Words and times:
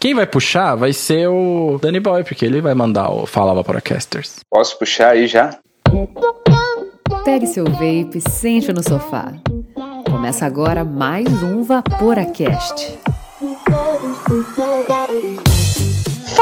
Quem 0.00 0.14
vai 0.14 0.26
puxar 0.26 0.76
vai 0.76 0.94
ser 0.94 1.28
o 1.28 1.78
Danny 1.78 2.00
Boy, 2.00 2.24
porque 2.24 2.46
ele 2.46 2.62
vai 2.62 2.72
mandar 2.72 3.10
o 3.10 3.26
Fala 3.26 3.52
Vaporacasters. 3.52 4.36
Posso 4.50 4.78
puxar 4.78 5.10
aí 5.10 5.26
já? 5.26 5.58
Pegue 7.22 7.46
seu 7.46 7.66
vape, 7.66 8.18
sente 8.26 8.72
no 8.72 8.82
sofá. 8.82 9.34
Começa 10.10 10.46
agora 10.46 10.86
mais 10.86 11.28
um 11.42 11.62
Vaporacast. 11.62 12.98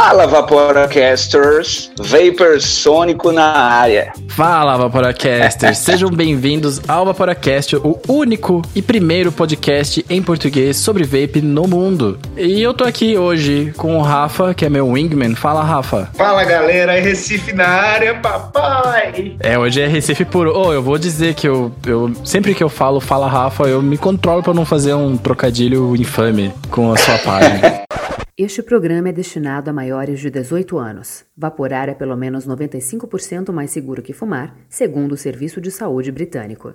Fala 0.00 0.28
Vaporacasters, 0.28 1.90
Vapor 1.98 2.60
Sônico 2.60 3.32
na 3.32 3.50
área. 3.50 4.12
Fala 4.28 4.76
Vaporacasters, 4.76 5.78
sejam 5.78 6.08
bem-vindos 6.08 6.80
ao 6.86 7.04
Vaporacast, 7.04 7.74
o 7.74 7.98
único 8.08 8.62
e 8.76 8.80
primeiro 8.80 9.32
podcast 9.32 10.06
em 10.08 10.22
português 10.22 10.76
sobre 10.76 11.02
vape 11.02 11.42
no 11.42 11.66
mundo. 11.66 12.16
E 12.36 12.62
eu 12.62 12.72
tô 12.72 12.84
aqui 12.84 13.18
hoje 13.18 13.74
com 13.76 13.98
o 13.98 14.02
Rafa, 14.02 14.54
que 14.54 14.64
é 14.64 14.70
meu 14.70 14.88
wingman. 14.88 15.34
Fala, 15.34 15.64
Rafa. 15.64 16.08
Fala 16.14 16.44
galera, 16.44 16.96
é 16.96 17.00
Recife 17.00 17.52
na 17.52 17.66
área, 17.66 18.14
papai! 18.14 19.36
É, 19.40 19.58
hoje 19.58 19.82
é 19.82 19.88
Recife 19.88 20.24
puro. 20.24 20.52
Oh, 20.54 20.72
eu 20.72 20.80
vou 20.80 20.96
dizer 20.96 21.34
que 21.34 21.48
eu, 21.48 21.72
eu 21.84 22.12
sempre 22.24 22.54
que 22.54 22.62
eu 22.62 22.68
falo 22.68 23.00
Fala, 23.00 23.28
Rafa, 23.28 23.64
eu 23.64 23.82
me 23.82 23.98
controlo 23.98 24.44
pra 24.44 24.54
não 24.54 24.64
fazer 24.64 24.94
um 24.94 25.16
trocadilho 25.16 25.96
infame 25.96 26.54
com 26.70 26.92
a 26.92 26.96
sua 26.96 27.18
página. 27.18 27.82
Este 28.40 28.62
programa 28.62 29.08
é 29.08 29.12
destinado 29.12 29.68
a 29.68 29.72
maiores 29.72 30.20
de 30.20 30.30
18 30.30 30.78
anos. 30.78 31.24
Vaporar 31.36 31.88
é 31.88 31.94
pelo 31.94 32.16
menos 32.16 32.46
95% 32.46 33.50
mais 33.50 33.72
seguro 33.72 34.00
que 34.00 34.12
fumar, 34.12 34.54
segundo 34.68 35.10
o 35.10 35.16
Serviço 35.16 35.60
de 35.60 35.72
Saúde 35.72 36.12
Britânico. 36.12 36.72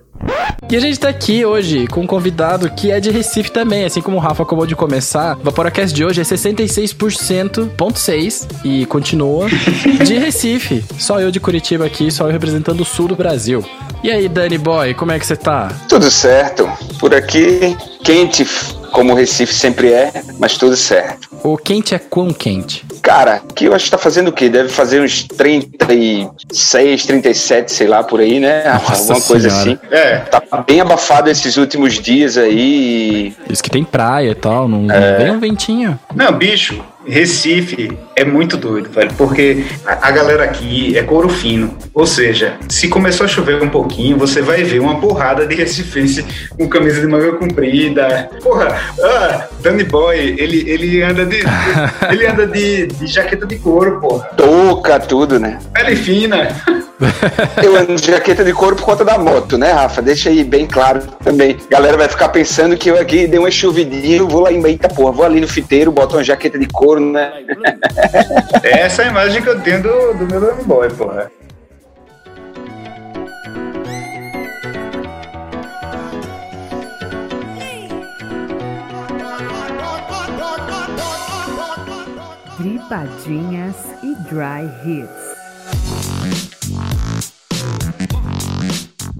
E 0.70 0.76
a 0.76 0.80
gente 0.80 1.00
tá 1.00 1.08
aqui 1.08 1.42
hoje 1.42 1.86
com 1.86 2.02
um 2.02 2.06
convidado 2.06 2.68
que 2.68 2.90
é 2.90 3.00
de 3.00 3.10
Recife 3.10 3.50
também, 3.50 3.86
assim 3.86 4.02
como 4.02 4.18
o 4.18 4.20
Rafa 4.20 4.42
acabou 4.42 4.66
de 4.66 4.76
começar. 4.76 5.38
O 5.38 5.42
Vaporacast 5.42 5.96
de 5.96 6.04
hoje 6.04 6.20
é 6.20 6.24
66,6% 6.24 8.46
e 8.62 8.84
continua 8.84 9.48
de 10.04 10.18
Recife. 10.18 10.84
Só 10.98 11.18
eu 11.18 11.30
de 11.30 11.40
Curitiba 11.40 11.86
aqui, 11.86 12.10
só 12.10 12.26
eu 12.26 12.30
representando 12.30 12.82
o 12.82 12.84
sul 12.84 13.08
do 13.08 13.16
Brasil. 13.16 13.64
E 14.02 14.10
aí, 14.10 14.28
Danny 14.28 14.58
Boy, 14.58 14.92
como 14.92 15.12
é 15.12 15.18
que 15.18 15.26
você 15.26 15.34
tá? 15.34 15.68
Tudo 15.88 16.10
certo. 16.10 16.68
Por 17.00 17.14
aqui, 17.14 17.74
quente 18.04 18.44
como 18.94 19.12
o 19.12 19.16
Recife 19.16 19.52
sempre 19.52 19.92
é, 19.92 20.12
mas 20.38 20.56
tudo 20.56 20.76
certo. 20.76 21.28
O 21.42 21.58
quente 21.58 21.94
é 21.96 21.98
quão 21.98 22.32
quente? 22.32 22.84
Cara, 23.02 23.42
que 23.54 23.64
eu 23.64 23.74
acho 23.74 23.86
que 23.86 23.90
tá 23.90 23.98
fazendo 23.98 24.28
o 24.28 24.32
quê? 24.32 24.48
Deve 24.48 24.68
fazer 24.68 25.02
uns 25.02 25.24
36, 25.24 27.04
37, 27.04 27.72
sei 27.72 27.86
lá, 27.88 28.02
por 28.04 28.20
aí, 28.20 28.38
né? 28.38 28.62
Nossa 28.64 29.12
Alguma 29.12 29.20
coisa 29.20 29.50
Senhora. 29.50 29.72
assim. 29.72 29.78
É, 29.90 30.16
Tá 30.20 30.40
bem 30.66 30.80
abafado 30.80 31.28
esses 31.28 31.56
últimos 31.56 31.94
dias 32.00 32.38
aí. 32.38 33.34
Isso 33.50 33.62
que 33.62 33.68
tem 33.70 33.82
praia 33.84 34.30
e 34.30 34.34
tal, 34.34 34.68
não, 34.68 34.90
É. 34.90 35.10
não 35.18 35.24
vem 35.24 35.32
um 35.32 35.40
ventinho. 35.40 35.98
não, 36.14 36.32
bicho, 36.32 36.80
Recife 37.06 37.96
é 38.16 38.24
muito 38.24 38.56
doido, 38.56 38.90
velho, 38.90 39.12
porque 39.16 39.64
a, 39.84 40.08
a 40.08 40.10
galera 40.10 40.44
aqui 40.44 40.96
é 40.96 41.02
couro 41.02 41.28
fino. 41.28 41.76
Ou 41.92 42.06
seja, 42.06 42.56
se 42.68 42.88
começou 42.88 43.24
a 43.24 43.28
chover 43.28 43.62
um 43.62 43.68
pouquinho, 43.68 44.16
você 44.16 44.40
vai 44.42 44.62
ver 44.62 44.80
uma 44.80 45.00
porrada 45.00 45.46
de 45.46 45.54
recifense 45.54 46.24
com 46.56 46.68
camisa 46.68 47.00
de 47.00 47.06
manga 47.06 47.32
comprida. 47.32 48.30
Porra, 48.42 48.80
ah, 49.00 49.48
Danny 49.60 49.84
Boy, 49.84 50.36
ele, 50.38 50.68
ele 50.68 51.02
anda 51.02 51.24
de. 51.24 51.38
ele 52.10 52.26
anda 52.26 52.46
de, 52.46 52.86
de 52.86 53.06
jaqueta 53.06 53.46
de 53.46 53.58
couro, 53.58 54.00
porra. 54.00 54.24
Touca, 54.36 54.98
tudo, 55.00 55.38
né? 55.38 55.58
Pele 55.72 55.96
fina. 55.96 56.48
Eu 57.62 57.76
ando 57.76 57.96
de 57.96 58.06
jaqueta 58.06 58.44
de 58.44 58.52
couro 58.52 58.76
por 58.76 58.84
conta 58.84 59.04
da 59.04 59.18
moto, 59.18 59.58
né, 59.58 59.72
Rafa? 59.72 60.00
Deixa 60.00 60.28
aí 60.28 60.44
bem 60.44 60.66
claro 60.66 61.02
também. 61.22 61.58
Galera 61.68 61.96
vai 61.96 62.08
ficar 62.08 62.28
pensando 62.28 62.76
que 62.76 62.88
eu 62.88 62.98
aqui 62.98 63.26
dei 63.26 63.38
uma 63.38 63.50
chuvidinha, 63.50 64.18
eu 64.18 64.28
vou 64.28 64.42
lá 64.42 64.52
em 64.52 64.64
Eita 64.64 64.88
porra, 64.88 65.12
vou 65.12 65.24
ali 65.24 65.40
no 65.40 65.48
fiteiro, 65.48 65.92
boto 65.92 66.16
uma 66.16 66.24
jaqueta 66.24 66.58
de 66.58 66.66
couro, 66.66 67.00
né? 67.00 67.32
Essa 68.62 69.02
é 69.02 69.06
a 69.06 69.08
imagem 69.08 69.42
que 69.42 69.48
eu 69.48 69.60
tenho 69.60 69.82
do, 69.82 70.14
do 70.14 70.26
meu 70.26 70.40
Danny 70.40 70.64
Boy, 70.64 70.90
porra. 70.90 71.30
Dripadinhas 82.58 83.76
e 84.02 84.14
Dry 84.14 84.70
Hits. 84.84 85.43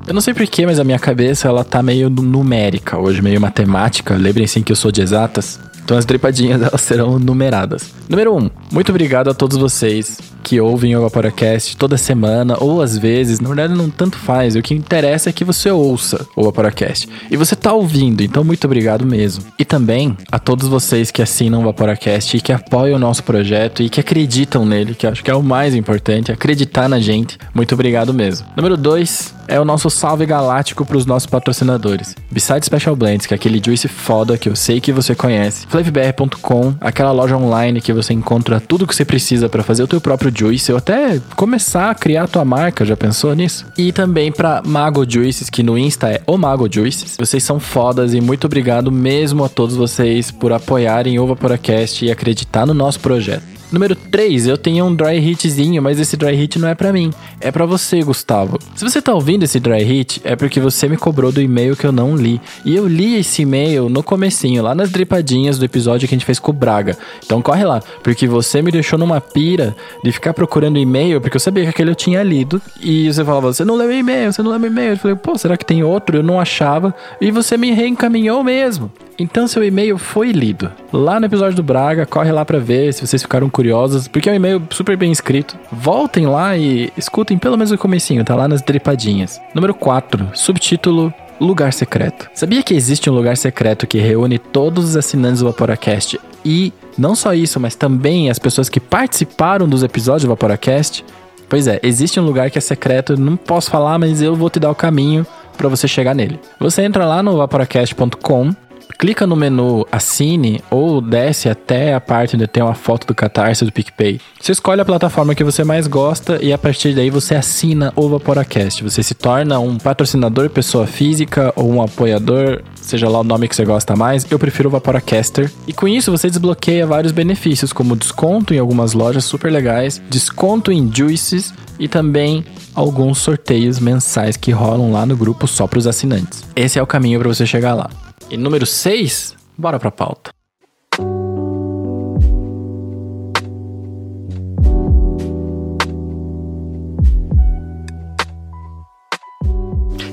Eu 0.07 0.13
não 0.13 0.21
sei 0.21 0.35
porquê, 0.35 0.67
mas 0.67 0.79
a 0.79 0.85
minha 0.85 0.99
cabeça 0.99 1.49
ela 1.49 1.65
tá 1.65 1.83
meio 1.83 2.11
numérica 2.11 2.99
hoje, 2.99 3.23
meio 3.23 3.41
matemática. 3.41 4.15
Lembrem-se 4.15 4.61
que 4.63 4.71
eu 4.71 4.77
sou 4.77 4.93
de 4.93 5.01
exatas. 5.01 5.59
Então 5.83 5.97
as 5.97 6.05
dripadinhas 6.05 6.61
elas 6.63 6.81
serão 6.83 7.19
numeradas. 7.19 7.91
Número 8.09 8.35
1. 8.35 8.39
Um, 8.39 8.51
muito 8.71 8.91
obrigado 8.91 9.31
a 9.31 9.35
todos 9.35 9.57
vocês 9.57 10.34
que 10.45 10.61
ouvem 10.61 10.95
o 10.95 11.01
Vaporacast 11.01 11.77
toda 11.77 11.97
semana 11.97 12.57
ou 12.61 12.83
às 12.83 12.97
vezes. 12.97 13.41
Na 13.41 13.49
verdade 13.49 13.75
não 13.75 13.89
tanto 13.89 14.19
faz. 14.19 14.55
O 14.55 14.63
que 14.63 14.75
interessa 14.75 15.31
é 15.31 15.33
que 15.33 15.43
você 15.43 15.71
ouça 15.71 16.27
o 16.37 16.45
Vaporacast. 16.45 17.09
E 17.31 17.37
você 17.37 17.57
tá 17.57 17.73
ouvindo, 17.73 18.23
então 18.23 18.45
muito 18.45 18.67
obrigado 18.67 19.07
mesmo. 19.07 19.43
E 19.59 19.65
também 19.65 20.17
a 20.31 20.39
todos 20.39 20.69
vocês 20.69 21.11
que 21.11 21.23
assinam 21.23 21.63
o 21.63 21.65
Vaporacast 21.65 22.37
e 22.37 22.41
que 22.41 22.53
apoiam 22.53 22.97
o 22.97 23.01
nosso 23.01 23.25
projeto 23.25 23.83
e 23.83 23.89
que 23.89 24.01
acreditam 24.01 24.67
nele, 24.67 24.95
que 24.95 25.07
acho 25.07 25.25
que 25.25 25.31
é 25.31 25.35
o 25.35 25.43
mais 25.43 25.75
importante, 25.75 26.31
acreditar 26.31 26.89
na 26.89 27.01
gente. 27.01 27.39
Muito 27.55 27.75
obrigado 27.75 28.13
mesmo. 28.13 28.47
Número 28.55 28.77
2 28.77 29.35
é 29.49 29.61
o 29.61 29.65
nosso 29.65 29.91
salve 29.91 30.27
galáctico 30.27 30.85
para 30.85 30.97
os 30.97 31.07
nossos 31.07 31.27
patrocinadores. 31.27 32.15
Beside 32.31 32.65
Special 32.65 32.97
Blends, 32.97 33.27
que 33.27 33.35
é 33.35 33.37
aquele 33.37 33.61
juice 33.65 33.89
foda 33.89 34.39
que 34.39 34.49
eu 34.49 34.57
sei 34.57 34.81
que 34.81 34.93
você 34.93 35.15
conhece. 35.15 35.67
Flavbr.com, 35.69 36.75
aquela 36.81 37.13
loja 37.13 37.37
online 37.37 37.81
que 37.81 37.93
você 37.93 38.13
encontra 38.13 38.61
tudo 38.61 38.87
que 38.87 38.95
você 38.95 39.05
precisa 39.05 39.49
para 39.49 39.63
fazer 39.63 39.83
o 39.83 39.87
teu 39.87 40.01
próprio 40.01 40.34
juice 40.37 40.73
ou 40.73 40.79
até 40.79 41.21
começar 41.37 41.91
a 41.91 41.95
criar 41.95 42.25
a 42.25 42.29
tua 42.29 42.45
marca, 42.45 42.85
já 42.85 42.97
pensou 42.97 43.35
nisso? 43.35 43.67
E 43.77 43.93
também 43.93 44.33
para 44.33 44.63
Mago 44.65 45.09
Juices, 45.09 45.49
que 45.49 45.63
no 45.63 45.79
Insta 45.79 46.11
é 46.11 46.23
o 46.27 46.37
Mago 46.37 46.69
Juices. 46.71 47.17
Vocês 47.19 47.43
são 47.43 47.61
fodas 47.61 48.15
e 48.15 48.21
muito 48.21 48.47
obrigado 48.47 48.91
mesmo 48.91 49.45
a 49.45 49.49
todos 49.49 49.77
vocês 49.77 50.31
por 50.31 50.53
apoiarem 50.53 51.19
o 51.19 51.27
Vaporacast 51.27 52.05
e 52.05 52.11
acreditar 52.11 52.67
no 52.67 52.75
nosso 52.75 53.01
projeto. 53.01 53.54
Número 53.75 53.97
3, 53.97 54.47
eu 54.47 54.57
tenho 54.57 54.85
um 54.85 54.95
dry 54.95 55.19
hitzinho, 55.19 55.83
mas 55.83 55.99
esse 55.99 56.17
dry 56.17 56.33
hit 56.37 56.61
não 56.61 56.69
é 56.69 56.77
pra 56.77 56.93
mim, 56.93 57.11
é 57.41 57.51
pra 57.51 57.67
você, 57.67 58.01
Gustavo. 58.05 58.57
Se 58.77 58.85
você 58.85 59.03
tá 59.03 59.13
ouvindo 59.13 59.43
esse 59.43 59.59
dry 59.59 59.83
hit, 59.83 60.21
é 60.23 60.37
porque 60.37 60.61
você 60.61 60.89
me 60.89 60.97
cobrou 60.97 61.33
do 61.33 61.43
e-mail 61.43 61.75
que 61.75 61.85
eu 61.85 61.91
não 61.91 62.15
li. 62.15 62.41
E 62.65 62.77
eu 62.77 62.87
li 62.87 63.17
esse 63.17 63.43
e-mail 63.43 63.89
no 63.89 64.01
comecinho, 64.01 64.63
lá 64.63 64.77
nas 64.77 64.91
dripadinhas 64.91 65.59
do 65.59 65.65
episódio 65.65 66.07
que 66.07 66.15
a 66.15 66.17
gente 66.17 66.25
fez 66.25 66.39
com 66.39 66.53
o 66.53 66.55
Braga. 66.55 66.97
Então 67.27 67.43
corre 67.43 67.65
lá, 67.65 67.83
porque 68.01 68.29
você 68.29 68.63
me 68.63 68.71
deixou 68.71 68.97
numa 68.97 69.21
pira 69.21 69.75
de 70.05 70.13
ficar 70.13 70.33
procurando 70.33 70.79
e-mail, 70.79 71.21
porque 71.21 71.37
eu 71.37 71.41
sabia 71.41 71.65
que 71.65 71.71
aquele 71.71 71.91
eu 71.91 71.97
tinha 71.97 72.23
lido. 72.23 72.63
E 72.81 73.13
você 73.13 73.25
falava, 73.25 73.53
você 73.53 73.65
não 73.65 73.75
leu 73.75 73.91
e-mail, 73.91 74.33
você 74.33 74.41
não 74.41 74.53
leu 74.53 74.71
e-mail. 74.71 74.93
Eu 74.93 74.99
falei, 74.99 75.17
pô, 75.17 75.37
será 75.37 75.57
que 75.57 75.67
tem 75.67 75.83
outro? 75.83 76.19
Eu 76.19 76.23
não 76.23 76.39
achava. 76.39 76.95
E 77.21 77.33
você 77.33 77.57
me 77.57 77.73
reencaminhou 77.73 78.45
mesmo. 78.45 78.93
Então 79.19 79.47
seu 79.47 79.63
e-mail 79.63 79.97
foi 79.97 80.33
lido. 80.33 80.71
Lá 80.93 81.21
no 81.21 81.27
episódio 81.27 81.57
do 81.57 81.63
Braga, 81.63 82.07
corre 82.07 82.33
lá 82.33 82.45
pra 82.45 82.59
ver 82.59 82.93
se 82.93 83.07
vocês 83.07 83.23
ficaram 83.23 83.49
curiosos, 83.49 84.09
porque 84.09 84.29
é 84.29 84.33
um 84.33 84.37
e-mail 84.37 84.63
super 84.71 84.97
bem 84.97 85.13
escrito. 85.13 85.57
Voltem 85.71 86.27
lá 86.27 86.57
e 86.57 86.93
escutem 86.97 87.39
pelo 87.39 87.57
menos 87.57 87.71
o 87.71 87.79
comecinho, 87.79 88.25
tá 88.25 88.35
lá 88.35 88.49
nas 88.49 88.63
dripadinhas. 88.63 89.41
Número 89.55 89.75
4, 89.75 90.31
subtítulo 90.35 91.13
Lugar 91.41 91.73
Secreto. 91.73 92.29
Sabia 92.35 92.63
que 92.63 92.75
existe 92.75 93.09
um 93.11 93.15
lugar 93.15 93.37
secreto 93.37 93.87
que 93.87 93.99
reúne 93.99 94.39
todos 94.39 94.85
os 94.85 94.97
assinantes 94.97 95.41
do 95.41 95.47
Vaporacast 95.47 96.19
e 96.45 96.73
não 96.97 97.15
só 97.15 97.35
isso, 97.35 97.59
mas 97.59 97.75
também 97.75 98.31
as 98.31 98.39
pessoas 98.39 98.69
que 98.69 98.81
participaram 98.81 99.69
dos 99.69 99.83
episódios 99.83 100.25
do 100.25 100.29
Vaporacast? 100.29 101.05
Pois 101.49 101.67
é, 101.67 101.79
existe 101.83 102.19
um 102.19 102.25
lugar 102.25 102.51
que 102.51 102.59
é 102.59 102.61
secreto, 102.61 103.17
não 103.17 103.37
posso 103.37 103.71
falar, 103.71 103.99
mas 103.99 104.23
eu 104.23 104.35
vou 104.35 104.51
te 104.51 104.59
dar 104.59 104.71
o 104.71 104.75
caminho 104.75 105.27
para 105.57 105.69
você 105.69 105.87
chegar 105.87 106.15
nele. 106.15 106.41
Você 106.59 106.83
entra 106.83 107.07
lá 107.07 107.23
no 107.23 107.37
vaporacast.com, 107.37 108.55
clica 108.99 109.27
no 109.27 109.37
menu 109.37 109.87
Assine 109.91 110.63
ou 110.71 111.01
desce 111.01 111.49
até 111.49 111.95
a 111.95 112.01
parte 112.01 112.37
onde 112.37 112.47
tem 112.47 112.63
uma 112.63 112.75
foto 112.75 113.07
do 113.07 113.15
Catarse 113.15 113.65
do 113.65 113.73
PicPay. 113.73 114.21
Você 114.41 114.53
escolhe 114.53 114.81
a 114.81 114.85
plataforma 114.85 115.35
que 115.35 115.45
você 115.45 115.65
mais 115.65 115.87
gosta 115.87 116.39
e 116.43 116.53
a 116.53 116.59
partir 116.59 116.95
daí 116.95 117.11
você 117.11 117.35
assina 117.35 117.93
o 117.97 118.09
Vaporacast. 118.09 118.83
Você 118.83 119.03
se 119.03 119.15
torna 119.15 119.59
um 119.59 119.77
patrocinador 119.77 120.51
pessoa 120.51 120.87
física 120.87 121.53
ou 121.57 121.71
um 121.71 121.83
apoiador, 121.83 122.63
seja 122.77 123.09
lá 123.09 123.21
o 123.21 123.25
nome 123.25 123.49
que 123.49 123.57
você 123.57 123.65
gosta 123.65 123.95
mais. 123.97 124.27
Eu 124.31 124.39
prefiro 124.39 124.69
o 124.69 124.73
Vaporacaster. 124.73 125.51
E 125.67 125.73
com 125.73 125.89
isso 125.89 126.11
você 126.11 126.29
desbloqueia 126.29 126.87
vários 126.87 127.13
benefícios, 127.13 127.73
como 127.73 127.97
desconto 127.97 128.55
em 128.55 128.59
algumas 128.59 128.93
lojas 128.93 129.25
super 129.25 129.51
legais, 129.53 130.01
desconto 130.09 130.73
em 130.73 130.91
juices 130.93 131.53
e 131.79 131.89
também 131.89 132.45
alguns 132.75 133.19
sorteios 133.19 133.79
mensais 133.79 134.37
que 134.37 134.51
rolam 134.51 134.93
lá 134.93 135.07
no 135.07 135.17
grupo 135.17 135.47
só 135.47 135.67
para 135.67 135.79
os 135.79 135.87
assinantes. 135.87 136.43
Esse 136.57 136.79
é 136.79 136.83
o 136.83 136.87
caminho 136.87 137.21
para 137.21 137.29
você 137.29 137.47
chegar 137.47 137.75
lá. 137.75 137.89
E 138.31 138.37
número 138.37 138.67
6, 138.67 139.37
bora 139.57 139.79
pra 139.79 139.91
pauta. 139.91 140.31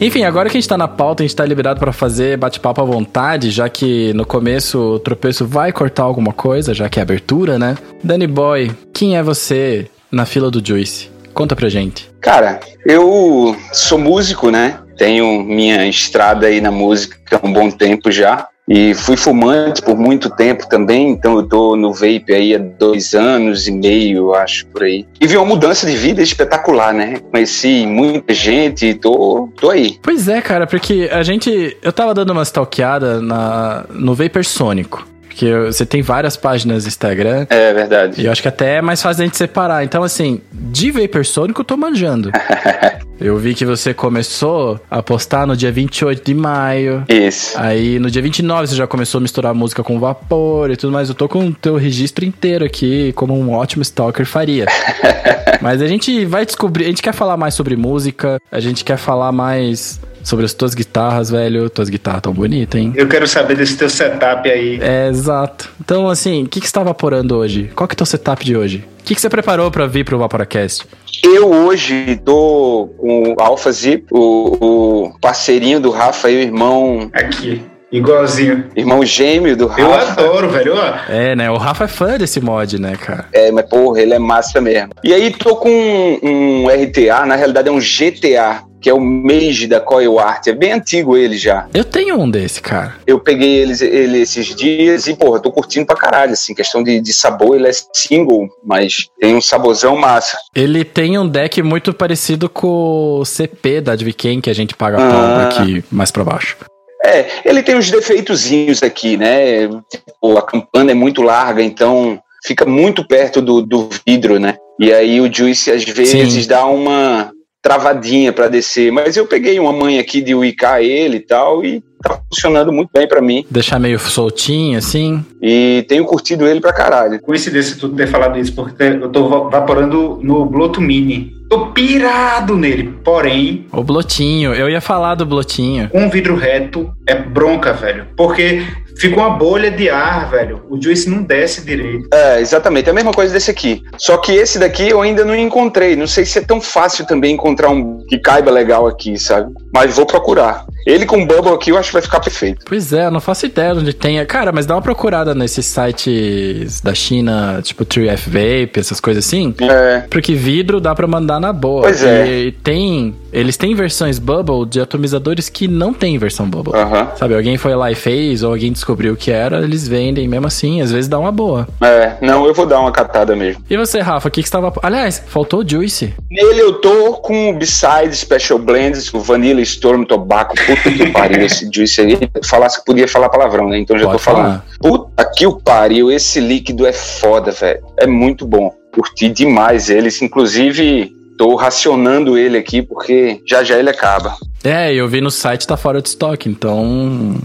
Enfim, 0.01 0.23
agora 0.23 0.49
que 0.49 0.57
a 0.57 0.59
gente 0.59 0.67
tá 0.67 0.79
na 0.79 0.87
pauta, 0.87 1.21
a 1.21 1.27
gente 1.27 1.35
tá 1.35 1.45
liberado 1.45 1.79
pra 1.79 1.93
fazer 1.93 2.35
bate-papo 2.35 2.81
à 2.81 2.83
vontade, 2.83 3.51
já 3.51 3.69
que 3.69 4.11
no 4.13 4.25
começo 4.25 4.79
o 4.95 4.99
tropeço 4.99 5.45
vai 5.45 5.71
cortar 5.71 6.01
alguma 6.01 6.33
coisa, 6.33 6.73
já 6.73 6.89
que 6.89 6.99
é 6.99 7.03
abertura, 7.03 7.59
né? 7.59 7.77
Danny 8.03 8.25
Boy, 8.25 8.71
quem 8.91 9.15
é 9.15 9.21
você 9.21 9.87
na 10.11 10.25
fila 10.25 10.49
do 10.49 10.65
Juice? 10.65 11.11
Conta 11.35 11.55
pra 11.55 11.69
gente. 11.69 12.09
Cara, 12.19 12.59
eu 12.83 13.55
sou 13.71 13.99
músico, 13.99 14.49
né? 14.49 14.79
Tenho 15.01 15.41
minha 15.41 15.87
estrada 15.87 16.45
aí 16.45 16.61
na 16.61 16.69
música 16.69 17.17
há 17.31 17.43
um 17.43 17.51
bom 17.51 17.71
tempo 17.71 18.11
já. 18.11 18.47
E 18.69 18.93
fui 18.93 19.17
fumante 19.17 19.81
por 19.81 19.97
muito 19.97 20.29
tempo 20.29 20.69
também, 20.69 21.09
então 21.09 21.37
eu 21.37 21.43
tô 21.43 21.75
no 21.75 21.91
vape 21.91 22.31
aí 22.31 22.53
há 22.53 22.59
dois 22.59 23.15
anos 23.15 23.67
e 23.67 23.71
meio, 23.71 24.35
acho, 24.35 24.67
por 24.67 24.83
aí. 24.83 25.07
E 25.19 25.25
vi 25.25 25.37
uma 25.37 25.45
mudança 25.47 25.87
de 25.87 25.97
vida 25.97 26.21
espetacular, 26.21 26.93
né? 26.93 27.15
Conheci 27.31 27.87
muita 27.87 28.31
gente 28.31 28.85
e 28.85 28.93
tô, 28.93 29.49
tô 29.59 29.71
aí. 29.71 29.97
Pois 30.03 30.27
é, 30.27 30.39
cara, 30.39 30.67
porque 30.67 31.09
a 31.11 31.23
gente. 31.23 31.75
Eu 31.81 31.91
tava 31.91 32.13
dando 32.13 32.29
uma 32.29 32.43
stalkeada 32.43 33.19
na, 33.19 33.85
no 33.89 34.13
Vapor 34.13 34.45
Sônico. 34.45 35.10
Porque 35.31 35.49
você 35.65 35.85
tem 35.85 36.01
várias 36.01 36.35
páginas 36.35 36.83
no 36.83 36.89
Instagram. 36.89 37.47
É 37.49 37.73
verdade. 37.73 38.21
E 38.21 38.25
eu 38.25 38.31
acho 38.33 38.41
que 38.41 38.49
até 38.49 38.75
é 38.75 38.81
mais 38.81 39.01
fácil 39.01 39.23
a 39.23 39.25
gente 39.25 39.37
separar. 39.37 39.81
Então, 39.81 40.03
assim, 40.03 40.41
de 40.51 40.91
Vapor 40.91 41.25
Sônico 41.25 41.61
eu 41.61 41.65
tô 41.65 41.77
manjando. 41.77 42.29
eu 43.17 43.37
vi 43.37 43.53
que 43.53 43.65
você 43.65 43.93
começou 43.93 44.77
a 44.91 45.01
postar 45.01 45.47
no 45.47 45.55
dia 45.55 45.71
28 45.71 46.21
de 46.21 46.33
maio. 46.33 47.05
Isso. 47.07 47.57
Aí 47.57 47.97
no 47.97 48.11
dia 48.11 48.21
29 48.21 48.67
você 48.67 48.75
já 48.75 48.85
começou 48.85 49.19
a 49.19 49.21
misturar 49.21 49.53
música 49.53 49.81
com 49.81 49.97
vapor 49.97 50.69
e 50.69 50.75
tudo 50.75 50.91
mais. 50.91 51.07
Eu 51.07 51.15
tô 51.15 51.29
com 51.29 51.47
o 51.47 51.53
teu 51.53 51.77
registro 51.77 52.25
inteiro 52.25 52.65
aqui, 52.65 53.13
como 53.13 53.33
um 53.33 53.53
ótimo 53.53 53.81
stalker 53.83 54.25
faria. 54.25 54.65
Mas 55.61 55.81
a 55.81 55.87
gente 55.87 56.25
vai 56.25 56.45
descobrir. 56.45 56.85
A 56.85 56.87
gente 56.87 57.01
quer 57.01 57.13
falar 57.13 57.37
mais 57.37 57.53
sobre 57.53 57.75
música, 57.75 58.39
a 58.51 58.59
gente 58.59 58.83
quer 58.83 58.97
falar 58.97 59.31
mais 59.31 59.99
sobre 60.23 60.45
as 60.45 60.53
tuas 60.53 60.73
guitarras, 60.73 61.29
velho. 61.29 61.69
Tuas 61.69 61.89
guitarras 61.89 62.21
tão 62.21 62.33
bonitas, 62.33 62.79
hein? 62.79 62.93
Eu 62.95 63.07
quero 63.07 63.27
saber 63.27 63.55
desse 63.55 63.77
teu 63.77 63.89
setup 63.89 64.49
aí. 64.49 64.79
É, 64.81 65.07
exato. 65.09 65.69
Então, 65.79 66.07
assim, 66.09 66.43
o 66.43 66.47
que, 66.47 66.59
que 66.59 66.67
você 66.67 66.73
tá 66.73 66.83
vaporando 66.83 67.35
hoje? 67.35 67.71
Qual 67.75 67.87
que 67.87 67.93
é 67.93 67.95
o 67.95 67.97
teu 67.97 68.05
setup 68.05 68.43
de 68.43 68.55
hoje? 68.55 68.85
O 68.99 69.03
que, 69.03 69.15
que 69.15 69.21
você 69.21 69.29
preparou 69.29 69.71
pra 69.71 69.87
vir 69.87 70.05
pro 70.05 70.17
Vaporacast? 70.17 70.85
Eu 71.23 71.51
hoje 71.51 72.19
tô 72.23 72.89
com 72.97 73.33
o 73.33 73.41
Alpha 73.41 73.71
Zip, 73.71 74.05
o, 74.11 75.07
o 75.09 75.19
parceirinho 75.19 75.79
do 75.79 75.89
Rafa 75.89 76.29
e 76.29 76.37
o 76.37 76.39
irmão. 76.39 77.09
Aqui. 77.13 77.61
Igualzinho. 77.91 78.65
Irmão 78.75 79.03
gêmeo 79.05 79.55
do 79.57 79.67
Rafa. 79.67 79.81
Eu 79.81 79.93
adoro, 79.93 80.49
velho. 80.49 80.73
É, 81.09 81.35
né? 81.35 81.51
O 81.51 81.57
Rafa 81.57 81.83
é 81.83 81.87
fã 81.87 82.17
desse 82.17 82.39
mod, 82.39 82.79
né, 82.79 82.95
cara? 82.95 83.25
É, 83.33 83.51
mas 83.51 83.65
porra, 83.67 84.01
ele 84.01 84.13
é 84.13 84.19
massa 84.19 84.61
mesmo. 84.61 84.89
E 85.03 85.13
aí 85.13 85.31
tô 85.31 85.55
com 85.57 85.69
um, 85.69 86.63
um 86.63 86.67
RTA, 86.67 87.25
na 87.25 87.35
realidade 87.35 87.67
é 87.67 87.71
um 87.71 87.79
GTA, 87.79 88.63
que 88.79 88.89
é 88.89 88.93
o 88.93 88.99
Mage 88.99 89.67
da 89.67 89.79
Coil 89.79 90.17
Art. 90.19 90.47
É 90.47 90.53
bem 90.53 90.71
antigo 90.71 91.17
ele 91.17 91.37
já. 91.37 91.67
Eu 91.73 91.83
tenho 91.83 92.17
um 92.19 92.29
desse, 92.31 92.61
cara. 92.61 92.95
Eu 93.05 93.19
peguei 93.19 93.57
ele, 93.57 93.73
ele 93.85 94.21
esses 94.21 94.55
dias 94.55 95.05
e, 95.07 95.15
porra, 95.15 95.39
tô 95.39 95.51
curtindo 95.51 95.85
pra 95.85 95.95
caralho, 95.95 96.31
assim. 96.31 96.55
Questão 96.55 96.81
de, 96.81 96.99
de 97.01 97.13
sabor, 97.13 97.55
ele 97.57 97.67
é 97.67 97.71
single, 97.93 98.47
mas 98.65 99.07
tem 99.19 99.35
um 99.35 99.41
saborzão 99.41 99.95
massa. 99.97 100.37
Ele 100.55 100.83
tem 100.85 101.19
um 101.19 101.27
deck 101.27 101.61
muito 101.61 101.93
parecido 101.93 102.49
com 102.49 103.19
o 103.19 103.25
CP 103.25 103.81
da 103.81 103.91
Adviken, 103.91 104.39
que 104.41 104.49
a 104.49 104.55
gente 104.55 104.75
paga 104.75 104.97
pau 104.97 105.05
Ah. 105.11 105.49
aqui 105.49 105.83
mais 105.91 106.09
pra 106.09 106.23
baixo. 106.23 106.55
É, 107.03 107.25
ele 107.45 107.63
tem 107.63 107.75
uns 107.75 107.89
defeitozinhos 107.89 108.83
aqui, 108.83 109.17
né? 109.17 109.67
Tipo, 109.89 110.37
a 110.37 110.41
campana 110.41 110.91
é 110.91 110.95
muito 110.95 111.21
larga, 111.21 111.63
então 111.63 112.21
fica 112.43 112.65
muito 112.65 113.07
perto 113.07 113.41
do, 113.41 113.61
do 113.61 113.89
vidro, 114.05 114.39
né? 114.39 114.55
E 114.79 114.91
aí 114.93 115.19
o 115.19 115.31
Juice 115.31 115.71
às 115.71 115.83
vezes 115.83 116.43
Sim. 116.43 116.47
dá 116.47 116.65
uma 116.65 117.31
travadinha 117.61 118.33
pra 118.33 118.47
descer. 118.47 118.91
Mas 118.91 119.15
eu 119.15 119.27
peguei 119.27 119.59
uma 119.59 119.71
mãe 119.71 119.99
aqui 119.99 120.21
de 120.21 120.33
uicar 120.33 120.81
ele 120.81 121.17
e 121.17 121.25
tal, 121.25 121.63
e 121.63 121.83
tá 122.01 122.19
funcionando 122.29 122.71
muito 122.71 122.89
bem 122.93 123.07
pra 123.07 123.21
mim. 123.21 123.45
Deixar 123.49 123.79
meio 123.79 123.97
soltinho, 123.99 124.77
assim. 124.77 125.23
E 125.41 125.85
tenho 125.87 126.05
curtido 126.05 126.47
ele 126.47 126.59
pra 126.61 126.73
caralho. 126.73 127.19
Coincidência 127.21 127.77
tu 127.79 127.89
ter 127.89 128.07
falado 128.07 128.37
isso, 128.37 128.53
porque 128.53 128.83
eu 128.83 129.09
tô 129.09 129.27
va- 129.27 129.49
vaporando 129.49 130.19
no 130.21 130.45
Bloto 130.45 130.79
Mini. 130.81 131.33
Tô 131.49 131.67
pirado 131.67 132.55
nele, 132.55 132.93
porém, 133.03 133.65
O 133.73 133.83
blotinho. 133.83 134.53
Eu 134.53 134.69
ia 134.69 134.79
falar 134.79 135.15
do 135.15 135.25
blotinho. 135.25 135.89
um 135.93 136.09
vidro 136.09 136.35
reto 136.35 136.89
é 137.05 137.13
bronca, 137.15 137.73
velho. 137.73 138.07
Porque 138.15 138.63
fica 139.01 139.15
uma 139.19 139.31
bolha 139.31 139.71
de 139.71 139.89
ar, 139.89 140.29
velho. 140.29 140.61
O 140.69 140.81
juice 140.81 141.09
não 141.09 141.23
desce 141.23 141.65
direito. 141.65 142.07
É, 142.13 142.39
exatamente, 142.39 142.87
é 142.87 142.91
a 142.91 142.93
mesma 142.93 143.11
coisa 143.11 143.33
desse 143.33 143.49
aqui. 143.51 143.81
Só 143.97 144.17
que 144.17 144.31
esse 144.31 144.59
daqui 144.59 144.89
eu 144.89 145.01
ainda 145.01 145.25
não 145.25 145.35
encontrei. 145.35 145.95
Não 145.95 146.07
sei 146.07 146.25
se 146.25 146.37
é 146.37 146.41
tão 146.41 146.61
fácil 146.61 147.05
também 147.05 147.33
encontrar 147.33 147.69
um 147.69 148.03
que 148.07 148.17
caiba 148.19 148.51
legal 148.51 148.87
aqui, 148.87 149.17
sabe? 149.17 149.51
Mas 149.73 149.95
vou 149.95 150.05
procurar. 150.05 150.65
Ele 150.85 151.05
com 151.05 151.25
bubble 151.25 151.53
aqui 151.53 151.71
eu 151.71 151.77
acho 151.77 151.89
que 151.89 151.93
vai 151.93 152.01
ficar 152.01 152.19
perfeito. 152.19 152.65
Pois 152.67 152.91
é, 152.91 153.05
eu 153.05 153.11
não 153.11 153.19
faço 153.19 153.45
ideia 153.45 153.73
onde 153.73 153.93
tenha. 153.93 154.25
Cara, 154.25 154.51
mas 154.51 154.65
dá 154.65 154.75
uma 154.75 154.81
procurada 154.81 155.33
nesses 155.35 155.65
sites 155.65 156.81
da 156.81 156.93
China, 156.93 157.59
tipo 157.63 157.85
3F 157.85 158.25
Vape, 158.27 158.79
essas 158.79 158.99
coisas 158.99 159.25
assim. 159.25 159.53
É, 159.61 160.03
Porque 160.09 160.33
vidro 160.33 160.79
dá 160.79 160.93
pra 160.95 161.07
mandar 161.07 161.39
na 161.39 161.53
boa. 161.53 161.83
Pois 161.83 162.03
é. 162.03 162.27
E 162.27 162.51
tem. 162.51 163.15
Eles 163.31 163.55
têm 163.57 163.73
versões 163.73 164.19
Bubble 164.19 164.65
de 164.69 164.81
atomizadores 164.81 165.47
que 165.47 165.67
não 165.67 165.93
tem 165.93 166.17
versão 166.17 166.49
Bubble. 166.49 166.73
aham. 166.75 167.11
Sabe, 167.15 167.35
alguém 167.35 167.57
foi 167.57 167.73
lá 167.75 167.89
e 167.91 167.95
fez, 167.95 168.43
ou 168.43 168.51
alguém 168.51 168.71
descobriu 168.71 168.90
o 168.91 169.15
que 169.15 169.31
era, 169.31 169.63
eles 169.63 169.87
vendem 169.87 170.27
mesmo 170.27 170.47
assim, 170.47 170.81
às 170.81 170.91
vezes 170.91 171.07
dá 171.07 171.17
uma 171.17 171.31
boa. 171.31 171.67
É, 171.81 172.15
não, 172.21 172.45
eu 172.45 172.53
vou 172.53 172.65
dar 172.65 172.79
uma 172.79 172.91
catada 172.91 173.35
mesmo. 173.35 173.63
E 173.69 173.77
você, 173.77 173.99
Rafa, 173.99 174.27
o 174.27 174.31
que, 174.31 174.41
que 174.41 174.47
você 174.47 174.51
tava. 174.51 174.73
Aliás, 174.81 175.23
faltou 175.27 175.61
o 175.61 175.67
Juice. 175.67 176.13
Nele 176.29 176.59
eu 176.59 176.73
tô 176.73 177.13
com 177.13 177.49
o 177.49 177.53
Beside 177.53 178.15
Special 178.15 178.59
Blends, 178.59 179.13
o 179.13 179.19
Vanilla 179.19 179.61
Storm 179.61 180.03
Tobacco. 180.03 180.55
Puta 180.65 180.91
que 180.91 181.07
pariu 181.11 181.41
esse 181.45 181.69
juice 181.73 182.01
aí. 182.01 182.19
Falasse 182.45 182.79
que 182.79 182.85
podia 182.85 183.07
falar 183.07 183.29
palavrão, 183.29 183.69
né? 183.69 183.79
Então 183.79 183.97
já 183.97 184.05
Pode 184.05 184.17
tô 184.17 184.23
falando. 184.23 184.43
falar. 184.43 184.65
Puta 184.79 185.31
que 185.35 185.45
o 185.45 185.59
pariu, 185.59 186.11
esse 186.11 186.39
líquido 186.39 186.85
é 186.85 186.93
foda, 186.93 187.51
velho. 187.51 187.81
É 187.97 188.07
muito 188.07 188.45
bom. 188.45 188.71
Curti 188.93 189.29
demais 189.29 189.89
eles. 189.89 190.21
Inclusive, 190.21 191.13
tô 191.37 191.55
racionando 191.55 192.37
ele 192.37 192.57
aqui 192.57 192.81
porque 192.81 193.41
já 193.47 193.63
já 193.63 193.77
ele 193.77 193.89
acaba. 193.89 194.35
É, 194.63 194.93
eu 194.93 195.07
vi 195.07 195.21
no 195.21 195.31
site 195.31 195.65
tá 195.65 195.75
fora 195.75 196.01
de 196.01 196.09
estoque, 196.09 196.49
então. 196.49 197.35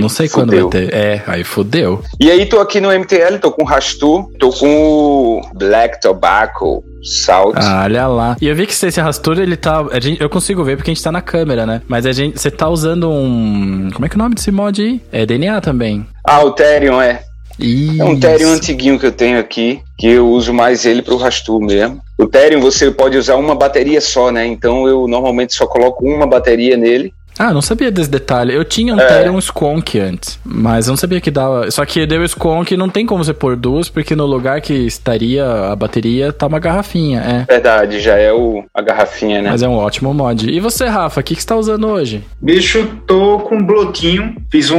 Não 0.00 0.08
sei 0.08 0.28
quando 0.28 0.50
Fudeu. 0.50 0.68
vai 0.70 0.86
ter. 0.86 0.94
É, 0.94 1.22
aí 1.26 1.44
fudeu. 1.44 2.02
E 2.20 2.30
aí 2.30 2.46
tô 2.46 2.60
aqui 2.60 2.80
no 2.80 2.88
MTL, 2.90 3.38
tô 3.40 3.50
com 3.52 3.64
Rastu, 3.64 4.30
tô 4.38 4.50
com 4.50 4.68
o 4.68 5.40
Black 5.54 6.00
Tobacco 6.00 6.82
Salt. 7.02 7.54
Ah, 7.56 7.82
olha 7.84 8.06
lá. 8.06 8.36
E 8.40 8.48
eu 8.48 8.54
vi 8.54 8.66
que 8.66 8.72
esse 8.72 9.00
rastura, 9.00 9.42
ele 9.42 9.56
tá. 9.56 9.84
gente- 10.00 10.20
eu 10.20 10.28
consigo 10.28 10.64
ver 10.64 10.76
porque 10.76 10.90
a 10.90 10.94
gente 10.94 11.02
tá 11.04 11.12
na 11.12 11.22
câmera, 11.22 11.64
né? 11.64 11.82
Mas 11.88 12.04
a 12.06 12.12
gente. 12.12 12.38
Você 12.38 12.50
tá 12.50 12.68
usando 12.68 13.10
um. 13.10 13.88
Como 13.92 14.04
é 14.04 14.08
que 14.08 14.14
é 14.16 14.18
o 14.18 14.22
nome 14.22 14.34
desse 14.34 14.50
mod 14.50 14.82
aí? 14.82 15.00
É 15.12 15.24
DNA 15.24 15.60
também. 15.60 16.06
Ah, 16.24 16.42
o 16.44 16.50
Therion, 16.52 17.00
é. 17.00 17.22
Isso. 17.58 18.02
É 18.02 18.04
um 18.04 18.18
Therion 18.20 18.50
antiguinho 18.52 18.98
que 18.98 19.06
eu 19.06 19.12
tenho 19.12 19.38
aqui, 19.38 19.80
que 19.96 20.08
eu 20.08 20.28
uso 20.28 20.52
mais 20.52 20.84
ele 20.84 21.00
pro 21.00 21.16
Rastu 21.16 21.58
mesmo. 21.60 22.00
O 22.18 22.26
Therion 22.26 22.60
você 22.60 22.90
pode 22.90 23.16
usar 23.16 23.36
uma 23.36 23.54
bateria 23.54 24.00
só, 24.00 24.30
né? 24.30 24.46
Então 24.46 24.86
eu 24.86 25.06
normalmente 25.06 25.54
só 25.54 25.66
coloco 25.66 26.04
uma 26.04 26.26
bateria 26.26 26.76
nele. 26.76 27.12
Ah, 27.38 27.52
não 27.52 27.62
sabia 27.62 27.90
desse 27.90 28.10
detalhe. 28.10 28.54
Eu 28.54 28.64
tinha 28.64 28.94
um 28.94 29.00
É. 29.00 29.06
Therion 29.06 29.38
Skonk 29.38 29.98
antes, 29.98 30.38
mas 30.44 30.86
eu 30.86 30.92
não 30.92 30.96
sabia 30.96 31.20
que 31.20 31.30
dava. 31.30 31.70
Só 31.70 31.84
que 31.84 32.06
deu 32.06 32.24
Skonk 32.24 32.76
não 32.76 32.88
tem 32.88 33.04
como 33.04 33.22
você 33.22 33.34
pôr 33.34 33.56
duas, 33.56 33.88
porque 33.88 34.16
no 34.16 34.26
lugar 34.26 34.60
que 34.60 34.72
estaria 34.72 35.46
a 35.46 35.76
bateria 35.76 36.32
tá 36.32 36.46
uma 36.46 36.58
garrafinha, 36.58 37.20
é. 37.20 37.52
Verdade, 37.52 38.00
já 38.00 38.16
é 38.16 38.32
o, 38.32 38.64
a 38.74 38.82
garrafinha, 38.82 39.42
né? 39.42 39.50
Mas 39.50 39.62
é 39.62 39.68
um 39.68 39.76
ótimo 39.76 40.12
mod. 40.14 40.50
E 40.50 40.60
você, 40.60 40.86
Rafa, 40.86 41.20
o 41.20 41.22
que, 41.22 41.34
que 41.34 41.40
você 41.42 41.48
tá 41.48 41.56
usando 41.56 41.86
hoje? 41.86 42.24
Bicho, 42.40 42.88
tô 43.06 43.40
com 43.40 43.56
um 43.56 43.64
blotinho. 43.64 44.36
Fiz 44.50 44.70
um, 44.70 44.78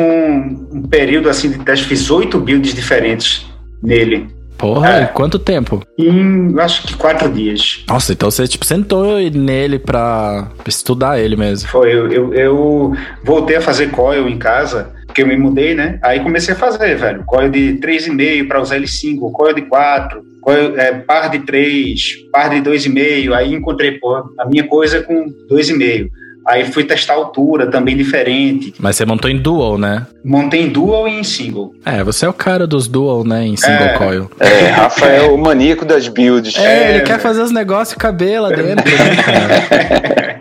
um 0.71 0.81
período 0.89 1.29
assim 1.29 1.49
de 1.51 1.59
teste, 1.59 1.85
fiz 1.85 2.09
oito 2.09 2.39
builds 2.39 2.73
diferentes 2.73 3.45
nele. 3.81 4.27
Porra, 4.57 4.89
É. 4.89 5.03
e 5.03 5.07
quanto 5.07 5.37
tempo? 5.37 5.83
Em 5.97 6.53
acho 6.59 6.83
que 6.87 6.95
quatro 6.95 7.31
dias. 7.31 7.83
Nossa, 7.87 8.13
então 8.13 8.31
você 8.31 8.47
tipo 8.47 8.65
sentou 8.65 9.19
nele 9.31 9.77
pra 9.79 10.49
estudar 10.67 11.19
ele 11.19 11.35
mesmo. 11.35 11.69
Foi, 11.69 11.93
eu, 11.93 12.11
eu, 12.11 12.33
eu 12.33 12.93
voltei 13.23 13.55
a 13.57 13.61
fazer 13.61 13.91
coil 13.91 14.27
em 14.27 14.37
casa, 14.37 14.91
porque 15.05 15.21
eu 15.21 15.27
me 15.27 15.37
mudei, 15.37 15.75
né? 15.75 15.99
Aí 16.03 16.19
comecei 16.21 16.53
a 16.53 16.57
fazer, 16.57 16.95
velho. 16.95 17.23
Coil 17.25 17.49
de 17.49 17.79
3,5 17.81 18.47
para 18.47 18.61
usar 18.61 18.77
ele 18.77 18.87
single, 18.87 19.31
coil 19.31 19.53
de 19.53 19.61
4, 19.63 20.21
coil, 20.41 20.77
é, 20.79 20.91
par 20.93 21.29
de 21.29 21.39
3, 21.39 22.01
par 22.31 22.49
de 22.49 22.57
2,5. 22.61 23.33
Aí 23.33 23.53
encontrei, 23.53 23.91
pô, 23.99 24.15
a 24.15 24.45
minha 24.47 24.63
coisa 24.67 25.01
com 25.03 25.25
2,5. 25.51 26.09
Aí 26.47 26.63
fui 26.71 26.85
testar 26.85 27.13
a 27.13 27.17
altura, 27.17 27.67
também 27.69 27.97
diferente. 27.97 28.73
Mas 28.79 28.95
você 28.95 29.05
montou 29.05 29.29
em 29.29 29.37
dual, 29.37 29.77
né? 29.77 30.07
Montei 30.23 30.61
em 30.61 30.69
dual 30.69 31.05
e 31.05 31.19
em 31.19 31.23
single. 31.23 31.73
É, 31.85 32.01
você 32.05 32.25
é 32.25 32.29
o 32.29 32.33
cara 32.33 32.65
dos 32.65 32.87
dual, 32.87 33.25
né? 33.25 33.45
Em 33.45 33.57
single 33.57 33.87
É. 33.87 33.97
coil. 33.97 34.31
É, 34.39 34.67
Rafa 34.67 35.07
é 35.07 35.23
o 35.23 35.37
maníaco 35.37 35.83
das 35.83 36.07
builds. 36.07 36.55
É, 36.57 36.61
É, 36.61 36.95
ele 36.95 37.01
quer 37.01 37.19
fazer 37.19 37.41
os 37.41 37.51
negócios 37.51 37.97
caber 37.97 38.41
lá 38.41 38.49
dentro, 38.49 38.85
né, 38.85 40.39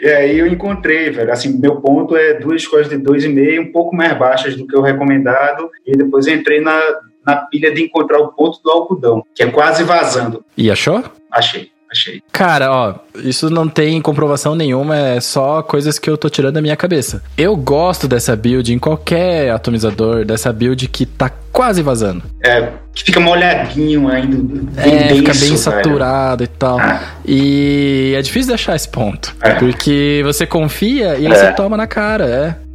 e 0.00 0.08
aí 0.08 0.38
eu 0.38 0.46
encontrei, 0.46 1.10
velho. 1.10 1.32
Assim, 1.32 1.58
meu 1.58 1.76
ponto 1.80 2.16
é 2.16 2.34
duas 2.34 2.64
coisas 2.66 2.88
de 2.88 2.96
2,5, 2.98 3.60
um 3.60 3.72
pouco 3.72 3.96
mais 3.96 4.16
baixas 4.16 4.54
do 4.56 4.66
que 4.66 4.76
o 4.76 4.80
recomendado. 4.80 5.68
E 5.84 5.96
depois 5.96 6.26
eu 6.26 6.34
entrei 6.34 6.60
na, 6.60 6.80
na 7.26 7.36
pilha 7.36 7.72
de 7.74 7.82
encontrar 7.82 8.20
o 8.20 8.28
ponto 8.28 8.60
do 8.62 8.70
algodão, 8.70 9.24
que 9.34 9.42
é 9.42 9.46
quase 9.50 9.82
vazando. 9.82 10.44
E 10.56 10.70
achou? 10.70 11.02
Achei. 11.32 11.70
Achei. 11.90 12.22
Cara, 12.32 12.70
ó, 12.72 12.94
isso 13.16 13.48
não 13.50 13.68
tem 13.68 14.00
comprovação 14.00 14.54
nenhuma, 14.54 14.96
é 14.96 15.20
só 15.20 15.62
coisas 15.62 15.98
que 15.98 16.08
eu 16.08 16.16
tô 16.18 16.28
tirando 16.28 16.54
da 16.54 16.62
minha 16.62 16.76
cabeça. 16.76 17.22
Eu 17.36 17.56
gosto 17.56 18.06
dessa 18.08 18.34
build 18.36 18.72
em 18.72 18.78
qualquer 18.78 19.50
atomizador, 19.50 20.24
dessa 20.24 20.52
build 20.52 20.86
que 20.88 21.06
tá 21.06 21.30
quase 21.52 21.82
vazando. 21.82 22.22
É, 22.42 22.68
que 22.94 23.04
fica 23.04 23.18
molhadinho 23.20 24.08
ainda. 24.08 24.36
Bem 24.82 24.94
É, 24.94 25.08
fica 25.08 25.32
denso, 25.32 25.40
bem 25.40 25.48
velho. 25.50 25.58
saturado 25.58 26.44
e 26.44 26.46
tal. 26.46 26.78
Ah. 26.80 27.00
E 27.26 28.14
é 28.16 28.22
difícil 28.22 28.48
de 28.48 28.54
achar 28.54 28.76
esse 28.76 28.88
ponto. 28.88 29.34
É. 29.40 29.54
Porque 29.54 30.20
você 30.24 30.46
confia 30.46 31.16
e 31.18 31.26
aí 31.26 31.32
É. 31.32 31.34
você 31.34 31.52
toma 31.52 31.76
na 31.76 31.86
cara, 31.86 32.26
é. 32.26 32.67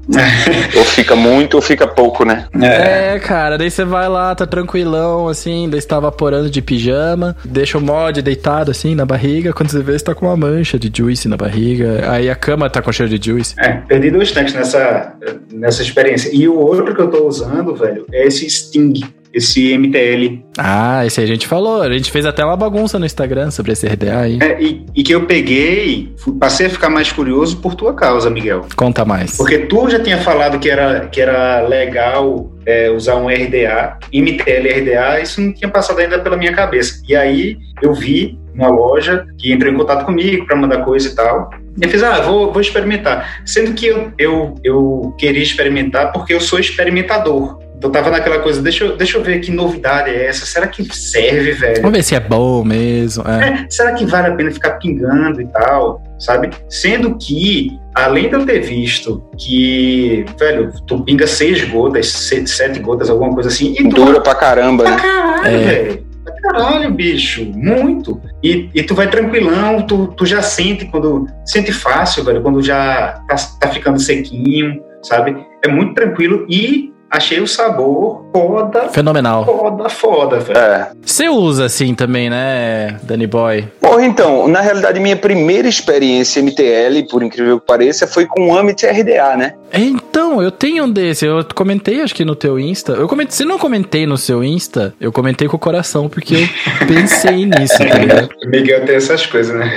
Ou 0.75 0.83
fica 0.83 1.15
muito 1.15 1.55
ou 1.55 1.61
fica 1.61 1.87
pouco, 1.87 2.25
né? 2.25 2.47
É. 2.61 3.15
É, 3.15 3.19
cara, 3.19 3.57
daí 3.57 3.71
você 3.71 3.85
vai 3.85 4.09
lá, 4.09 4.35
tá 4.35 4.45
tranquilão, 4.45 5.27
assim, 5.27 5.69
daí 5.69 5.79
você 5.79 5.87
tá 5.87 5.99
vaporando 5.99 6.49
de 6.49 6.61
pijama, 6.61 7.35
deixa 7.45 7.77
o 7.77 7.81
mod 7.81 8.21
deitado, 8.21 8.71
assim, 8.71 8.95
na 8.95 9.05
barriga, 9.05 9.53
quando 9.53 9.69
você 9.69 9.81
vê, 9.81 9.97
você 9.97 10.05
tá 10.05 10.15
com 10.15 10.25
uma 10.25 10.37
mancha 10.37 10.77
de 10.77 10.91
juice 10.95 11.27
na 11.27 11.37
barriga, 11.37 12.11
aí 12.11 12.29
a 12.29 12.35
cama 12.35 12.69
tá 12.69 12.81
com 12.81 12.91
cheiro 12.91 13.17
de 13.17 13.29
juice. 13.29 13.55
É, 13.57 13.73
perdi 13.87 14.11
dois 14.11 14.31
tanques 14.31 14.53
nessa, 14.53 15.13
nessa 15.51 15.81
experiência. 15.81 16.29
E 16.33 16.47
o 16.47 16.57
outro 16.57 16.93
que 16.93 17.01
eu 17.01 17.09
tô 17.09 17.27
usando, 17.27 17.75
velho, 17.75 18.05
é 18.11 18.27
esse 18.27 18.49
Sting, 18.49 19.03
esse 19.33 19.75
MTL. 19.77 20.43
Ah, 20.57 21.05
esse 21.05 21.19
a 21.19 21.25
gente 21.25 21.47
falou, 21.47 21.81
a 21.81 21.91
gente 21.91 22.11
fez 22.11 22.25
até 22.25 22.45
uma 22.45 22.55
bagunça 22.55 22.99
no 22.99 23.05
Instagram 23.05 23.49
sobre 23.49 23.71
esse 23.71 23.87
RDA 23.87 24.19
aí. 24.19 24.39
É, 24.41 24.61
e, 24.61 24.85
e 24.95 25.03
que 25.03 25.13
eu 25.13 25.25
peguei, 25.25 26.13
passei 26.39 26.67
a 26.67 26.69
ficar 26.69 26.89
mais 26.89 27.11
curioso 27.11 27.57
por 27.57 27.73
tua 27.73 27.93
causa, 27.93 28.29
Miguel. 28.29 28.65
Conta 28.75 29.03
mais. 29.03 29.35
Porque 29.35 29.59
tu 29.59 29.89
já 29.89 29.99
tinha 29.99 30.19
falado 30.19 30.59
que 30.59 30.69
era, 30.69 31.07
que 31.07 31.19
era 31.19 31.61
legal 31.67 32.51
é, 32.65 32.89
usar 32.91 33.15
um 33.15 33.27
RDA, 33.27 33.97
MTL 34.13 34.67
RDA, 34.79 35.21
isso 35.21 35.41
não 35.41 35.51
tinha 35.51 35.69
passado 35.69 35.99
ainda 35.99 36.19
pela 36.19 36.37
minha 36.37 36.53
cabeça. 36.53 37.01
E 37.07 37.15
aí 37.15 37.57
eu 37.81 37.93
vi 37.93 38.37
uma 38.53 38.69
loja 38.69 39.25
que 39.39 39.51
entrou 39.51 39.71
em 39.71 39.75
contato 39.75 40.05
comigo 40.05 40.45
para 40.45 40.55
mandar 40.55 40.83
coisa 40.83 41.09
e 41.09 41.15
tal. 41.15 41.49
E 41.81 41.83
eu 41.83 41.89
fiz, 41.89 42.03
ah, 42.03 42.21
vou, 42.21 42.51
vou 42.51 42.61
experimentar. 42.61 43.41
Sendo 43.45 43.73
que 43.73 43.87
eu, 43.87 44.11
eu, 44.17 44.55
eu 44.63 45.15
queria 45.17 45.41
experimentar 45.41 46.11
porque 46.11 46.33
eu 46.33 46.39
sou 46.39 46.59
experimentador. 46.59 47.57
Então 47.83 47.91
tava 47.91 48.09
naquela 48.11 48.39
coisa, 48.39 48.61
deixa 48.61 48.85
eu, 48.85 48.95
deixa 48.95 49.17
eu 49.17 49.21
ver 49.21 49.39
que 49.41 49.51
novidade 49.51 50.09
é 50.09 50.27
essa. 50.27 50.45
Será 50.45 50.67
que 50.67 50.87
serve, 50.95 51.51
velho? 51.51 51.81
Vamos 51.81 51.97
ver 51.97 52.01
se 52.03 52.15
é 52.15 52.19
bom 52.21 52.63
mesmo. 52.63 53.27
É. 53.27 53.49
É, 53.49 53.65
será 53.69 53.91
que 53.91 54.05
vale 54.05 54.27
a 54.27 54.35
pena 54.35 54.49
ficar 54.51 54.71
pingando 54.79 55.41
e 55.41 55.47
tal, 55.47 56.01
sabe? 56.17 56.49
Sendo 56.69 57.17
que, 57.17 57.77
além 57.93 58.29
de 58.29 58.35
eu 58.35 58.45
ter 58.45 58.61
visto 58.61 59.21
que, 59.37 60.23
velho, 60.39 60.71
tu 60.87 61.03
pinga 61.03 61.27
seis 61.27 61.61
gotas, 61.69 62.07
se- 62.07 62.47
sete 62.47 62.79
gotas, 62.79 63.09
alguma 63.09 63.33
coisa 63.33 63.49
assim, 63.49 63.73
e 63.77 63.83
tu 63.89 63.95
Dura 63.97 64.21
pra 64.21 64.33
caramba, 64.33 64.83
pra 64.85 64.95
né? 64.95 65.01
caralho, 65.01 65.47
É. 65.57 65.59
velho. 65.83 66.07
Pra 66.23 66.35
caralho, 66.53 66.89
bicho. 66.93 67.43
Muito. 67.53 68.21
E, 68.41 68.69
e 68.73 68.81
tu 68.81 68.95
vai 68.95 69.09
tranquilão, 69.09 69.81
tu, 69.85 70.07
tu 70.15 70.25
já 70.25 70.41
sente 70.41 70.85
quando. 70.85 71.27
Sente 71.45 71.73
fácil, 71.73 72.23
velho, 72.23 72.41
quando 72.41 72.61
já 72.61 73.21
tá, 73.27 73.35
tá 73.59 73.67
ficando 73.67 73.99
sequinho, 73.99 74.79
sabe? 75.03 75.35
É 75.65 75.67
muito 75.67 75.93
tranquilo 75.95 76.45
e 76.49 76.92
achei 77.13 77.39
o 77.39 77.47
sabor 77.47 78.22
foda, 78.33 78.89
Fenomenal. 78.89 79.45
foda, 79.45 79.89
foda, 79.89 80.39
velho. 80.39 80.57
É. 80.59 80.91
Você 81.05 81.29
usa 81.29 81.65
assim 81.65 81.93
também, 81.93 82.29
né, 82.29 82.99
Danny 83.03 83.27
Boy? 83.27 83.67
Porra, 83.79 84.05
então, 84.05 84.47
na 84.47 84.59
realidade, 84.59 84.99
minha 84.99 85.15
primeira 85.15 85.67
experiência 85.67 86.41
MTL, 86.41 87.07
por 87.09 87.21
incrível 87.21 87.59
que 87.59 87.67
pareça, 87.67 88.07
foi 88.07 88.25
com 88.25 88.49
o 88.49 88.57
Amit 88.57 88.85
RDA, 88.85 89.37
né? 89.37 89.53
Então, 89.71 90.41
eu 90.41 90.51
tenho 90.51 90.85
um 90.85 90.91
desse. 90.91 91.25
Eu 91.25 91.43
comentei, 91.55 92.01
acho 92.01 92.13
que 92.15 92.25
no 92.25 92.35
teu 92.35 92.59
Insta. 92.59 92.93
Eu 92.93 93.07
comentei, 93.07 93.35
se 93.35 93.45
não 93.45 93.57
comentei 93.57 94.05
no 94.05 94.17
seu 94.17 94.43
Insta, 94.43 94.93
eu 94.99 95.11
comentei 95.11 95.47
com 95.47 95.55
o 95.55 95.59
coração, 95.59 96.09
porque 96.09 96.35
eu 96.35 96.87
pensei 96.87 97.45
nisso, 97.45 97.77
tá 97.77 97.97
ligado? 97.97 98.29
Miguel 98.45 98.85
tem 98.85 98.95
essas 98.95 99.25
coisas, 99.25 99.55
né? 99.55 99.71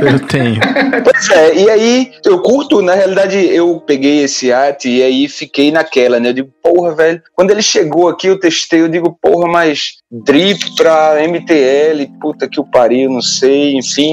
Eu 0.00 0.18
tenho. 0.20 0.60
Pois 1.06 1.30
é, 1.30 1.54
e 1.54 1.70
aí 1.70 2.12
eu 2.24 2.40
curto, 2.40 2.82
na 2.82 2.94
realidade, 2.94 3.36
eu 3.36 3.80
peguei 3.86 4.24
esse 4.24 4.52
at 4.52 4.84
e 4.84 5.02
aí 5.02 5.28
fiquei 5.28 5.70
naquela, 5.70 6.18
né? 6.18 6.30
Eu 6.30 6.32
digo, 6.32 6.50
porra, 6.62 6.94
velho. 6.94 7.22
Quando 7.34 7.50
ele 7.52 7.62
chegou 7.62 7.95
aqui, 8.08 8.26
eu 8.26 8.38
testei, 8.38 8.80
eu 8.80 8.88
digo, 8.88 9.16
porra, 9.20 9.48
mas 9.48 9.96
drip 10.10 10.74
pra 10.76 11.16
MTL, 11.26 12.06
puta 12.20 12.48
que 12.48 12.60
o 12.60 12.64
pariu, 12.64 13.10
não 13.10 13.22
sei, 13.22 13.74
enfim. 13.74 14.12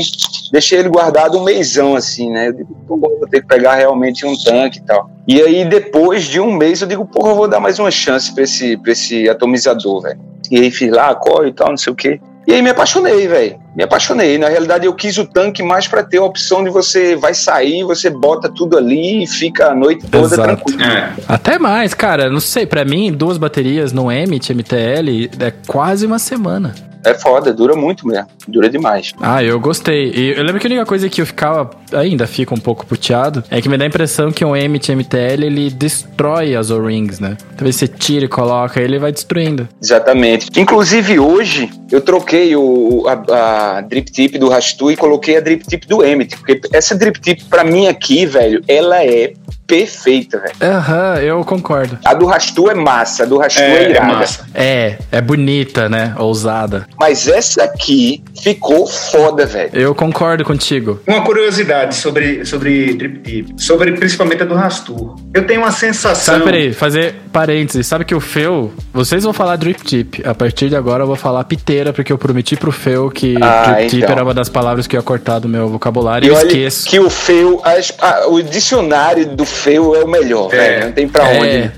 Deixei 0.51 0.79
ele 0.79 0.89
guardado 0.89 1.37
um 1.37 1.43
meizão, 1.43 1.95
assim, 1.95 2.29
né? 2.29 2.47
Eu 2.49 2.53
digo, 2.53 2.77
pô, 2.87 2.97
vou 2.97 3.27
ter 3.29 3.41
que 3.41 3.47
pegar 3.47 3.75
realmente 3.75 4.25
um 4.25 4.35
tanque 4.37 4.79
e 4.79 4.83
tal. 4.83 5.09
E 5.27 5.41
aí, 5.41 5.65
depois 5.65 6.23
de 6.23 6.39
um 6.39 6.51
mês, 6.51 6.81
eu 6.81 6.87
digo, 6.87 7.05
porra, 7.05 7.31
eu 7.31 7.35
vou 7.35 7.47
dar 7.47 7.59
mais 7.59 7.79
uma 7.79 7.91
chance 7.91 8.33
pra 8.33 8.43
esse, 8.43 8.77
pra 8.77 8.91
esse 8.91 9.29
atomizador, 9.29 10.01
velho. 10.01 10.19
E 10.51 10.57
aí 10.57 10.71
fiz 10.71 10.91
lá, 10.91 11.13
core 11.15 11.49
e 11.49 11.53
tal, 11.53 11.69
não 11.69 11.77
sei 11.77 11.91
o 11.93 11.95
quê. 11.95 12.19
E 12.45 12.53
aí 12.53 12.61
me 12.61 12.69
apaixonei, 12.69 13.27
velho. 13.27 13.59
Me 13.75 13.83
apaixonei. 13.83 14.37
Na 14.37 14.49
realidade, 14.49 14.85
eu 14.85 14.93
quis 14.93 15.17
o 15.17 15.25
tanque 15.25 15.63
mais 15.63 15.87
pra 15.87 16.03
ter 16.03 16.17
a 16.17 16.23
opção 16.23 16.63
de 16.63 16.69
você 16.69 17.15
vai 17.15 17.33
sair, 17.33 17.83
você 17.83 18.09
bota 18.09 18.49
tudo 18.49 18.77
ali 18.77 19.23
e 19.23 19.27
fica 19.27 19.67
a 19.69 19.75
noite 19.75 20.05
toda 20.07 20.25
Exato. 20.25 20.43
tranquilo. 20.43 20.83
É. 20.83 21.13
Até 21.27 21.57
mais, 21.57 21.93
cara. 21.93 22.29
Não 22.29 22.39
sei, 22.39 22.65
pra 22.65 22.83
mim, 22.83 23.11
duas 23.11 23.37
baterias 23.37 23.93
no 23.93 24.11
Emit 24.11 24.53
MTL 24.53 25.29
é 25.39 25.51
quase 25.65 26.05
uma 26.05 26.19
semana. 26.19 26.75
É 27.05 27.13
foda, 27.13 27.53
dura 27.53 27.75
muito 27.75 28.07
mesmo. 28.07 28.27
Dura 28.47 28.69
demais. 28.69 29.11
Ah, 29.19 29.43
eu 29.43 29.59
gostei. 29.59 30.11
E 30.11 30.31
eu 30.37 30.43
lembro 30.43 30.59
que 30.59 30.67
a 30.67 30.69
única 30.69 30.85
coisa 30.85 31.09
que 31.09 31.21
eu 31.21 31.25
ficava, 31.25 31.69
ainda 31.93 32.25
fica 32.27 32.53
um 32.53 32.57
pouco 32.57 32.85
puteado, 32.85 33.43
é 33.49 33.61
que 33.61 33.69
me 33.69 33.77
dá 33.77 33.83
a 33.83 33.87
impressão 33.87 34.31
que 34.31 34.43
um 34.43 34.55
Emit 34.55 34.93
MTL 34.93 35.43
ele 35.43 35.69
destrói 35.69 36.55
as 36.55 36.69
O-rings, 36.69 37.19
né? 37.19 37.37
Talvez 37.55 37.75
você 37.75 37.87
tira 37.87 38.25
e 38.25 38.27
coloca, 38.27 38.81
ele 38.81 38.99
vai 38.99 39.11
destruindo. 39.11 39.67
Exatamente. 39.81 40.49
Inclusive, 40.59 41.19
hoje, 41.19 41.69
eu 41.91 42.01
troquei 42.01 42.55
o, 42.55 43.05
a, 43.07 43.77
a 43.77 43.81
drip 43.81 44.11
tip 44.11 44.37
do 44.37 44.49
Rastu 44.49 44.91
e 44.91 44.97
coloquei 44.97 45.37
a 45.37 45.41
drip 45.41 45.65
tip 45.67 45.85
do 45.85 46.05
Emmet. 46.05 46.37
Porque 46.37 46.61
essa 46.71 46.95
drip 46.95 47.19
tip, 47.19 47.43
pra 47.49 47.63
mim 47.63 47.87
aqui, 47.87 48.25
velho, 48.25 48.63
ela 48.67 49.03
é 49.03 49.33
perfeita, 49.77 50.39
velho. 50.39 50.53
Aham, 50.61 51.15
eu 51.15 51.43
concordo. 51.43 51.97
A 52.05 52.13
do 52.13 52.25
Rastu 52.27 52.69
é 52.69 52.75
massa, 52.75 53.23
a 53.23 53.25
do 53.25 53.37
Rastu 53.39 53.59
é, 53.61 53.65
É, 53.65 53.83
é 53.85 53.89
irada. 53.89 54.13
massa. 54.13 54.45
É, 54.53 54.97
é 55.11 55.19
bonita, 55.21 55.89
né? 55.89 56.13
Ousada. 56.19 56.85
Mas 56.99 57.27
essa 57.27 57.63
aqui 57.63 58.23
ficou 58.41 58.85
foda, 58.85 59.45
velho. 59.47 59.71
Eu 59.73 59.95
concordo 59.95 60.43
contigo. 60.45 60.99
Uma 61.07 61.23
curiosidade 61.23 61.95
sobre, 61.95 62.45
sobre 62.45 62.93
Drip 62.93 63.19
Tip, 63.23 63.59
sobre 63.59 63.91
principalmente 63.93 64.43
a 64.43 64.45
do 64.45 64.53
Rastur. 64.53 65.15
Eu 65.33 65.47
tenho 65.47 65.61
uma 65.61 65.71
sensação. 65.71 66.33
Sabe, 66.35 66.43
peraí, 66.45 66.71
fazer 66.73 67.15
parênteses. 67.31 67.87
Sabe 67.87 68.05
que 68.05 68.13
o 68.13 68.19
Feu, 68.19 68.71
vocês 68.93 69.23
vão 69.23 69.33
falar 69.33 69.55
drip 69.55 69.83
tip. 69.83 70.21
A 70.25 70.35
partir 70.35 70.69
de 70.69 70.75
agora 70.75 71.01
eu 71.03 71.07
vou 71.07 71.15
falar 71.15 71.43
piteira, 71.45 71.91
porque 71.91 72.13
eu 72.13 72.17
prometi 72.17 72.55
pro 72.55 72.71
Feu 72.71 73.09
que 73.09 73.35
Ah, 73.41 73.73
drip 73.73 73.89
tip 73.89 74.03
então. 74.03 74.11
era 74.11 74.23
uma 74.23 74.33
das 74.35 74.49
palavras 74.49 74.85
que 74.85 74.95
eu 74.95 74.99
ia 74.99 75.03
cortar 75.03 75.39
do 75.39 75.49
meu 75.49 75.67
vocabulário 75.67 76.25
E 76.27 76.29
eu 76.29 76.35
esqueço. 76.37 76.87
que 76.87 76.99
o 76.99 77.09
Feu, 77.09 77.59
as- 77.63 77.93
a- 77.99 78.27
o 78.27 78.41
dicionário 78.43 79.25
do 79.35 79.45
Feu 79.63 79.95
é 79.95 80.03
o 80.03 80.07
melhor, 80.07 80.53
É. 80.53 80.57
velho. 80.57 80.85
Não 80.85 80.91
tem 80.91 81.07
pra 81.07 81.29
É. 81.31 81.39
onde. 81.39 81.71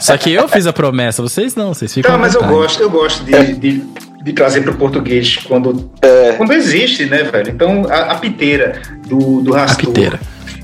Só 0.00 0.16
que 0.16 0.32
eu 0.32 0.48
fiz 0.48 0.66
a 0.66 0.72
promessa, 0.72 1.20
vocês 1.22 1.54
não, 1.54 1.74
vocês 1.74 1.92
ficam. 1.92 2.14
À 2.14 2.18
mas 2.18 2.34
eu 2.34 2.42
gosto, 2.44 2.80
eu 2.82 2.90
gosto 2.90 3.24
de, 3.24 3.54
de, 3.54 3.84
de 4.22 4.32
trazer 4.32 4.60
para 4.62 4.70
o 4.72 4.76
português 4.76 5.36
quando, 5.48 5.90
É. 6.02 6.32
quando 6.32 6.52
existe, 6.52 7.06
né, 7.06 7.22
velho? 7.24 7.50
Então, 7.50 7.86
a, 7.90 8.12
a 8.12 8.14
piteira 8.16 8.80
do, 9.08 9.40
do 9.40 9.54
A 9.54 9.60
Rastur. 9.60 9.86
piteira. 9.92 10.20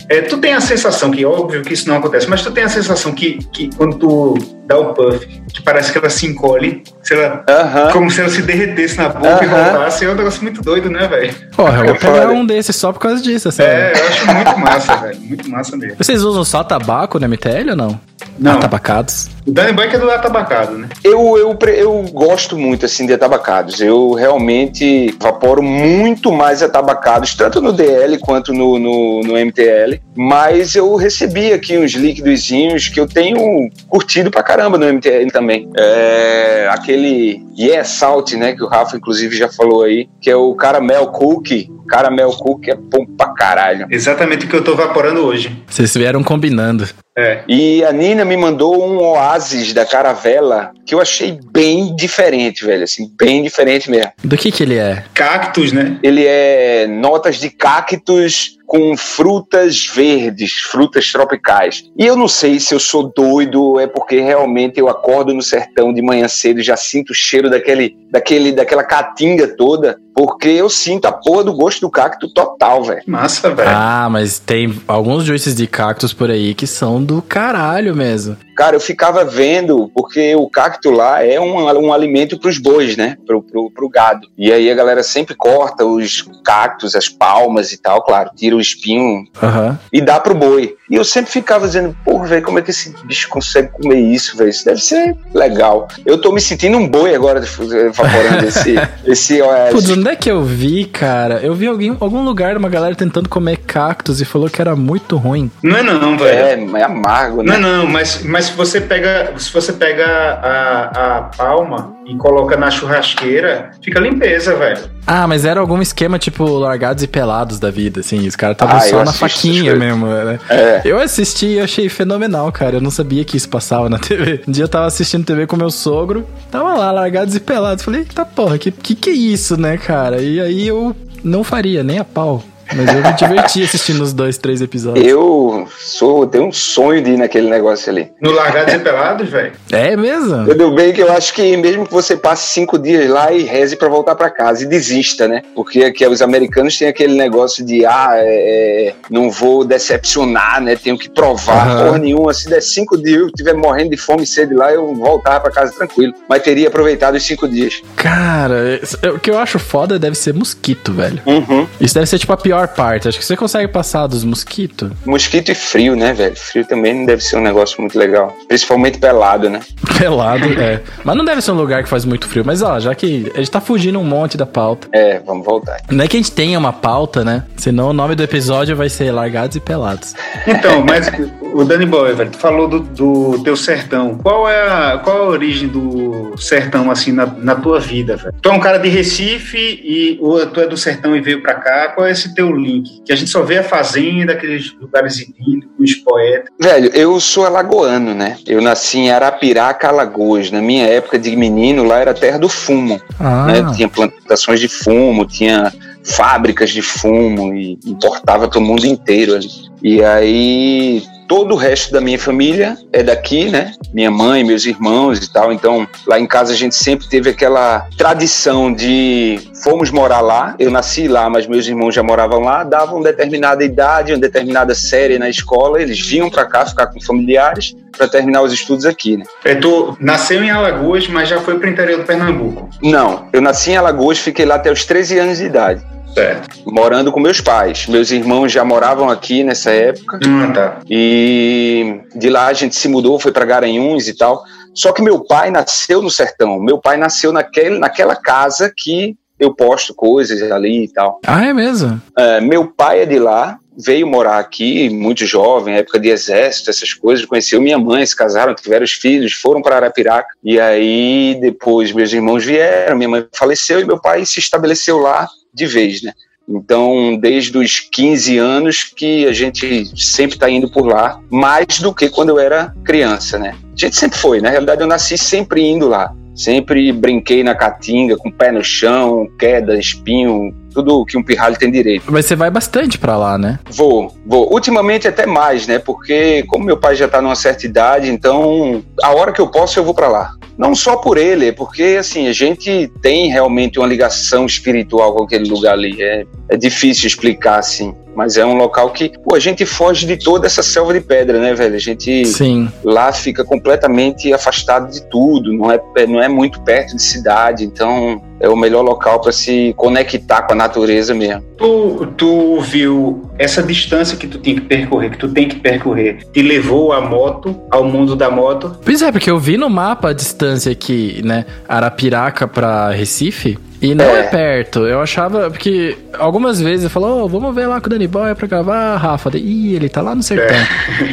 É, 0.08 0.20
tu 0.22 0.38
tem 0.38 0.52
a 0.54 0.60
sensação 0.60 1.10
que, 1.10 1.24
óbvio 1.24 1.62
que 1.62 1.74
isso 1.74 1.88
não 1.88 1.96
acontece, 1.96 2.28
mas 2.28 2.42
tu 2.42 2.50
tem 2.52 2.64
a 2.64 2.68
sensação 2.68 3.12
que, 3.12 3.38
que 3.52 3.70
quando 3.76 3.96
tu 3.98 4.34
dá 4.66 4.78
o 4.78 4.94
puff, 4.94 5.26
que 5.52 5.62
parece 5.62 5.90
que 5.90 5.98
ela 5.98 6.08
se 6.10 6.26
encolhe, 6.26 6.82
se 7.02 7.14
ela, 7.14 7.44
Aham. 7.48 7.92
como 7.92 8.10
se 8.10 8.20
ela 8.20 8.30
se 8.30 8.42
derretesse 8.42 8.96
na 8.98 9.08
boca 9.08 9.44
e 9.44 9.48
Aham. 9.48 9.64
voltasse, 9.72 10.04
é 10.04 10.08
um 10.10 10.14
negócio 10.14 10.42
muito 10.42 10.62
doido, 10.62 10.88
né, 10.90 11.06
velho? 11.08 11.34
Porra, 11.56 11.78
eu 11.80 11.84
vou 11.86 11.94
É 11.94 11.98
pegar 11.98 12.28
um 12.30 12.46
desses 12.46 12.76
só 12.76 12.92
por 12.92 13.00
causa 13.00 13.20
disso, 13.22 13.48
assim. 13.48 13.62
É, 13.62 13.92
eu 13.96 14.06
acho 14.06 14.26
muito 14.32 14.58
massa, 14.58 14.96
velho. 14.96 15.20
Muito 15.20 15.50
massa 15.50 15.76
mesmo. 15.76 15.96
Vocês 15.98 16.22
usam 16.22 16.44
só 16.44 16.62
tabaco 16.62 17.18
no 17.18 17.28
MTL 17.28 17.70
ou 17.70 17.76
não? 17.76 18.00
Não. 18.38 18.52
Atabacados. 18.52 19.28
O 19.46 19.52
Danny 19.52 19.72
Boy 19.72 19.88
que 19.88 19.94
é 19.94 19.98
do 19.98 20.10
atabacado, 20.10 20.76
né? 20.76 20.88
Eu, 21.04 21.38
eu, 21.38 21.56
eu 21.68 22.02
gosto 22.12 22.58
muito 22.58 22.84
assim 22.84 23.06
de 23.06 23.12
atabacados. 23.12 23.80
Eu 23.80 24.12
realmente 24.12 25.14
vaporo 25.20 25.62
muito 25.62 26.32
mais 26.32 26.64
atabacados, 26.64 27.34
tanto 27.36 27.60
no 27.60 27.72
DL 27.72 28.18
quanto 28.18 28.52
no, 28.52 28.76
no, 28.76 29.20
no 29.20 29.34
MTL. 29.34 30.00
Mas 30.16 30.74
eu 30.74 30.96
recebi 30.96 31.52
aqui 31.52 31.78
uns 31.78 31.92
líquidozinhos 31.92 32.88
que 32.88 32.98
eu 32.98 33.06
tenho 33.06 33.70
curtido 33.88 34.32
pra 34.32 34.42
caramba 34.42 34.76
no 34.78 34.92
MTL 34.92 35.30
também. 35.30 35.70
É, 35.76 36.68
aquele 36.72 37.40
Yeah 37.56 37.84
Salt, 37.84 38.32
né? 38.32 38.52
Que 38.52 38.64
o 38.64 38.66
Rafa, 38.66 38.96
inclusive, 38.96 39.36
já 39.36 39.48
falou 39.48 39.84
aí, 39.84 40.08
que 40.20 40.28
é 40.28 40.34
o 40.36 40.54
Caramel 40.54 41.06
Cookie. 41.08 41.70
Caramel 41.86 42.30
Cookie 42.30 42.72
é 42.72 42.74
bom 42.74 43.06
pra 43.06 43.28
caralho. 43.28 43.86
Exatamente 43.90 44.46
o 44.46 44.48
que 44.48 44.56
eu 44.56 44.64
tô 44.64 44.74
vaporando 44.74 45.24
hoje. 45.24 45.62
Vocês 45.68 45.94
vieram 45.94 46.22
combinando. 46.22 46.88
É. 47.16 47.42
E 47.48 47.82
a 47.84 47.92
Nina 47.92 48.24
me 48.24 48.36
mandou 48.36 48.84
um 48.84 48.98
Oasis 49.36 49.72
da 49.72 49.84
Caravela 49.84 50.72
que 50.86 50.94
eu 50.94 51.00
achei 51.00 51.38
bem 51.52 51.94
diferente, 51.94 52.64
velho. 52.64 52.84
Assim, 52.84 53.10
bem 53.18 53.42
diferente 53.42 53.90
mesmo. 53.90 54.12
Do 54.24 54.36
que 54.36 54.50
que 54.50 54.62
ele 54.62 54.76
é? 54.76 55.04
Cactus, 55.12 55.72
né? 55.72 55.98
Ele 56.02 56.24
é 56.24 56.86
notas 56.86 57.38
de 57.38 57.50
cactos 57.50 58.55
com 58.66 58.96
frutas 58.96 59.86
verdes, 59.86 60.54
frutas 60.54 61.10
tropicais. 61.10 61.84
E 61.96 62.04
eu 62.04 62.16
não 62.16 62.28
sei 62.28 62.58
se 62.58 62.74
eu 62.74 62.80
sou 62.80 63.12
doido, 63.14 63.78
é 63.78 63.86
porque 63.86 64.20
realmente 64.20 64.80
eu 64.80 64.88
acordo 64.88 65.32
no 65.32 65.42
sertão 65.42 65.92
de 65.92 66.02
manhã 66.02 66.26
cedo, 66.28 66.60
já 66.62 66.76
sinto 66.76 67.10
o 67.10 67.14
cheiro 67.14 67.48
daquele, 67.48 67.96
daquele, 68.10 68.52
daquela 68.52 68.82
caatinga 68.82 69.56
toda, 69.56 69.98
porque 70.14 70.48
eu 70.48 70.70
sinto 70.70 71.04
a 71.04 71.12
porra 71.12 71.44
do 71.44 71.52
gosto 71.52 71.82
do 71.82 71.90
cacto 71.90 72.32
total, 72.32 72.82
velho. 72.82 73.02
Massa, 73.06 73.54
velho. 73.54 73.68
Ah, 73.68 74.08
mas 74.10 74.38
tem 74.38 74.74
alguns 74.88 75.24
juices 75.24 75.54
de 75.54 75.66
cactos 75.66 76.14
por 76.14 76.30
aí 76.30 76.54
que 76.54 76.66
são 76.66 77.04
do 77.04 77.20
caralho 77.20 77.94
mesmo. 77.94 78.34
Cara, 78.56 78.74
eu 78.74 78.80
ficava 78.80 79.22
vendo, 79.22 79.90
porque 79.94 80.34
o 80.34 80.48
cacto 80.48 80.90
lá 80.90 81.22
é 81.22 81.38
um, 81.38 81.66
um 81.66 81.92
alimento 81.92 82.38
para 82.38 82.48
os 82.48 82.56
bois, 82.56 82.96
né? 82.96 83.18
Pro, 83.26 83.42
pro, 83.42 83.70
pro 83.70 83.88
gado. 83.90 84.28
E 84.38 84.50
aí 84.50 84.70
a 84.70 84.74
galera 84.74 85.02
sempre 85.02 85.34
corta 85.34 85.84
os 85.84 86.26
cactos, 86.42 86.96
as 86.96 87.10
palmas 87.10 87.72
e 87.72 87.76
tal, 87.76 88.02
claro, 88.02 88.30
tira 88.34 88.55
o 88.56 88.60
espinho 88.60 89.26
Aham. 89.42 89.78
e 89.92 90.00
dá 90.00 90.18
pro 90.20 90.34
boi. 90.34 90.74
E 90.90 90.94
eu 90.94 91.04
sempre 91.04 91.30
ficava 91.32 91.66
dizendo, 91.66 91.96
porra, 92.04 92.26
velho, 92.26 92.42
como 92.42 92.58
é 92.58 92.62
que 92.62 92.70
esse 92.70 92.94
bicho 93.04 93.28
consegue 93.28 93.68
comer 93.70 93.98
isso, 93.98 94.36
velho? 94.36 94.50
Isso 94.50 94.64
deve 94.64 94.80
ser 94.80 95.16
legal. 95.34 95.88
Eu 96.04 96.18
tô 96.18 96.32
me 96.32 96.40
sentindo 96.40 96.78
um 96.78 96.88
boi 96.88 97.14
agora, 97.14 97.40
evaporando 97.40 98.46
esse, 98.46 98.74
esse 99.04 99.42
oeste. 99.42 99.74
Putz, 99.74 99.90
onde 99.90 100.08
é 100.08 100.16
que 100.16 100.30
eu 100.30 100.42
vi, 100.42 100.84
cara? 100.84 101.40
Eu 101.42 101.54
vi 101.54 101.66
alguém, 101.66 101.96
algum 101.98 102.24
lugar, 102.24 102.56
uma 102.56 102.68
galera 102.68 102.94
tentando 102.94 103.28
comer 103.28 103.58
cactos 103.58 104.20
e 104.20 104.24
falou 104.24 104.48
que 104.48 104.60
era 104.60 104.76
muito 104.76 105.16
ruim. 105.16 105.50
Não 105.62 105.76
é 105.76 105.82
não, 105.82 106.16
velho. 106.16 106.76
É, 106.76 106.80
é 106.80 106.84
amargo, 106.84 107.42
Não, 107.42 107.54
né? 107.54 107.58
não, 107.58 107.86
mas, 107.86 108.22
mas 108.22 108.46
se 108.46 108.52
você 108.52 108.80
pega, 108.80 109.32
se 109.38 109.52
você 109.52 109.72
pega 109.72 110.06
a, 110.06 111.16
a 111.16 111.22
palma 111.22 111.95
e 112.08 112.16
coloca 112.16 112.56
na 112.56 112.70
churrasqueira, 112.70 113.70
fica 113.82 113.98
limpeza, 113.98 114.54
velho. 114.56 114.78
Ah, 115.06 115.26
mas 115.26 115.44
era 115.44 115.58
algum 115.60 115.80
esquema 115.82 116.18
tipo 116.18 116.44
largados 116.44 117.02
e 117.02 117.06
pelados 117.06 117.58
da 117.58 117.70
vida, 117.70 118.00
assim. 118.00 118.26
Os 118.26 118.36
caras 118.36 118.54
estavam 118.54 118.76
Ah, 118.76 118.80
só 118.80 119.04
na 119.04 119.12
faquinha 119.12 119.74
mesmo, 119.74 120.06
né? 120.06 120.38
É. 120.48 120.82
Eu 120.84 120.98
assisti 121.00 121.46
e 121.54 121.60
achei 121.60 121.88
fenomenal, 121.88 122.50
cara. 122.52 122.76
Eu 122.76 122.80
não 122.80 122.90
sabia 122.90 123.24
que 123.24 123.36
isso 123.36 123.48
passava 123.48 123.88
na 123.88 123.98
TV. 124.00 124.42
Um 124.46 124.52
dia 124.52 124.64
eu 124.64 124.68
tava 124.68 124.86
assistindo 124.86 125.24
TV 125.24 125.46
com 125.46 125.56
meu 125.56 125.70
sogro, 125.70 126.24
tava 126.50 126.74
lá, 126.74 126.92
largados 126.92 127.34
e 127.34 127.40
pelados. 127.40 127.84
Falei, 127.84 128.00
eita 128.00 128.24
porra, 128.24 128.56
que, 128.58 128.70
que 128.70 128.94
que 128.94 129.10
é 129.10 129.14
isso, 129.14 129.56
né, 129.60 129.76
cara? 129.76 130.22
E 130.22 130.40
aí 130.40 130.66
eu 130.66 130.94
não 131.24 131.42
faria, 131.42 131.82
nem 131.82 131.98
a 131.98 132.04
pau. 132.04 132.42
Mas 132.74 132.88
eu 132.94 133.02
me 133.02 133.12
diverti 133.12 133.62
assistindo 133.62 134.00
os 134.02 134.12
dois, 134.12 134.38
três 134.38 134.60
episódios. 134.60 135.06
Eu 135.06 135.68
sou, 135.78 136.26
tenho 136.26 136.46
um 136.46 136.52
sonho 136.52 137.02
de 137.02 137.12
ir 137.12 137.16
naquele 137.16 137.48
negócio 137.48 137.90
ali. 137.90 138.10
No 138.20 138.30
Largados 138.32 138.74
e 138.74 138.78
Pelados, 138.78 139.28
velho. 139.28 139.52
É 139.72 139.96
mesmo? 139.96 140.44
Tudo 140.46 140.74
bem 140.74 140.92
que 140.92 141.02
eu 141.02 141.12
acho 141.12 141.32
que 141.34 141.56
mesmo 141.56 141.86
que 141.86 141.92
você 141.92 142.16
passe 142.16 142.52
cinco 142.52 142.78
dias 142.78 143.08
lá 143.08 143.32
e 143.32 143.42
reze 143.42 143.76
pra 143.76 143.88
voltar 143.88 144.14
pra 144.14 144.30
casa 144.30 144.64
e 144.64 144.66
desista, 144.66 145.28
né? 145.28 145.42
Porque 145.54 145.84
aqui 145.84 146.06
os 146.06 146.20
americanos 146.22 146.76
têm 146.78 146.88
aquele 146.88 147.14
negócio 147.16 147.64
de 147.64 147.84
ah, 147.84 148.10
é, 148.14 148.88
é, 148.88 148.94
não 149.10 149.30
vou 149.30 149.64
decepcionar, 149.64 150.60
né? 150.60 150.76
Tenho 150.76 150.98
que 150.98 151.08
provar 151.08 151.68
Aham. 151.68 151.84
porra 151.84 151.98
nenhuma. 151.98 152.32
Se 152.34 152.48
der 152.48 152.60
cinco 152.62 152.96
dias 152.96 153.20
eu 153.20 153.26
estiver 153.26 153.54
morrendo 153.54 153.90
de 153.90 153.96
fome 153.96 154.22
e 154.24 154.26
sede 154.26 154.54
lá, 154.54 154.72
eu 154.72 154.94
voltava 154.94 155.40
pra 155.40 155.50
casa 155.50 155.72
tranquilo. 155.72 156.12
Mas 156.28 156.42
teria 156.42 156.68
aproveitado 156.68 157.14
os 157.14 157.22
cinco 157.24 157.48
dias. 157.48 157.82
Cara, 157.96 158.78
isso- 158.82 158.96
o 159.14 159.18
que 159.18 159.30
eu 159.30 159.38
acho 159.38 159.58
foda 159.58 159.98
deve 159.98 160.16
ser 160.16 160.34
mosquito, 160.34 160.92
velho. 160.92 161.20
Uhum. 161.26 161.66
Isso 161.80 161.94
deve 161.94 162.06
ser 162.06 162.18
tipo 162.18 162.32
a 162.32 162.36
pior 162.36 162.55
parte. 162.68 163.08
Acho 163.08 163.18
que 163.18 163.24
você 163.24 163.36
consegue 163.36 163.68
passar 163.68 164.06
dos 164.06 164.24
mosquitos. 164.24 164.90
Mosquito 165.04 165.50
e 165.50 165.54
frio, 165.54 165.96
né, 165.96 166.12
velho? 166.12 166.36
Frio 166.36 166.64
também 166.64 166.94
não 166.94 167.04
deve 167.04 167.22
ser 167.22 167.36
um 167.36 167.42
negócio 167.42 167.80
muito 167.80 167.98
legal. 167.98 168.36
Principalmente 168.48 168.98
pelado, 168.98 169.50
né? 169.50 169.60
Pelado, 169.98 170.44
é. 170.60 170.82
Mas 171.04 171.16
não 171.16 171.24
deve 171.24 171.40
ser 171.40 171.52
um 171.52 171.56
lugar 171.56 171.82
que 171.82 171.88
faz 171.88 172.04
muito 172.04 172.28
frio. 172.28 172.44
Mas 172.44 172.62
ó, 172.62 172.78
já 172.78 172.94
que 172.94 173.32
a 173.34 173.38
gente 173.38 173.50
tá 173.50 173.60
fugindo 173.60 173.98
um 173.98 174.04
monte 174.04 174.36
da 174.36 174.46
pauta. 174.46 174.88
É, 174.92 175.18
vamos 175.20 175.44
voltar. 175.44 175.80
Não 175.90 176.04
é 176.04 176.08
que 176.08 176.16
a 176.16 176.20
gente 176.20 176.32
tenha 176.32 176.58
uma 176.58 176.72
pauta, 176.72 177.24
né? 177.24 177.44
Senão 177.56 177.90
o 177.90 177.92
nome 177.92 178.14
do 178.14 178.22
episódio 178.22 178.76
vai 178.76 178.88
ser 178.88 179.10
Largados 179.10 179.56
e 179.56 179.60
Pelados. 179.60 180.14
Então, 180.46 180.84
mas 180.84 181.10
o 181.52 181.64
Danny 181.64 181.86
Boy, 181.86 182.14
velho, 182.14 182.30
tu 182.30 182.38
falou 182.38 182.68
do, 182.68 182.80
do 182.80 183.42
teu 183.42 183.56
sertão. 183.56 184.18
Qual 184.18 184.48
é, 184.48 184.68
a, 184.68 184.98
qual 184.98 185.22
a 185.22 185.28
origem 185.28 185.68
do 185.68 186.34
sertão, 186.36 186.90
assim, 186.90 187.12
na, 187.12 187.26
na 187.26 187.54
tua 187.54 187.80
vida, 187.80 188.16
velho? 188.16 188.34
Tu 188.40 188.48
é 188.48 188.52
um 188.52 188.60
cara 188.60 188.78
de 188.78 188.88
Recife 188.88 189.56
e 189.56 190.18
ou 190.20 190.44
tu 190.46 190.60
é 190.60 190.66
do 190.66 190.76
sertão 190.76 191.16
e 191.16 191.20
veio 191.20 191.42
pra 191.42 191.54
cá. 191.54 191.88
Qual 191.94 192.06
é 192.06 192.10
esse 192.10 192.34
teu 192.34 192.45
link? 192.54 193.02
Que 193.04 193.12
a 193.12 193.16
gente 193.16 193.30
só 193.30 193.42
vê 193.42 193.58
a 193.58 193.62
fazenda, 193.62 194.32
aqueles 194.32 194.74
lugares 194.80 195.18
idílicos, 195.18 195.94
poetas. 196.04 196.50
Velho, 196.60 196.90
eu 196.94 197.18
sou 197.20 197.46
alagoano, 197.46 198.14
né? 198.14 198.36
Eu 198.46 198.60
nasci 198.60 198.98
em 198.98 199.10
Arapiraca, 199.10 199.88
Alagoas. 199.88 200.50
Na 200.50 200.60
minha 200.60 200.86
época 200.86 201.18
de 201.18 201.34
menino, 201.34 201.84
lá 201.84 201.98
era 201.98 202.14
terra 202.14 202.38
do 202.38 202.48
fumo, 202.48 203.00
Ah, 203.18 203.46
né? 203.46 203.72
Tinha 203.74 203.88
plantações 203.88 204.60
de 204.60 204.68
fumo, 204.68 205.24
tinha 205.24 205.72
fábricas 206.04 206.70
de 206.70 206.82
fumo 206.82 207.54
e 207.54 207.78
importava 207.84 208.48
para 208.48 208.58
o 208.58 208.62
mundo 208.62 208.86
inteiro 208.86 209.34
ali. 209.34 209.48
E 209.82 210.02
aí 210.02 211.02
todo 211.26 211.52
o 211.52 211.56
resto 211.56 211.92
da 211.92 212.00
minha 212.00 212.18
família 212.18 212.76
é 212.92 213.02
daqui, 213.02 213.50
né? 213.50 213.72
Minha 213.92 214.10
mãe, 214.10 214.44
meus 214.44 214.64
irmãos 214.66 215.24
e 215.24 215.32
tal. 215.32 215.52
Então, 215.52 215.86
lá 216.06 216.18
em 216.18 216.26
casa 216.26 216.52
a 216.52 216.56
gente 216.56 216.74
sempre 216.74 217.08
teve 217.08 217.30
aquela 217.30 217.88
tradição 217.96 218.72
de 218.72 219.40
fomos 219.62 219.90
morar 219.90 220.20
lá. 220.20 220.54
Eu 220.58 220.70
nasci 220.70 221.08
lá, 221.08 221.28
mas 221.28 221.46
meus 221.46 221.66
irmãos 221.66 221.94
já 221.94 222.02
moravam 222.02 222.40
lá. 222.40 222.64
Davam 222.64 223.02
determinada 223.02 223.64
idade, 223.64 224.12
uma 224.12 224.18
determinada 224.18 224.74
série 224.74 225.18
na 225.18 225.28
escola, 225.28 225.80
eles 225.80 226.00
vinham 226.00 226.30
para 226.30 226.44
cá 226.44 226.66
ficar 226.66 226.86
com 226.86 227.00
familiares 227.00 227.74
para 227.96 228.08
terminar 228.08 228.42
os 228.42 228.52
estudos 228.52 228.84
aqui, 228.84 229.16
né? 229.16 229.24
É, 229.44 229.54
tu 229.54 229.96
nasceu 229.98 230.42
em 230.42 230.50
Alagoas, 230.50 231.08
mas 231.08 231.28
já 231.28 231.40
foi 231.40 231.58
pro 231.58 231.68
interior 231.68 231.98
do 231.98 232.04
Pernambuco. 232.04 232.68
Não, 232.82 233.28
eu 233.32 233.40
nasci 233.40 233.70
em 233.70 233.76
Alagoas, 233.76 234.18
fiquei 234.18 234.44
lá 234.44 234.56
até 234.56 234.70
os 234.70 234.84
13 234.84 235.18
anos 235.18 235.38
de 235.38 235.44
idade. 235.44 235.95
Certo. 236.16 236.48
morando 236.66 237.12
com 237.12 237.20
meus 237.20 237.40
pais. 237.40 237.86
Meus 237.86 238.10
irmãos 238.10 238.50
já 238.50 238.64
moravam 238.64 239.08
aqui 239.10 239.44
nessa 239.44 239.70
época 239.70 240.18
Ah, 240.24 240.52
tá. 240.52 240.80
e 240.88 242.00
de 242.14 242.30
lá 242.30 242.46
a 242.46 242.52
gente 242.52 242.74
se 242.74 242.88
mudou, 242.88 243.18
foi 243.18 243.32
para 243.32 243.44
Garanhuns 243.44 244.08
e 244.08 244.16
tal. 244.16 244.42
Só 244.74 244.92
que 244.92 245.02
meu 245.02 245.20
pai 245.20 245.50
nasceu 245.50 246.00
no 246.02 246.10
sertão. 246.10 246.58
Meu 246.58 246.78
pai 246.78 246.96
nasceu 246.96 247.32
naquele, 247.32 247.78
naquela 247.78 248.16
casa 248.16 248.72
que 248.74 249.16
eu 249.38 249.54
posto 249.54 249.94
coisas 249.94 250.40
ali 250.50 250.84
e 250.84 250.88
tal. 250.88 251.20
ah, 251.26 251.44
é 251.46 251.52
mesmo? 251.52 252.00
É, 252.16 252.40
meu 252.40 252.66
pai 252.66 253.00
é 253.02 253.06
de 253.06 253.18
lá, 253.18 253.58
veio 253.76 254.06
morar 254.06 254.38
aqui, 254.38 254.88
muito 254.88 255.26
jovem, 255.26 255.76
época 255.76 255.98
de 255.98 256.08
exército, 256.08 256.70
essas 256.70 256.94
coisas. 256.94 257.24
Conheceu 257.24 257.60
minha 257.60 257.78
mãe, 257.78 258.04
se 258.06 258.16
casaram, 258.16 258.54
tiveram 258.54 258.84
os 258.84 258.92
filhos, 258.92 259.32
foram 259.32 259.60
para 259.60 259.76
Arapiraca. 259.76 260.28
E 260.42 260.58
aí 260.58 261.36
depois 261.40 261.92
meus 261.92 262.12
irmãos 262.12 262.44
vieram, 262.44 262.96
minha 262.96 263.08
mãe 263.08 263.26
faleceu 263.32 263.80
e 263.80 263.84
meu 263.84 264.00
pai 264.00 264.24
se 264.24 264.38
estabeleceu 264.38 264.98
lá 264.98 265.28
de 265.52 265.66
vez, 265.66 266.02
né? 266.02 266.12
Então, 266.48 267.18
desde 267.20 267.58
os 267.58 267.80
15 267.80 268.38
anos 268.38 268.84
que 268.84 269.26
a 269.26 269.32
gente 269.32 269.90
sempre 269.96 270.36
está 270.36 270.48
indo 270.48 270.70
por 270.70 270.86
lá, 270.86 271.20
mais 271.28 271.80
do 271.80 271.92
que 271.92 272.08
quando 272.08 272.28
eu 272.28 272.38
era 272.38 272.72
criança, 272.84 273.36
né? 273.36 273.56
A 273.72 273.76
gente 273.76 273.96
sempre 273.96 274.16
foi, 274.16 274.40
na 274.40 274.50
realidade 274.50 274.80
eu 274.80 274.86
nasci 274.86 275.18
sempre 275.18 275.60
indo 275.62 275.88
lá. 275.88 276.14
Sempre 276.36 276.92
brinquei 276.92 277.42
na 277.42 277.54
caatinga, 277.54 278.16
com 278.16 278.28
o 278.28 278.32
pé 278.32 278.52
no 278.52 278.62
chão, 278.62 279.26
queda, 279.38 279.78
espinho, 279.78 280.54
tudo 280.74 281.06
que 281.06 281.16
um 281.16 281.22
pirralho 281.22 281.56
tem 281.56 281.70
direito. 281.70 282.04
Mas 282.12 282.26
você 282.26 282.36
vai 282.36 282.50
bastante 282.50 282.98
pra 282.98 283.16
lá, 283.16 283.38
né? 283.38 283.58
Vou, 283.70 284.14
vou. 284.26 284.52
Ultimamente 284.52 285.08
até 285.08 285.24
mais, 285.24 285.66
né? 285.66 285.78
Porque 285.78 286.44
como 286.48 286.66
meu 286.66 286.76
pai 286.76 286.94
já 286.94 287.08
tá 287.08 287.22
numa 287.22 287.34
certa 287.34 287.64
idade, 287.64 288.10
então 288.10 288.84
a 289.02 289.14
hora 289.14 289.32
que 289.32 289.40
eu 289.40 289.48
posso 289.48 289.78
eu 289.78 289.84
vou 289.84 289.94
para 289.94 290.08
lá. 290.08 290.32
Não 290.58 290.74
só 290.74 290.96
por 290.96 291.16
ele, 291.16 291.48
é 291.48 291.52
porque 291.52 291.96
assim, 291.98 292.28
a 292.28 292.32
gente 292.32 292.90
tem 293.00 293.30
realmente 293.30 293.78
uma 293.78 293.88
ligação 293.88 294.44
espiritual 294.44 295.14
com 295.14 295.24
aquele 295.24 295.48
lugar 295.48 295.72
ali. 295.72 296.02
É, 296.02 296.26
é 296.50 296.56
difícil 296.58 297.06
explicar 297.06 297.58
assim. 297.58 297.94
Mas 298.16 298.38
é 298.38 298.46
um 298.46 298.56
local 298.56 298.90
que, 298.90 299.12
pô, 299.22 299.34
a 299.34 299.38
gente 299.38 299.66
foge 299.66 300.06
de 300.06 300.16
toda 300.16 300.46
essa 300.46 300.62
selva 300.62 300.94
de 300.94 301.00
pedra, 301.02 301.38
né, 301.38 301.52
velho? 301.52 301.74
A 301.74 301.78
gente 301.78 302.24
Sim. 302.24 302.68
lá 302.82 303.12
fica 303.12 303.44
completamente 303.44 304.32
afastado 304.32 304.90
de 304.90 305.02
tudo, 305.02 305.52
não 305.52 305.70
é, 305.70 305.80
não 306.08 306.22
é 306.22 306.26
muito 306.26 306.60
perto 306.62 306.96
de 306.96 307.02
cidade, 307.02 307.64
então 307.64 308.22
é 308.40 308.48
o 308.48 308.56
melhor 308.56 308.82
local 308.82 309.20
para 309.20 309.32
se 309.32 309.74
conectar 309.76 310.42
com 310.42 310.52
a 310.52 310.56
natureza 310.56 311.14
mesmo. 311.14 311.42
Tu, 311.58 312.06
tu 312.16 312.60
viu 312.60 313.30
essa 313.38 313.62
distância 313.62 314.16
que 314.16 314.26
tu 314.26 314.38
tinha 314.38 314.56
que 314.56 314.62
percorrer, 314.62 315.10
que 315.10 315.18
tu 315.18 315.28
tem 315.28 315.48
que 315.48 315.56
percorrer, 315.56 316.26
te 316.32 316.42
levou 316.42 316.92
a 316.92 317.00
moto 317.00 317.54
ao 317.70 317.84
mundo 317.84 318.16
da 318.16 318.30
moto? 318.30 318.78
Pois 318.84 319.02
é, 319.02 319.12
porque 319.12 319.30
eu 319.30 319.38
vi 319.38 319.56
no 319.56 319.68
mapa 319.68 320.10
a 320.10 320.12
distância 320.12 320.72
aqui, 320.72 321.20
né? 321.24 321.44
Arapiraca 321.68 322.48
pra 322.48 322.90
Recife. 322.90 323.58
E 323.80 323.94
não 323.94 324.04
é. 324.04 324.20
É. 324.20 324.22
perto. 324.24 324.86
Eu 324.86 325.00
achava. 325.00 325.50
Porque 325.50 325.96
algumas 326.18 326.60
vezes 326.60 326.84
eu 326.84 326.90
falo, 326.90 327.24
"Ô, 327.24 327.28
vamos 327.28 327.54
ver 327.54 327.66
lá 327.66 327.80
com 327.80 327.86
o 327.86 327.90
Danny 327.90 328.06
Boy 328.06 328.34
pra 328.34 328.46
gravar, 328.46 328.96
Rafa. 328.96 329.30
Ih, 329.36 329.74
ele 329.74 329.88
tá 329.88 330.00
lá 330.00 330.14
no 330.14 330.22
sertão. 330.22 330.56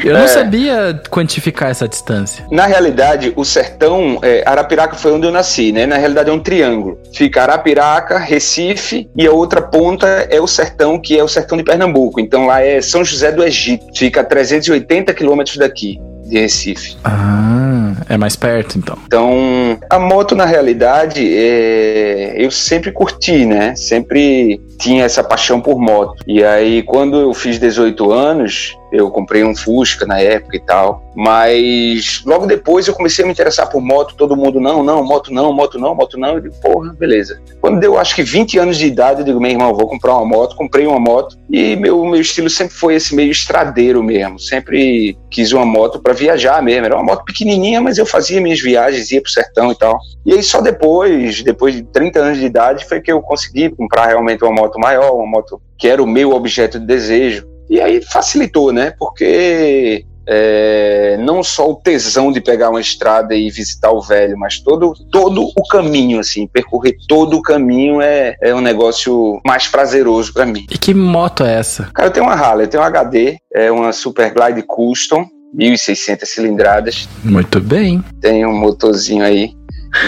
Eu 0.03 0.13
não 0.13 0.21
É. 0.23 0.27
sabia 0.27 1.01
quantificar 1.09 1.69
essa 1.69 1.87
distância. 1.87 2.45
Na 2.49 2.65
realidade, 2.65 3.33
o 3.35 3.43
sertão, 3.43 4.19
é, 4.21 4.43
Arapiraca 4.45 4.95
foi 4.95 5.11
onde 5.11 5.27
eu 5.27 5.31
nasci, 5.31 5.71
né? 5.71 5.85
Na 5.85 5.97
realidade 5.97 6.29
é 6.29 6.33
um 6.33 6.39
triângulo. 6.39 6.97
Fica 7.13 7.43
Arapiraca, 7.43 8.17
Recife 8.17 9.09
e 9.15 9.27
a 9.27 9.31
outra 9.31 9.61
ponta 9.61 10.07
é 10.29 10.39
o 10.39 10.47
sertão, 10.47 10.99
que 10.99 11.17
é 11.17 11.23
o 11.23 11.27
sertão 11.27 11.57
de 11.57 11.63
Pernambuco. 11.63 12.19
Então 12.19 12.45
lá 12.45 12.61
é 12.61 12.81
São 12.81 13.03
José 13.03 13.31
do 13.31 13.43
Egito, 13.43 13.85
fica 13.95 14.21
a 14.21 14.23
380 14.23 15.13
quilômetros 15.13 15.57
daqui. 15.57 15.99
De 16.23 16.39
Recife. 16.39 16.97
Ah, 17.03 17.93
é 18.09 18.17
mais 18.17 18.35
perto 18.35 18.77
então. 18.77 18.97
Então, 19.05 19.77
a 19.89 19.99
moto, 19.99 20.35
na 20.35 20.45
realidade, 20.45 21.21
é... 21.35 22.33
eu 22.37 22.49
sempre 22.51 22.91
curti, 22.91 23.45
né? 23.45 23.75
Sempre 23.75 24.61
tinha 24.77 25.03
essa 25.03 25.23
paixão 25.23 25.61
por 25.61 25.79
moto. 25.79 26.15
E 26.27 26.43
aí, 26.43 26.83
quando 26.83 27.19
eu 27.19 27.33
fiz 27.33 27.59
18 27.59 28.11
anos, 28.11 28.75
eu 28.93 29.09
comprei 29.09 29.43
um 29.43 29.55
Fusca 29.55 30.05
na 30.05 30.19
época 30.19 30.55
e 30.55 30.59
tal. 30.59 31.03
Mas 31.15 32.21
logo 32.25 32.45
depois 32.45 32.87
eu 32.87 32.93
comecei 32.93 33.23
a 33.23 33.25
me 33.25 33.33
interessar 33.33 33.67
por 33.67 33.81
moto. 33.81 34.13
Todo 34.15 34.37
mundo, 34.37 34.59
não, 34.61 34.83
não, 34.83 35.03
moto 35.03 35.33
não, 35.33 35.51
moto 35.51 35.79
não, 35.79 35.95
moto 35.95 36.17
não. 36.17 36.35
Eu 36.35 36.41
digo, 36.41 36.55
porra, 36.61 36.93
beleza. 36.93 37.41
Quando 37.59 37.79
deu 37.79 37.97
acho 37.97 38.15
que 38.15 38.21
20 38.21 38.59
anos 38.59 38.77
de 38.77 38.85
idade, 38.85 39.21
eu 39.21 39.25
digo, 39.25 39.41
meu 39.41 39.49
irmão, 39.49 39.73
vou 39.73 39.87
comprar 39.87 40.15
uma 40.15 40.25
moto. 40.25 40.55
Comprei 40.55 40.85
uma 40.85 40.99
moto. 40.99 41.35
E 41.49 41.75
meu, 41.75 42.05
meu 42.05 42.21
estilo 42.21 42.51
sempre 42.51 42.75
foi 42.75 42.93
esse 42.93 43.15
meio 43.15 43.31
estradeiro 43.31 44.03
mesmo. 44.03 44.37
Sempre 44.37 45.17
quis 45.31 45.51
uma 45.51 45.65
moto 45.65 45.99
para 45.99 46.13
viajar 46.13 46.61
mesmo. 46.61 46.85
Era 46.85 46.95
uma 46.95 47.03
moto 47.03 47.25
pequenininha, 47.25 47.81
mas 47.81 47.97
eu 47.97 48.05
fazia 48.05 48.39
minhas 48.39 48.61
viagens, 48.61 49.11
ia 49.11 49.21
pro 49.21 49.31
sertão 49.31 49.71
e 49.71 49.75
tal. 49.75 49.97
E 50.23 50.33
aí 50.33 50.43
só 50.43 50.61
depois, 50.61 51.41
depois 51.41 51.73
de 51.73 51.81
30 51.81 52.19
anos 52.19 52.37
de 52.37 52.45
idade, 52.45 52.85
foi 52.85 53.01
que 53.01 53.11
eu 53.11 53.21
consegui 53.21 53.69
comprar 53.71 54.07
realmente 54.07 54.43
uma 54.43 54.53
moto 54.53 54.79
maior, 54.79 55.15
uma 55.15 55.25
moto 55.25 55.59
que 55.77 55.87
era 55.87 56.01
o 56.01 56.07
meu 56.07 56.31
objeto 56.31 56.79
de 56.79 56.85
desejo. 56.85 57.52
E 57.73 57.81
aí 57.81 58.03
facilitou, 58.03 58.71
né? 58.71 58.93
Porque 58.99 60.05
é, 60.27 61.17
não 61.19 61.41
só 61.41 61.71
o 61.71 61.73
tesão 61.73 62.31
de 62.31 62.39
pegar 62.39 62.69
uma 62.69 62.79
estrada 62.79 63.33
e 63.33 63.49
visitar 63.49 63.91
o 63.91 63.99
velho, 63.99 64.37
mas 64.37 64.59
todo, 64.59 64.93
todo 65.11 65.43
o 65.57 65.67
caminho, 65.67 66.19
assim, 66.19 66.45
percorrer 66.45 66.95
todo 67.07 67.35
o 67.35 67.41
caminho 67.41 67.99
é, 67.99 68.35
é 68.39 68.53
um 68.53 68.61
negócio 68.61 69.41
mais 69.43 69.67
prazeroso 69.67 70.31
para 70.31 70.45
mim. 70.45 70.67
E 70.69 70.77
que 70.77 70.93
moto 70.93 71.43
é 71.43 71.55
essa? 71.55 71.89
Cara, 71.95 72.09
eu 72.09 72.13
tenho 72.13 72.27
uma 72.27 72.35
Harley, 72.35 72.67
eu 72.67 72.69
tenho 72.69 72.83
uma 72.83 72.89
HD, 72.89 73.37
é 73.51 73.71
uma 73.71 73.91
Super 73.91 74.31
Glide 74.31 74.61
Custom, 74.61 75.25
1.600 75.57 76.25
cilindradas. 76.25 77.09
Muito 77.23 77.59
bem. 77.59 78.03
Tem 78.21 78.45
um 78.45 78.53
motorzinho 78.55 79.25
aí 79.25 79.49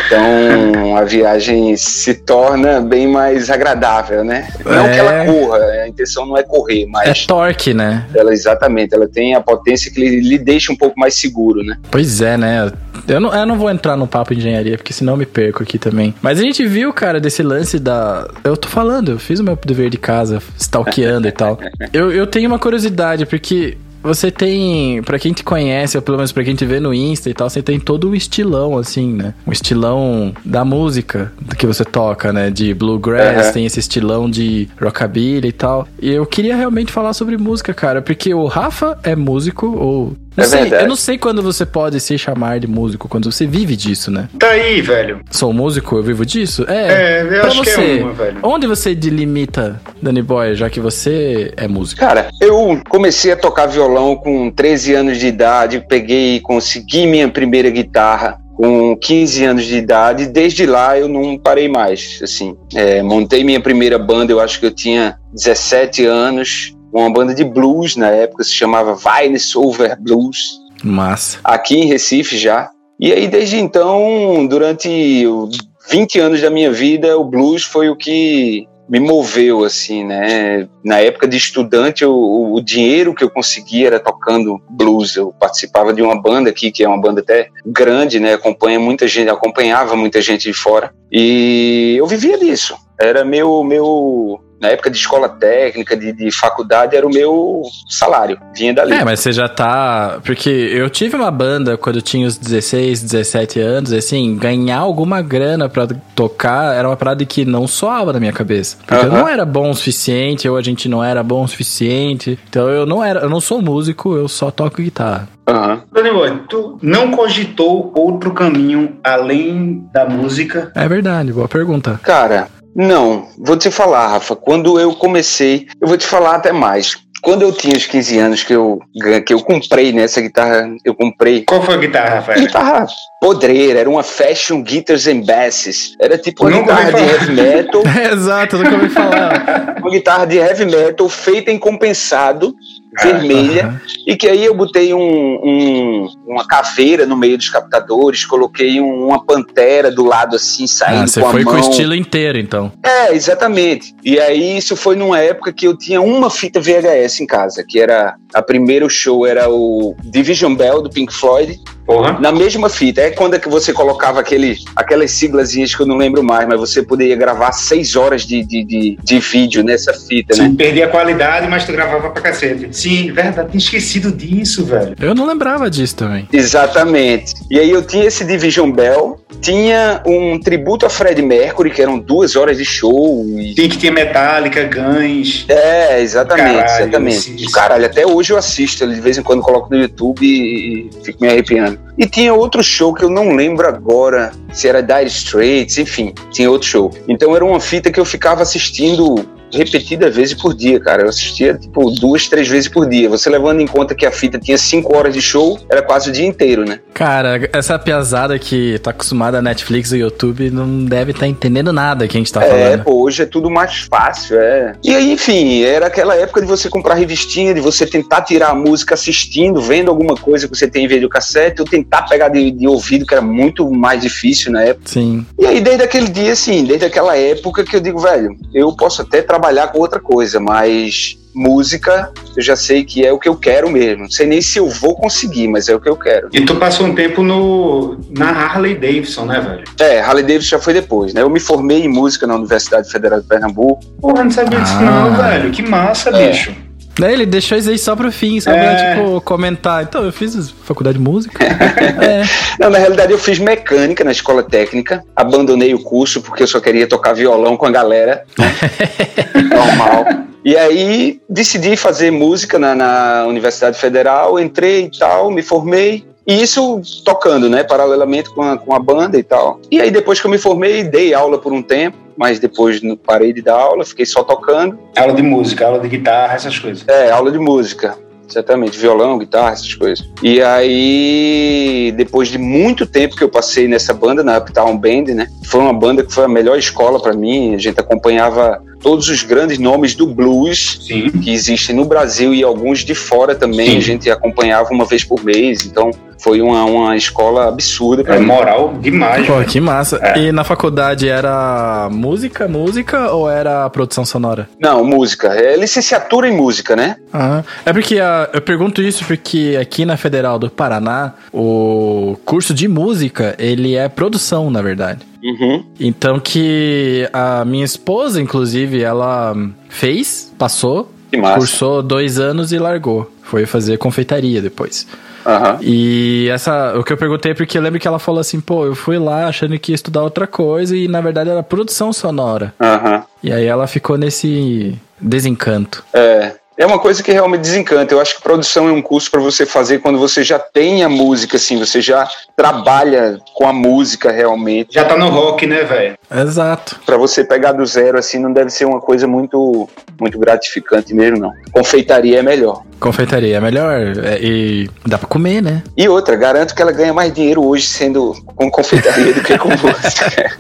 então 0.06 0.98
a 0.98 1.04
viagem 1.04 1.76
se 1.78 2.14
torna 2.14 2.82
bem 2.82 3.08
mais 3.08 3.50
agradável, 3.50 4.24
né? 4.24 4.48
Não 4.66 4.86
É. 4.86 4.94
que 4.94 5.00
ela 5.00 5.26
corra, 5.26 5.58
a 5.84 5.88
intenção 5.88 6.26
não 6.26 6.38
é 6.38 6.44
correr, 6.44 6.84
É 6.84 6.88
mas 6.88 7.26
torque, 7.26 7.74
né? 7.74 8.06
ela 8.16 8.34
exatamente, 8.34 8.94
ela 8.94 9.08
tem 9.08 9.36
a 9.36 9.42
potência 9.42 9.92
que 9.92 10.00
lhe, 10.00 10.20
lhe 10.22 10.38
deixa 10.38 10.72
um 10.72 10.76
pouco 10.76 11.00
mais 11.00 11.16
seguro, 11.16 11.64
né? 11.64 11.78
Pois 11.92 12.22
é, 12.22 12.38
né? 12.38 12.72
Eu 13.08 13.20
não, 13.20 13.34
eu 13.34 13.46
não 13.46 13.58
vou 13.58 13.70
entrar 13.70 13.96
no 13.96 14.08
papo 14.08 14.34
de 14.34 14.40
engenharia, 14.40 14.78
porque 14.78 14.92
senão 14.94 15.14
eu 15.14 15.18
me 15.18 15.26
perco 15.26 15.62
aqui 15.62 15.78
também. 15.78 16.16
Mas 16.22 16.40
a 16.40 16.42
gente 16.42 16.66
viu, 16.66 16.92
cara, 16.92 17.20
desse 17.20 17.44
lance 17.44 17.78
da. 17.78 18.28
Eu 18.44 18.58
tô 18.58 18.68
falando, 18.68 19.12
eu 19.12 19.20
fiz 19.20 19.40
o 19.40 19.44
meu 19.44 19.56
dever 19.64 19.90
de 19.92 19.98
casa, 19.98 20.42
stalkeando 20.58 21.28
e 21.28 21.32
tal. 21.32 21.60
Eu, 21.94 22.12
eu 22.12 22.26
tenho 22.26 22.48
uma 22.48 22.58
curiosidade, 22.58 23.26
porque. 23.26 23.78
Você 24.06 24.30
tem, 24.30 25.02
pra 25.02 25.18
quem 25.18 25.34
te 25.34 25.44
conhece, 25.44 25.98
ou 25.98 26.02
pelo 26.04 26.18
menos 26.18 26.32
pra 26.32 26.44
quem 26.44 26.54
te 26.54 26.64
vê 26.64 26.80
no 26.80 26.94
Insta 26.94 27.28
e 27.28 27.34
tal, 27.34 27.50
você 27.50 27.64
tem 27.64 27.80
todo 27.80 28.12
o 28.12 28.16
estilão, 28.16 28.78
assim, 28.78 29.12
né? 29.12 29.34
O 29.48 29.52
estilão 29.52 30.32
da 30.46 30.64
música 30.64 31.34
que 31.58 31.66
você 31.66 31.84
toca, 31.84 32.32
né? 32.32 32.52
De 32.52 32.72
bluegrass, 32.76 33.48
Aham. 33.48 33.52
tem 33.54 33.66
esse 33.66 33.80
estilão 33.80 34.30
de 34.30 34.70
rockabilly 34.80 35.48
e 35.48 35.52
tal. 35.52 35.88
E 36.00 36.12
eu 36.12 36.24
queria 36.28 36.56
realmente 36.56 36.92
falar 36.92 37.14
sobre 37.14 37.36
música, 37.36 37.74
cara, 37.74 38.00
porque 38.00 38.32
o 38.32 38.46
Rafa 38.46 38.96
é 39.02 39.16
músico, 39.16 39.66
ou. 39.76 40.14
Não 40.36 40.44
É 40.44 40.48
sei, 40.48 40.62
verdade. 40.62 40.84
eu 40.84 40.90
não 40.90 40.96
sei 40.96 41.18
quando 41.18 41.42
você 41.42 41.66
pode 41.66 42.00
se 42.00 42.18
chamar 42.18 42.60
de 42.60 42.68
músico, 42.68 43.08
quando 43.08 43.32
você 43.32 43.46
vive 43.48 43.76
disso, 43.76 44.12
né? 44.12 44.28
Tá 44.38 44.50
aí, 44.50 44.82
velho. 44.82 45.22
Sou 45.32 45.54
músico, 45.54 45.96
eu 45.96 46.04
vivo 46.04 46.26
disso? 46.26 46.66
É, 46.68 47.22
eu 47.22 47.28
pra 47.28 47.48
acho 47.48 47.62
que 47.64 47.70
você, 47.70 48.00
é 48.00 48.04
uma, 48.04 48.14
velho. 48.14 48.38
Onde 48.44 48.68
você 48.68 48.94
delimita, 48.94 49.80
Danny 50.02 50.22
Boy, 50.22 50.56
já 50.56 50.70
que 50.70 50.80
você 50.80 51.54
é 51.56 51.68
músico? 51.68 52.02
Cara, 52.02 52.30
eu 52.42 52.80
comecei 52.90 53.32
a 53.32 53.38
tocar 53.38 53.66
violão 53.68 54.16
com 54.16 54.52
13 54.52 54.94
anos 54.94 55.18
de 55.18 55.28
idade, 55.28 55.84
peguei 55.88 56.36
e 56.36 56.40
consegui 56.42 57.08
minha 57.08 57.30
primeira 57.30 57.70
guitarra 57.70 58.38
com 58.56 58.96
15 58.96 59.44
anos 59.44 59.66
de 59.66 59.76
idade, 59.76 60.24
e 60.24 60.28
desde 60.28 60.66
lá 60.66 60.98
eu 60.98 61.10
não 61.10 61.38
parei 61.38 61.68
mais, 61.68 62.20
assim, 62.24 62.56
é, 62.74 63.02
montei 63.04 63.44
minha 63.44 63.60
primeira 63.60 64.00
banda, 64.00 64.32
eu 64.32 64.40
acho 64.40 64.62
que 64.62 64.66
eu 64.66 64.72
tinha 64.72 65.18
17 65.34 66.06
anos, 66.06 66.74
uma 67.02 67.10
banda 67.12 67.34
de 67.34 67.44
blues 67.44 67.96
na 67.96 68.10
época, 68.10 68.44
se 68.44 68.54
chamava 68.54 68.96
Vines 68.96 69.56
Over 69.56 69.98
Blues, 70.00 70.60
Massa. 70.84 71.40
aqui 71.44 71.76
em 71.78 71.86
Recife 71.88 72.38
já. 72.38 72.70
E 73.00 73.12
aí, 73.12 73.28
desde 73.28 73.58
então, 73.58 74.46
durante 74.48 75.26
os 75.28 75.58
20 75.90 76.20
anos 76.20 76.42
da 76.42 76.50
minha 76.50 76.72
vida, 76.72 77.18
o 77.18 77.24
blues 77.26 77.64
foi 77.64 77.90
o 77.90 77.96
que 77.96 78.68
me 78.88 79.00
moveu, 79.00 79.64
assim, 79.66 80.04
né? 80.06 80.68
Na 80.84 81.00
época 81.00 81.28
de 81.28 81.36
estudante, 81.36 82.04
eu- 82.04 82.16
o 82.16 82.62
dinheiro 82.62 83.16
que 83.16 83.24
eu 83.24 83.30
conseguia 83.32 83.88
era 83.88 84.00
tocando 84.00 84.62
blues. 84.70 85.16
Eu 85.16 85.34
participava 85.40 85.92
de 85.92 86.04
uma 86.04 86.16
banda 86.22 86.52
aqui, 86.52 86.72
que 86.72 86.84
é 86.84 86.88
uma 86.88 87.02
banda 87.02 87.20
até 87.20 87.50
grande, 87.66 88.20
né? 88.20 88.36
Acompanha 88.36 88.80
muita 88.80 89.08
gente, 89.08 89.28
acompanhava 89.30 89.96
muita 89.96 90.22
gente 90.22 90.44
de 90.44 90.54
fora. 90.54 90.92
E 91.12 91.96
eu 91.98 92.06
vivia 92.06 92.38
disso. 92.38 92.76
Era 93.02 93.26
meu, 93.26 93.64
meu 93.64 94.40
na 94.60 94.70
época 94.70 94.90
de 94.90 94.98
escola 94.98 95.30
técnica, 95.30 95.96
de, 95.96 96.12
de 96.12 96.32
faculdade, 96.32 96.96
era 96.96 97.06
o 97.06 97.10
meu 97.10 97.64
salário. 97.90 98.40
Vinha 98.56 98.74
dali. 98.74 98.94
É, 98.94 99.04
mas 99.04 99.20
você 99.20 99.32
já 99.32 99.48
tá. 99.48 100.20
Porque 100.24 100.50
eu 100.50 100.90
tive 100.90 101.16
uma 101.16 101.32
banda 101.32 101.78
quando 101.78 101.98
eu 101.98 102.02
tinha 102.02 102.28
os 102.28 102.38
16, 102.38 103.02
17 103.04 103.60
anos, 103.60 103.92
e 103.92 103.98
assim, 103.98 104.36
ganhar 104.38 104.80
alguma 104.80 105.22
grana 105.22 105.68
pra 105.70 105.88
tocar 106.16 106.76
era 106.76 106.88
uma 106.88 106.98
parada 106.98 107.26
que 107.26 107.46
não 107.46 107.68
soava 107.68 108.14
na 108.14 108.20
minha 108.20 108.34
cabeça. 108.34 108.78
Porque 108.86 109.06
eu 109.06 109.12
não 109.12 109.28
era 109.28 109.46
bom 109.46 109.70
o 109.70 109.76
suficiente, 109.76 110.48
ou 110.48 110.58
a 110.58 110.62
gente 110.62 110.88
não 110.88 111.04
era 111.04 111.22
bom 111.22 111.44
o 111.44 111.48
suficiente. 111.48 112.40
Então 112.50 112.70
eu 112.70 112.86
não 112.86 113.04
era, 113.04 113.22
eu 113.22 113.30
não 113.30 113.42
sou 113.42 113.62
músico, 113.62 114.16
eu 114.16 114.28
só 114.28 114.52
toco 114.52 114.82
guitarra. 114.82 115.28
Aham. 115.48 115.84
Dani 115.92 116.12
Boy, 116.12 116.40
tu 116.50 116.80
não 116.82 117.12
cogitou 117.12 117.92
outro 117.96 118.34
caminho 118.34 118.98
além 119.04 119.88
da 119.94 120.06
música? 120.06 120.72
É 120.74 120.88
verdade, 120.88 121.32
boa 121.32 121.48
pergunta. 121.48 122.00
Cara, 122.02 122.48
não. 122.76 123.28
Vou 123.38 123.58
te 123.58 123.72
falar, 123.72 124.08
Rafa. 124.08 124.36
Quando 124.36 124.80
eu 124.80 124.94
comecei, 124.94 125.68
eu 125.80 125.88
vou 125.88 125.98
te 125.98 126.06
falar 126.06 126.36
até 126.36 126.52
mais. 126.52 126.98
Quando 127.22 127.42
eu 127.42 127.52
tinha 127.52 127.76
os 127.76 127.88
15 127.88 128.20
anos 128.20 128.44
que 128.44 128.54
eu, 128.54 128.80
que 129.26 129.34
eu 129.34 129.42
comprei 129.42 129.92
nessa 129.92 130.22
guitarra, 130.22 130.70
eu 130.86 130.94
comprei 130.94 131.44
Qual 131.44 131.64
foi 131.64 131.74
a 131.74 131.78
guitarra, 131.78 132.16
Rafael? 132.18 132.40
guitarra 132.40 132.86
podreira, 133.20 133.80
era 133.80 133.90
uma 133.90 134.04
Fashion 134.04 134.62
Guitars 134.62 135.08
and 135.08 135.22
Basses. 135.22 135.96
Era 136.00 136.20
tipo 136.20 136.46
uma 136.46 136.52
guitarra 136.62 136.92
de 136.94 137.02
heavy 137.02 137.32
metal, 137.32 137.82
É, 137.88 138.14
exato, 138.14 138.58
eu 138.58 138.64
nunca 138.64 138.76
ouvi 138.76 138.90
falar. 138.90 139.76
uma 139.82 139.90
guitarra 139.90 140.26
de 140.28 140.38
heavy 140.38 140.66
metal 140.66 141.10
feita 141.10 141.50
em 141.50 141.58
compensado, 141.58 142.54
vermelha, 143.02 143.66
Aham. 143.68 143.82
e 144.08 144.16
que 144.16 144.28
aí 144.28 144.46
eu 144.46 144.54
botei 144.56 144.94
um, 144.94 145.00
um- 145.44 146.08
uma 146.26 146.46
caveira 146.46 147.06
no 147.06 147.16
meio 147.18 147.38
dos 147.38 147.50
captadores, 147.50 148.26
coloquei 148.26 148.80
um- 148.82 149.08
uma 149.08 149.24
pantera 149.24 149.92
do 149.92 150.04
lado 150.06 150.36
assim, 150.36 150.68
saindo 150.68 151.04
Ah, 151.04 151.08
você 151.08 151.20
com 151.22 151.28
a 151.28 151.32
foi 151.32 151.44
mão. 151.44 151.54
com 151.54 151.60
o 151.60 151.70
estilo 151.72 151.96
inteiro, 151.96 152.38
então. 152.40 152.72
É, 152.84 153.14
exatamente. 153.14 153.94
E 154.04 154.20
aí 154.20 154.58
isso 154.58 154.76
foi 154.76 154.96
numa 154.96 155.20
época 155.20 155.52
que 155.52 155.68
eu 155.68 155.78
tinha 155.78 156.02
uma 156.02 156.30
fita 156.30 156.60
VHS 156.60 157.22
em 157.22 157.26
casa, 157.28 157.64
que 157.68 157.80
era 157.80 158.16
a 158.34 158.42
primeiro 158.42 158.90
show 158.90 159.26
era 159.26 159.50
o 159.50 159.96
Division 160.04 160.56
Bell 160.56 160.82
do 160.82 160.90
Pink 160.90 161.14
Floyd, 161.14 161.60
Porra. 161.86 162.20
na 162.20 162.32
mesma 162.32 162.70
fita. 162.70 163.02
É 163.02 163.12
quando 163.12 163.36
é 163.36 163.40
que 163.40 163.48
você 163.48 163.72
colocava 163.72 164.20
aquele, 164.20 164.58
aquelas 164.76 165.12
siglazinhas 165.12 165.76
que 165.76 165.82
eu 165.82 165.86
não 165.86 165.98
lembro 165.98 166.24
mais, 166.24 166.48
mas 166.48 166.60
você 166.60 166.82
poderia 166.82 167.16
gravar 167.16 167.52
seis 167.52 167.96
horas 167.96 168.26
de, 168.26 168.44
de, 168.44 168.64
de, 168.64 168.98
de 169.02 169.20
vídeo 169.20 169.64
nessa 169.64 169.94
fita, 169.94 170.36
né? 170.36 170.46
Sim, 170.46 170.56
perdi 170.56 170.82
a 170.82 170.88
qualidade, 170.88 171.48
mas 171.48 171.66
tu 171.66 171.72
gravava 171.72 172.10
pra 172.10 172.22
cacete. 172.22 172.70
Sim, 172.72 173.12
verdade, 173.12 173.50
tinha 173.50 173.60
esquecido 173.60 174.12
disso, 174.12 174.66
velho. 174.66 174.96
Eu 175.00 175.14
não 175.14 175.26
lembrava 175.26 175.70
disso 175.70 175.96
também. 175.96 176.28
Exatamente. 176.32 177.34
E 177.50 177.60
aí 177.60 177.70
eu 177.70 177.84
tinha 177.84 178.06
esse 178.06 178.26
Division 178.26 178.72
Bell, 178.72 179.20
tinha 179.42 180.02
um 180.06 180.40
tributo 180.40 180.86
a 180.86 180.90
Fred 180.90 181.22
Mercury, 181.22 181.72
que 181.72 181.82
eram 181.82 182.00
duas 182.00 182.36
horas 182.36 182.58
de 182.58 182.66
show. 182.66 183.26
E... 183.28 183.56
Tem 183.56 183.70
que 183.70 183.78
ter 183.78 183.92
Metallica, 183.92 184.64
Guns. 184.64 185.46
É, 185.48 186.02
exatamente, 186.02 186.58
Caralho, 186.58 186.82
exatamente. 186.82 187.52
Caralho, 187.52 187.86
até 187.86 188.06
hoje 188.06 188.34
eu 188.34 188.38
assisto, 188.38 188.88
de 188.88 189.02
vez 189.02 189.18
em 189.18 189.24
quando 189.24 189.42
coloco 189.42 189.74
no 189.74 189.82
YouTube 189.82 190.26
e, 190.26 190.88
e 190.88 190.90
fico 191.04 191.22
me 191.22 191.30
arrepiando. 191.30 191.80
E 191.98 192.08
tinha 192.08 192.34
outro 192.34 192.64
show 192.64 192.94
que 192.94 193.04
eu 193.04 193.10
não 193.10 193.36
lembro 193.36 193.68
agora 193.68 194.32
se 194.52 194.68
era 194.68 194.82
Dire 194.82 195.08
Straits, 195.08 195.78
enfim, 195.78 196.14
tinha 196.32 196.50
outro 196.50 196.68
show. 196.68 196.92
Então 197.08 197.36
era 197.36 197.44
uma 197.44 197.60
fita 197.60 197.92
que 197.92 198.00
eu 198.00 198.06
ficava 198.06 198.42
assistindo 198.42 199.26
repetidas 199.54 200.16
vezes 200.16 200.34
por 200.34 200.54
dia, 200.54 200.80
cara. 200.80 201.04
Eu 201.04 201.10
assistia, 201.10 201.54
tipo, 201.56 201.90
duas, 201.92 202.28
três 202.28 202.48
vezes 202.48 202.70
por 202.70 202.88
dia. 202.88 203.10
Você 203.10 203.30
levando 203.30 203.62
em 203.62 203.68
conta 203.68 203.96
que 203.96 204.06
a 204.06 204.12
fita 204.12 204.40
tinha 204.40 204.58
cinco 204.58 204.96
horas 204.96 205.14
de 205.14 205.22
show, 205.22 205.60
era 205.70 205.82
quase 205.82 206.10
o 206.10 206.14
dia 206.14 206.26
inteiro, 206.26 206.66
né? 206.66 206.80
Cara, 206.94 207.50
essa 207.54 207.78
piazada 207.78 208.38
que 208.40 208.80
tá 208.80 208.92
acostumada 208.92 209.40
a 209.40 209.42
Netflix 209.42 209.92
e 209.92 209.98
YouTube 209.98 210.50
não 210.50 210.86
deve 210.86 211.12
estar 211.12 211.28
entendendo 211.28 211.72
nada 211.74 212.08
que 212.08 212.18
a 212.18 212.20
gente 212.20 212.32
tá 212.32 212.44
É, 212.44 212.50
falando. 212.50 212.84
pô, 212.84 213.04
hoje 213.04 213.24
é 213.24 213.26
tudo 213.26 213.50
mais 213.50 213.88
fácil, 213.90 214.40
é. 214.40 214.74
E 214.84 214.94
aí, 214.96 215.12
enfim, 215.12 215.62
era 215.64 215.88
aquela 215.88 216.16
época 216.16 216.42
de 216.42 216.48
você 216.48 216.70
comprar 216.70 216.96
revistinha, 216.96 217.54
de 217.54 217.60
você 217.62 217.86
tentar 217.86 218.22
tirar 218.22 218.50
a 218.50 218.56
música 218.56 218.94
assistindo, 218.94 219.62
vendo 219.62 219.90
alguma 219.90 220.16
coisa 220.16 220.48
que 220.48 220.56
você 220.56 220.68
tem 220.68 220.86
em 220.86 220.88
videocassete, 220.88 221.62
ou 221.62 221.68
tentar 221.68 222.04
pegar 222.04 222.30
de, 222.30 222.52
de 222.52 222.68
ouvido, 222.68 223.06
que 223.06 223.14
era 223.14 223.22
muito 223.22 223.70
mais 223.72 224.02
difícil 224.02 224.52
na 224.52 224.64
época. 224.64 224.88
Sim. 224.90 225.26
E 225.40 225.46
aí, 225.46 225.62
desde 225.62 225.84
aquele 225.84 226.08
dia, 226.10 226.32
assim, 226.34 226.64
desde 226.64 226.86
aquela 226.86 227.18
época 227.18 227.64
que 227.64 227.76
eu 227.76 227.80
digo, 227.80 228.00
velho, 228.00 228.36
eu 228.54 228.74
posso 228.76 229.02
até 229.02 229.22
trabalhar 229.36 229.68
com 229.68 229.80
outra 229.80 230.00
coisa, 230.00 230.40
mas 230.40 231.18
música, 231.34 232.10
eu 232.38 232.42
já 232.42 232.56
sei 232.56 232.86
que 232.86 233.06
é 233.06 233.12
o 233.12 233.20
que 233.20 233.28
eu 233.28 233.36
quero 233.36 233.70
mesmo. 233.70 234.04
Não 234.04 234.10
sei 234.10 234.26
nem 234.26 234.42
se 234.42 234.58
eu 234.58 234.70
vou 234.70 234.96
conseguir, 234.96 235.50
mas 235.50 235.68
é 235.68 235.76
o 235.76 235.80
que 235.82 235.90
eu 235.90 235.98
quero. 235.98 236.30
E 236.32 236.42
tu 236.46 236.56
passou 236.56 236.86
um 236.88 236.96
tempo 236.96 237.22
no, 237.22 237.98
na 238.18 238.30
Harley 238.30 238.76
Davidson, 238.76 239.26
né, 239.26 239.42
velho? 239.42 239.64
É, 239.78 240.00
Harley 240.00 240.24
Davidson 240.24 240.48
já 240.56 240.60
foi 240.60 240.74
depois, 240.74 241.14
né? 241.14 241.22
Eu 241.22 241.30
me 241.30 241.42
formei 241.42 241.84
em 241.84 241.90
música 241.90 242.26
na 242.26 242.36
Universidade 242.36 242.90
Federal 242.90 243.20
de 243.20 243.28
Pernambuco. 243.28 243.84
Porra, 244.00 244.24
não 244.24 244.32
sabia 244.32 244.62
disso 244.62 244.80
não, 244.80 245.14
Ah. 245.14 245.30
velho. 245.30 245.52
Que 245.52 245.62
massa, 245.62 246.10
É. 246.12 246.30
bicho. 246.30 246.56
Né, 247.00 247.12
ele 247.12 247.26
deixou 247.26 247.58
isso 247.58 247.70
aí 247.70 247.78
só 247.78 247.96
pro 247.96 248.12
fim, 248.12 248.40
só 248.40 248.52
pra, 248.52 248.64
É. 248.64 248.96
tipo, 248.96 249.20
comentar. 249.22 249.84
Então, 249.84 250.04
eu 250.04 250.14
fiz 250.14 250.52
faculdade 250.64 250.98
de 250.98 251.04
música. 251.04 251.44
é. 251.44 252.24
Não, 252.60 252.70
na 252.70 252.78
realidade 252.78 253.12
eu 253.12 253.18
fiz 253.20 253.38
mecânica 253.38 254.04
na 254.04 254.12
escola 254.12 254.42
técnica, 254.42 255.04
abandonei 255.16 255.74
o 255.74 255.80
curso 255.80 256.22
porque 256.22 256.44
eu 256.44 256.48
só 256.48 256.60
queria 256.60 256.88
tocar 256.88 257.14
violão 257.14 257.58
com 257.58 257.66
a 257.66 257.72
galera. 257.72 258.24
Normal. 259.50 260.06
E 260.44 260.56
aí 260.56 261.20
decidi 261.30 261.76
fazer 261.76 262.12
música 262.12 262.60
na, 262.60 262.76
na 262.76 263.26
Universidade 263.28 263.78
Federal, 263.80 264.40
entrei 264.40 264.86
e 264.86 264.98
tal, 264.98 265.32
me 265.32 265.42
formei. 265.42 266.06
E 266.28 266.42
isso 266.42 266.82
tocando, 267.04 267.50
né? 267.50 267.64
Paralelamente 267.64 268.30
com 268.34 268.42
a, 268.42 268.58
com 268.58 268.74
a 268.74 268.80
banda 268.80 269.18
e 269.18 269.24
tal. 269.24 269.60
E 269.70 269.80
aí 269.82 269.92
depois 269.92 270.20
que 270.20 270.26
eu 270.28 270.32
me 270.32 270.38
formei, 270.38 270.84
dei 270.84 271.14
aula 271.14 271.38
por 271.38 271.52
um 271.54 271.62
tempo, 271.62 271.98
mas 272.18 272.40
depois 272.40 272.82
parei 273.06 273.34
de 273.34 273.42
dar 273.42 273.56
aula, 273.56 273.86
fiquei 273.86 274.06
só 274.06 274.24
tocando. 274.24 274.78
Aula 274.98 275.14
de 275.14 275.22
música, 275.22 275.66
aula 275.66 275.80
de 275.80 275.90
guitarra, 275.90 276.36
essas 276.36 276.58
coisas. 276.58 276.86
É, 276.88 277.12
aula 277.12 277.32
de 277.32 277.40
música. 277.40 277.98
Exatamente, 278.30 278.78
violão, 278.78 279.20
guitarra, 279.20 279.52
essas 279.52 279.74
coisas. 279.76 280.08
E 280.24 280.42
aí, 280.42 281.94
depois 281.96 282.28
de 282.30 282.38
muito 282.38 282.86
tempo 282.86 283.16
que 283.16 283.24
eu 283.24 283.30
passei 283.30 283.68
nessa 283.68 283.94
banda, 283.94 284.24
na 284.24 284.38
Uptown 284.38 284.76
Band, 284.78 285.14
né? 285.14 285.28
Foi 285.46 285.62
uma 285.62 285.74
banda 285.74 286.04
que 286.04 286.12
foi 286.12 286.26
a 286.26 286.28
melhor 286.28 286.58
escola 286.58 287.00
para 287.00 287.14
mim. 287.14 287.54
A 287.54 287.60
gente 287.60 287.80
acompanhava 287.80 288.62
todos 288.82 289.10
os 289.10 289.24
grandes 289.24 289.58
nomes 289.60 289.96
do 289.96 290.08
blues 290.08 290.80
Sim. 290.88 291.10
que 291.10 291.32
existem 291.32 291.76
no 291.76 291.86
Brasil 291.86 292.34
e 292.34 292.44
alguns 292.44 292.80
de 292.80 292.96
fora 292.96 293.36
também. 293.36 293.72
Sim. 293.72 293.78
A 293.78 293.82
gente 293.82 294.12
acompanhava 294.12 294.70
uma 294.72 294.86
vez 294.86 295.04
por 295.04 295.24
mês. 295.24 295.66
Então, 295.66 295.92
foi 296.20 296.42
uma, 296.42 296.66
uma 296.66 296.96
escola 296.96 297.48
absurda 297.48 298.04
É 298.08 298.20
mim. 298.20 298.26
moral 298.26 298.76
demais. 298.80 299.26
Pô, 299.28 299.34
que 299.44 299.60
massa. 299.60 300.00
É. 300.02 300.20
E 300.20 300.32
na 300.32 300.44
faculdade 300.44 301.08
era 301.08 301.90
música, 301.92 302.48
música 302.48 303.12
ou 303.12 303.30
era 303.30 303.70
produção 303.70 304.06
sonora? 304.06 304.48
Não, 304.60 304.84
música. 304.84 305.28
É 305.30 305.56
licenciatura 305.56 306.28
em 306.28 306.36
música, 306.36 306.76
né? 306.76 306.98
Ah, 307.14 307.44
é 307.66 307.74
porque 307.74 308.00
ah, 308.00 308.30
eu 308.34 308.42
pergunto 308.42 308.82
isso 308.82 309.06
porque 309.06 309.58
aqui 309.60 309.86
na 309.86 309.98
Federal 309.98 310.40
do 310.40 310.50
Paraná, 310.50 311.14
o 311.34 312.18
curso 312.26 312.54
de 312.54 312.68
música, 312.68 313.36
ele 313.38 313.76
é 313.76 313.88
produção, 313.88 314.50
na 314.50 314.62
verdade. 314.62 315.06
Uhum. 315.24 315.64
Então 315.80 316.20
que 316.20 317.10
a 317.12 317.44
minha 317.46 317.66
esposa, 317.66 318.22
inclusive, 318.22 318.82
ela 318.82 319.36
fez, 319.70 320.32
passou, 320.38 320.92
cursou 321.36 321.82
dois 321.82 322.20
anos 322.20 322.52
e 322.52 322.60
largou. 322.60 323.12
Foi 323.24 323.46
fazer 323.46 323.78
confeitaria 323.78 324.42
depois. 324.42 324.86
Aham. 325.26 325.58
E 325.62 326.30
essa, 326.32 326.78
o 326.78 326.84
que 326.84 326.94
eu 326.94 326.98
perguntei 326.98 327.32
é 327.32 327.36
porque 327.36 327.58
eu 327.58 327.62
lembro 327.62 327.80
que 327.80 327.88
ela 327.88 328.00
falou 328.00 328.22
assim, 328.22 328.40
pô, 328.40 328.66
eu 328.66 328.76
fui 328.76 328.98
lá 329.00 329.28
achando 329.28 329.58
que 329.58 329.72
ia 329.72 329.76
estudar 329.76 330.04
outra 330.04 330.28
coisa 330.28 330.76
e 330.76 330.88
na 330.88 331.02
verdade 331.02 331.30
era 331.30 331.42
produção 331.42 331.92
sonora. 331.92 332.54
Aham. 332.60 333.04
E 333.24 333.32
aí 333.32 333.46
ela 333.46 333.68
ficou 333.68 333.98
nesse 333.98 334.78
desencanto. 335.00 335.84
É. 335.94 336.34
É 336.58 336.66
uma 336.66 336.80
coisa 336.80 337.04
que 337.04 337.12
realmente 337.12 337.42
desencanta. 337.42 337.94
Eu 337.94 338.00
acho 338.00 338.16
que 338.16 338.22
produção 338.22 338.70
é 338.70 338.72
um 338.72 338.82
curso 338.82 339.12
para 339.12 339.20
você 339.20 339.46
fazer 339.46 339.80
quando 339.80 340.00
você 340.00 340.24
já 340.24 340.40
tem 340.40 340.84
a 340.84 340.90
música, 340.90 341.36
assim, 341.36 341.58
você 341.60 341.82
já 341.82 342.08
trabalha 342.36 343.20
com 343.34 343.46
a 343.46 343.52
música 343.52 344.12
realmente. 344.12 344.74
Já 344.74 344.86
tá 344.86 344.98
no 344.98 345.10
rock, 345.10 345.46
né, 345.46 345.64
velho? 345.64 345.98
Exato. 346.10 346.80
Para 346.86 346.96
você 346.96 347.26
pegar 347.26 347.52
do 347.52 347.66
zero, 347.66 347.98
assim, 347.98 348.20
não 348.20 348.32
deve 348.32 348.50
ser 348.50 348.66
uma 348.66 348.80
coisa 348.80 349.06
muito, 349.06 349.68
muito 350.00 350.18
gratificante 350.18 350.94
mesmo, 350.94 351.20
não. 351.20 351.34
Confeitaria 351.52 352.20
é 352.20 352.24
melhor. 352.24 352.62
Confeitaria 352.80 353.38
é 353.38 353.40
melhor 353.40 353.74
é, 354.04 354.20
e 354.22 354.70
dá 354.86 354.98
pra 354.98 355.08
comer, 355.08 355.42
né? 355.42 355.64
E 355.76 355.88
outra, 355.88 356.16
garanto 356.16 356.54
que 356.54 356.62
ela 356.62 356.72
ganha 356.72 356.94
mais 356.94 357.14
dinheiro 357.14 357.46
hoje 357.46 357.66
sendo 357.68 358.14
com 358.36 358.52
confeitaria 358.52 359.14
do 359.14 359.22
que 359.22 359.38
com 359.38 359.50
música. 359.56 360.32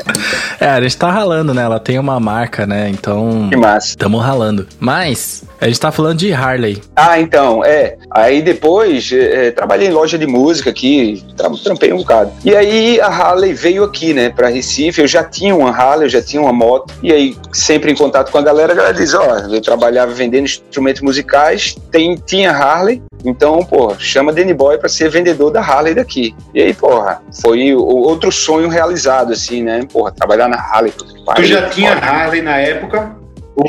É, 0.59 0.67
a 0.67 0.81
gente 0.81 0.97
tá 0.97 1.09
ralando, 1.09 1.53
né? 1.53 1.63
Ela 1.63 1.79
tem 1.79 1.97
uma 1.97 2.19
marca, 2.19 2.65
né? 2.65 2.89
Então, 2.89 3.49
que 3.49 3.57
massa. 3.57 3.95
tamo 3.97 4.17
ralando. 4.17 4.67
Mas, 4.79 5.43
a 5.59 5.67
gente 5.67 5.79
tá 5.79 5.91
falando 5.91 6.04
de 6.13 6.33
Harley. 6.33 6.81
Ah, 6.95 7.19
então, 7.19 7.63
é. 7.63 7.95
Aí 8.11 8.41
depois 8.41 9.09
é, 9.11 9.51
trabalhei 9.51 9.87
em 9.87 9.91
loja 9.91 10.17
de 10.17 10.27
música 10.27 10.69
aqui, 10.69 11.23
tra- 11.35 11.49
trampei 11.63 11.91
um 11.93 11.97
bocado. 11.97 12.31
E 12.43 12.55
aí 12.55 12.99
a 13.01 13.07
Harley 13.07 13.53
veio 13.53 13.83
aqui, 13.83 14.13
né, 14.13 14.29
pra 14.29 14.47
Recife. 14.49 15.01
Eu 15.01 15.07
já 15.07 15.23
tinha 15.23 15.55
uma 15.55 15.69
Harley, 15.69 16.05
eu 16.05 16.09
já 16.09 16.21
tinha 16.21 16.41
uma 16.41 16.53
moto. 16.53 16.93
E 17.01 17.11
aí, 17.11 17.35
sempre 17.53 17.91
em 17.91 17.95
contato 17.95 18.31
com 18.31 18.37
a 18.37 18.41
galera, 18.41 18.73
a 18.73 18.75
galera 18.75 18.93
diz: 18.93 19.13
Ó, 19.13 19.23
eu 19.49 19.61
trabalhava 19.61 20.11
vendendo 20.13 20.45
instrumentos 20.45 21.01
musicais, 21.01 21.75
tem, 21.91 22.15
tinha 22.15 22.51
Harley. 22.51 23.01
Então, 23.23 23.63
pô, 23.65 23.95
chama 23.97 24.31
Danny 24.31 24.53
Boy 24.53 24.77
pra 24.77 24.87
ser 24.87 25.09
vendedor 25.09 25.49
da 25.49 25.59
Harley 25.59 25.95
daqui. 25.95 26.35
E 26.53 26.61
aí, 26.61 26.73
porra, 26.73 27.21
foi 27.41 27.73
o 27.73 27.79
outro 27.83 28.31
sonho 28.31 28.69
realizado, 28.69 29.33
assim, 29.33 29.63
né? 29.63 29.81
Porra, 29.91 30.11
trabalhar 30.11 30.47
na 30.47 30.57
Harley. 30.57 30.93
Tu 31.35 31.43
já 31.45 31.67
tinha 31.69 31.95
foda. 31.95 32.05
Harley 32.05 32.41
na 32.43 32.57
época? 32.57 33.15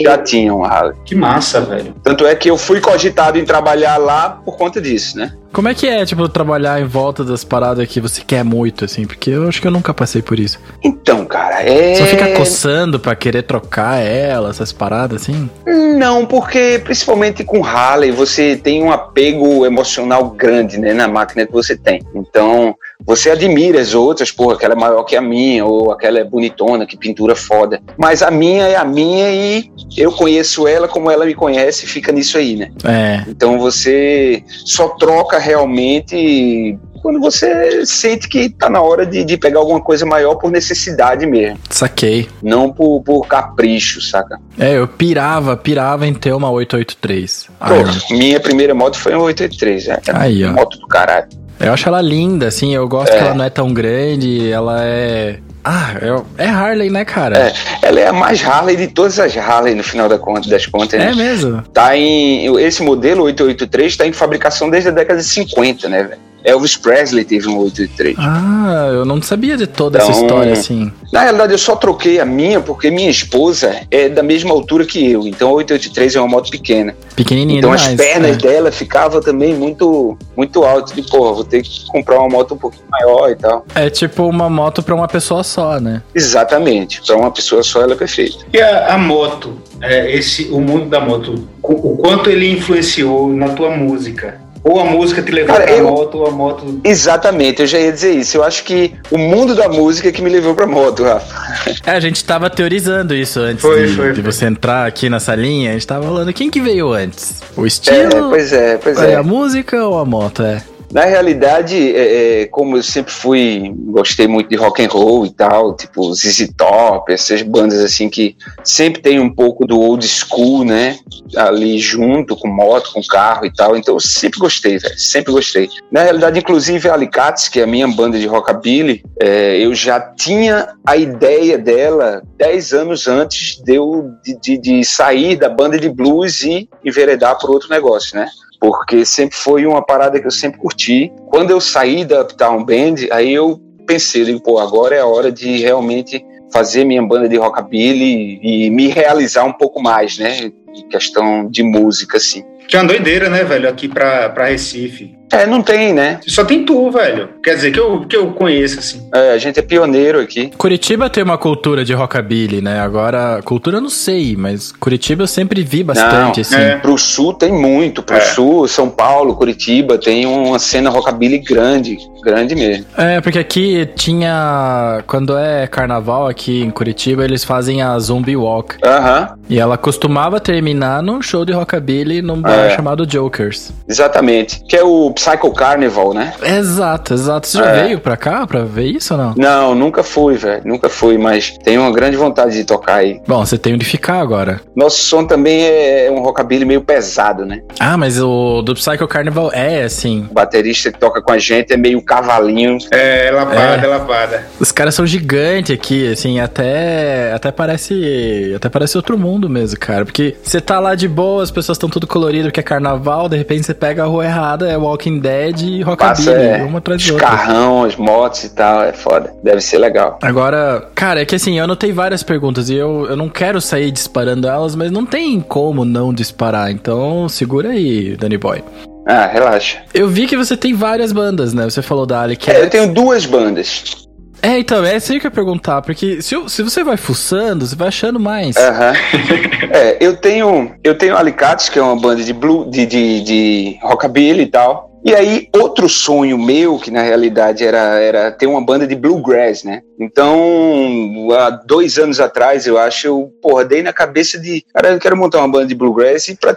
Já 0.01 0.18
tinha 0.18 0.55
uma 0.55 0.68
Harley. 0.68 0.96
Que 1.05 1.14
massa, 1.14 1.61
velho. 1.61 1.94
Tanto 2.03 2.27
é 2.27 2.35
que 2.35 2.51
eu 2.51 2.59
fui 2.59 2.81
cogitado 2.81 3.38
em 3.38 3.44
trabalhar 3.44 3.96
lá 3.96 4.31
por 4.44 4.57
conta 4.57 4.81
disso, 4.81 5.18
né? 5.18 5.33
Como 5.53 5.68
é 5.68 5.75
que 5.75 5.88
é, 5.88 6.05
tipo, 6.05 6.29
trabalhar 6.29 6.81
em 6.81 6.85
volta 6.85 7.25
das 7.25 7.42
paradas 7.42 7.88
que 7.88 8.01
você 8.01 8.22
quer 8.22 8.44
muito, 8.44 8.85
assim? 8.85 9.07
Porque 9.07 9.31
eu 9.31 9.49
acho 9.49 9.61
que 9.61 9.66
eu 9.66 9.70
nunca 9.70 9.94
passei 9.94 10.20
por 10.20 10.38
isso. 10.38 10.59
Então, 10.85 11.25
cara, 11.25 11.62
é. 11.62 11.94
Você 11.94 12.05
fica 12.05 12.35
coçando 12.35 13.01
pra 13.01 13.14
querer 13.14 13.42
trocar 13.42 14.01
ela, 14.01 14.51
essas 14.51 14.72
paradas, 14.72 15.22
assim? 15.22 15.49
Não, 15.96 16.27
porque 16.27 16.81
principalmente 16.85 17.42
com 17.42 17.64
Harley 17.64 18.11
você 18.11 18.57
tem 18.57 18.83
um 18.83 18.92
apego 18.92 19.64
emocional 19.64 20.29
grande, 20.29 20.79
né, 20.79 20.92
na 20.92 21.09
máquina 21.09 21.46
que 21.46 21.53
você 21.53 21.75
tem. 21.75 22.03
Então, 22.14 22.77
você 23.04 23.30
admira 23.30 23.80
as 23.80 23.94
outras, 23.94 24.30
porra, 24.30 24.54
aquela 24.54 24.74
é 24.74 24.76
maior 24.76 25.04
que 25.04 25.16
a 25.16 25.20
minha, 25.20 25.64
ou 25.64 25.92
aquela 25.92 26.18
é 26.18 26.24
bonitona, 26.24 26.87
que 26.87 26.96
pintura 26.96 27.35
foda. 27.35 27.80
Mas 27.96 28.22
a 28.22 28.30
minha 28.30 28.64
é 28.64 28.76
a 28.76 28.85
minha 28.85 29.30
e 29.30 29.70
eu 29.96 30.12
conheço 30.12 30.66
ela 30.66 30.88
como 30.88 31.11
ela 31.11 31.26
me 31.26 31.35
conhece 31.35 31.85
e 31.85 31.88
fica 31.88 32.12
nisso 32.12 32.38
aí, 32.38 32.56
né? 32.56 32.70
É. 32.85 33.24
Então 33.28 33.59
você 33.59 34.42
só 34.46 34.88
troca 34.90 35.38
realmente 35.38 36.78
quando 37.02 37.20
você 37.20 37.87
sente 37.87 38.28
que 38.28 38.48
tá 38.48 38.68
na 38.68 38.82
hora 38.82 39.06
de, 39.06 39.24
de 39.24 39.37
pegar 39.37 39.61
alguma 39.61 39.80
coisa 39.80 40.04
maior 40.04 40.35
por 40.35 40.50
necessidade 40.50 41.24
mesmo, 41.24 41.56
Saquei. 41.70 42.28
não 42.42 42.72
por, 42.72 43.00
por 43.02 43.28
capricho, 43.28 44.00
saca? 44.00 44.40
É, 44.59 44.76
eu 44.76 44.88
pirava, 44.88 45.56
pirava 45.56 46.04
em 46.04 46.12
ter 46.12 46.32
uma 46.32 46.50
883. 46.50 47.48
Pô, 47.61 48.14
minha 48.14 48.40
primeira 48.40 48.74
moto 48.74 48.98
foi 48.98 49.14
uma 49.14 49.22
883, 49.22 49.88
é 49.88 50.00
Aí, 50.14 50.44
ó. 50.44 50.52
moto 50.52 50.78
do 50.78 50.88
caralho. 50.88 51.28
Eu 51.59 51.73
acho 51.73 51.88
ela 51.88 52.01
linda, 52.03 52.47
assim, 52.49 52.75
eu 52.75 52.87
gosto 52.88 53.12
É. 53.12 53.16
que 53.19 53.25
ela 53.25 53.35
não 53.35 53.45
é 53.45 53.51
tão 53.51 53.73
grande, 53.73 54.51
ela 54.51 54.85
é. 54.85 55.38
Ah, 55.64 55.95
é, 56.38 56.45
é 56.45 56.49
Harley, 56.49 56.90
né, 56.90 57.05
cara? 57.05 57.38
É, 57.49 57.53
ela 57.83 57.99
é 57.99 58.07
a 58.07 58.12
mais 58.12 58.45
Harley 58.45 58.77
de 58.77 58.87
todas 58.87 59.19
as 59.19 59.37
Harley 59.37 59.75
no 59.75 59.83
final 59.83 60.09
da 60.09 60.16
conta, 60.19 60.49
das 60.49 60.64
contas, 60.66 60.99
né? 61.01 61.11
É 61.11 61.14
mesmo. 61.14 61.62
Tá 61.73 61.97
em, 61.97 62.45
esse 62.61 62.83
modelo 62.83 63.25
883 63.25 63.92
está 63.92 64.07
em 64.07 64.12
fabricação 64.12 64.71
desde 64.71 64.90
a 64.90 64.92
década 64.92 65.19
de 65.19 65.27
50, 65.27 65.88
né, 65.88 66.05
velho? 66.05 66.21
Elvis 66.46 66.76
Presley 66.76 67.24
teve 67.24 67.48
um 67.48 67.59
883. 67.59 68.16
Ah, 68.20 68.88
eu 68.92 69.04
não 69.04 69.20
sabia 69.20 69.56
de 69.56 69.66
toda 69.66 69.98
essa 69.98 70.11
Então- 70.12 70.22
história, 70.22 70.52
assim. 70.52 70.92
Na 71.12 71.22
realidade, 71.22 71.52
eu 71.52 71.59
só 71.59 71.74
troquei 71.74 72.20
a 72.20 72.24
minha 72.24 72.61
porque 72.61 72.88
minha 72.90 73.11
esposa 73.11 73.74
é 73.90 74.09
da 74.09 74.22
mesma 74.22 74.52
altura 74.52 74.85
que 74.85 75.11
eu. 75.11 75.26
Então, 75.26 75.48
a 75.48 75.52
883 75.54 76.14
é 76.14 76.20
uma 76.20 76.28
moto 76.28 76.48
pequena. 76.50 76.94
Pequenininha 77.16 77.59
Então, 77.59 77.74
demais. 77.74 77.90
as 77.90 77.96
pernas 78.06 78.37
é. 78.37 78.38
dela 78.38 78.70
ficavam 78.70 79.20
também 79.20 79.54
muito, 79.54 80.16
muito 80.37 80.62
altas. 80.64 80.92
De, 80.92 81.02
pô, 81.02 81.35
vou 81.35 81.42
ter 81.44 81.62
que 81.62 81.85
comprar 81.88 82.20
uma 82.20 82.28
moto 82.28 82.54
um 82.54 82.59
pouquinho 82.59 82.85
maior 82.90 83.28
e 83.30 83.35
tal. 83.37 83.66
É 83.74 83.90
tipo 83.90 84.22
uma 84.24 84.48
moto 84.48 84.82
pra 84.85 84.94
uma 84.94 85.09
pessoa 85.09 85.42
só, 85.42 85.80
né? 85.80 86.00
Exatamente. 86.14 87.02
Para 87.04 87.16
uma 87.16 87.30
pessoa 87.32 87.62
só, 87.64 87.82
ela 87.82 87.94
é 87.94 87.96
perfeita. 87.96 88.44
E 88.52 88.61
a, 88.61 88.94
a 88.94 88.98
moto, 88.98 89.54
é, 89.82 90.14
esse, 90.14 90.44
o 90.52 90.61
mundo 90.61 90.87
da 90.88 91.00
moto, 91.00 91.35
o 91.62 91.96
quanto 91.96 92.30
ele 92.30 92.48
influenciou 92.52 93.28
na 93.32 93.48
tua 93.48 93.70
música? 93.70 94.40
Ou 94.68 94.81
a 94.81 94.85
música 94.85 95.22
te 95.22 95.31
levou 95.31 95.55
Cara, 95.55 95.64
pra 95.68 95.76
eu- 95.76 95.85
moto, 95.85 96.18
ou 96.18 96.26
a 96.26 96.31
moto. 96.33 96.81
Exatamente, 96.83 97.61
eu 97.62 97.66
já 97.68 97.79
ia 97.79 97.92
dizer 97.92 98.12
isso. 98.14 98.37
Eu 98.37 98.42
acho 98.42 98.64
que 98.64 98.94
o 99.12 99.16
mundo 99.16 99.55
da 99.55 99.68
música 99.68 100.09
é 100.09 100.12
que 100.12 100.20
me 100.20 100.29
levou 100.29 100.57
pra 100.57 100.66
moto, 100.66 101.05
Rafa. 101.05 101.70
É, 101.87 101.92
a 101.92 102.00
gente 102.00 102.24
tava 102.24 102.50
teorizando 102.50 103.14
isso 103.14 103.38
antes 103.38 103.62
Foi, 103.62 103.87
de, 103.87 103.94
foi, 103.94 104.12
de 104.12 104.22
foi. 104.22 104.33
você 104.33 104.46
entrar 104.46 104.85
aqui 104.87 105.09
nessa 105.09 105.37
linha. 105.37 105.70
A 105.70 105.72
gente 105.74 105.87
tava 105.87 106.02
falando 106.05 106.33
quem 106.33 106.50
que 106.50 106.61
veio 106.61 106.92
antes? 106.92 107.40
O 107.57 107.64
É, 107.64 107.68
estilo? 107.68 108.29
pois 108.29 108.52
é, 108.52 108.76
pois 108.76 108.98
é. 108.98 109.12
é. 109.12 109.14
a 109.14 109.22
música 109.22 109.85
ou 109.87 109.98
a 109.98 110.05
moto? 110.05 110.42
É. 110.42 110.61
Na 110.92 111.05
realidade, 111.05 111.77
é, 111.94 112.42
é, 112.42 112.46
como 112.46 112.77
eu 112.77 112.83
sempre 112.83 113.12
fui, 113.12 113.72
gostei 113.77 114.27
muito 114.27 114.49
de 114.49 114.57
rock 114.57 114.85
and 114.85 114.88
roll 114.88 115.27
e 115.27 115.31
tal, 115.31 115.75
tipo 115.75 116.14
ZZ 116.14 116.49
Top, 116.57 117.12
essas 117.12 117.42
bandas 117.42 117.81
assim 117.81 118.09
que 118.09 118.37
sempre 118.64 119.03
tem 119.03 119.18
um 119.18 119.33
pouco 119.33 119.66
do 119.66 119.79
old 119.81 120.07
school, 120.07 120.64
né? 120.64 120.96
Ali 121.37 121.79
junto 121.79 122.37
com 122.37 122.49
moto, 122.49 122.92
com 122.92 123.03
carro 123.03 123.44
e 123.44 123.53
tal. 123.53 123.77
Então 123.77 123.94
eu 123.94 124.01
sempre 124.01 124.38
gostei, 124.38 124.79
velho, 124.79 124.99
sempre 124.99 125.33
gostei. 125.33 125.68
Na 125.90 126.03
realidade, 126.03 126.38
inclusive 126.38 126.88
a 126.88 126.94
Alicates, 126.94 127.49
que 127.49 127.61
é 127.61 127.64
a 127.64 127.66
minha 127.66 127.88
banda 127.88 128.18
de 128.18 128.27
rockabilly, 128.27 129.05
é, 129.20 129.59
eu 129.59 129.75
já 129.75 130.01
tinha 130.01 130.68
a 130.87 130.96
ideia 130.96 131.59
dela 131.59 132.22
10 132.37 132.72
anos 132.72 133.09
antes 133.09 133.61
de 133.62 133.75
eu 133.75 134.12
de, 134.22 134.38
de, 134.40 134.59
de 134.59 134.85
sair 134.85 135.37
da 135.37 135.49
banda 135.49 135.79
de 135.79 135.88
blues 135.88 136.42
e 136.42 136.68
enveredar 136.85 137.38
por 137.38 137.51
outro 137.51 137.68
negócio, 137.68 138.16
né? 138.16 138.29
Porque 138.61 139.05
sempre 139.05 139.37
foi 139.37 139.66
uma 139.66 139.85
parada 139.85 140.21
que 140.21 140.27
eu 140.27 140.31
sempre 140.31 140.59
curti. 140.59 141.12
Quando 141.29 141.51
eu 141.51 141.61
saí 141.61 142.05
da 142.05 142.23
Uptown 142.23 142.64
Band, 142.64 142.95
aí 143.11 143.33
eu 143.33 143.61
pensei, 143.87 144.25
digo, 144.25 144.40
pô, 144.40 144.59
agora 144.59 144.95
é 144.97 145.01
a 145.01 145.07
hora 145.07 145.31
de 145.31 145.59
realmente 145.59 146.25
fazer 146.53 146.85
minha 146.85 147.03
banda 147.03 147.29
de 147.29 147.37
rockabilly 147.37 148.40
e 148.42 148.71
me 148.71 148.88
realizar 148.88 149.45
um 149.45 149.53
pouco 149.53 149.83
mais, 149.83 150.19
né, 150.19 150.51
em 150.75 150.88
questão 150.88 151.49
de 151.51 151.62
música, 151.62 152.16
assim. 152.16 152.45
Que 152.69 152.77
é 152.77 152.81
uma 152.81 152.88
doideira, 152.88 153.29
né, 153.29 153.45
velho, 153.45 153.69
aqui 153.69 153.88
pra, 153.88 154.29
pra 154.31 154.47
Recife. 154.47 155.15
É, 155.33 155.47
não 155.47 155.62
tem, 155.62 155.93
né? 155.93 156.21
Só 156.27 156.45
tem 156.45 156.65
tu, 156.65 156.91
velho. 156.91 157.29
Quer 157.43 157.55
dizer, 157.55 157.73
que 157.73 157.81
eu, 157.81 158.01
que 158.07 158.17
eu 158.17 158.31
conheço, 158.33 158.79
assim. 158.79 159.09
É, 159.15 159.33
a 159.33 159.39
gente 159.39 159.59
é 159.59 159.62
pioneiro 159.62 160.21
aqui. 160.21 160.51
Curitiba 160.57 161.11
tem 161.11 161.23
uma 161.23 161.39
cultura 161.39 161.85
de 161.85 161.93
rockabilly, 161.93 162.61
né? 162.61 162.81
Agora, 162.81 163.41
cultura 163.45 163.79
eu 163.79 163.81
não 163.81 163.91
sei, 163.91 164.37
mas 164.37 164.73
Curitiba 164.73 165.25
eu 165.25 165.27
sempre 165.27 165.62
vi 165.62 165.83
bastante, 165.83 166.37
não, 166.37 166.41
assim. 166.41 166.55
É. 166.55 166.77
Pro 166.77 166.97
sul 166.97 167.35
tem 167.35 167.53
muito. 167.53 168.03
Pro 168.03 168.17
é. 168.17 168.21
sul, 168.21 168.69
São 168.69 168.89
Paulo, 168.89 169.35
Curitiba, 169.35 169.99
tem 169.99 170.27
uma 170.27 170.59
cena 170.59 170.91
rockabilly 170.91 171.39
grande. 171.39 171.99
Grande 172.23 172.57
mesmo. 172.57 172.87
É, 172.97 173.21
porque 173.21 173.39
aqui 173.39 173.89
tinha. 173.95 175.03
Quando 175.07 175.37
é 175.37 175.67
carnaval 175.67 176.27
aqui 176.27 176.61
em 176.61 176.71
Curitiba, 176.71 177.25
eles 177.25 177.45
fazem 177.45 177.83
a 177.83 177.97
Zombie 177.99 178.37
Walk. 178.37 178.77
Aham. 178.85 179.21
Uh 179.21 179.27
-huh. 179.27 179.37
E 179.49 179.61
ela 179.61 179.79
costumava 179.79 180.41
terminar 180.41 181.03
num 181.03 181.23
show 181.23 181.45
de 181.45 181.53
rockabilly 181.53 182.21
num 182.21 182.41
bar 182.41 182.67
é. 182.67 182.71
chamado 182.71 183.07
Jokers. 183.07 183.71
Exatamente. 183.89 184.61
Que 184.65 184.77
é 184.77 184.83
o 184.83 185.12
Psycho 185.16 185.50
Carnival, 185.52 186.12
né? 186.12 186.35
Exato, 186.42 187.14
exato. 187.14 187.48
Você 187.48 187.59
já 187.59 187.70
é. 187.70 187.85
veio 187.85 188.00
pra 188.00 188.16
cá 188.16 188.46
pra 188.46 188.64
ver 188.64 188.85
isso 188.85 189.14
ou 189.14 189.20
não? 189.20 189.35
Não, 189.37 189.74
nunca 189.74 190.02
fui, 190.02 190.37
velho. 190.37 190.62
Nunca 190.64 190.90
fui, 190.90 191.16
mas 191.16 191.57
tenho 191.64 191.81
uma 191.81 191.90
grande 191.90 192.16
vontade 192.16 192.55
de 192.55 192.64
tocar 192.64 192.96
aí. 192.96 193.20
Bom, 193.26 193.44
você 193.44 193.57
tem 193.57 193.74
onde 193.74 193.85
ficar 193.87 194.20
agora. 194.20 194.61
Nosso 194.74 194.98
som 194.98 195.24
também 195.24 195.66
é 195.66 196.11
um 196.12 196.20
rockabilly 196.20 196.66
meio 196.66 196.83
pesado, 196.83 197.46
né? 197.46 197.62
Ah, 197.81 197.96
mas 197.96 198.20
o 198.20 198.61
do 198.61 198.74
Psycho 198.74 199.09
Carnival 199.09 199.50
é 199.52 199.85
assim. 199.85 200.26
O 200.31 200.35
baterista 200.35 200.92
que 200.92 200.98
toca 200.98 201.22
com 201.22 201.33
a 201.33 201.38
gente 201.38 201.72
é 201.72 201.76
meio 201.76 202.02
cavalinho. 202.02 202.76
É, 202.90 203.31
lapada, 203.31 203.83
é. 203.83 203.87
lapada. 203.87 204.46
Os 204.61 204.70
caras 204.70 204.94
são 204.94 205.07
gigantes 205.07 205.74
aqui, 205.74 206.12
assim, 206.12 206.40
até 206.40 207.33
até 207.33 207.50
parece 207.50 208.52
até 208.55 208.68
parece 208.68 208.96
outro 208.96 209.18
mundo 209.18 209.48
mesmo, 209.48 209.79
cara, 209.79 210.05
porque 210.05 210.37
você 210.42 210.61
tá 210.61 210.79
lá 210.79 210.94
de 210.94 211.09
boa, 211.09 211.42
as 211.42 211.50
pessoas 211.50 211.76
estão 211.76 211.88
tudo 211.88 212.07
colorido 212.07 212.48
porque 212.48 212.61
é 212.61 212.62
carnaval, 212.62 213.29
de 213.29 213.37
repente 213.37 213.64
você 213.64 213.74
pega 213.74 214.05
a 214.05 214.07
rua 214.07 214.24
errada, 214.24 214.70
é 214.70 214.76
Walking 215.07 215.21
Dead 215.21 215.61
e 215.62 215.83
Rockabilly, 215.83 216.31
é, 216.31 216.62
uma 216.64 216.79
atrás 216.79 217.01
de 217.01 217.12
outra. 217.12 217.29
carrão, 217.29 217.85
as 217.85 217.95
motos 217.97 218.45
e 218.45 218.51
tal, 218.51 218.83
é 218.83 218.92
foda. 218.92 219.33
Deve 219.42 219.61
ser 219.61 219.79
legal. 219.79 220.19
Agora, 220.21 220.88
cara, 220.95 221.23
é 221.23 221.25
que 221.25 221.37
assim, 221.37 221.59
eu 221.59 221.64
anotei 221.64 221.92
várias 221.92 222.23
perguntas 222.23 222.69
e 222.69 222.75
eu, 222.75 223.07
eu 223.09 223.16
não 223.16 223.29
quero 223.29 223.61
sair 223.61 223.90
disparando 223.90 224.49
elas, 224.49 224.75
mas 224.75 224.90
não 224.90 225.07
tem 225.07 225.40
como 225.40 225.85
não 225.85 226.12
disparar, 226.12 226.71
então 226.71 227.29
segura 227.29 227.71
aí, 227.71 228.16
Danny 228.16 228.37
Boy. 228.37 228.62
Ah, 229.07 229.27
relaxa. 229.27 229.79
Eu 229.95 230.09
vi 230.09 230.27
que 230.27 230.37
você 230.37 230.57
tem 230.57 230.75
várias 230.75 231.12
bandas, 231.12 231.55
né? 231.55 231.64
Você 231.64 231.81
falou 231.81 232.05
da 232.05 232.23
Ali 232.23 232.37
É, 232.49 232.62
eu 232.62 232.69
tenho 232.69 232.92
duas 232.92 233.25
bandas. 233.25 234.07
É, 234.42 234.59
então, 234.59 234.85
é 234.85 234.97
isso 234.97 235.09
que 235.09 235.19
eu 235.19 235.25
ia 235.25 235.31
perguntar, 235.31 235.83
porque 235.83 236.21
se, 236.21 236.37
se 236.49 236.62
você 236.62 236.85
vai 236.85 236.97
fuçando, 236.97 237.66
você 237.66 237.75
vai 237.75 237.88
achando 237.88 238.21
mais. 238.21 238.57
Aham. 238.57 238.92
Uhum. 238.92 239.71
é, 239.73 239.97
eu 240.01 240.16
tenho, 240.16 240.73
eu 240.85 240.97
tenho 240.97 241.16
Alicates, 241.16 241.69
que 241.69 241.79
é 241.79 241.83
uma 241.83 241.97
banda 241.97 242.23
de 242.23 242.33
blue, 242.33 242.69
de, 242.71 242.87
de, 242.87 243.21
de 243.23 243.79
rockabilly 243.83 244.42
e 244.42 244.47
tal. 244.47 244.90
E 245.07 245.14
aí, 245.14 245.49
outro 245.55 245.88
sonho 245.88 246.37
meu, 246.37 246.81
que 246.81 246.90
na 246.90 247.01
realidade 247.01 247.64
era, 247.64 248.01
era 248.01 248.33
ter 248.33 248.49
uma 248.49 248.61
banda 248.61 248.88
de 248.88 248.97
bluegrass, 248.97 249.62
né? 249.62 249.83
Então, 249.98 251.28
há 251.32 251.50
dois 251.50 251.98
anos 251.98 252.20
atrás, 252.20 252.66
eu 252.66 252.78
acho, 252.78 253.06
eu, 253.06 253.32
porra, 253.40 253.64
dei 253.64 253.82
na 253.82 253.92
cabeça 253.92 254.38
de, 254.38 254.64
cara, 254.74 254.90
eu 254.90 254.98
quero 254.98 255.16
montar 255.16 255.38
uma 255.38 255.48
banda 255.48 255.66
de 255.66 255.74
bluegrass 255.74 256.28
e 256.28 256.37
pra 256.37 256.56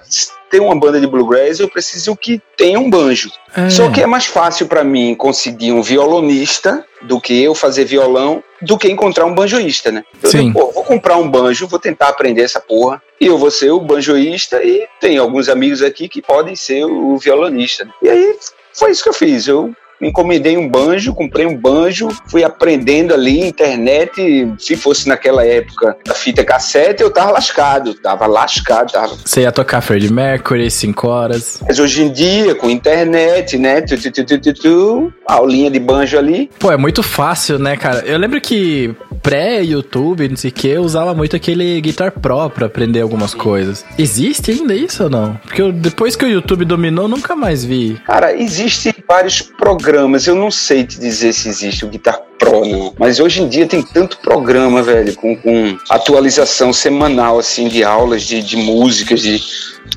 ter 0.49 0.59
uma 0.59 0.77
banda 0.77 0.99
de 0.99 1.07
bluegrass 1.07 1.59
eu 1.59 1.69
preciso 1.69 2.15
que 2.15 2.41
tenha 2.57 2.79
um 2.79 2.89
banjo. 2.89 3.31
É. 3.55 3.69
Só 3.69 3.89
que 3.89 4.01
é 4.01 4.07
mais 4.07 4.25
fácil 4.25 4.67
para 4.67 4.83
mim 4.83 5.15
conseguir 5.15 5.71
um 5.71 5.81
violonista 5.81 6.85
do 7.03 7.21
que 7.21 7.41
eu 7.41 7.55
fazer 7.55 7.85
violão 7.85 8.43
do 8.61 8.77
que 8.77 8.89
encontrar 8.89 9.25
um 9.25 9.33
banjoísta, 9.33 9.91
né? 9.91 10.03
Eu 10.21 10.29
Sim. 10.29 10.47
Digo, 10.47 10.71
vou 10.73 10.83
comprar 10.83 11.17
um 11.17 11.29
banjo, 11.29 11.67
vou 11.67 11.79
tentar 11.79 12.09
aprender 12.09 12.41
essa 12.41 12.59
porra 12.59 13.01
e 13.21 13.27
eu 13.27 13.37
vou 13.37 13.51
ser 13.51 13.71
o 13.71 13.79
banjoísta 13.79 14.61
e 14.63 14.85
tem 14.99 15.17
alguns 15.17 15.47
amigos 15.47 15.81
aqui 15.81 16.09
que 16.09 16.21
podem 16.21 16.55
ser 16.55 16.83
o 16.83 17.17
violonista. 17.17 17.87
E 18.01 18.09
aí 18.09 18.35
foi 18.73 18.91
isso 18.91 19.03
que 19.03 19.09
eu 19.09 19.13
fiz. 19.13 19.47
Eu 19.47 19.73
encomendei 20.01 20.57
um 20.57 20.67
banjo, 20.67 21.13
comprei 21.13 21.45
um 21.45 21.55
banjo, 21.55 22.09
fui 22.27 22.43
aprendendo 22.43 23.13
ali, 23.13 23.39
internet, 23.39 24.53
se 24.57 24.75
fosse 24.75 25.07
naquela 25.07 25.45
época 25.45 25.97
a 26.09 26.13
fita 26.13 26.43
cassete, 26.43 27.03
eu 27.03 27.11
tava 27.11 27.31
lascado, 27.31 27.93
tava 27.95 28.25
lascado, 28.27 28.91
tava. 28.91 29.15
Você 29.23 29.41
ia 29.41 29.51
tocar 29.51 29.81
Freddie 29.81 30.11
Mercury, 30.11 30.69
5 30.69 31.07
horas. 31.07 31.59
Mas 31.67 31.79
hoje 31.79 32.03
em 32.03 32.11
dia, 32.11 32.55
com 32.55 32.69
internet, 32.69 33.57
né, 33.57 33.81
tu, 33.81 33.97
tu, 33.97 34.11
tu, 34.11 34.25
tu, 34.25 34.39
tu, 34.39 34.53
tu, 34.53 35.13
aulinha 35.27 35.69
de 35.69 35.79
banjo 35.79 36.17
ali. 36.17 36.49
Pô, 36.59 36.71
é 36.71 36.77
muito 36.77 37.03
fácil, 37.03 37.59
né, 37.59 37.75
cara? 37.75 37.99
Eu 38.05 38.17
lembro 38.17 38.39
que 38.41 38.95
pré-YouTube, 39.21 40.29
não 40.29 40.37
sei 40.37 40.49
o 40.49 40.53
que, 40.53 40.67
eu 40.67 40.81
usava 40.81 41.13
muito 41.13 41.35
aquele 41.35 41.79
Guitar 41.81 42.11
Pro 42.11 42.49
pra 42.49 42.67
aprender 42.67 43.01
algumas 43.01 43.33
coisas. 43.33 43.85
Existe 43.97 44.51
ainda 44.51 44.73
isso 44.73 45.03
ou 45.03 45.09
não? 45.09 45.35
Porque 45.35 45.61
eu, 45.61 45.71
depois 45.71 46.15
que 46.15 46.25
o 46.25 46.27
YouTube 46.27 46.65
dominou, 46.65 47.07
nunca 47.07 47.35
mais 47.35 47.63
vi. 47.63 47.99
Cara, 48.05 48.33
existe 48.33 48.93
vários 49.07 49.41
programas, 49.41 49.88
eu 49.97 50.35
não 50.35 50.51
sei 50.51 50.83
te 50.83 50.99
dizer 50.99 51.33
se 51.33 51.49
existe 51.49 51.85
o 51.85 51.87
Guitar 51.87 52.19
Pro, 52.37 52.65
não. 52.65 52.93
Mas 52.97 53.19
hoje 53.19 53.41
em 53.41 53.47
dia 53.47 53.67
tem 53.67 53.81
tanto 53.81 54.17
programa, 54.19 54.81
velho, 54.81 55.15
com, 55.15 55.35
com 55.35 55.77
atualização 55.89 56.71
semanal, 56.71 57.39
assim, 57.39 57.67
de 57.67 57.83
aulas 57.83 58.23
de, 58.23 58.41
de 58.41 58.57
músicas, 58.57 59.21
de... 59.21 59.41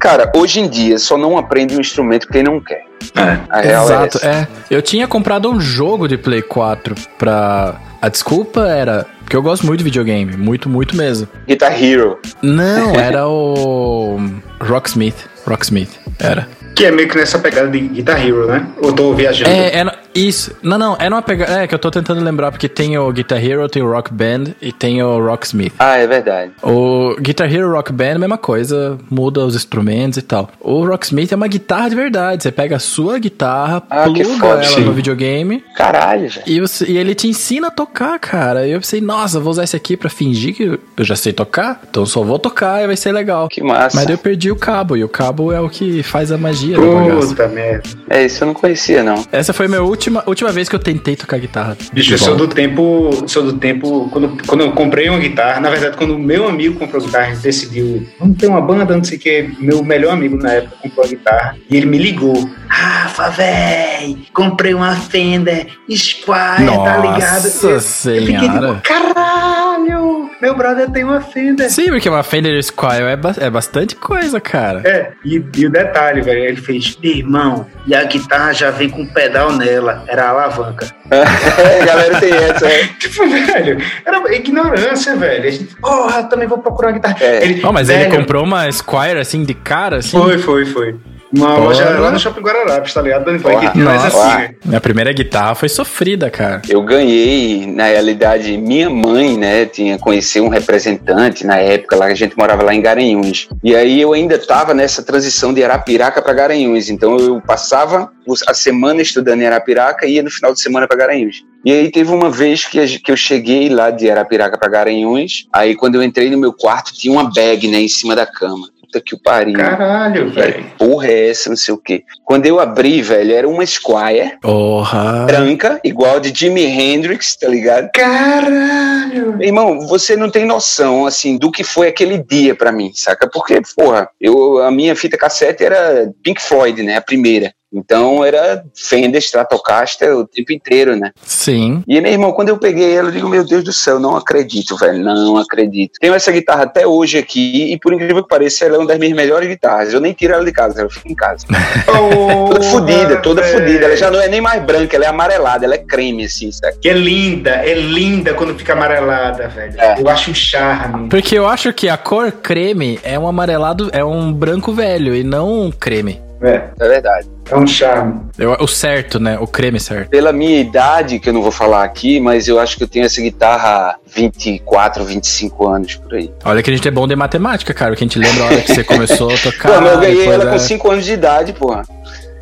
Cara, 0.00 0.30
hoje 0.34 0.60
em 0.60 0.68
dia 0.68 0.98
só 0.98 1.16
não 1.16 1.38
aprende 1.38 1.76
um 1.76 1.80
instrumento 1.80 2.26
quem 2.28 2.42
não 2.42 2.60
quer. 2.60 2.84
É, 3.14 3.68
exato, 3.68 4.18
é, 4.22 4.28
é. 4.28 4.48
Eu 4.70 4.80
tinha 4.80 5.06
comprado 5.06 5.50
um 5.50 5.60
jogo 5.60 6.08
de 6.08 6.16
Play 6.16 6.42
4 6.42 6.94
pra... 7.18 7.80
A 8.00 8.08
desculpa 8.08 8.66
era 8.66 9.06
porque 9.32 9.36
eu 9.38 9.42
gosto 9.42 9.64
muito 9.64 9.78
de 9.78 9.84
videogame, 9.84 10.36
muito, 10.36 10.68
muito 10.68 10.94
mesmo. 10.94 11.26
Guitar 11.48 11.82
Hero. 11.82 12.18
Não, 12.42 12.94
era 13.00 13.26
o 13.26 14.18
Rocksmith. 14.60 15.16
Rocksmith, 15.46 15.88
era. 16.18 16.46
Que 16.74 16.86
é 16.86 16.90
meio 16.90 17.08
que 17.08 17.16
nessa 17.16 17.38
pegada 17.38 17.68
de 17.68 17.80
Guitar 17.80 18.24
Hero, 18.24 18.46
né? 18.46 18.66
Ou 18.80 18.92
tô 18.92 19.12
viajando? 19.14 19.50
É, 19.50 19.80
é 19.80 20.01
isso. 20.14 20.54
Não, 20.62 20.78
não, 20.78 20.96
é 20.98 21.08
uma 21.08 21.22
pegada. 21.22 21.62
É 21.62 21.66
que 21.66 21.74
eu 21.74 21.78
tô 21.78 21.90
tentando 21.90 22.22
lembrar, 22.22 22.50
porque 22.50 22.68
tem 22.68 22.96
o 22.98 23.10
Guitar 23.12 23.42
Hero, 23.44 23.68
tem 23.68 23.82
o 23.82 23.90
Rock 23.90 24.12
Band 24.12 24.54
e 24.60 24.72
tem 24.72 25.02
o 25.02 25.24
Rocksmith. 25.24 25.72
Ah, 25.78 25.96
é 25.96 26.06
verdade. 26.06 26.52
O 26.62 27.16
Guitar 27.20 27.52
Hero 27.52 27.72
Rock 27.72 27.92
Band 27.92 28.04
é 28.04 28.14
a 28.14 28.18
mesma 28.18 28.38
coisa, 28.38 28.98
muda 29.10 29.44
os 29.44 29.54
instrumentos 29.54 30.18
e 30.18 30.22
tal. 30.22 30.50
O 30.60 30.84
Rocksmith 30.84 31.32
é 31.32 31.36
uma 31.36 31.48
guitarra 31.48 31.90
de 31.90 31.96
verdade. 31.96 32.42
Você 32.42 32.52
pega 32.52 32.76
a 32.76 32.78
sua 32.78 33.18
guitarra, 33.18 33.82
ah, 33.88 34.04
pluga 34.04 34.24
foda, 34.24 34.46
ela 34.46 34.64
sim. 34.64 34.80
no 34.80 34.92
videogame. 34.92 35.64
Caralho, 35.76 36.28
já. 36.28 36.42
E, 36.46 36.60
você, 36.60 36.86
e 36.86 36.98
ele 36.98 37.14
te 37.14 37.28
ensina 37.28 37.68
a 37.68 37.70
tocar, 37.70 38.18
cara. 38.18 38.66
E 38.66 38.72
eu 38.72 38.80
pensei, 38.80 39.00
nossa, 39.00 39.40
vou 39.40 39.50
usar 39.50 39.64
esse 39.64 39.76
aqui 39.76 39.96
pra 39.96 40.10
fingir 40.10 40.54
que 40.54 40.64
eu 40.96 41.04
já 41.04 41.16
sei 41.16 41.32
tocar, 41.32 41.80
então 41.88 42.04
só 42.06 42.22
vou 42.22 42.38
tocar 42.38 42.82
e 42.82 42.86
vai 42.86 42.96
ser 42.96 43.12
legal. 43.12 43.48
Que 43.48 43.62
massa. 43.62 43.96
Mas 43.96 44.08
eu 44.08 44.18
perdi 44.18 44.50
o 44.50 44.56
cabo, 44.56 44.96
e 44.96 45.04
o 45.04 45.08
cabo 45.08 45.52
é 45.52 45.60
o 45.60 45.68
que 45.68 46.02
faz 46.02 46.30
a 46.32 46.38
magia 46.38 46.76
Puta 46.76 47.48
merda. 47.48 47.88
É, 48.08 48.24
isso 48.24 48.42
eu 48.42 48.46
não 48.46 48.54
conhecia, 48.54 49.02
não. 49.02 49.24
Essa 49.32 49.52
foi 49.52 49.66
a 49.66 49.68
minha 49.68 49.82
última, 50.02 50.24
última 50.26 50.52
vez 50.52 50.68
que 50.68 50.74
eu 50.74 50.80
tentei 50.80 51.14
tocar 51.14 51.38
guitarra. 51.38 51.76
Bicho, 51.92 52.14
eu 52.14 52.18
sou 52.18 52.34
do 52.34 52.48
tempo. 52.48 53.24
Sou 53.26 53.42
do 53.42 53.52
tempo. 53.54 54.08
Quando, 54.10 54.36
quando 54.46 54.60
eu 54.62 54.72
comprei 54.72 55.08
uma 55.08 55.18
guitarra, 55.18 55.60
na 55.60 55.70
verdade, 55.70 55.96
quando 55.96 56.16
o 56.16 56.18
meu 56.18 56.48
amigo 56.48 56.78
comprou 56.78 57.00
a 57.00 57.04
guitarra, 57.04 57.26
a 57.26 57.30
gente 57.30 57.42
decidiu, 57.42 58.06
vamos 58.18 58.36
ter 58.36 58.46
uma 58.48 58.60
banda, 58.60 58.96
não 58.96 59.04
sei 59.04 59.18
o 59.18 59.20
que. 59.20 59.54
Meu 59.58 59.84
melhor 59.84 60.12
amigo 60.12 60.36
na 60.36 60.52
época 60.54 60.76
comprou 60.82 61.04
a 61.04 61.08
guitarra 61.08 61.56
e 61.70 61.76
ele 61.76 61.86
me 61.86 61.98
ligou. 61.98 62.50
Rafa, 62.68 63.28
véi, 63.28 64.18
comprei 64.32 64.72
uma 64.72 64.96
Fender 64.96 65.66
Squire, 65.90 66.66
tá 66.66 66.96
ligado? 66.96 67.44
Nossa 67.44 67.80
senhora. 67.80 68.20
Eu 68.20 68.26
fiquei 68.26 68.48
tipo, 68.48 68.80
caralho, 68.82 70.30
meu 70.40 70.56
brother 70.56 70.90
tem 70.90 71.04
uma 71.04 71.20
Fender. 71.20 71.70
Sim, 71.70 71.90
porque 71.90 72.08
uma 72.08 72.22
Fender 72.22 72.60
Squire 72.62 73.04
é, 73.04 73.16
ba 73.16 73.34
é 73.38 73.50
bastante 73.50 73.94
coisa, 73.94 74.40
cara. 74.40 74.80
É, 74.84 75.12
e, 75.22 75.44
e 75.54 75.66
o 75.66 75.70
detalhe, 75.70 76.22
velho, 76.22 76.44
ele 76.44 76.56
fez, 76.56 76.96
irmão, 77.02 77.66
e 77.86 77.94
a 77.94 78.04
guitarra 78.04 78.52
já 78.54 78.70
vem 78.70 78.88
com 78.88 79.04
pedal 79.04 79.52
nela, 79.52 79.91
era 80.06 80.24
a 80.24 80.30
alavanca. 80.30 80.86
é, 81.10 81.84
galera 81.86 82.20
tem 82.20 82.32
essa, 82.32 82.66
é. 82.66 82.86
tipo, 82.98 83.28
velho, 83.28 83.78
era 84.04 84.34
ignorância, 84.34 85.16
velho. 85.16 85.48
A 85.48 85.50
gente, 85.50 85.76
porra, 85.76 86.24
também 86.24 86.48
vou 86.48 86.58
procurar 86.58 86.88
uma 86.88 86.94
guitarra. 86.94 87.16
É. 87.20 87.44
Ele, 87.44 87.62
oh, 87.64 87.72
mas 87.72 87.88
velho, 87.88 88.04
ele 88.04 88.16
comprou 88.16 88.44
uma 88.44 88.70
Squire, 88.70 89.18
assim, 89.18 89.44
de 89.44 89.54
cara, 89.54 89.98
assim? 89.98 90.18
Foi, 90.18 90.38
foi, 90.38 90.64
foi. 90.66 90.96
Uma 91.32 91.56
loja 91.56 91.88
lá 91.98 92.10
no 92.10 92.18
Shopping 92.18 92.42
Guararapes, 92.42 92.92
tá 92.92 93.00
ligado, 93.00 93.24
Dani? 93.24 93.38
Que 93.38 93.78
Nossa, 93.78 94.06
assim, 94.08 94.54
minha 94.64 94.80
primeira 94.80 95.12
guitarra 95.12 95.54
foi 95.54 95.68
sofrida, 95.68 96.30
cara. 96.30 96.60
Eu 96.68 96.82
ganhei, 96.82 97.66
na 97.66 97.86
realidade, 97.86 98.56
minha 98.58 98.90
mãe, 98.90 99.38
né, 99.38 99.64
tinha 99.64 99.98
conhecido 99.98 100.44
um 100.44 100.50
representante 100.50 101.46
na 101.46 101.56
época 101.56 101.96
lá, 101.96 102.06
a 102.06 102.14
gente 102.14 102.36
morava 102.36 102.62
lá 102.62 102.74
em 102.74 102.82
Garanhuns. 102.82 103.48
E 103.64 103.74
aí 103.74 104.00
eu 104.00 104.12
ainda 104.12 104.38
tava 104.38 104.74
nessa 104.74 105.02
transição 105.02 105.54
de 105.54 105.64
Arapiraca 105.64 106.20
para 106.20 106.34
Garanhuns, 106.34 106.90
então 106.90 107.16
eu 107.16 107.40
passava 107.40 108.12
a 108.46 108.54
semana 108.54 109.00
estudando 109.00 109.40
em 109.40 109.46
Arapiraca 109.46 110.06
e 110.06 110.14
ia 110.14 110.22
no 110.22 110.30
final 110.30 110.52
de 110.52 110.60
semana 110.60 110.86
para 110.86 110.98
Garanhuns. 110.98 111.42
E 111.64 111.72
aí 111.72 111.90
teve 111.90 112.12
uma 112.12 112.28
vez 112.28 112.66
que, 112.66 112.98
que 112.98 113.10
eu 113.10 113.16
cheguei 113.16 113.68
lá 113.70 113.90
de 113.90 114.10
Arapiraca 114.10 114.58
para 114.58 114.68
Garanhuns, 114.68 115.46
aí 115.52 115.74
quando 115.74 115.94
eu 115.94 116.02
entrei 116.02 116.28
no 116.28 116.36
meu 116.36 116.52
quarto 116.52 116.92
tinha 116.92 117.12
uma 117.12 117.32
bag, 117.32 117.68
né, 117.68 117.80
em 117.80 117.88
cima 117.88 118.14
da 118.14 118.26
cama 118.26 118.68
puta 118.92 119.00
que 119.00 119.14
o 119.14 119.18
pariu. 119.18 119.54
Caralho, 119.54 120.28
velho. 120.28 120.66
Porra 120.76 121.06
é 121.06 121.30
essa, 121.30 121.48
não 121.48 121.56
sei 121.56 121.72
o 121.72 121.78
quê. 121.78 122.04
Quando 122.24 122.44
eu 122.44 122.60
abri, 122.60 123.00
velho, 123.00 123.34
era 123.34 123.48
uma 123.48 123.64
Squire. 123.64 124.38
Porra. 124.40 125.24
Branca, 125.24 125.80
igual 125.82 126.20
de 126.20 126.32
Jimi 126.34 126.64
Hendrix, 126.64 127.36
tá 127.36 127.48
ligado? 127.48 127.90
Caralho. 127.94 129.42
Irmão, 129.42 129.80
você 129.86 130.14
não 130.14 130.30
tem 130.30 130.44
noção, 130.44 131.06
assim, 131.06 131.38
do 131.38 131.50
que 131.50 131.64
foi 131.64 131.88
aquele 131.88 132.18
dia 132.18 132.54
para 132.54 132.70
mim, 132.70 132.90
saca? 132.94 133.28
Porque, 133.28 133.60
porra, 133.74 134.08
eu, 134.20 134.62
a 134.62 134.70
minha 134.70 134.94
fita 134.94 135.16
cassete 135.16 135.64
era 135.64 136.10
Pink 136.22 136.42
Floyd, 136.42 136.82
né? 136.82 136.96
A 136.96 137.02
primeira. 137.02 137.52
Então 137.72 138.24
era 138.24 138.62
Fender 138.74 139.20
Stratocaster 139.20 140.14
o 140.16 140.26
tempo 140.26 140.52
inteiro, 140.52 140.94
né? 140.94 141.10
Sim. 141.24 141.82
E 141.88 142.00
meu 142.00 142.12
irmão, 142.12 142.32
quando 142.32 142.50
eu 142.50 142.58
peguei 142.58 142.94
ela, 142.96 143.08
eu 143.08 143.12
digo, 143.12 143.28
meu 143.28 143.44
Deus 143.44 143.64
do 143.64 143.72
céu, 143.72 143.98
não 143.98 144.16
acredito, 144.16 144.76
velho, 144.76 145.02
não 145.02 145.36
acredito. 145.38 145.98
Tenho 146.00 146.14
essa 146.14 146.30
guitarra 146.30 146.64
até 146.64 146.86
hoje 146.86 147.18
aqui 147.18 147.72
e 147.72 147.78
por 147.78 147.94
incrível 147.94 148.22
que 148.22 148.28
pareça, 148.28 148.64
ela 148.64 148.76
é 148.76 148.78
uma 148.78 148.86
das 148.86 148.98
minhas 148.98 149.14
melhores 149.14 149.48
guitarras. 149.48 149.92
Eu 149.92 150.00
nem 150.00 150.12
tiro 150.12 150.34
ela 150.34 150.44
de 150.44 150.52
casa, 150.52 150.80
ela 150.80 150.90
fica 150.90 151.08
em 151.10 151.14
casa. 151.14 151.46
Oh, 151.92 152.48
toda 152.48 152.62
fodida, 152.64 153.16
toda 153.18 153.42
fodida. 153.42 153.86
Ela 153.86 153.96
já 153.96 154.10
não 154.10 154.20
é 154.20 154.28
nem 154.28 154.40
mais 154.40 154.62
branca, 154.62 154.96
ela 154.96 155.04
é 155.04 155.08
amarelada, 155.08 155.64
ela 155.64 155.74
é 155.74 155.78
creme, 155.78 156.24
assim, 156.24 156.50
sabe? 156.50 156.76
Que 156.80 156.88
é 156.88 156.92
linda, 156.92 157.50
é 157.50 157.74
linda 157.74 158.34
quando 158.34 158.56
fica 158.56 158.72
amarelada, 158.72 159.48
velho. 159.48 159.80
É. 159.80 160.00
Eu 160.00 160.08
acho 160.08 160.30
um 160.30 160.34
charme. 160.34 161.08
Porque 161.08 161.36
eu 161.38 161.46
acho 161.46 161.72
que 161.72 161.88
a 161.88 161.96
cor 161.96 162.32
creme 162.32 162.98
é 163.02 163.18
um 163.18 163.26
amarelado, 163.26 163.90
é 163.92 164.04
um 164.04 164.32
branco 164.32 164.72
velho 164.72 165.14
e 165.14 165.22
não 165.22 165.66
um 165.66 165.70
creme. 165.70 166.20
É. 166.42 166.64
É 166.78 166.88
verdade. 166.88 167.28
É 167.50 167.56
um 167.56 167.66
charme. 167.66 168.20
Eu, 168.38 168.52
o 168.52 168.66
certo, 168.66 169.20
né? 169.20 169.38
O 169.38 169.46
creme 169.46 169.78
certo. 169.78 170.08
Pela 170.08 170.32
minha 170.32 170.60
idade, 170.60 171.18
que 171.18 171.28
eu 171.28 171.32
não 171.32 171.42
vou 171.42 171.52
falar 171.52 171.84
aqui, 171.84 172.18
mas 172.18 172.48
eu 172.48 172.58
acho 172.58 172.76
que 172.76 172.84
eu 172.84 172.88
tenho 172.88 173.04
essa 173.04 173.20
guitarra 173.20 173.68
há 173.68 173.96
24, 174.14 175.04
25 175.04 175.68
anos 175.68 175.96
por 175.96 176.14
aí. 176.14 176.32
Olha 176.44 176.62
que 176.62 176.70
a 176.70 176.74
gente 176.74 176.88
é 176.88 176.90
bom 176.90 177.06
de 177.06 177.14
matemática, 177.14 177.72
cara. 177.72 177.94
Que 177.94 178.04
a 178.04 178.06
gente 178.06 178.18
lembra 178.18 178.44
a 178.44 178.46
hora 178.46 178.60
que 178.62 178.74
você 178.74 178.84
começou 178.84 179.30
a 179.32 179.38
tocar. 179.42 179.80
Pô, 179.80 179.86
eu 179.86 180.00
ganhei 180.00 180.26
ela 180.26 180.48
é... 180.48 180.52
com 180.52 180.58
5 180.58 180.90
anos 180.90 181.04
de 181.04 181.12
idade, 181.12 181.52
porra. 181.52 181.82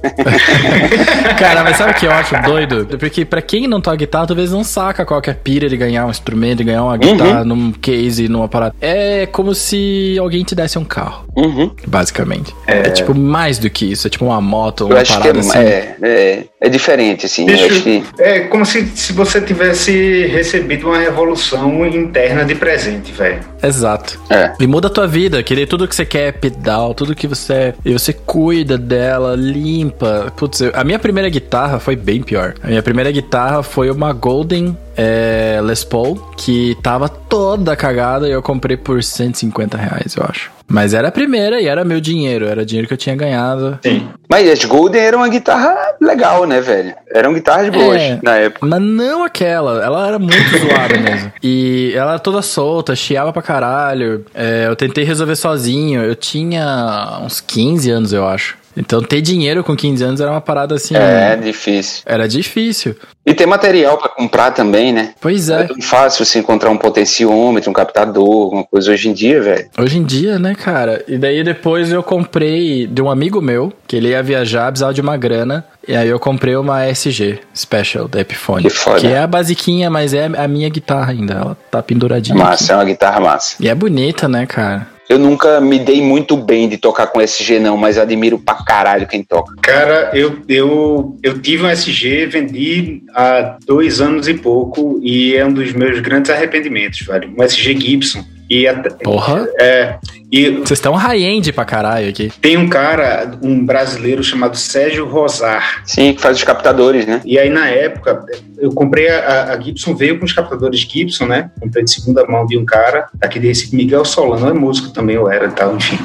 Cara, 1.39 1.63
mas 1.63 1.77
sabe 1.77 1.93
o 1.93 1.95
que 1.95 2.07
eu 2.07 2.11
acho 2.11 2.35
doido? 2.43 2.87
Porque 2.99 3.25
pra 3.25 3.43
quem 3.43 3.67
não 3.67 3.81
toca 3.81 3.97
guitarra, 3.97 4.27
talvez 4.29 4.51
não 4.51 4.65
saca 4.65 5.05
qual 5.05 5.21
que 5.21 5.31
é 5.31 5.33
a 5.33 5.37
pira 5.37 5.69
de 5.69 5.77
ganhar 5.77 6.07
um 6.07 6.11
instrumento, 6.11 6.59
de 6.59 6.65
ganhar 6.65 6.85
uma 6.85 6.97
guitarra 6.97 7.41
uhum. 7.41 7.45
num 7.45 7.73
case, 7.73 8.29
numa 8.29 8.49
parada. 8.49 8.75
É 8.81 9.27
como 9.27 9.55
se 9.55 10.17
alguém 10.19 10.43
te 10.45 10.55
desse 10.55 10.79
um 10.79 10.85
carro. 10.85 11.25
Uhum. 11.37 11.71
Basicamente. 11.87 12.55
É... 12.67 12.79
é... 12.79 12.83
tipo 12.91 13.15
mais 13.15 13.59
do 13.59 13.69
que 13.69 13.93
isso. 13.93 14.07
É 14.07 14.11
tipo 14.11 14.25
uma 14.25 14.41
moto, 14.41 14.87
uma 14.87 14.95
eu 14.95 15.01
acho 15.01 15.13
parada 15.13 15.33
que 15.33 15.39
é, 15.39 15.41
assim. 15.41 15.59
É, 15.59 15.97
é, 16.03 16.45
é 16.61 16.69
diferente, 16.69 17.27
assim. 17.27 17.47
Deixa, 17.47 17.81
que... 17.81 18.05
É 18.19 18.41
como 18.41 18.65
se, 18.65 18.87
se 18.95 19.13
você 19.13 19.41
tivesse 19.41 20.27
recebido 20.27 20.89
uma 20.89 20.99
revolução 20.99 21.87
interna 21.87 22.45
de 22.45 22.55
presente, 22.55 23.13
velho. 23.13 23.41
Exato. 23.63 24.19
É. 24.31 24.53
E 24.59 24.67
muda 24.67 24.89
a 24.89 24.91
tua 24.91 25.07
vida, 25.07 25.43
que 25.43 25.67
tudo 25.67 25.87
que 25.87 25.95
você 25.95 26.07
quer 26.07 26.29
é 26.29 26.33
pedal, 26.33 26.95
tudo 26.95 27.15
que 27.15 27.27
você. 27.27 27.75
E 27.85 27.93
você 27.93 28.13
cuida 28.13 28.79
dela, 28.79 29.35
limpa. 29.37 29.90
Putz, 30.37 30.63
a 30.75 30.85
minha 30.85 30.99
primeira 30.99 31.29
guitarra 31.29 31.79
foi 31.79 31.97
bem 31.97 32.23
pior. 32.23 32.55
A 32.63 32.69
minha 32.69 32.83
primeira 32.83 33.11
guitarra 33.11 33.63
foi 33.63 33.91
uma 33.91 34.13
Golden 34.13 34.77
é, 34.97 35.61
Les 35.63 35.83
Paul, 35.85 36.17
que 36.37 36.77
tava 36.83 37.09
toda 37.09 37.75
cagada 37.75 38.29
e 38.29 38.33
eu 38.33 38.43
comprei 38.43 38.77
por 38.77 39.03
150 39.03 39.77
reais, 39.77 40.15
eu 40.17 40.25
acho. 40.29 40.51
Mas 40.69 40.95
era 40.95 41.09
a 41.09 41.13
primeira 41.13 41.61
e 41.61 41.67
era 41.67 41.85
meu 41.85 42.01
dinheiro, 42.01 42.47
era 42.47 42.65
dinheiro 42.65 42.87
que 42.87 42.95
eu 42.95 42.99
tinha 42.99 43.17
ganhado. 43.17 43.79
Sim. 43.83 44.09
Mas 44.29 44.49
as 44.49 44.65
Golden 44.65 45.01
era 45.03 45.17
uma 45.17 45.29
guitarra 45.29 45.75
legal, 46.01 46.47
né, 46.47 46.61
velho? 46.61 46.95
Eram 47.13 47.35
guitarras 47.35 47.71
boas 47.71 48.01
é, 48.01 48.21
na 48.23 48.37
época. 48.37 48.65
Mas 48.65 48.81
não 48.81 49.25
aquela, 49.25 49.83
ela 49.83 50.07
era 50.07 50.19
muito 50.19 50.37
zoada 50.59 50.97
mesmo. 50.99 51.33
E 51.43 51.93
ela 51.97 52.13
era 52.13 52.21
toda 52.21 52.41
solta, 52.41 52.95
chiava 52.95 53.33
pra 53.33 53.43
caralho. 53.43 54.25
É, 54.33 54.67
eu 54.69 54.77
tentei 54.77 55.03
resolver 55.03 55.35
sozinho, 55.35 56.03
eu 56.03 56.15
tinha 56.15 57.19
uns 57.25 57.41
15 57.41 57.91
anos, 57.91 58.13
eu 58.13 58.25
acho. 58.25 58.60
Então 58.77 59.03
ter 59.03 59.21
dinheiro 59.21 59.65
com 59.65 59.77
15 59.77 60.05
anos 60.05 60.21
era 60.21 60.31
uma 60.31 60.41
parada 60.41 60.75
assim. 60.75 60.95
É, 60.97 61.37
difícil. 61.37 62.03
Era 62.07 62.29
difícil. 62.29 62.97
E 63.27 63.35
ter 63.35 63.47
material 63.47 63.99
para 63.99 64.09
comprar 64.09 64.51
também, 64.51 64.93
né? 64.93 65.13
Pois 65.21 65.51
é. 65.51 65.63
É 65.63 65.65
tão 65.65 65.81
fácil 65.81 66.25
você 66.25 66.39
encontrar 66.39 66.71
um 66.71 66.79
potenciômetro, 66.79 67.71
um 67.71 67.73
captador, 67.73 68.45
alguma 68.45 68.65
coisa 68.65 68.93
hoje 68.93 69.09
em 69.09 69.13
dia, 69.13 69.43
velho. 69.43 69.69
Hoje 69.79 69.99
em 69.99 70.05
dia, 70.05 70.39
né, 70.39 70.55
cara? 70.55 71.05
E 71.07 71.19
daí 71.19 71.45
depois 71.45 71.93
eu 71.93 72.03
comprei 72.03 72.87
de 72.87 73.03
um 73.03 73.11
amigo 73.11 73.41
meu, 73.41 73.73
que 73.87 73.97
ele 73.97 74.09
ia 74.09 74.23
viajar, 74.23 74.67
precisava 74.69 74.95
de 74.95 75.01
uma 75.01 75.17
grana. 75.17 75.65
E 75.87 75.95
aí 75.95 76.09
eu 76.09 76.19
comprei 76.19 76.57
uma 76.57 76.87
SG 76.87 77.41
Special 77.55 78.09
da 78.09 78.21
Epiphone. 78.21 78.63
Que 78.63 78.71
foda. 78.71 79.01
Que 79.01 79.09
é 79.09 79.19
a 79.19 79.27
basiquinha, 79.27 79.91
mas 79.91 80.15
é 80.15 80.27
a 80.27 80.49
minha 80.49 80.69
guitarra 80.69 81.13
ainda. 81.13 81.35
Ela 81.35 81.57
tá 81.71 81.83
penduradinha. 81.83 82.37
Massa, 82.37 82.65
aqui. 82.65 82.73
é 82.73 82.77
uma 82.77 82.85
guitarra 82.85 83.21
massa. 83.21 83.57
E 83.61 83.69
é 83.69 83.75
bonita, 83.75 84.29
né, 84.29 84.47
cara? 84.47 84.87
Eu 85.11 85.19
nunca 85.19 85.61
me 85.61 85.77
dei 85.77 86.01
muito 86.01 86.37
bem 86.37 86.69
de 86.69 86.79
tocar 86.79 87.09
com 87.09 87.21
SG, 87.21 87.59
não, 87.59 87.77
mas 87.77 87.99
admiro 87.99 88.39
pra 88.39 88.55
caralho 88.55 89.09
quem 89.09 89.25
toca. 89.25 89.53
Cara, 89.61 90.13
eu, 90.15 90.39
eu, 90.49 91.19
eu 91.21 91.43
tive 91.43 91.65
um 91.65 91.69
SG, 91.69 92.27
vendi 92.27 93.03
há 93.13 93.59
dois 93.67 94.01
anos 94.01 94.29
e 94.29 94.35
pouco, 94.35 95.01
e 95.03 95.35
é 95.35 95.45
um 95.45 95.53
dos 95.53 95.73
meus 95.73 95.99
grandes 95.99 96.31
arrependimentos, 96.31 97.01
velho. 97.01 97.35
Um 97.37 97.43
SG 97.43 97.77
Gibson. 97.81 98.25
E 98.51 98.67
até, 98.67 98.91
Porra! 98.91 99.49
É. 99.61 99.97
E 100.33 100.51
Vocês 100.51 100.73
estão 100.73 100.95
high-end 100.95 101.53
pra 101.53 101.65
caralho 101.65 102.09
aqui. 102.09 102.33
Tem 102.41 102.57
um 102.57 102.69
cara, 102.69 103.31
um 103.43 103.65
brasileiro 103.65 104.25
chamado 104.25 104.57
Sérgio 104.57 105.07
Rosar. 105.07 105.83
Sim, 105.85 106.13
que 106.15 106.21
faz 106.21 106.37
os 106.37 106.43
captadores, 106.43 107.07
né? 107.07 107.21
E 107.25 107.39
aí, 107.39 107.49
na 107.49 107.69
época, 107.69 108.25
eu 108.59 108.71
comprei 108.73 109.09
a, 109.09 109.53
a 109.53 109.61
Gibson, 109.61 109.95
veio 109.95 110.19
com 110.19 110.25
os 110.25 110.33
captadores 110.33 110.81
Gibson, 110.81 111.27
né? 111.27 111.51
Comprei 111.61 111.85
de 111.85 111.93
segunda 111.93 112.27
mão 112.27 112.45
de 112.45 112.59
um 112.59 112.65
cara, 112.65 113.09
aqui 113.21 113.39
de 113.39 113.47
Recife, 113.47 113.77
Miguel 113.77 114.05
Solano, 114.05 114.49
é 114.49 114.53
músico 114.53 114.93
também, 114.93 115.15
eu 115.15 115.31
era 115.31 115.47
e 115.47 115.53
tal, 115.53 115.77
enfim. 115.77 115.99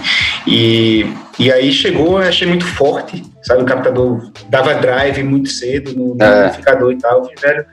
E, 0.48 1.06
e 1.40 1.52
aí 1.52 1.72
chegou, 1.72 2.22
eu 2.22 2.28
achei 2.28 2.48
muito 2.48 2.66
forte, 2.66 3.24
sabe? 3.42 3.64
O 3.64 3.66
captador 3.66 4.32
dava 4.50 4.76
drive 4.76 5.24
muito 5.24 5.50
cedo 5.50 5.94
no, 5.96 6.14
no 6.14 6.24
é. 6.24 6.46
amplificador 6.46 6.92
e 6.92 6.98
tal. 6.98 7.20
Eu 7.20 7.24
falei, 7.24 7.36
velho 7.42 7.66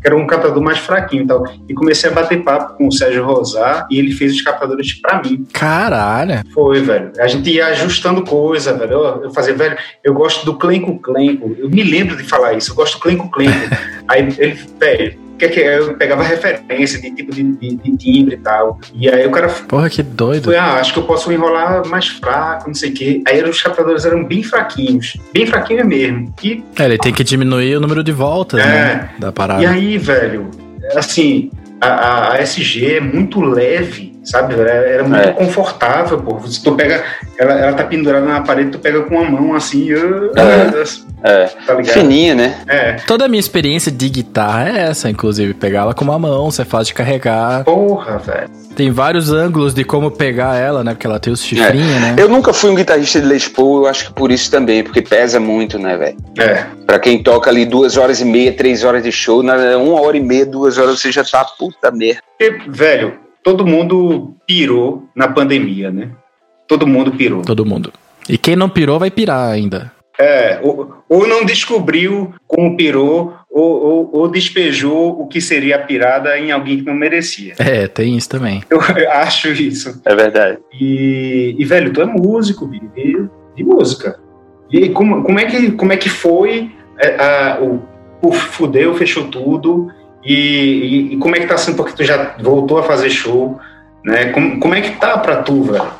que 0.00 0.06
era 0.06 0.16
um 0.16 0.26
captador 0.26 0.62
mais 0.62 0.78
fraquinho 0.78 1.24
e 1.24 1.26
tal. 1.26 1.44
E 1.68 1.74
comecei 1.74 2.10
a 2.10 2.12
bater 2.12 2.42
papo 2.42 2.76
com 2.76 2.88
o 2.88 2.92
Sérgio 2.92 3.24
Rosar 3.24 3.86
e 3.90 3.98
ele 3.98 4.12
fez 4.12 4.34
os 4.34 4.42
captadores 4.42 4.94
para 4.94 5.22
mim. 5.22 5.46
Caralho! 5.52 6.42
Foi, 6.52 6.80
velho. 6.80 7.12
A 7.18 7.26
gente 7.26 7.50
ia 7.50 7.66
ajustando 7.66 8.22
coisa, 8.22 8.72
velho. 8.74 8.92
Eu, 8.92 9.22
eu 9.24 9.30
fazia, 9.30 9.54
velho, 9.54 9.76
eu 10.02 10.14
gosto 10.14 10.44
do 10.44 10.54
clenco 10.54 10.98
clenco. 10.98 11.54
Eu 11.58 11.68
me 11.68 11.82
lembro 11.82 12.16
de 12.16 12.24
falar 12.24 12.54
isso, 12.54 12.70
eu 12.70 12.74
gosto 12.74 12.94
do 12.94 13.00
clenco 13.00 13.30
clenco. 13.30 13.58
Aí 14.08 14.28
ele, 14.38 14.58
velho, 14.78 15.27
que, 15.38 15.44
é 15.44 15.48
que 15.48 15.60
eu 15.60 15.94
pegava 15.94 16.22
referência 16.22 17.00
de 17.00 17.10
tipo 17.14 17.32
de, 17.32 17.42
de, 17.42 17.76
de, 17.76 17.96
timbre 17.96 18.34
e 18.34 18.38
tal. 18.38 18.78
E 18.94 19.08
aí 19.08 19.26
o 19.26 19.30
cara. 19.30 19.48
Porra, 19.48 19.88
que 19.88 20.02
doido. 20.02 20.44
Foi, 20.44 20.56
ah, 20.56 20.74
acho 20.74 20.92
que 20.92 20.98
eu 20.98 21.04
posso 21.04 21.32
enrolar 21.32 21.86
mais 21.86 22.08
fraco, 22.08 22.66
não 22.66 22.74
sei 22.74 22.90
o 22.90 22.94
quê. 22.94 23.22
Aí 23.26 23.42
os 23.42 23.62
captadores 23.62 24.04
eram 24.04 24.24
bem 24.24 24.42
fraquinhos. 24.42 25.16
Bem 25.32 25.46
fraquinhos 25.46 25.86
mesmo. 25.86 26.34
E, 26.42 26.62
é, 26.78 26.84
ele 26.84 26.98
tem 26.98 27.12
que 27.12 27.24
diminuir 27.24 27.76
o 27.76 27.80
número 27.80 28.02
de 28.02 28.12
voltas, 28.12 28.60
é, 28.60 28.64
né? 28.64 29.10
Da 29.18 29.32
parada. 29.32 29.62
E 29.62 29.66
aí, 29.66 29.96
velho, 29.96 30.50
assim, 30.96 31.50
a, 31.80 32.34
a 32.34 32.42
SG 32.42 32.96
é 32.96 33.00
muito 33.00 33.40
leve 33.40 34.17
sabe? 34.28 34.54
Era, 34.54 34.70
era 34.70 35.04
muito 35.04 35.28
é. 35.28 35.32
confortável, 35.32 36.18
pô. 36.18 36.38
Se 36.46 36.62
tu 36.62 36.74
pega, 36.74 37.02
ela, 37.38 37.52
ela 37.54 37.72
tá 37.72 37.84
pendurada 37.84 38.26
na 38.26 38.40
parede, 38.42 38.72
tu 38.72 38.78
pega 38.78 39.02
com 39.02 39.18
a 39.18 39.24
mão 39.24 39.54
assim, 39.54 39.92
uh, 39.92 40.30
é. 40.36 41.42
é. 41.44 41.46
Tá 41.66 41.74
ligado? 41.74 41.94
Fininha, 41.94 42.34
né? 42.34 42.58
É. 42.68 42.92
Toda 43.06 43.24
a 43.24 43.28
minha 43.28 43.40
experiência 43.40 43.90
de 43.90 44.08
guitarra 44.08 44.68
é 44.68 44.82
essa, 44.90 45.08
inclusive, 45.08 45.54
pegar 45.54 45.80
ela 45.80 45.94
com 45.94 46.04
uma 46.04 46.18
mão, 46.18 46.50
você 46.50 46.64
faz 46.64 46.86
de 46.86 46.94
carregar. 46.94 47.64
Porra, 47.64 48.18
velho. 48.18 48.50
Tem 48.76 48.92
vários 48.92 49.32
ângulos 49.32 49.74
de 49.74 49.82
como 49.82 50.10
pegar 50.10 50.56
ela, 50.56 50.84
né? 50.84 50.92
Porque 50.92 51.06
ela 51.06 51.18
tem 51.18 51.32
os 51.32 51.42
chifrinhos, 51.42 51.96
é. 51.96 52.00
né? 52.00 52.16
Eu 52.16 52.28
nunca 52.28 52.52
fui 52.52 52.70
um 52.70 52.74
guitarrista 52.74 53.20
de 53.20 53.26
Les 53.26 53.48
Paul, 53.48 53.82
eu 53.82 53.86
acho 53.88 54.06
que 54.06 54.12
por 54.12 54.30
isso 54.30 54.50
também, 54.50 54.84
porque 54.84 55.02
pesa 55.02 55.40
muito, 55.40 55.78
né, 55.78 55.96
velho? 55.96 56.16
É. 56.38 56.66
Pra 56.86 56.98
quem 56.98 57.22
toca 57.22 57.50
ali 57.50 57.64
duas 57.64 57.96
horas 57.96 58.20
e 58.20 58.24
meia, 58.24 58.52
três 58.52 58.84
horas 58.84 59.02
de 59.02 59.10
show, 59.10 59.42
na 59.42 59.56
uma 59.76 60.00
hora 60.00 60.16
e 60.16 60.20
meia, 60.20 60.46
duas 60.46 60.78
horas, 60.78 61.00
você 61.00 61.10
já 61.10 61.24
tá 61.24 61.44
puta 61.44 61.90
merda. 61.90 62.22
E, 62.38 62.50
velho, 62.68 63.14
todo 63.48 63.66
mundo 63.66 64.34
pirou 64.46 65.08
na 65.16 65.26
pandemia, 65.26 65.90
né? 65.90 66.10
Todo 66.66 66.86
mundo 66.86 67.12
pirou. 67.12 67.40
Todo 67.40 67.64
mundo. 67.64 67.90
E 68.28 68.36
quem 68.36 68.54
não 68.54 68.68
pirou 68.68 68.98
vai 68.98 69.10
pirar 69.10 69.50
ainda. 69.50 69.90
É, 70.20 70.60
ou, 70.62 71.02
ou 71.08 71.26
não 71.26 71.46
descobriu 71.46 72.34
como 72.46 72.76
pirou, 72.76 73.32
ou, 73.50 73.82
ou, 73.82 74.10
ou, 74.12 74.28
despejou 74.28 75.18
o 75.18 75.26
que 75.26 75.40
seria 75.40 75.76
a 75.76 75.78
pirada 75.78 76.38
em 76.38 76.50
alguém 76.50 76.80
que 76.80 76.84
não 76.84 76.92
merecia. 76.92 77.54
É, 77.58 77.86
tem 77.86 78.18
isso 78.18 78.28
também. 78.28 78.62
Eu 78.68 78.80
acho 79.12 79.48
isso. 79.48 79.98
É 80.04 80.14
verdade. 80.14 80.58
E, 80.78 81.56
e 81.58 81.64
velho, 81.64 81.90
tu 81.90 82.02
é 82.02 82.04
músico, 82.04 82.68
vive 82.68 83.30
de 83.56 83.64
música. 83.64 84.20
E 84.70 84.76
aí, 84.76 84.90
como, 84.90 85.22
como, 85.22 85.40
é, 85.40 85.46
que, 85.46 85.72
como 85.72 85.90
é 85.90 85.96
que 85.96 86.10
foi 86.10 86.70
é, 86.98 87.16
a, 87.16 87.58
o, 87.62 87.82
o 88.20 88.30
Fudeu, 88.30 88.94
fechou 88.94 89.28
tudo, 89.28 89.88
e, 90.24 90.34
e, 90.34 91.14
e, 91.14 91.16
como 91.18 91.36
é 91.36 91.40
que 91.40 91.46
tá 91.46 91.56
sendo, 91.56 91.76
porque 91.76 91.92
tu 91.92 92.04
já 92.04 92.34
voltou 92.40 92.78
a 92.78 92.82
fazer 92.82 93.10
show, 93.10 93.58
né? 94.04 94.26
Como, 94.26 94.58
como 94.60 94.74
é 94.74 94.80
que 94.80 94.98
tá 94.98 95.18
pra 95.18 95.42
tu, 95.42 95.62
velho? 95.62 95.90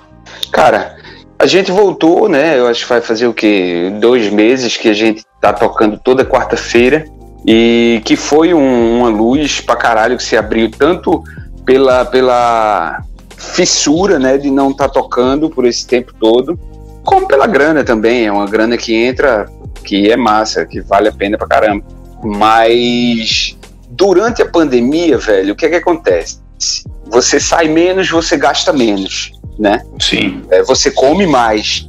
Cara, 0.53 0.97
a 1.39 1.47
gente 1.47 1.71
voltou, 1.71 2.29
né? 2.29 2.59
Eu 2.59 2.67
acho 2.67 2.83
que 2.83 2.89
vai 2.89 3.01
fazer 3.01 3.27
o 3.27 3.35
quê? 3.35 3.93
Dois 4.01 4.31
meses 4.31 4.77
que 4.77 4.89
a 4.89 4.93
gente 4.93 5.25
tá 5.41 5.53
tocando 5.53 5.99
toda 5.99 6.25
quarta-feira 6.25 7.05
e 7.47 8.03
que 8.05 8.17
foi 8.17 8.53
um, 8.53 8.99
uma 8.99 9.09
luz 9.09 9.61
pra 9.61 9.77
caralho 9.77 10.17
que 10.17 10.23
se 10.23 10.37
abriu 10.37 10.71
tanto 10.71 11.23
pela, 11.65 12.05
pela 12.05 13.03
fissura, 13.37 14.19
né, 14.19 14.37
de 14.37 14.51
não 14.51 14.71
estar 14.71 14.89
tá 14.89 14.95
tocando 14.95 15.49
por 15.49 15.65
esse 15.65 15.87
tempo 15.87 16.13
todo, 16.19 16.59
como 17.05 17.27
pela 17.27 17.47
grana 17.47 17.85
também, 17.85 18.27
é 18.27 18.33
uma 18.33 18.47
grana 18.47 18.77
que 18.77 18.95
entra, 18.95 19.49
que 19.85 20.11
é 20.11 20.17
massa, 20.17 20.67
que 20.67 20.81
vale 20.81 21.09
a 21.09 21.13
pena 21.13 21.39
pra 21.39 21.47
caramba. 21.47 21.85
Mas 22.23 23.57
durante 23.99 24.41
a 24.41 24.47
pandemia, 24.49 25.19
velho, 25.19 25.53
o 25.53 25.57
que 25.57 25.67
é 25.67 25.69
que 25.69 25.75
acontece? 25.75 26.39
Você 27.11 27.41
sai 27.41 27.67
menos, 27.69 28.09
você 28.09 28.37
gasta 28.37 28.73
menos, 28.73 29.33
né? 29.59 29.83
Sim. 29.99 30.43
É, 30.51 30.63
você 30.63 30.91
come 30.91 31.27
mais. 31.27 31.89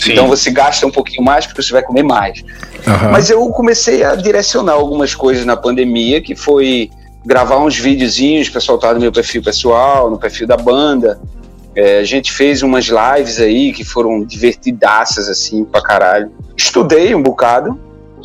Sim. 0.00 0.12
Então 0.12 0.28
você 0.28 0.50
gasta 0.52 0.86
um 0.86 0.90
pouquinho 0.90 1.24
mais 1.24 1.44
porque 1.46 1.60
você 1.60 1.72
vai 1.72 1.82
comer 1.82 2.04
mais. 2.04 2.40
Uhum. 2.86 3.10
Mas 3.10 3.28
eu 3.28 3.44
comecei 3.48 4.04
a 4.04 4.14
direcionar 4.14 4.74
algumas 4.74 5.14
coisas 5.14 5.44
na 5.44 5.56
pandemia, 5.56 6.22
que 6.22 6.36
foi 6.36 6.90
gravar 7.26 7.58
uns 7.58 7.76
videozinhos 7.76 8.48
para 8.48 8.60
soltar 8.60 8.94
no 8.94 9.00
meu 9.00 9.10
perfil 9.10 9.42
pessoal, 9.42 10.08
no 10.08 10.18
perfil 10.18 10.46
da 10.46 10.56
banda. 10.56 11.20
É, 11.74 11.98
a 11.98 12.04
gente 12.04 12.30
fez 12.32 12.62
umas 12.62 12.86
lives 12.86 13.40
aí 13.40 13.72
que 13.72 13.84
foram 13.84 14.24
divertidaças, 14.24 15.28
assim, 15.28 15.64
pra 15.64 15.82
caralho. 15.82 16.30
Estudei 16.56 17.14
um 17.14 17.22
bocado, 17.22 17.78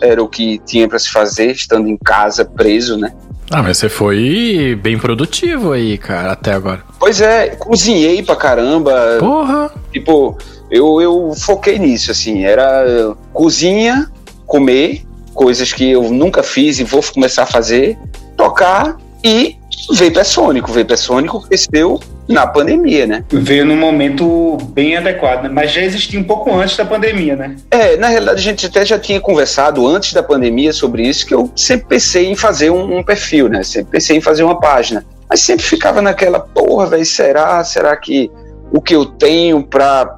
era 0.05 0.23
o 0.23 0.27
que 0.27 0.59
tinha 0.65 0.87
para 0.87 0.99
se 0.99 1.09
fazer, 1.09 1.51
estando 1.51 1.87
em 1.87 1.97
casa, 1.97 2.45
preso, 2.45 2.97
né? 2.97 3.13
Ah, 3.51 3.61
mas 3.61 3.77
você 3.77 3.89
foi 3.89 4.77
bem 4.81 4.97
produtivo 4.97 5.73
aí, 5.73 5.97
cara, 5.97 6.31
até 6.31 6.53
agora. 6.53 6.81
Pois 6.99 7.21
é, 7.21 7.49
cozinhei 7.49 8.23
pra 8.23 8.35
caramba. 8.35 9.17
Porra! 9.19 9.71
Tipo, 9.91 10.37
eu, 10.71 11.01
eu 11.01 11.33
foquei 11.35 11.77
nisso, 11.77 12.09
assim, 12.09 12.43
era 12.43 13.15
cozinha, 13.31 14.09
comer, 14.45 15.03
coisas 15.33 15.71
que 15.71 15.91
eu 15.91 16.09
nunca 16.11 16.41
fiz 16.41 16.79
e 16.79 16.83
vou 16.83 17.03
começar 17.13 17.43
a 17.43 17.47
fazer, 17.47 17.97
tocar 18.35 18.97
e 19.23 19.57
Vape 19.89 20.19
é 20.19 20.23
Sônico. 20.23 20.71
Vape 20.71 20.93
é 20.93 20.97
Sônico 20.97 21.41
cresceu 21.41 21.99
na 22.27 22.47
pandemia, 22.47 23.05
né? 23.05 23.23
Veio 23.29 23.65
num 23.65 23.75
momento 23.75 24.57
bem 24.69 24.95
adequado, 24.95 25.43
né? 25.43 25.49
mas 25.49 25.71
já 25.71 25.81
existia 25.81 26.19
um 26.19 26.23
pouco 26.23 26.53
antes 26.53 26.77
da 26.77 26.85
pandemia, 26.85 27.35
né? 27.35 27.55
É, 27.69 27.97
na 27.97 28.07
realidade 28.07 28.39
a 28.39 28.43
gente 28.43 28.65
até 28.65 28.85
já 28.85 28.97
tinha 28.97 29.19
conversado 29.19 29.85
antes 29.85 30.13
da 30.13 30.23
pandemia 30.23 30.71
sobre 30.71 31.07
isso, 31.07 31.25
que 31.25 31.33
eu 31.33 31.51
sempre 31.55 31.87
pensei 31.87 32.27
em 32.27 32.35
fazer 32.35 32.69
um, 32.69 32.99
um 32.99 33.03
perfil, 33.03 33.49
né? 33.49 33.63
Sempre 33.63 33.91
pensei 33.91 34.17
em 34.17 34.21
fazer 34.21 34.43
uma 34.43 34.59
página. 34.59 35.05
Mas 35.29 35.41
sempre 35.41 35.65
ficava 35.65 36.01
naquela, 36.01 36.39
porra, 36.39 36.87
velho, 36.87 37.05
será? 37.05 37.63
Será 37.63 37.95
que 37.97 38.31
o 38.71 38.81
que 38.81 38.95
eu 38.95 39.05
tenho 39.05 39.63
para 39.63 40.17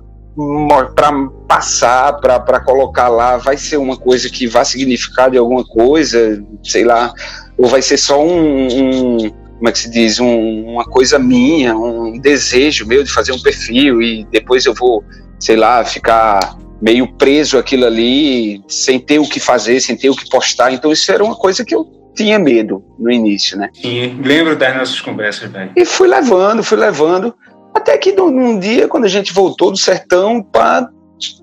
para 0.94 1.14
passar, 1.48 2.20
para 2.20 2.60
colocar 2.60 3.08
lá, 3.08 3.38
vai 3.38 3.56
ser 3.56 3.78
uma 3.78 3.96
coisa 3.96 4.30
que 4.30 4.46
vai 4.48 4.66
significar 4.66 5.32
de 5.32 5.38
alguma 5.38 5.64
coisa, 5.64 6.44
sei 6.62 6.84
lá, 6.84 7.14
ou 7.58 7.68
vai 7.68 7.82
ser 7.82 7.98
só 7.98 8.22
um, 8.22 8.68
um 8.68 9.32
como 9.58 9.70
é 9.70 9.72
que 9.72 9.80
se 9.80 9.90
diz, 9.90 10.20
um, 10.20 10.66
uma 10.66 10.86
coisa 10.86 11.18
minha, 11.18 11.76
um 11.76 12.20
desejo 12.20 12.86
meu 12.86 13.04
de 13.04 13.12
fazer 13.12 13.32
um 13.32 13.40
perfil 13.40 14.02
e 14.02 14.26
depois 14.32 14.66
eu 14.66 14.74
vou, 14.74 15.04
sei 15.40 15.56
lá, 15.56 15.84
ficar 15.84 16.58
meio 16.82 17.08
preso 17.14 17.58
aquilo 17.58 17.86
ali, 17.86 18.62
sem 18.68 19.00
ter 19.00 19.20
o 19.20 19.28
que 19.28 19.40
fazer, 19.40 19.80
sem 19.80 19.96
ter 19.96 20.10
o 20.10 20.16
que 20.16 20.30
postar. 20.30 20.72
Então 20.72 20.92
isso 20.92 21.12
era 21.12 21.24
uma 21.24 21.36
coisa 21.36 21.64
que 21.64 21.74
eu 21.74 21.86
tinha 22.16 22.38
medo 22.38 22.84
no 22.98 23.12
início, 23.12 23.58
né? 23.58 23.70
Sim, 23.74 24.22
lembro 24.24 24.56
das 24.56 24.76
nossas 24.76 25.02
conversas, 25.02 25.52
velho. 25.52 25.72
E 25.76 25.86
fui 25.86 26.08
levando, 26.08 26.64
fui 26.64 26.78
levando, 26.78 27.34
até 27.74 27.98
que 27.98 28.14
num 28.14 28.58
dia, 28.60 28.88
quando 28.88 29.06
a 29.06 29.10
gente 29.10 29.34
voltou 29.34 29.72
do 29.72 29.78
sertão 29.78 30.42
para 30.42 30.90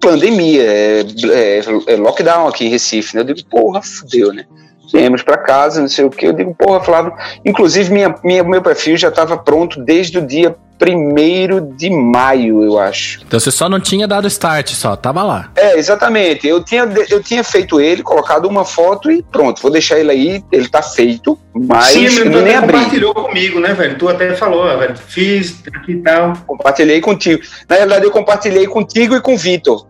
pandemia, 0.00 0.62
é, 0.62 1.00
é, 1.00 1.60
é, 1.86 1.96
lockdown 1.96 2.46
aqui 2.46 2.66
em 2.66 2.68
Recife, 2.68 3.14
né? 3.14 3.22
Eu 3.22 3.26
digo, 3.26 3.44
porra, 3.48 3.80
fudeu, 3.82 4.32
né? 4.32 4.44
Viemos 4.92 5.22
para 5.22 5.38
casa, 5.38 5.80
não 5.80 5.88
sei 5.88 6.04
o 6.04 6.10
que. 6.10 6.26
Eu 6.26 6.32
digo, 6.32 6.54
porra, 6.54 6.80
Flávio. 6.80 7.12
Inclusive, 7.44 7.92
minha, 7.92 8.14
minha, 8.22 8.44
meu 8.44 8.62
perfil 8.62 8.96
já 8.96 9.08
estava 9.08 9.36
pronto 9.36 9.82
desde 9.82 10.18
o 10.18 10.26
dia 10.26 10.54
1 10.80 11.76
de 11.76 11.90
maio, 11.90 12.62
eu 12.62 12.78
acho. 12.78 13.20
Então 13.26 13.38
você 13.38 13.50
só 13.50 13.68
não 13.68 13.78
tinha 13.78 14.06
dado 14.08 14.26
start, 14.26 14.70
só 14.70 14.96
tava 14.96 15.22
lá. 15.22 15.50
É, 15.54 15.78
exatamente. 15.78 16.46
Eu 16.46 16.62
tinha, 16.64 16.88
eu 17.08 17.22
tinha 17.22 17.44
feito 17.44 17.80
ele, 17.80 18.02
colocado 18.02 18.46
uma 18.46 18.64
foto 18.64 19.10
e 19.10 19.22
pronto, 19.22 19.62
vou 19.62 19.70
deixar 19.70 19.98
ele 20.00 20.10
aí, 20.10 20.44
ele 20.50 20.68
tá 20.68 20.82
feito, 20.82 21.38
mas 21.54 21.86
Sim, 21.86 22.04
eu 22.06 22.32
tu 22.32 22.40
nem 22.40 22.54
abri. 22.56 22.72
compartilhou 22.72 23.14
comigo, 23.14 23.60
né, 23.60 23.72
velho? 23.74 23.96
Tu 23.96 24.08
até 24.08 24.34
falou, 24.34 24.76
velho, 24.78 24.96
fiz 24.96 25.62
aqui 25.72 25.92
e 25.92 26.02
tal. 26.02 26.32
Compartilhei 26.46 27.00
contigo. 27.00 27.42
Na 27.68 27.76
verdade, 27.76 28.04
eu 28.04 28.10
compartilhei 28.10 28.66
contigo 28.66 29.14
e 29.14 29.20
com 29.20 29.34
o 29.34 29.38
Vitor. 29.38 29.86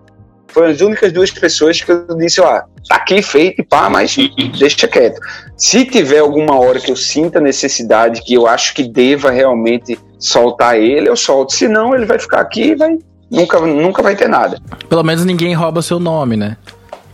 Foram 0.52 0.68
as 0.68 0.80
únicas 0.80 1.12
duas 1.12 1.30
pessoas 1.30 1.80
que 1.80 1.90
eu 1.90 2.06
disse, 2.18 2.40
ó, 2.40 2.60
tá 2.88 2.96
aqui 2.96 3.22
feito 3.22 3.60
e 3.60 3.64
pá, 3.64 3.88
mas 3.88 4.14
deixa 4.58 4.86
quieto. 4.86 5.20
Se 5.56 5.84
tiver 5.84 6.18
alguma 6.18 6.58
hora 6.58 6.78
que 6.78 6.90
eu 6.90 6.96
sinta 6.96 7.40
necessidade, 7.40 8.22
que 8.22 8.34
eu 8.34 8.46
acho 8.46 8.74
que 8.74 8.82
deva 8.82 9.30
realmente 9.30 9.98
soltar 10.18 10.78
ele, 10.78 11.08
eu 11.08 11.16
solto. 11.16 11.52
Senão, 11.52 11.94
ele 11.94 12.04
vai 12.04 12.18
ficar 12.18 12.40
aqui 12.40 12.70
e 12.70 12.74
vai, 12.74 12.98
nunca, 13.30 13.60
nunca 13.60 14.02
vai 14.02 14.14
ter 14.14 14.28
nada. 14.28 14.58
Pelo 14.88 15.02
menos 15.02 15.24
ninguém 15.24 15.54
rouba 15.54 15.80
seu 15.80 15.98
nome, 15.98 16.36
né? 16.36 16.56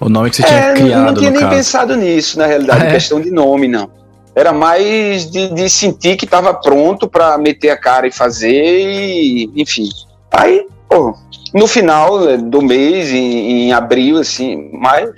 O 0.01 0.09
nome 0.09 0.31
que 0.31 0.37
você 0.37 0.43
é, 0.43 0.47
tinha 0.47 0.75
criado. 0.75 1.01
Eu 1.01 1.07
não 1.07 1.15
tinha 1.15 1.31
nem 1.31 1.41
caso. 1.41 1.57
pensado 1.57 1.97
nisso, 1.97 2.39
na 2.39 2.47
realidade, 2.47 2.83
ah, 2.83 2.89
é? 2.89 2.93
questão 2.93 3.21
de 3.21 3.31
nome, 3.31 3.69
não. 3.69 3.91
Era 4.35 4.53
mais 4.53 5.29
de, 5.31 5.53
de 5.53 5.69
sentir 5.69 6.17
que 6.17 6.25
estava 6.25 6.55
pronto 6.55 7.09
para 7.09 7.37
meter 7.39 7.71
a 7.71 7.77
cara 7.77 8.07
e 8.07 8.13
fazer, 8.13 8.51
e, 8.53 9.51
enfim. 9.57 9.89
Aí, 10.31 10.65
pô, 10.89 11.15
no 11.55 11.67
final 11.67 12.21
né, 12.21 12.37
do 12.37 12.61
mês, 12.63 13.11
em, 13.11 13.67
em 13.69 13.73
abril, 13.73 14.19
assim, 14.19 14.71
maio, 14.73 15.13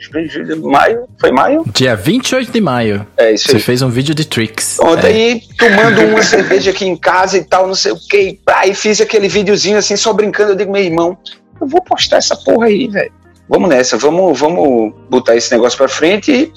maio, 0.62 1.08
foi 1.18 1.30
maio? 1.32 1.64
Dia 1.72 1.96
28 1.96 2.52
de 2.52 2.60
maio. 2.60 3.06
É 3.16 3.32
isso 3.32 3.48
Você 3.48 3.56
aí. 3.56 3.62
fez 3.62 3.82
um 3.82 3.88
vídeo 3.88 4.14
de 4.14 4.24
tricks. 4.24 4.78
Ontem 4.80 5.36
é. 5.36 5.54
tomando 5.56 6.02
uma 6.02 6.22
cerveja 6.22 6.70
aqui 6.70 6.86
em 6.86 6.96
casa 6.96 7.38
e 7.38 7.44
tal, 7.44 7.66
não 7.66 7.74
sei 7.74 7.92
o 7.92 7.96
que. 7.96 8.38
Aí 8.46 8.74
fiz 8.74 9.00
aquele 9.00 9.28
videozinho 9.28 9.78
assim, 9.78 9.96
só 9.96 10.12
brincando. 10.12 10.52
Eu 10.52 10.56
digo, 10.56 10.72
meu 10.72 10.82
irmão, 10.82 11.16
eu 11.60 11.66
vou 11.66 11.82
postar 11.82 12.18
essa 12.18 12.36
porra 12.36 12.66
aí, 12.66 12.88
velho. 12.88 13.12
Vamos 13.48 13.68
nessa, 13.68 13.96
vamos, 13.96 14.38
vamos 14.38 14.94
botar 15.08 15.34
esse 15.34 15.50
negócio 15.50 15.76
pra 15.76 15.88
frente 15.88 16.30
e 16.30 16.52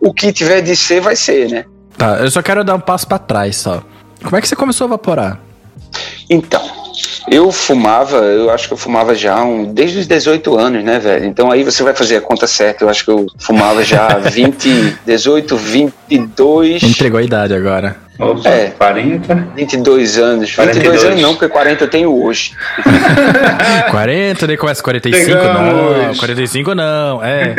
o 0.00 0.14
que 0.14 0.32
tiver 0.32 0.62
de 0.62 0.74
ser, 0.74 1.00
vai 1.00 1.14
ser, 1.14 1.50
né? 1.50 1.64
Tá, 1.96 2.18
eu 2.20 2.30
só 2.30 2.40
quero 2.40 2.64
dar 2.64 2.74
um 2.74 2.80
passo 2.80 3.06
para 3.06 3.18
trás 3.18 3.56
só. 3.56 3.82
Como 4.22 4.36
é 4.36 4.40
que 4.40 4.48
você 4.48 4.56
começou 4.56 4.86
a 4.86 4.88
vaporar? 4.88 5.40
Então, 6.30 6.77
eu 7.30 7.52
fumava, 7.52 8.16
eu 8.18 8.50
acho 8.50 8.68
que 8.68 8.74
eu 8.74 8.78
fumava 8.78 9.14
já 9.14 9.42
um, 9.42 9.72
desde 9.72 9.98
os 9.98 10.06
18 10.06 10.56
anos, 10.58 10.84
né, 10.84 10.98
velho? 10.98 11.26
Então 11.26 11.50
aí 11.50 11.62
você 11.62 11.82
vai 11.82 11.94
fazer 11.94 12.16
a 12.16 12.20
conta 12.20 12.46
certa. 12.46 12.84
Eu 12.84 12.88
acho 12.88 13.04
que 13.04 13.10
eu 13.10 13.26
fumava 13.38 13.84
já 13.84 14.18
20, 14.18 14.98
18, 15.04 15.56
22. 15.56 16.82
Entregou 16.82 17.18
a 17.18 17.22
idade 17.22 17.54
agora. 17.54 17.96
Opa, 18.18 18.48
é, 18.48 18.70
40? 18.70 19.34
22 19.54 20.18
anos. 20.18 20.54
42. 20.54 21.02
22 21.02 21.04
anos 21.04 21.22
não, 21.22 21.34
porque 21.34 21.48
40 21.48 21.84
eu 21.84 21.88
tenho 21.88 22.24
hoje. 22.24 22.52
40, 23.90 24.46
daí 24.46 24.56
começa 24.56 24.82
45, 24.82 25.24
Pegamos. 25.24 26.06
não. 26.06 26.14
45 26.16 26.74
não, 26.74 27.22
é. 27.22 27.54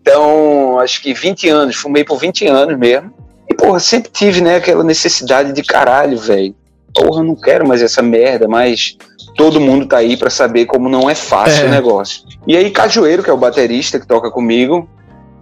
Então, 0.00 0.78
acho 0.78 1.02
que 1.02 1.14
20 1.14 1.48
anos, 1.48 1.76
fumei 1.76 2.04
por 2.04 2.18
20 2.18 2.46
anos 2.46 2.78
mesmo. 2.78 3.12
E, 3.50 3.54
porra, 3.54 3.80
sempre 3.80 4.10
tive, 4.12 4.40
né, 4.40 4.56
aquela 4.56 4.84
necessidade 4.84 5.52
de 5.52 5.62
caralho, 5.62 6.18
velho 6.18 6.54
porra, 6.94 7.22
não 7.22 7.34
quero 7.34 7.66
mais 7.66 7.82
essa 7.82 8.00
merda, 8.00 8.46
mas 8.46 8.96
todo 9.36 9.60
mundo 9.60 9.86
tá 9.86 9.98
aí 9.98 10.16
para 10.16 10.30
saber 10.30 10.66
como 10.66 10.88
não 10.88 11.10
é 11.10 11.14
fácil 11.14 11.64
é. 11.64 11.68
o 11.68 11.70
negócio. 11.70 12.22
E 12.46 12.56
aí, 12.56 12.70
Cajueiro, 12.70 13.22
que 13.22 13.30
é 13.30 13.32
o 13.32 13.38
baterista 13.38 13.98
que 13.98 14.06
toca 14.06 14.30
comigo, 14.30 14.88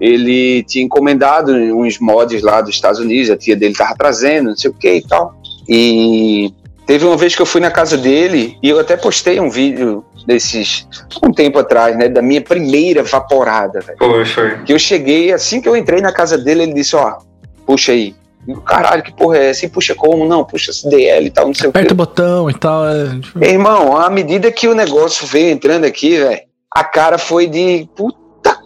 ele 0.00 0.64
tinha 0.64 0.84
encomendado 0.84 1.53
uns 1.53 1.98
mods 1.98 2.42
lá 2.42 2.61
dos 2.61 2.74
Estados 2.74 2.98
Unidos, 2.98 3.30
a 3.30 3.36
tia 3.36 3.55
dele 3.55 3.74
tava 3.74 3.94
trazendo, 3.94 4.48
não 4.50 4.57
sei 4.57 4.70
o 4.70 4.74
que 4.74 4.94
e 4.94 5.07
tal. 5.07 5.34
E 5.68 6.53
teve 6.86 7.05
uma 7.05 7.16
vez 7.16 7.36
que 7.36 7.42
eu 7.42 7.46
fui 7.46 7.61
na 7.61 7.70
casa 7.70 7.96
dele 7.96 8.59
e 8.62 8.68
eu 8.68 8.80
até 8.80 8.96
postei 8.96 9.38
um 9.38 9.48
vídeo 9.48 10.05
desses 10.26 10.88
um 11.22 11.32
tempo 11.32 11.59
atrás, 11.59 11.96
né, 11.96 12.09
da 12.09 12.22
minha 12.22 12.40
primeira 12.40 13.03
vaporada, 13.03 13.80
velho. 13.80 13.98
Poxa. 13.98 14.62
Que 14.64 14.72
eu 14.72 14.78
cheguei 14.78 15.32
assim 15.32 15.61
que 15.61 15.68
eu 15.68 15.76
entrei 15.76 16.00
na 16.00 16.12
casa 16.12 16.38
dele, 16.38 16.64
ele 16.64 16.74
disse, 16.74 16.96
ó, 16.96 17.18
puxa 17.66 17.92
aí, 17.92 18.14
caralho, 18.66 19.03
que 19.03 19.12
porra 19.12 19.38
é 19.38 19.51
essa? 19.51 19.64
E 19.66 19.68
puxa 19.68 19.95
como? 19.95 20.26
Não, 20.26 20.45
puxa 20.45 20.72
CDL 20.72 21.26
e 21.26 21.30
tal, 21.30 21.47
não 21.47 21.55
sei 21.55 21.68
Aperta 21.70 21.93
o 21.95 21.97
quê. 21.97 22.03
Aperta 22.12 22.22
o 22.22 22.22
botão 22.24 22.51
e 22.51 22.55
tal. 22.55 22.88
É... 22.88 23.18
Tipo- 23.20 23.45
irmão, 23.45 23.97
à 23.97 24.09
medida 24.11 24.51
que 24.51 24.66
o 24.68 24.74
negócio 24.74 25.26
veio 25.26 25.51
entrando 25.51 25.84
aqui, 25.84 26.18
velho, 26.18 26.40
a 26.74 26.84
cara 26.84 27.18
foi 27.18 27.47
de 27.47 27.88
puta 27.95 28.18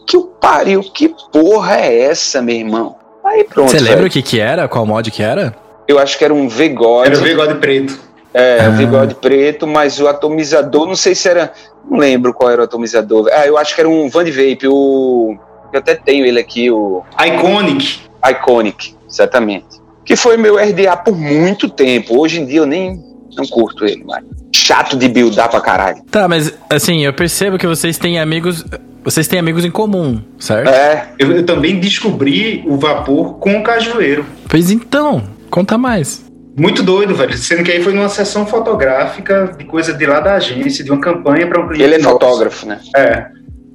que 0.06 0.16
o 0.16 0.22
pariu, 0.24 0.80
que 0.82 1.14
porra 1.32 1.76
é 1.80 2.02
essa, 2.02 2.40
meu 2.40 2.54
irmão? 2.56 2.96
Aí 3.24 3.44
pronto. 3.44 3.70
Você 3.70 3.80
lembra 3.80 4.06
o 4.06 4.10
que 4.10 4.22
que 4.22 4.38
era? 4.40 4.68
Qual 4.68 4.86
mod 4.86 5.10
que 5.10 5.22
era? 5.22 5.54
Eu 5.88 5.98
acho 5.98 6.16
que 6.16 6.24
era 6.24 6.32
um 6.34 6.48
V-God. 6.48 7.06
Era 7.06 7.16
o 7.18 7.20
V-God 7.20 7.54
preto. 7.56 8.06
É, 8.34 8.58
Ah. 8.66 8.68
o 8.68 8.72
bigode 8.72 9.14
preto, 9.14 9.66
mas 9.66 9.98
o 9.98 10.06
atomizador, 10.06 10.86
não 10.86 10.94
sei 10.94 11.14
se 11.14 11.26
era. 11.26 11.52
Não 11.90 11.98
lembro 11.98 12.34
qual 12.34 12.50
era 12.50 12.60
o 12.60 12.64
atomizador. 12.64 13.30
Ah, 13.32 13.46
eu 13.46 13.56
acho 13.56 13.74
que 13.74 13.80
era 13.80 13.88
um 13.88 14.10
Van 14.10 14.24
de 14.24 14.30
Vape, 14.30 14.68
o. 14.68 15.38
Eu 15.72 15.78
até 15.78 15.94
tenho 15.94 16.26
ele 16.26 16.38
aqui, 16.38 16.70
o 16.70 17.02
Iconic. 17.18 18.00
Iconic, 18.28 18.94
exatamente. 19.16 19.66
Que 20.04 20.14
foi 20.14 20.36
meu 20.36 20.56
RDA 20.56 20.96
por 20.96 21.16
muito 21.16 21.68
tempo. 21.68 22.18
Hoje 22.18 22.40
em 22.40 22.46
dia 22.46 22.58
eu 22.60 22.66
nem 22.66 23.00
não 23.36 23.44
curto 23.46 23.84
ele, 23.84 24.04
mais. 24.04 24.24
Chato 24.54 24.96
de 24.96 25.08
buildar 25.08 25.50
pra 25.50 25.60
caralho. 25.60 26.02
Tá, 26.10 26.28
mas 26.28 26.52
assim, 26.70 27.04
eu 27.04 27.12
percebo 27.12 27.58
que 27.58 27.66
vocês 27.66 27.98
têm 27.98 28.18
amigos. 28.18 28.64
Vocês 29.04 29.28
têm 29.28 29.38
amigos 29.38 29.64
em 29.64 29.70
comum, 29.70 30.20
certo? 30.38 30.68
É, 30.68 31.08
Eu, 31.18 31.30
eu 31.32 31.46
também 31.46 31.78
descobri 31.78 32.64
o 32.66 32.76
vapor 32.76 33.34
com 33.34 33.58
o 33.58 33.62
cajueiro. 33.62 34.24
Pois 34.48 34.70
então, 34.70 35.22
conta 35.48 35.78
mais. 35.78 36.24
Muito 36.58 36.82
doido, 36.82 37.14
velho. 37.14 37.36
Sendo 37.36 37.62
que 37.62 37.70
aí 37.70 37.82
foi 37.82 37.92
numa 37.92 38.08
sessão 38.08 38.46
fotográfica 38.46 39.54
de 39.56 39.64
coisa 39.64 39.92
de 39.92 40.06
lá 40.06 40.18
da 40.20 40.34
agência, 40.34 40.82
de 40.84 40.90
uma 40.90 41.00
campanha 41.00 41.46
para 41.46 41.60
um 41.62 41.68
cliente. 41.68 41.84
ele 41.84 41.94
é 41.96 41.98
nosso. 41.98 42.14
fotógrafo, 42.14 42.66
né? 42.66 42.80
É. 42.96 43.26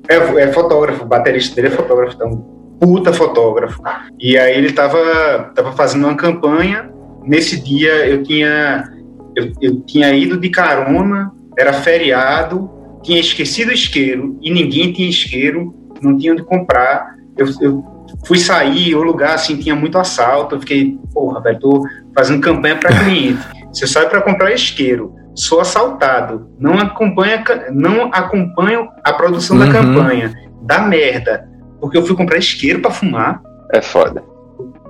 é. 0.10 0.22
É 0.42 0.52
fotógrafo, 0.52 1.04
o 1.04 1.08
baterista 1.08 1.56
dele 1.56 1.68
é 1.68 1.72
fotógrafo, 1.72 2.16
então, 2.16 2.61
puta 2.82 3.14
fotógrafo. 3.14 3.80
E 4.20 4.36
aí 4.38 4.58
ele 4.58 4.72
tava, 4.74 5.52
tava 5.56 5.72
fazendo 5.74 6.08
uma 6.08 6.16
campanha. 6.16 6.90
Nesse 7.24 7.62
dia 7.62 8.08
eu 8.08 8.24
tinha, 8.24 8.84
eu, 9.36 9.52
eu 9.62 9.82
tinha 9.82 10.12
ido 10.16 10.40
de 10.40 10.50
carona, 10.50 11.32
era 11.58 11.72
feriado, 11.72 12.70
tinha 13.04 13.20
esquecido 13.20 13.70
o 13.70 13.74
isqueiro 13.74 14.36
e 14.42 14.50
ninguém 14.52 14.92
tinha 14.92 15.08
isqueiro, 15.08 15.74
não 16.02 16.18
tinha 16.18 16.34
onde 16.34 16.44
comprar. 16.44 17.16
Eu, 17.38 17.46
eu 17.62 17.86
fui 18.26 18.40
sair, 18.40 18.96
o 18.96 19.04
lugar 19.04 19.36
assim 19.36 19.58
tinha 19.58 19.76
muito 19.76 20.00
assalto. 20.00 20.56
Eu 20.56 20.60
fiquei, 20.60 20.98
porra, 21.14 21.40
velho, 21.40 21.60
tô 21.60 21.84
fazendo 22.16 22.42
campanha 22.42 22.78
para 22.78 22.98
cliente. 23.06 23.40
Você 23.72 23.86
sai 23.86 24.10
para 24.10 24.22
comprar 24.22 24.52
isqueiro, 24.52 25.14
sou 25.36 25.62
assaltado, 25.62 26.50
não 26.60 26.80
acompanha, 26.80 27.44
não 27.72 28.10
acompanho 28.12 28.90
a 29.04 29.14
produção 29.14 29.58
da 29.58 29.66
Uhum. 29.66 29.72
campanha, 29.72 30.34
dá 30.64 30.82
merda, 30.82 31.48
porque 31.82 31.98
eu 31.98 32.06
fui 32.06 32.16
comprar 32.16 32.38
isqueiro 32.38 32.80
para 32.80 32.92
fumar. 32.92 33.42
É 33.74 33.82
foda. 33.82 34.24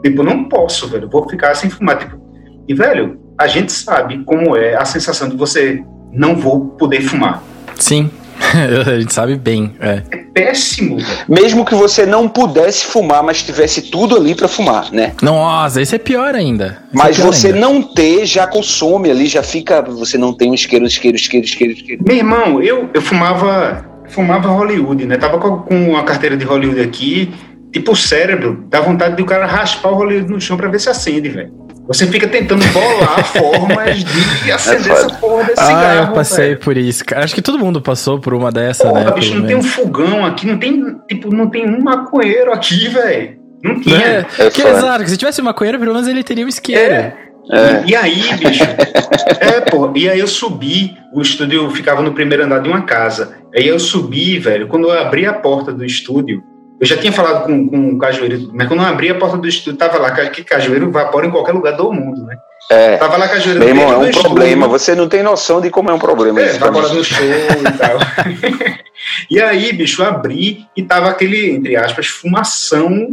Tipo, 0.04 0.22
não 0.22 0.44
posso, 0.44 0.88
velho, 0.88 1.10
vou 1.10 1.28
ficar 1.30 1.56
sem 1.56 1.70
fumar. 1.70 1.98
Tipo, 1.98 2.20
e 2.68 2.74
velho, 2.74 3.20
a 3.40 3.48
gente 3.48 3.72
sabe 3.72 4.24
como 4.24 4.56
é 4.56 4.76
a 4.76 4.86
sensação 4.86 5.30
de 5.30 5.36
você 5.36 5.84
não 6.12 6.36
vou 6.36 6.68
poder 6.78 7.02
fumar. 7.02 7.42
Sim. 7.76 8.12
a 8.86 9.00
gente 9.00 9.14
sabe 9.14 9.36
bem. 9.36 9.74
É. 9.80 10.04
É 10.12 10.18
péssimo, 10.18 10.98
velho. 10.98 11.10
Mesmo 11.30 11.64
que 11.64 11.76
você 11.76 12.06
não 12.06 12.28
pudesse 12.28 12.86
fumar, 12.86 13.24
mas 13.24 13.44
tivesse 13.44 13.84
tudo 13.84 14.16
ali 14.16 14.36
pra 14.36 14.48
fumar, 14.48 14.92
né? 14.92 15.14
Nossa, 15.22 15.82
isso 15.82 15.96
é 15.96 15.98
pior 15.98 16.36
ainda. 16.36 16.84
Isso 16.92 17.02
é 17.02 17.04
Mas 17.04 17.16
pior 17.18 17.26
você 17.28 17.48
ainda. 17.48 17.60
não 17.60 17.82
ter, 17.82 18.26
já 18.26 18.48
consome 18.48 19.10
ali, 19.10 19.28
já 19.28 19.44
fica. 19.44 19.82
Você 19.82 20.18
não 20.18 20.34
tem 20.34 20.52
um 20.52 20.54
isqueiro, 20.54 20.86
isqueiro, 20.86 21.16
isqueiro, 21.16 21.46
isqueiro, 21.46 21.74
isqueiro. 21.74 22.04
Meu 22.06 22.18
irmão, 22.18 22.62
eu, 22.62 22.90
eu 22.94 23.02
fumava 23.02 23.86
fumava 24.12 24.50
Hollywood, 24.50 25.06
né? 25.06 25.18
Tava 25.18 25.38
com, 25.40 25.58
com 25.60 25.98
a 25.98 26.04
carteira 26.04 26.38
de 26.38 26.46
Hollywood 26.46 26.82
aqui, 26.82 27.34
tipo 27.74 27.92
o 27.92 27.96
cérebro, 27.96 28.66
dá 28.70 28.82
vontade 28.82 29.16
de 29.16 29.22
o 29.22 29.26
cara 29.26 29.46
raspar 29.46 29.90
o 29.92 29.96
Hollywood 29.96 30.32
no 30.32 30.40
chão 30.40 30.58
pra 30.58 30.68
ver 30.70 30.80
se 30.80 30.90
acende, 30.90 31.30
velho. 31.30 31.52
Você 31.88 32.06
fica 32.08 32.28
tentando 32.28 32.64
bolar 32.72 33.24
formas 33.34 34.04
de 34.04 34.52
acender 34.52 34.92
É 34.92 34.94
essa 34.94 35.10
porra 35.16 35.44
desse 35.44 35.60
Ah, 35.60 35.66
cigarro. 35.66 36.08
eu 36.10 36.14
passei 36.14 36.46
velho. 36.50 36.60
por 36.60 36.78
isso. 36.78 37.04
cara. 37.04 37.24
Acho 37.24 37.36
que 37.36 37.42
todo 37.42 37.58
mundo 37.60 37.82
passou 37.82 38.20
por 38.20 38.34
uma 38.34 38.52
dessa, 38.52 38.88
Porra, 38.88 39.04
né? 39.06 39.12
bicho, 39.12 39.30
pelo 39.32 39.42
não 39.42 39.48
tem 39.48 39.56
um 39.58 39.60
menos. 39.60 39.74
fogão 39.76 40.26
aqui, 40.26 40.48
não 40.48 40.58
tem, 40.58 40.96
tipo, 41.10 41.34
não 41.34 41.50
tem 41.50 41.68
um 41.68 41.82
maconheiro 41.82 42.54
aqui, 42.54 42.88
velho. 42.88 43.38
Não 43.64 43.80
tinha. 43.82 43.98
É, 43.98 44.26
É 44.40 44.50
que 44.50 44.62
exato, 44.62 45.04
que 45.04 45.10
se 45.10 45.18
tivesse 45.18 45.42
uma 45.42 45.54
coeira, 45.54 45.78
pelo 45.78 45.94
menos 45.94 46.08
ele 46.08 46.24
teria 46.24 46.46
um 46.46 46.48
isqueiro. 46.50 46.94
É. 46.94 47.16
É. 47.52 47.84
E 47.86 47.96
aí, 47.96 48.22
bicho? 48.38 48.64
é, 49.40 49.62
pô. 49.62 49.92
E 49.96 50.10
aí 50.10 50.20
eu 50.20 50.28
subi, 50.28 50.98
o 51.14 51.22
estúdio 51.22 51.70
ficava 51.72 52.02
no 52.02 52.14
primeiro 52.14 52.46
andar 52.46 52.60
de 52.60 52.70
uma 52.70 52.84
casa. 52.84 53.38
Aí 53.56 53.68
eu 53.68 53.80
subi, 53.80 54.40
velho. 54.40 54.68
Quando 54.68 54.88
eu 54.88 55.00
abri 55.00 55.26
a 55.26 55.34
porta 55.34 55.72
do 55.74 55.84
estúdio, 55.84 56.42
eu 56.80 56.88
já 56.88 56.98
tinha 56.98 57.12
falado 57.12 57.46
com, 57.46 57.68
com 57.68 57.90
o 57.92 57.98
Cajueiro, 58.00 58.50
mas 58.54 58.68
quando 58.68 58.82
eu 58.82 58.88
abri 58.88 59.10
a 59.10 59.16
porta 59.16 59.38
do 59.38 59.48
estúdio, 59.48 59.78
tava 59.78 60.00
lá, 60.00 60.10
que 60.12 60.44
Cajueiro 60.44 60.88
evapora 60.88 61.28
em 61.28 61.32
qualquer 61.32 61.52
lugar 61.52 61.76
do 61.76 61.92
mundo, 61.92 62.24
né? 62.24 62.36
É. 62.72 62.98
Tava 62.98 63.18
lá 63.18 63.28
Cajueiro 63.28 63.60
Meu 63.60 63.70
irmão, 63.70 63.92
é 63.92 63.98
um 63.98 64.00
do 64.00 64.10
estúdio. 64.10 64.30
problema. 64.30 64.68
Você 64.68 64.96
não 64.96 65.08
tem 65.08 65.22
noção 65.22 65.60
de 65.60 65.70
como 65.70 65.92
é 65.92 65.94
um 65.94 66.00
problema 66.00 66.42
É, 66.42 66.54
mim. 66.54 66.60
no 66.60 67.04
show 67.04 67.26
e 67.26 67.78
tal. 67.78 67.98
e 69.30 69.40
aí, 69.42 69.74
bicho, 69.74 70.02
eu 70.02 70.08
abri 70.08 70.66
e 70.76 70.82
tava 70.82 71.10
aquele, 71.10 71.52
entre 71.52 71.76
aspas, 71.76 72.08
fumação. 72.08 73.10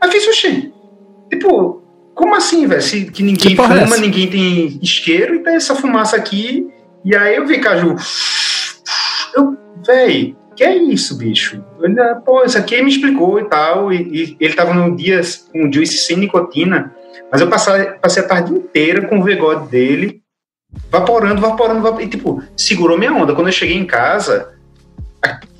Aí 0.00 0.10
fiz, 0.10 0.26
oxi, 0.26 0.74
tipo, 1.30 1.85
como 2.16 2.34
assim, 2.34 2.66
velho? 2.66 3.12
Que 3.12 3.22
ninguém 3.22 3.54
Que 3.54 3.60
é 3.60 3.84
fuma, 3.84 3.96
ninguém 3.98 4.26
tem 4.26 4.78
isqueiro 4.82 5.34
e 5.34 5.38
tem 5.40 5.54
essa 5.54 5.74
fumaça 5.74 6.16
aqui. 6.16 6.66
E 7.04 7.14
aí 7.14 7.36
eu 7.36 7.46
vi 7.46 7.58
Caju. 7.58 7.94
Eu, 9.34 9.54
véi, 9.86 10.34
que 10.56 10.64
é 10.64 10.74
isso, 10.74 11.18
bicho? 11.18 11.62
Eu, 11.78 12.16
Pô, 12.22 12.42
isso 12.42 12.56
aqui 12.56 12.80
me 12.80 12.90
explicou 12.90 13.38
e 13.38 13.44
tal. 13.44 13.92
E, 13.92 13.98
e 14.00 14.36
ele 14.40 14.54
tava 14.54 14.72
num 14.72 14.96
dia 14.96 15.20
com 15.52 15.70
juice 15.70 15.98
sem 15.98 16.16
nicotina. 16.16 16.90
Mas 17.30 17.42
eu 17.42 17.48
passei, 17.48 17.84
passei 18.00 18.22
a 18.22 18.26
tarde 18.26 18.50
inteira 18.50 19.06
com 19.06 19.18
o 19.18 19.22
bigode 19.22 19.68
dele, 19.68 20.22
vaporando, 20.90 21.38
vaporando, 21.38 21.82
vaporando. 21.82 22.02
E, 22.02 22.08
tipo, 22.08 22.42
segurou 22.56 22.96
minha 22.98 23.12
onda. 23.12 23.34
Quando 23.34 23.48
eu 23.48 23.52
cheguei 23.52 23.76
em 23.76 23.84
casa, 23.84 24.55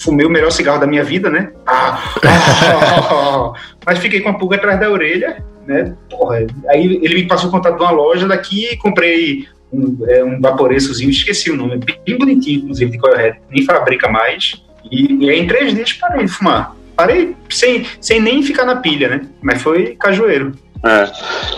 fumei 0.07 0.25
o 0.25 0.31
melhor 0.31 0.51
cigarro 0.51 0.81
da 0.81 0.87
minha 0.87 1.05
vida, 1.05 1.29
né? 1.29 1.51
Ah, 1.67 2.03
ah, 2.25 3.53
mas 3.85 3.99
fiquei 3.99 4.21
com 4.21 4.31
a 4.31 4.35
pulga 4.35 4.57
atrás 4.57 4.79
da 4.79 4.89
orelha, 4.89 5.45
né? 5.67 5.95
Porra, 6.09 6.47
aí 6.69 7.01
ele 7.03 7.15
me 7.17 7.27
passou 7.27 7.49
o 7.49 7.53
contato 7.53 7.77
de 7.77 7.83
uma 7.83 7.91
loja 7.91 8.27
daqui, 8.27 8.77
comprei 8.77 9.47
um, 9.73 9.99
é, 10.09 10.25
um 10.25 10.41
vaporeçozinho, 10.41 11.11
esqueci 11.11 11.51
o 11.51 11.57
nome, 11.57 11.79
bem 11.79 12.17
bonitinho, 12.17 12.61
inclusive, 12.61 12.91
de 12.93 12.99
Coilhead, 12.99 13.39
nem 13.51 13.65
fabrica 13.65 14.09
mais. 14.09 14.63
E, 14.91 15.25
e 15.25 15.29
aí 15.29 15.41
em 15.41 15.47
três 15.47 15.75
dias 15.75 15.93
parei 15.93 16.25
de 16.25 16.31
fumar. 16.31 16.75
Parei 16.97 17.37
sem, 17.51 17.85
sem 18.01 18.21
nem 18.21 18.43
ficar 18.43 18.65
na 18.65 18.77
pilha, 18.77 19.09
né? 19.09 19.27
Mas 19.43 19.61
foi 19.61 19.97
cajueiro. 19.97 20.53
É. 20.85 21.11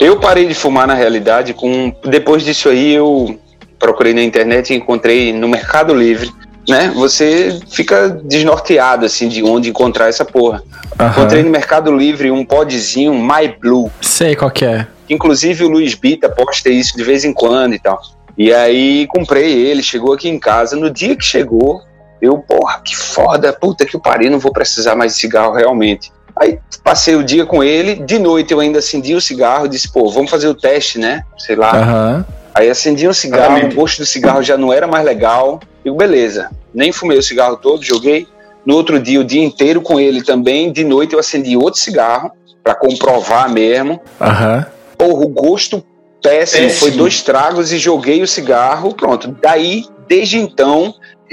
Eu 0.04 0.18
parei 0.18 0.46
de 0.46 0.54
fumar 0.54 0.86
na 0.86 0.94
realidade 0.94 1.52
com. 1.52 1.94
Depois 2.04 2.42
disso 2.42 2.68
aí 2.68 2.94
eu 2.94 3.38
procurei 3.78 4.14
na 4.14 4.22
internet 4.22 4.70
e 4.70 4.76
encontrei 4.76 5.32
no 5.32 5.48
Mercado 5.48 5.94
Livre. 5.94 6.32
Né? 6.68 6.92
Você 6.94 7.58
fica 7.70 8.10
desnorteado 8.10 9.06
assim 9.06 9.26
de 9.26 9.42
onde 9.42 9.70
encontrar 9.70 10.08
essa 10.08 10.24
porra. 10.24 10.62
Aham. 10.98 11.10
Encontrei 11.10 11.42
no 11.42 11.50
Mercado 11.50 11.90
Livre 11.96 12.30
um 12.30 12.44
podzinho 12.44 13.14
My 13.14 13.48
Blue. 13.58 13.90
Sei 14.02 14.36
qual 14.36 14.50
que 14.50 14.64
é. 14.64 14.86
Inclusive 15.08 15.64
o 15.64 15.68
Luiz 15.68 15.94
Bita 15.94 16.28
posta 16.28 16.68
isso 16.68 16.96
de 16.96 17.02
vez 17.02 17.24
em 17.24 17.32
quando 17.32 17.74
e 17.74 17.78
tal. 17.78 17.98
E 18.36 18.52
aí 18.52 19.06
comprei 19.08 19.50
ele, 19.52 19.82
chegou 19.82 20.12
aqui 20.12 20.28
em 20.28 20.38
casa. 20.38 20.76
No 20.76 20.90
dia 20.90 21.16
que 21.16 21.24
chegou, 21.24 21.80
eu, 22.20 22.38
porra, 22.38 22.80
que 22.84 22.94
foda, 22.96 23.52
puta 23.52 23.86
que 23.86 23.96
eu 23.96 24.00
parei, 24.00 24.28
não 24.28 24.38
vou 24.38 24.52
precisar 24.52 24.94
mais 24.94 25.14
de 25.14 25.20
cigarro 25.20 25.54
realmente. 25.54 26.12
Aí 26.36 26.58
passei 26.84 27.16
o 27.16 27.24
dia 27.24 27.44
com 27.44 27.64
ele, 27.64 27.96
de 27.96 28.18
noite 28.18 28.52
eu 28.52 28.60
ainda 28.60 28.78
acendi 28.78 29.14
o 29.14 29.20
cigarro, 29.20 29.66
disse, 29.66 29.90
pô, 29.90 30.08
vamos 30.10 30.30
fazer 30.30 30.46
o 30.48 30.54
teste, 30.54 30.98
né? 30.98 31.22
Sei 31.38 31.56
lá. 31.56 31.70
Aham. 31.70 32.26
Aí 32.54 32.68
acendi 32.68 33.08
um 33.08 33.12
cigarro, 33.12 33.52
Exatamente. 33.52 33.72
o 33.72 33.80
gosto 33.80 33.98
do 33.98 34.06
cigarro 34.06 34.42
já 34.42 34.56
não 34.56 34.72
era 34.72 34.86
mais 34.86 35.04
legal. 35.04 35.60
Digo, 35.84 35.96
beleza, 35.96 36.50
nem 36.74 36.92
fumei 36.92 37.18
o 37.18 37.22
cigarro 37.22 37.56
todo, 37.56 37.82
joguei. 37.82 38.26
No 38.64 38.74
outro 38.74 39.00
dia, 39.00 39.20
o 39.20 39.24
dia 39.24 39.42
inteiro 39.42 39.80
com 39.80 39.98
ele 39.98 40.22
também. 40.22 40.70
De 40.72 40.84
noite 40.84 41.14
eu 41.14 41.18
acendi 41.20 41.56
outro 41.56 41.80
cigarro, 41.80 42.30
pra 42.62 42.74
comprovar 42.74 43.50
mesmo. 43.50 44.00
Aham. 44.20 44.66
Porra, 44.96 45.24
o 45.24 45.28
gosto 45.28 45.82
péssimo, 46.22 46.64
Péssimo. 46.64 46.80
foi 46.80 46.90
dois 46.90 47.22
tragos 47.22 47.72
e 47.72 47.78
joguei 47.78 48.20
o 48.22 48.26
cigarro, 48.26 48.92
pronto. 48.94 49.34
Daí, 49.40 49.84
desde 50.08 50.36
então, 50.36 50.92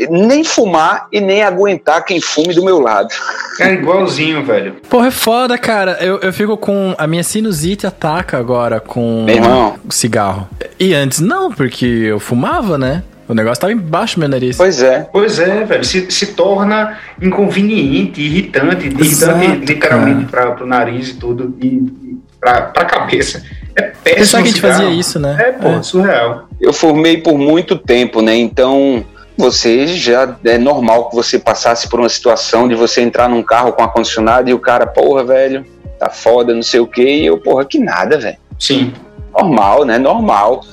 nem 0.09 0.43
fumar 0.43 1.07
e 1.11 1.19
nem 1.19 1.41
aguentar 1.41 2.05
quem 2.05 2.21
fume 2.21 2.53
do 2.53 2.63
meu 2.63 2.79
lado. 2.79 3.09
É 3.59 3.73
igualzinho, 3.73 4.45
velho. 4.45 4.75
Porra, 4.89 5.07
é 5.07 5.11
foda, 5.11 5.57
cara. 5.57 5.97
Eu, 6.01 6.19
eu 6.19 6.31
fico 6.31 6.55
com. 6.57 6.93
A 6.97 7.07
minha 7.07 7.23
sinusite 7.23 7.87
ataca 7.87 8.37
agora 8.37 8.79
com 8.79 9.23
Meu 9.25 9.35
irmão. 9.35 9.75
cigarro. 9.89 10.47
E 10.79 10.93
antes 10.93 11.19
não, 11.19 11.51
porque 11.51 11.85
eu 11.85 12.19
fumava, 12.19 12.77
né? 12.77 13.03
O 13.27 13.33
negócio 13.33 13.61
tava 13.61 13.73
embaixo 13.73 14.15
do 14.15 14.19
meu 14.19 14.29
nariz. 14.29 14.55
Pois 14.55 14.81
é. 14.81 15.07
Pois 15.11 15.39
é, 15.39 15.63
velho, 15.63 15.83
se, 15.83 16.11
se 16.11 16.27
torna 16.27 16.97
inconveniente, 17.21 18.21
irritante, 18.21 18.87
Exato, 18.87 19.39
irritante 19.39 19.73
literalmente 19.73 20.25
para 20.25 20.51
pro 20.51 20.67
nariz 20.67 21.09
e 21.09 21.13
tudo, 21.15 21.55
e, 21.59 21.67
e 21.67 22.17
pra, 22.39 22.61
pra 22.63 22.85
cabeça. 22.85 23.43
É 23.75 23.81
péssimo. 23.81 24.19
Pensar 24.19 24.37
que 24.37 24.43
a 24.43 24.47
gente 24.47 24.61
fazia 24.61 24.89
isso, 24.89 25.19
né? 25.19 25.35
É, 25.39 25.51
pô, 25.51 25.81
surreal. 25.81 26.47
Eu 26.61 26.71
formei 26.71 27.17
por 27.17 27.37
muito 27.37 27.75
tempo, 27.75 28.21
né? 28.21 28.35
Então, 28.35 29.03
você 29.37 29.87
já 29.87 30.35
é 30.45 30.57
normal 30.57 31.09
que 31.09 31.15
você 31.15 31.39
passasse 31.39 31.89
por 31.89 31.99
uma 31.99 32.09
situação 32.09 32.67
de 32.67 32.75
você 32.75 33.01
entrar 33.01 33.27
num 33.27 33.43
carro 33.43 33.73
com 33.73 33.81
ar-condicionado 33.81 34.49
e 34.49 34.53
o 34.53 34.59
cara, 34.59 34.85
porra, 34.85 35.23
velho, 35.23 35.65
tá 35.99 36.09
foda, 36.09 36.53
não 36.53 36.63
sei 36.63 36.79
o 36.79 36.87
quê, 36.87 37.21
e 37.21 37.25
eu, 37.25 37.37
porra, 37.37 37.65
que 37.65 37.79
nada, 37.79 38.17
velho. 38.17 38.37
Sim. 38.59 38.93
Normal, 39.33 39.83
né? 39.83 39.97
Normal. 39.97 40.63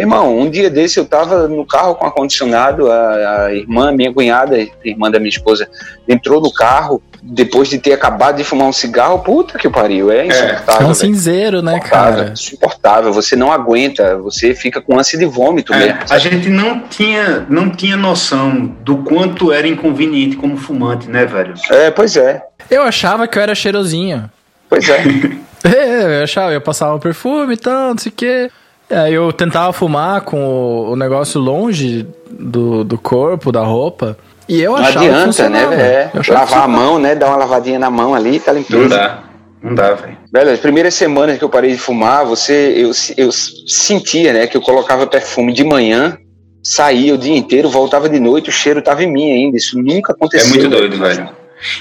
Irmão, 0.00 0.38
um 0.38 0.50
dia 0.50 0.68
desse 0.70 0.98
eu 0.98 1.04
tava 1.04 1.46
no 1.48 1.64
carro 1.66 1.94
com 1.94 2.06
ar-condicionado, 2.06 2.90
a, 2.90 3.44
a 3.46 3.54
irmã, 3.54 3.92
minha 3.92 4.12
cunhada, 4.12 4.56
irmã 4.84 5.10
da 5.10 5.18
minha 5.18 5.28
esposa, 5.30 5.68
entrou 6.08 6.40
no 6.40 6.52
carro, 6.52 7.02
depois 7.22 7.68
de 7.68 7.78
ter 7.78 7.92
acabado 7.92 8.36
de 8.36 8.44
fumar 8.44 8.66
um 8.66 8.72
cigarro, 8.72 9.18
puta 9.18 9.58
que 9.58 9.68
pariu, 9.68 10.10
é 10.10 10.26
insuportável. 10.26 10.80
É 10.80 10.84
um 10.84 10.86
velho. 10.86 10.94
cinzeiro, 10.94 11.62
né, 11.62 11.72
Insuportável, 11.74 12.14
cara? 12.18 12.32
Insuportável, 12.32 13.12
você 13.12 13.36
não 13.36 13.52
aguenta, 13.52 14.16
você 14.16 14.54
fica 14.54 14.80
com 14.80 14.98
ânsia 14.98 15.18
de 15.18 15.26
vômito 15.26 15.72
É, 15.74 15.78
mesmo. 15.78 15.98
a 16.08 16.18
gente 16.18 16.48
não 16.48 16.80
tinha, 16.80 17.46
não 17.50 17.68
tinha 17.70 17.96
noção 17.96 18.64
do 18.82 18.98
quanto 18.98 19.52
era 19.52 19.68
inconveniente 19.68 20.36
como 20.36 20.56
fumante, 20.56 21.08
né, 21.10 21.26
velho? 21.26 21.52
É, 21.70 21.90
pois 21.90 22.16
é, 22.16 22.42
Eu 22.70 22.82
achava 22.82 23.28
que 23.28 23.36
eu 23.38 23.42
era 23.42 23.54
cheirosinho. 23.54 24.30
pois 24.68 24.88
é. 24.88 25.04
É, 25.62 26.20
eu 26.20 26.24
achava, 26.24 26.52
eu 26.54 26.60
passava 26.62 26.94
um 26.94 26.98
perfume 26.98 27.52
e 27.52 27.56
tal, 27.58 27.90
não 27.90 27.98
sei 27.98 28.10
o 28.10 28.14
quê. 28.16 28.50
Aí 28.90 29.14
eu 29.14 29.32
tentava 29.32 29.72
fumar 29.72 30.22
com 30.22 30.42
o, 30.44 30.92
o 30.92 30.96
negócio 30.96 31.40
longe 31.40 32.06
do, 32.30 32.82
do 32.84 32.98
corpo, 32.98 33.52
da 33.52 33.62
roupa. 33.62 34.16
E 34.48 34.60
eu 34.60 34.72
Não 34.72 34.78
achava 34.78 34.92
que 35.04 35.10
adianta, 35.10 35.48
né, 35.48 35.60
funcionava. 35.60 35.74
É, 35.74 36.10
que 36.22 36.30
lavar 36.32 36.62
a 36.64 36.68
mão, 36.68 36.98
né? 36.98 37.14
Dar 37.14 37.28
uma 37.28 37.36
lavadinha 37.36 37.78
na 37.78 37.88
mão 37.90 38.14
ali, 38.14 38.40
tá 38.40 38.52
Não 38.52 38.58
limpeza. 38.60 38.88
dá. 38.88 39.18
Não 39.62 39.74
dá, 39.74 39.92
velho. 39.94 40.16
Velho, 40.32 40.50
as 40.50 40.58
primeiras 40.58 40.94
semanas 40.94 41.38
que 41.38 41.44
eu 41.44 41.48
parei 41.48 41.70
de 41.72 41.78
fumar, 41.78 42.24
você, 42.24 42.72
eu, 42.76 42.90
eu 43.16 43.30
sentia, 43.30 44.32
né, 44.32 44.46
que 44.46 44.56
eu 44.56 44.60
colocava 44.62 45.06
perfume 45.06 45.52
de 45.52 45.62
manhã, 45.62 46.16
saía 46.64 47.14
o 47.14 47.18
dia 47.18 47.36
inteiro, 47.36 47.68
voltava 47.68 48.08
de 48.08 48.18
noite, 48.18 48.48
o 48.48 48.52
cheiro 48.52 48.82
tava 48.82 49.04
em 49.04 49.12
mim 49.12 49.30
ainda. 49.30 49.56
Isso 49.56 49.78
nunca 49.80 50.12
É 50.12 50.14
aconteceu. 50.14 50.48
muito 50.48 50.68
doido, 50.68 50.98
velho. 50.98 51.28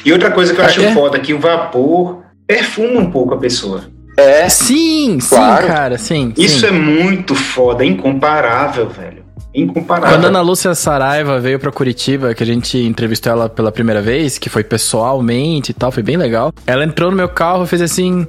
E 0.06 0.12
outra 0.12 0.30
coisa 0.30 0.54
que 0.54 0.60
eu 0.60 0.66
acho 0.66 0.82
é? 0.82 0.92
foda 0.94 1.18
é 1.18 1.20
que 1.22 1.34
o 1.34 1.40
vapor 1.40 2.20
perfuma 2.46 3.00
um 3.00 3.10
pouco 3.10 3.34
a 3.34 3.38
pessoa. 3.38 3.84
É, 4.20 4.50
Sim, 4.50 5.20
sim, 5.20 5.36
Claro. 5.36 5.68
cara, 5.68 5.98
sim. 5.98 6.34
Isso 6.38 6.62
sim. 6.62 6.68
é 6.68 6.72
muito 6.72 7.36
foda, 7.36 7.84
é 7.84 7.88
incomparável, 7.88 8.88
velho. 8.90 9.24
Incomparável. 9.54 10.16
Quando 10.18 10.26
a 10.26 10.28
Ana 10.28 10.42
Lúcia 10.42 10.76
Saraiva 10.76 11.40
veio 11.40 11.60
pra 11.60 11.72
Curitiba, 11.72 12.34
que 12.36 12.44
a 12.44 12.46
gente 12.46 12.78
entrevistou 12.78 13.32
ela 13.32 13.50
pela 13.50 13.72
primeira 13.72 14.02
vez, 14.02 14.38
que 14.38 14.48
foi 14.50 14.64
pessoalmente 14.64 15.72
e 15.72 15.74
tal, 15.74 15.92
foi 15.92 16.04
bem 16.04 16.18
legal. 16.18 16.54
Ela 16.68 16.84
entrou 16.84 17.10
no 17.10 17.18
meu 17.18 17.28
carro 17.30 17.64
e 17.64 17.68
fez 17.68 17.82
assim. 17.82 18.28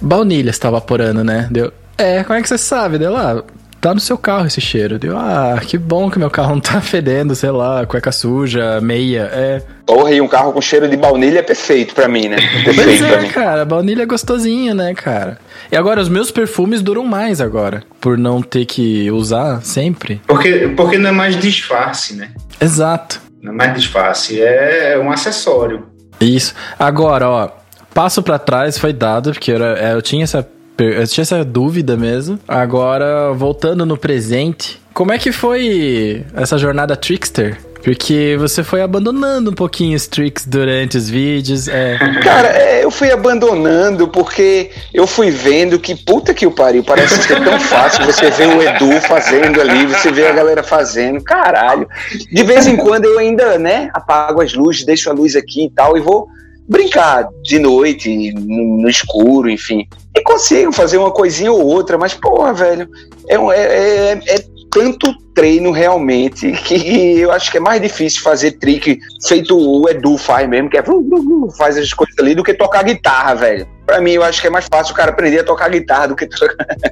Baunilha 0.00 0.50
está 0.50 0.70
vaporando, 0.70 1.22
né? 1.22 1.48
Deu. 1.50 1.72
É, 1.98 2.22
como 2.24 2.38
é 2.38 2.42
que 2.42 2.48
você 2.48 2.56
sabe? 2.56 2.96
Deu 2.98 3.12
lá. 3.12 3.42
Tá 3.80 3.94
no 3.94 4.00
seu 4.00 4.18
carro 4.18 4.46
esse 4.46 4.60
cheiro. 4.60 4.98
Deu, 4.98 5.16
ah, 5.16 5.60
que 5.64 5.78
bom 5.78 6.10
que 6.10 6.18
meu 6.18 6.28
carro 6.30 6.50
não 6.50 6.60
tá 6.60 6.80
fedendo, 6.82 7.34
sei 7.34 7.50
lá, 7.50 7.86
cueca 7.86 8.10
suja, 8.10 8.80
meia. 8.80 9.30
É. 9.32 9.62
porra, 9.86 10.10
e 10.12 10.20
um 10.20 10.26
carro 10.28 10.52
com 10.52 10.60
cheiro 10.60 10.88
de 10.88 10.96
baunilha 10.96 11.38
é 11.38 11.42
perfeito 11.42 11.94
pra 11.94 12.08
mim, 12.08 12.28
né? 12.28 12.36
Pois 12.64 12.76
Perfeito 12.76 13.06
pra 13.06 13.16
é, 13.16 13.20
mim. 13.22 13.28
cara, 13.28 13.64
baunilha 13.64 14.02
é 14.02 14.06
gostosinho, 14.06 14.74
né, 14.74 14.94
cara? 14.94 15.38
E 15.70 15.76
agora, 15.76 16.00
os 16.00 16.08
meus 16.08 16.30
perfumes 16.30 16.82
duram 16.82 17.04
mais 17.04 17.40
agora, 17.40 17.82
por 18.00 18.18
não 18.18 18.42
ter 18.42 18.64
que 18.66 19.10
usar 19.10 19.62
sempre. 19.62 20.20
Porque, 20.26 20.72
porque 20.76 20.98
não 20.98 21.10
é 21.10 21.12
mais 21.12 21.36
disfarce, 21.38 22.14
né? 22.14 22.30
Exato. 22.60 23.20
Não 23.40 23.52
é 23.52 23.54
mais 23.56 23.74
disfarce, 23.74 24.40
é 24.42 24.98
um 25.00 25.10
acessório. 25.12 25.86
Isso. 26.20 26.52
Agora, 26.76 27.28
ó, 27.28 27.48
passo 27.94 28.22
pra 28.24 28.38
trás 28.40 28.76
foi 28.76 28.92
dado, 28.92 29.30
porque 29.32 29.52
eu, 29.52 29.56
era- 29.56 29.78
é, 29.78 29.92
eu 29.94 30.02
tinha 30.02 30.24
essa 30.24 30.44
eu 30.78 31.06
tinha 31.06 31.22
essa 31.22 31.44
dúvida 31.44 31.96
mesmo. 31.96 32.38
Agora, 32.46 33.32
voltando 33.32 33.84
no 33.84 33.96
presente, 33.96 34.80
como 34.94 35.12
é 35.12 35.18
que 35.18 35.32
foi 35.32 36.24
essa 36.34 36.58
jornada 36.58 36.96
trickster? 36.96 37.58
Porque 37.82 38.36
você 38.38 38.64
foi 38.64 38.82
abandonando 38.82 39.50
um 39.50 39.54
pouquinho 39.54 39.96
os 39.96 40.06
tricks 40.06 40.44
durante 40.44 40.96
os 40.96 41.08
vídeos. 41.08 41.68
É. 41.68 41.96
Cara, 42.22 42.48
é, 42.48 42.84
eu 42.84 42.90
fui 42.90 43.10
abandonando 43.10 44.08
porque 44.08 44.70
eu 44.92 45.06
fui 45.06 45.30
vendo 45.30 45.78
que 45.78 45.94
puta 45.94 46.34
que 46.34 46.46
o 46.46 46.50
pariu, 46.50 46.82
parece 46.82 47.22
ser 47.22 47.42
tão 47.42 47.58
fácil 47.60 48.04
você 48.04 48.30
ver 48.30 48.48
o 48.48 48.62
Edu 48.62 49.00
fazendo 49.00 49.60
ali, 49.60 49.86
você 49.86 50.10
vê 50.10 50.26
a 50.26 50.32
galera 50.32 50.62
fazendo, 50.62 51.22
caralho. 51.22 51.88
De 52.32 52.42
vez 52.42 52.66
em 52.66 52.76
quando 52.76 53.04
eu 53.04 53.18
ainda, 53.18 53.58
né, 53.58 53.88
apago 53.94 54.42
as 54.42 54.52
luzes, 54.52 54.84
deixo 54.84 55.08
a 55.08 55.12
luz 55.12 55.36
aqui 55.36 55.66
e 55.66 55.70
tal 55.70 55.96
e 55.96 56.00
vou 56.00 56.26
brincar 56.68 57.26
de 57.42 57.58
noite, 57.58 58.32
no, 58.34 58.82
no 58.82 58.88
escuro, 58.88 59.48
enfim. 59.48 59.88
E 60.18 60.22
consigo 60.22 60.72
fazer 60.72 60.98
uma 60.98 61.12
coisinha 61.12 61.52
ou 61.52 61.64
outra, 61.64 61.96
mas 61.96 62.12
porra, 62.12 62.52
velho, 62.52 62.88
é, 63.28 63.36
é, 63.36 64.12
é, 64.12 64.34
é 64.34 64.44
tanto 64.68 65.14
treino 65.32 65.70
realmente 65.70 66.50
que 66.50 67.20
eu 67.20 67.30
acho 67.30 67.52
que 67.52 67.58
é 67.58 67.60
mais 67.60 67.80
difícil 67.80 68.20
fazer 68.22 68.58
trick 68.58 68.98
feito 69.28 69.56
o 69.56 69.88
Edu 69.88 70.18
faz 70.18 70.48
mesmo, 70.48 70.68
que 70.68 70.76
é 70.76 70.82
faz 71.56 71.78
as 71.78 71.92
coisas 71.92 72.18
ali 72.18 72.34
do 72.34 72.42
que 72.42 72.52
tocar 72.52 72.82
guitarra, 72.82 73.36
velho. 73.36 73.77
Pra 73.88 74.02
mim, 74.02 74.10
eu 74.10 74.22
acho 74.22 74.38
que 74.42 74.46
é 74.46 74.50
mais 74.50 74.66
fácil 74.70 74.92
o 74.92 74.96
cara 74.96 75.12
aprender 75.12 75.38
a 75.38 75.44
tocar 75.44 75.70
guitarra 75.70 76.08
do 76.08 76.14
que 76.14 76.28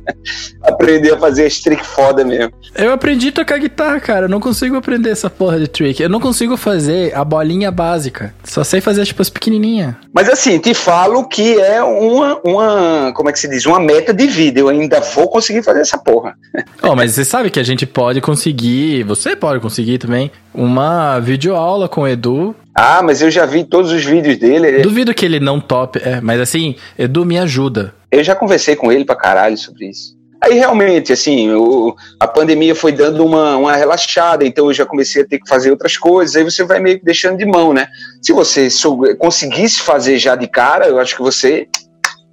aprender 0.64 1.12
a 1.12 1.18
fazer 1.18 1.44
as 1.44 1.60
trick 1.60 1.84
foda 1.84 2.24
mesmo. 2.24 2.50
Eu 2.74 2.90
aprendi 2.90 3.28
a 3.28 3.32
tocar 3.32 3.58
guitarra, 3.58 4.00
cara. 4.00 4.24
Eu 4.24 4.30
não 4.30 4.40
consigo 4.40 4.76
aprender 4.76 5.10
essa 5.10 5.28
porra 5.28 5.58
de 5.58 5.68
trick. 5.68 6.02
Eu 6.02 6.08
não 6.08 6.18
consigo 6.18 6.56
fazer 6.56 7.14
a 7.14 7.22
bolinha 7.22 7.70
básica. 7.70 8.32
Só 8.42 8.64
sei 8.64 8.80
fazer, 8.80 9.04
tipo, 9.04 9.20
as 9.20 9.28
pequenininhas. 9.28 9.94
Mas 10.10 10.26
assim, 10.30 10.58
te 10.58 10.72
falo 10.72 11.28
que 11.28 11.60
é 11.60 11.82
uma, 11.82 12.40
uma, 12.42 13.12
como 13.14 13.28
é 13.28 13.32
que 13.34 13.40
se 13.40 13.48
diz, 13.48 13.66
uma 13.66 13.78
meta 13.78 14.14
de 14.14 14.26
vida. 14.26 14.60
Eu 14.60 14.70
ainda 14.70 14.98
vou 14.98 15.28
conseguir 15.28 15.62
fazer 15.62 15.80
essa 15.80 15.98
porra. 15.98 16.34
Oh, 16.82 16.94
mas 16.94 17.12
você 17.12 17.24
sabe 17.24 17.50
que 17.50 17.58
a 17.58 17.64
gente 17.64 17.84
pode 17.84 18.20
conseguir, 18.20 19.02
você 19.02 19.34
pode 19.34 19.60
conseguir 19.60 19.98
também, 19.98 20.30
uma 20.54 21.18
videoaula 21.18 21.88
com 21.88 22.02
o 22.02 22.08
Edu. 22.08 22.54
Ah, 22.78 23.00
mas 23.02 23.22
eu 23.22 23.30
já 23.30 23.46
vi 23.46 23.64
todos 23.64 23.90
os 23.90 24.04
vídeos 24.04 24.36
dele. 24.38 24.82
Duvido 24.82 25.14
que 25.14 25.24
ele 25.24 25.40
não 25.40 25.58
tope, 25.60 25.98
é, 26.04 26.20
mas 26.20 26.40
assim, 26.40 26.76
Edu 26.98 27.24
me 27.24 27.38
ajuda. 27.38 27.94
Eu 28.10 28.22
já 28.22 28.34
conversei 28.34 28.76
com 28.76 28.92
ele 28.92 29.04
pra 29.04 29.16
caralho 29.16 29.56
sobre 29.56 29.88
isso. 29.88 30.14
Aí 30.42 30.52
realmente, 30.54 31.12
assim, 31.12 31.50
o- 31.52 31.94
a 32.20 32.26
pandemia 32.28 32.74
foi 32.74 32.92
dando 32.92 33.24
uma, 33.24 33.56
uma 33.56 33.74
relaxada, 33.74 34.44
então 34.46 34.66
eu 34.66 34.74
já 34.74 34.84
comecei 34.84 35.22
a 35.22 35.26
ter 35.26 35.38
que 35.38 35.48
fazer 35.48 35.70
outras 35.70 35.96
coisas, 35.96 36.36
aí 36.36 36.44
você 36.44 36.62
vai 36.62 36.78
meio 36.78 36.98
que 36.98 37.04
deixando 37.04 37.38
de 37.38 37.46
mão, 37.46 37.72
né? 37.72 37.88
Se 38.22 38.32
você 38.34 38.68
sou- 38.68 39.16
conseguisse 39.16 39.80
fazer 39.80 40.18
já 40.18 40.36
de 40.36 40.46
cara, 40.46 40.86
eu 40.86 40.98
acho 40.98 41.16
que 41.16 41.22
você 41.22 41.66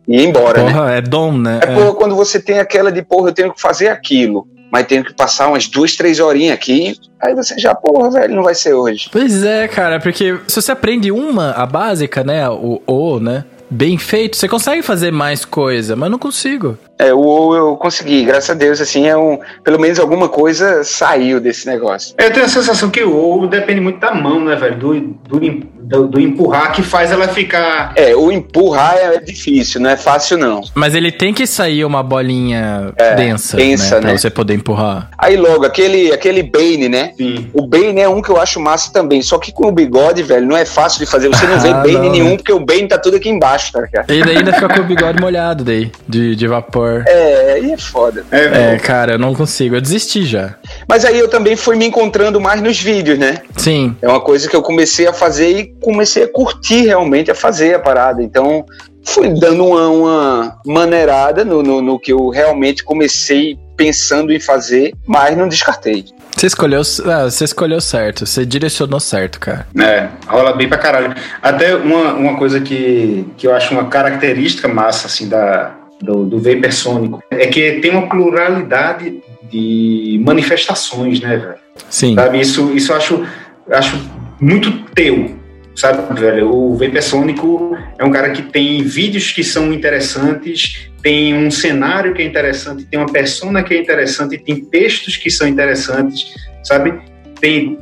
ia 0.05 0.21
embora, 0.21 0.61
né? 0.63 0.73
Porra, 0.73 0.91
é 0.91 1.01
dom, 1.01 1.31
né? 1.37 1.59
É, 1.63 1.67
porra, 1.73 1.93
quando 1.93 2.15
você 2.15 2.37
tem 2.41 2.59
aquela 2.59 2.91
de, 2.91 3.01
porra, 3.01 3.29
eu 3.29 3.33
tenho 3.33 3.53
que 3.53 3.61
fazer 3.61 3.87
aquilo, 3.87 4.45
mas 4.73 4.87
tenho 4.87 5.03
que 5.03 5.13
passar 5.13 5.49
umas 5.49 5.67
duas, 5.67 5.95
três 5.95 6.19
horinhas 6.19 6.55
aqui, 6.55 6.97
aí 7.21 7.35
você 7.35 7.55
já, 7.59 7.75
porra, 7.75 8.09
velho, 8.09 8.35
não 8.35 8.41
vai 8.41 8.55
ser 8.55 8.73
hoje. 8.73 9.07
Pois 9.11 9.43
é, 9.43 9.67
cara, 9.67 9.99
porque 9.99 10.39
se 10.47 10.59
você 10.59 10.71
aprende 10.71 11.11
uma, 11.11 11.51
a 11.51 11.63
básica, 11.67 12.23
né, 12.23 12.49
o 12.49 12.81
O, 12.87 13.19
né, 13.19 13.45
bem 13.69 13.99
feito, 13.99 14.35
você 14.35 14.47
consegue 14.47 14.81
fazer 14.81 15.11
mais 15.11 15.45
coisa, 15.45 15.95
mas 15.95 16.09
não 16.09 16.17
consigo. 16.17 16.75
É, 17.03 17.13
o 17.13 17.19
ou 17.19 17.55
eu 17.55 17.75
consegui, 17.75 18.23
graças 18.23 18.49
a 18.49 18.53
Deus, 18.53 18.79
assim, 18.79 19.07
é 19.07 19.17
um, 19.17 19.37
pelo 19.63 19.79
menos 19.79 19.99
alguma 19.99 20.29
coisa 20.29 20.83
saiu 20.83 21.39
desse 21.39 21.67
negócio. 21.67 22.15
Eu 22.17 22.31
tenho 22.31 22.45
a 22.45 22.49
sensação 22.49 22.89
que 22.89 23.03
o 23.03 23.15
ovo 23.15 23.47
depende 23.47 23.81
muito 23.81 23.99
da 23.99 24.13
mão, 24.13 24.39
né, 24.43 24.55
velho? 24.55 24.77
Do, 24.77 24.99
do, 25.01 25.39
do, 25.83 26.07
do 26.07 26.19
empurrar 26.19 26.71
que 26.71 26.81
faz 26.81 27.11
ela 27.11 27.27
ficar. 27.27 27.93
É, 27.95 28.15
o 28.15 28.31
empurrar 28.31 28.95
é 28.95 29.19
difícil, 29.19 29.81
não 29.81 29.89
é 29.89 29.97
fácil 29.97 30.37
não. 30.37 30.61
Mas 30.73 30.95
ele 30.95 31.11
tem 31.11 31.33
que 31.33 31.45
sair 31.45 31.83
uma 31.83 32.01
bolinha 32.01 32.93
densa, 33.17 33.57
densa, 33.57 33.95
né, 33.95 34.01
pra 34.01 34.11
né? 34.11 34.17
você 34.17 34.29
poder 34.29 34.53
empurrar. 34.53 35.09
Aí 35.17 35.35
logo, 35.35 35.65
aquele, 35.65 36.11
aquele 36.11 36.41
Bane, 36.41 36.87
né? 36.87 37.11
Sim. 37.17 37.49
O 37.53 37.67
Bane 37.67 37.99
é 37.99 38.07
um 38.07 38.21
que 38.21 38.29
eu 38.29 38.39
acho 38.39 38.59
massa 38.59 38.91
também, 38.93 39.21
só 39.21 39.37
que 39.37 39.51
com 39.51 39.67
o 39.67 39.71
bigode, 39.71 40.23
velho, 40.23 40.45
não 40.45 40.55
é 40.55 40.65
fácil 40.65 40.99
de 40.99 41.05
fazer. 41.05 41.27
Você 41.27 41.45
não 41.45 41.59
vê 41.59 41.69
Ah, 41.73 41.81
Bane 41.81 41.93
não, 41.93 42.11
nenhum, 42.11 42.29
né? 42.29 42.37
porque 42.37 42.53
o 42.53 42.59
Bane 42.59 42.87
tá 42.87 42.97
tudo 42.97 43.17
aqui 43.17 43.29
embaixo, 43.29 43.71
tá 43.73 43.81
ligado? 43.81 44.09
Ele 44.09 44.29
ainda 44.29 44.53
fica 44.53 44.69
com 44.69 44.81
o 44.81 44.83
bigode 44.83 45.19
molhado 45.19 45.63
daí, 45.63 45.91
de, 46.07 46.35
de 46.35 46.47
vapor. 46.47 46.92
É, 47.07 47.53
aí 47.53 47.71
é 47.71 47.77
foda. 47.77 48.25
É, 48.31 48.45
É, 48.45 48.49
velho. 48.49 48.81
cara, 48.81 49.13
eu 49.13 49.19
não 49.19 49.33
consigo, 49.33 49.75
eu 49.75 49.81
desisti 49.81 50.25
já. 50.25 50.55
Mas 50.87 51.05
aí 51.05 51.17
eu 51.17 51.27
também 51.27 51.55
fui 51.55 51.75
me 51.75 51.85
encontrando 51.85 52.39
mais 52.39 52.61
nos 52.61 52.79
vídeos, 52.79 53.17
né? 53.17 53.37
Sim, 53.57 53.95
É 54.01 54.07
uma 54.07 54.21
coisa 54.21 54.47
que 54.49 54.55
eu 54.55 54.61
comecei 54.61 55.07
a 55.07 55.13
fazer 55.13 55.49
e 55.57 55.65
comecei 55.81 56.23
a 56.23 56.27
curtir 56.27 56.85
realmente 56.85 57.31
a 57.31 57.35
fazer 57.35 57.75
a 57.75 57.79
parada. 57.79 58.21
Então, 58.21 58.65
fui 59.05 59.29
dando 59.29 59.65
uma, 59.65 59.87
uma 59.89 60.57
maneirada 60.65 61.43
no, 61.43 61.61
no, 61.63 61.81
no 61.81 61.99
que 61.99 62.13
eu 62.13 62.29
realmente 62.29 62.83
comecei 62.83 63.57
pensando 63.75 64.31
em 64.31 64.39
fazer, 64.39 64.93
mas 65.05 65.35
não 65.35 65.47
descartei. 65.47 66.05
você 66.37 66.45
escolheu, 66.45 66.81
ah, 67.05 67.23
você 67.23 67.43
escolheu 67.43 67.81
certo, 67.81 68.23
você 68.25 68.45
direcionou 68.45 68.99
certo, 68.99 69.39
cara. 69.39 69.65
É, 69.79 70.07
rola 70.27 70.53
bem 70.53 70.69
pra 70.69 70.77
caralho. 70.77 71.13
Até 71.41 71.75
uma, 71.75 72.13
uma 72.13 72.37
coisa 72.37 72.61
que, 72.61 73.25
que 73.35 73.47
eu 73.47 73.53
acho 73.55 73.73
uma 73.73 73.85
característica 73.87 74.67
massa, 74.67 75.07
assim, 75.07 75.27
da, 75.27 75.73
do, 76.03 76.25
do 76.25 76.39
Vapor 76.39 76.71
Sônico, 76.71 77.23
é 77.31 77.47
que 77.47 77.79
tem 77.79 77.91
uma 77.91 78.07
pluralidade 78.07 79.21
de 79.49 80.21
manifestações, 80.23 81.19
né, 81.19 81.37
velho? 81.37 81.55
Sim. 81.89 82.15
Sabe, 82.15 82.39
isso, 82.39 82.71
isso 82.75 82.91
eu 82.91 82.95
acho, 82.95 83.25
acho 83.69 84.11
muito 84.39 84.71
teu, 84.93 85.35
sabe, 85.75 86.19
velho? 86.19 86.53
O 86.53 86.75
Vapor 86.75 87.01
Sônico 87.01 87.77
é 87.97 88.03
um 88.03 88.11
cara 88.11 88.31
que 88.31 88.41
tem 88.41 88.83
vídeos 88.83 89.31
que 89.31 89.43
são 89.43 89.71
interessantes, 89.73 90.89
tem 91.01 91.33
um 91.33 91.51
cenário 91.51 92.13
que 92.13 92.21
é 92.21 92.25
interessante, 92.25 92.85
tem 92.85 92.99
uma 92.99 93.11
persona 93.11 93.63
que 93.63 93.73
é 93.73 93.81
interessante, 93.81 94.37
tem 94.37 94.63
textos 94.63 95.17
que 95.17 95.29
são 95.29 95.47
interessantes, 95.47 96.33
sabe? 96.63 96.93
Tem, 97.39 97.77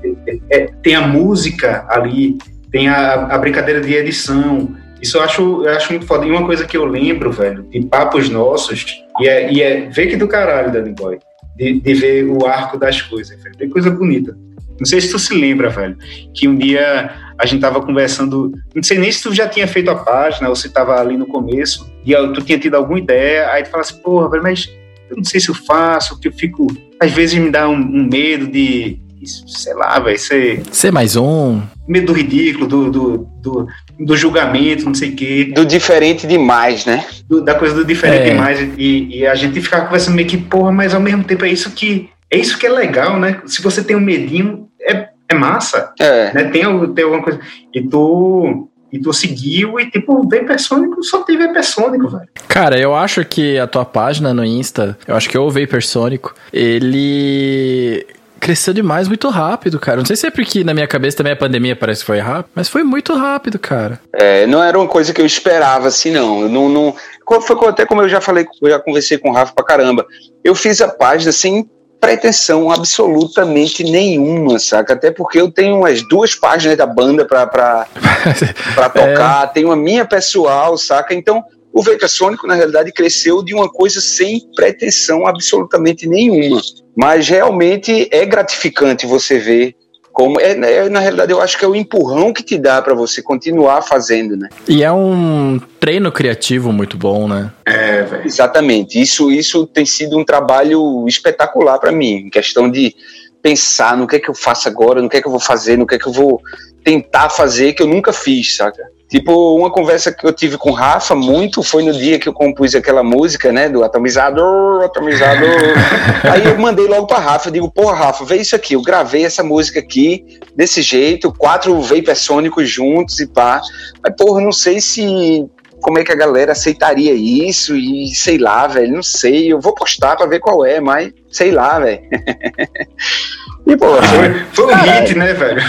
é, 0.49 0.67
tem 0.81 0.95
a 0.95 1.07
música 1.07 1.85
ali, 1.87 2.37
tem 2.71 2.87
a, 2.87 3.25
a 3.27 3.37
brincadeira 3.37 3.79
de 3.79 3.93
edição. 3.93 4.75
Isso 5.01 5.17
eu 5.17 5.21
acho, 5.21 5.63
eu 5.63 5.71
acho 5.71 5.91
muito 5.91 6.05
foda. 6.05 6.25
E 6.25 6.31
uma 6.31 6.45
coisa 6.45 6.65
que 6.65 6.77
eu 6.77 6.85
lembro, 6.85 7.31
velho, 7.31 7.63
de 7.63 7.85
papos 7.85 8.29
nossos, 8.29 9.03
e 9.19 9.27
é, 9.27 9.51
e 9.51 9.61
é 9.61 9.89
ver 9.89 10.07
que 10.07 10.15
do 10.15 10.27
caralho, 10.27 10.71
Danny 10.71 10.93
Boy, 10.93 11.19
de, 11.55 11.79
de 11.79 11.93
ver 11.93 12.25
o 12.25 12.45
arco 12.45 12.77
das 12.77 13.01
coisas, 13.01 13.41
velho. 13.41 13.57
Tem 13.57 13.69
coisa 13.69 13.89
bonita. 13.89 14.37
Não 14.79 14.85
sei 14.85 14.99
se 14.99 15.11
tu 15.11 15.19
se 15.19 15.33
lembra, 15.33 15.69
velho, 15.69 15.95
que 16.33 16.47
um 16.47 16.55
dia 16.55 17.11
a 17.37 17.45
gente 17.45 17.61
tava 17.61 17.81
conversando, 17.81 18.51
não 18.73 18.81
sei 18.81 18.97
nem 18.97 19.11
se 19.11 19.21
tu 19.21 19.33
já 19.33 19.47
tinha 19.47 19.67
feito 19.67 19.91
a 19.91 19.95
página 19.95 20.49
ou 20.49 20.55
se 20.55 20.69
tava 20.69 20.99
ali 20.99 21.15
no 21.17 21.27
começo, 21.27 21.91
e 22.03 22.15
tu 22.33 22.41
tinha 22.41 22.57
tido 22.57 22.75
alguma 22.75 22.97
ideia, 22.97 23.51
aí 23.51 23.63
tu 23.63 23.69
fala 23.69 23.81
assim, 23.81 23.97
porra, 23.97 24.29
velho, 24.29 24.41
mas 24.41 24.67
eu 25.09 25.17
não 25.17 25.23
sei 25.23 25.39
se 25.39 25.49
eu 25.49 25.55
faço, 25.55 26.19
que 26.19 26.29
eu 26.29 26.31
fico, 26.31 26.65
às 26.99 27.11
vezes 27.11 27.37
me 27.37 27.51
dá 27.51 27.69
um, 27.69 27.75
um 27.75 28.09
medo 28.11 28.47
de, 28.47 28.99
sei 29.23 29.73
lá, 29.73 29.99
vai 29.99 30.17
ser. 30.17 30.63
Ser 30.71 30.91
mais 30.91 31.15
um. 31.15 31.61
Medo 31.91 32.07
do 32.07 32.13
ridículo, 32.13 32.67
do, 32.67 32.89
do, 32.89 33.17
do, 33.41 33.67
do 33.99 34.17
julgamento, 34.17 34.85
não 34.85 34.93
sei 34.93 35.09
o 35.09 35.15
quê. 35.15 35.51
Do 35.53 35.65
diferente 35.65 36.25
demais, 36.25 36.85
né? 36.85 37.05
Do, 37.27 37.41
da 37.41 37.55
coisa 37.55 37.75
do 37.75 37.83
diferente 37.83 38.29
é. 38.29 38.29
demais. 38.29 38.59
E, 38.77 39.19
e, 39.19 39.27
a 39.27 39.35
gente 39.35 39.59
ficar 39.59 39.81
conversando 39.81 40.15
meio 40.15 40.27
que, 40.27 40.37
porra, 40.37 40.71
mas 40.71 40.93
ao 40.93 41.01
mesmo 41.01 41.23
tempo 41.23 41.43
é 41.45 41.49
isso 41.49 41.71
que. 41.71 42.09
É 42.29 42.37
isso 42.37 42.57
que 42.57 42.65
é 42.65 42.69
legal, 42.69 43.19
né? 43.19 43.41
Se 43.45 43.61
você 43.61 43.83
tem 43.83 43.95
um 43.95 43.99
medinho, 43.99 44.69
é, 44.81 45.09
é 45.27 45.35
massa. 45.35 45.91
É. 45.99 46.33
Né? 46.33 46.43
Tem, 46.45 46.63
tem 46.93 47.03
alguma 47.03 47.21
coisa. 47.21 47.41
E 47.73 47.81
tu 47.81 48.69
e 48.91 48.99
tu 48.99 49.13
seguiu 49.13 49.79
e, 49.79 49.89
tipo, 49.89 50.13
o 50.13 50.27
Vapersônico 50.27 51.01
só 51.01 51.23
tem 51.23 51.37
Vapersônico, 51.37 52.09
velho. 52.09 52.27
Cara, 52.47 52.77
eu 52.77 52.93
acho 52.93 53.23
que 53.23 53.57
a 53.57 53.65
tua 53.65 53.85
página 53.85 54.33
no 54.33 54.43
Insta, 54.43 54.97
eu 55.07 55.15
acho 55.15 55.29
que 55.29 55.37
é 55.37 55.39
o 55.39 55.49
Vapersônico, 55.49 56.35
ele 56.51 58.05
cresceu 58.41 58.73
demais 58.73 59.07
muito 59.07 59.29
rápido, 59.29 59.79
cara. 59.79 59.97
Não 59.97 60.05
sei 60.05 60.15
se 60.15 60.25
é 60.25 60.31
porque 60.31 60.63
na 60.63 60.73
minha 60.73 60.87
cabeça 60.87 61.17
também 61.17 61.31
a 61.31 61.35
pandemia 61.35 61.75
parece 61.75 62.01
que 62.01 62.07
foi 62.07 62.17
rápido, 62.17 62.51
mas 62.55 62.67
foi 62.67 62.83
muito 62.83 63.15
rápido, 63.15 63.59
cara. 63.59 64.01
É, 64.11 64.47
não 64.47 64.61
era 64.61 64.77
uma 64.77 64.87
coisa 64.87 65.13
que 65.13 65.21
eu 65.21 65.25
esperava, 65.25 65.87
assim, 65.87 66.09
não. 66.09 66.49
não, 66.49 66.67
não 66.67 66.95
foi 67.39 67.69
até 67.69 67.85
como 67.85 68.01
eu 68.01 68.09
já 68.09 68.19
falei, 68.19 68.45
eu 68.61 68.69
já 68.69 68.79
conversei 68.79 69.19
com 69.19 69.29
o 69.29 69.33
Rafa 69.33 69.53
pra 69.53 69.63
caramba. 69.63 70.05
Eu 70.43 70.55
fiz 70.55 70.81
a 70.81 70.87
página 70.87 71.31
sem 71.31 71.69
pretensão 71.99 72.71
absolutamente 72.71 73.83
nenhuma, 73.83 74.57
saca? 74.57 74.93
Até 74.93 75.11
porque 75.11 75.39
eu 75.39 75.51
tenho 75.51 75.77
umas 75.77 76.01
duas 76.07 76.33
páginas 76.33 76.75
da 76.75 76.87
banda 76.87 77.23
pra, 77.23 77.45
pra, 77.45 77.85
pra 78.73 78.89
tocar, 78.89 79.43
é. 79.43 79.47
tenho 79.53 79.71
a 79.71 79.75
minha 79.75 80.03
pessoal, 80.03 80.75
saca? 80.79 81.13
Então, 81.13 81.43
o 81.73 82.07
Sônico, 82.07 82.47
na 82.47 82.53
realidade, 82.53 82.91
cresceu 82.91 83.41
de 83.43 83.53
uma 83.53 83.69
coisa 83.69 84.01
sem 84.01 84.41
pretensão 84.55 85.25
absolutamente 85.25 86.07
nenhuma. 86.07 86.61
Mas 86.95 87.27
realmente 87.29 88.09
é 88.11 88.25
gratificante 88.25 89.05
você 89.05 89.39
ver 89.39 89.75
como 90.11 90.39
é, 90.39 90.51
é, 90.51 90.89
na 90.89 90.99
realidade 90.99 91.31
eu 91.31 91.41
acho 91.41 91.57
que 91.57 91.63
é 91.63 91.67
o 91.67 91.75
empurrão 91.75 92.33
que 92.33 92.43
te 92.43 92.57
dá 92.57 92.81
para 92.81 92.93
você 92.93 93.21
continuar 93.21 93.81
fazendo, 93.81 94.35
né? 94.35 94.49
E 94.67 94.83
é 94.83 94.91
um 94.91 95.59
treino 95.79 96.11
criativo 96.11 96.73
muito 96.73 96.97
bom, 96.97 97.27
né? 97.27 97.51
É, 97.65 98.03
véio. 98.03 98.25
exatamente. 98.25 98.99
Isso 98.99 99.31
isso 99.31 99.65
tem 99.65 99.85
sido 99.85 100.17
um 100.17 100.25
trabalho 100.25 101.05
espetacular 101.07 101.79
para 101.79 101.93
mim, 101.93 102.25
em 102.25 102.29
questão 102.29 102.69
de 102.69 102.93
pensar 103.41 103.97
no 103.97 104.05
que 104.05 104.17
é 104.17 104.19
que 104.19 104.29
eu 104.29 104.35
faço 104.35 104.67
agora, 104.67 105.01
no 105.01 105.09
que 105.09 105.17
é 105.17 105.21
que 105.21 105.27
eu 105.27 105.31
vou 105.31 105.39
fazer, 105.39 105.77
no 105.77 105.87
que 105.87 105.95
é 105.95 105.99
que 105.99 106.07
eu 106.07 106.13
vou 106.13 106.41
tentar 106.83 107.29
fazer 107.29 107.73
que 107.73 107.81
eu 107.81 107.87
nunca 107.87 108.11
fiz, 108.11 108.55
saca? 108.55 108.83
Tipo, 109.11 109.57
uma 109.57 109.69
conversa 109.69 110.09
que 110.09 110.25
eu 110.25 110.31
tive 110.31 110.57
com 110.57 110.69
o 110.69 110.73
Rafa 110.73 111.13
muito 111.13 111.61
foi 111.61 111.83
no 111.83 111.91
dia 111.91 112.17
que 112.17 112.29
eu 112.29 112.33
compus 112.33 112.73
aquela 112.73 113.03
música, 113.03 113.51
né, 113.51 113.67
do 113.67 113.83
atomizador, 113.83 114.85
atomizador. 114.85 115.51
Aí 116.31 116.45
eu 116.45 116.57
mandei 116.57 116.87
logo 116.87 117.07
pra 117.07 117.17
Rafa, 117.19 117.49
eu 117.49 117.51
digo, 117.51 117.69
porra, 117.69 118.05
Rafa, 118.05 118.23
vê 118.23 118.37
isso 118.37 118.55
aqui, 118.55 118.73
eu 118.73 118.81
gravei 118.81 119.25
essa 119.25 119.43
música 119.43 119.81
aqui, 119.81 120.39
desse 120.55 120.81
jeito, 120.81 121.33
quatro 121.33 121.81
vapersônicos 121.81 122.69
juntos 122.69 123.19
e 123.19 123.27
pá. 123.27 123.59
Mas, 124.01 124.15
porra, 124.15 124.39
não 124.39 124.53
sei 124.53 124.79
se 124.79 125.45
como 125.81 125.99
é 125.99 126.05
que 126.05 126.11
a 126.13 126.15
galera 126.15 126.53
aceitaria 126.53 127.13
isso 127.13 127.75
e 127.75 128.15
sei 128.15 128.37
lá, 128.37 128.65
velho, 128.65 128.93
não 128.93 129.03
sei, 129.03 129.51
eu 129.51 129.59
vou 129.59 129.75
postar 129.75 130.15
pra 130.15 130.25
ver 130.25 130.39
qual 130.39 130.65
é, 130.65 130.79
mas 130.79 131.11
sei 131.29 131.51
lá, 131.51 131.79
velho. 131.79 131.99
e, 133.67 133.75
pô, 133.75 133.87
foi, 134.01 134.45
foi 134.53 134.73
um 134.73 134.77
hit, 134.77 135.17
né, 135.17 135.33
velho? 135.33 135.61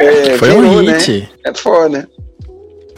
É, 0.00 0.36
foi 0.36 0.48
virou, 0.48 0.64
um 0.64 0.78
hit. 0.80 1.20
Né? 1.20 1.28
É 1.44 1.54
foda. 1.54 2.08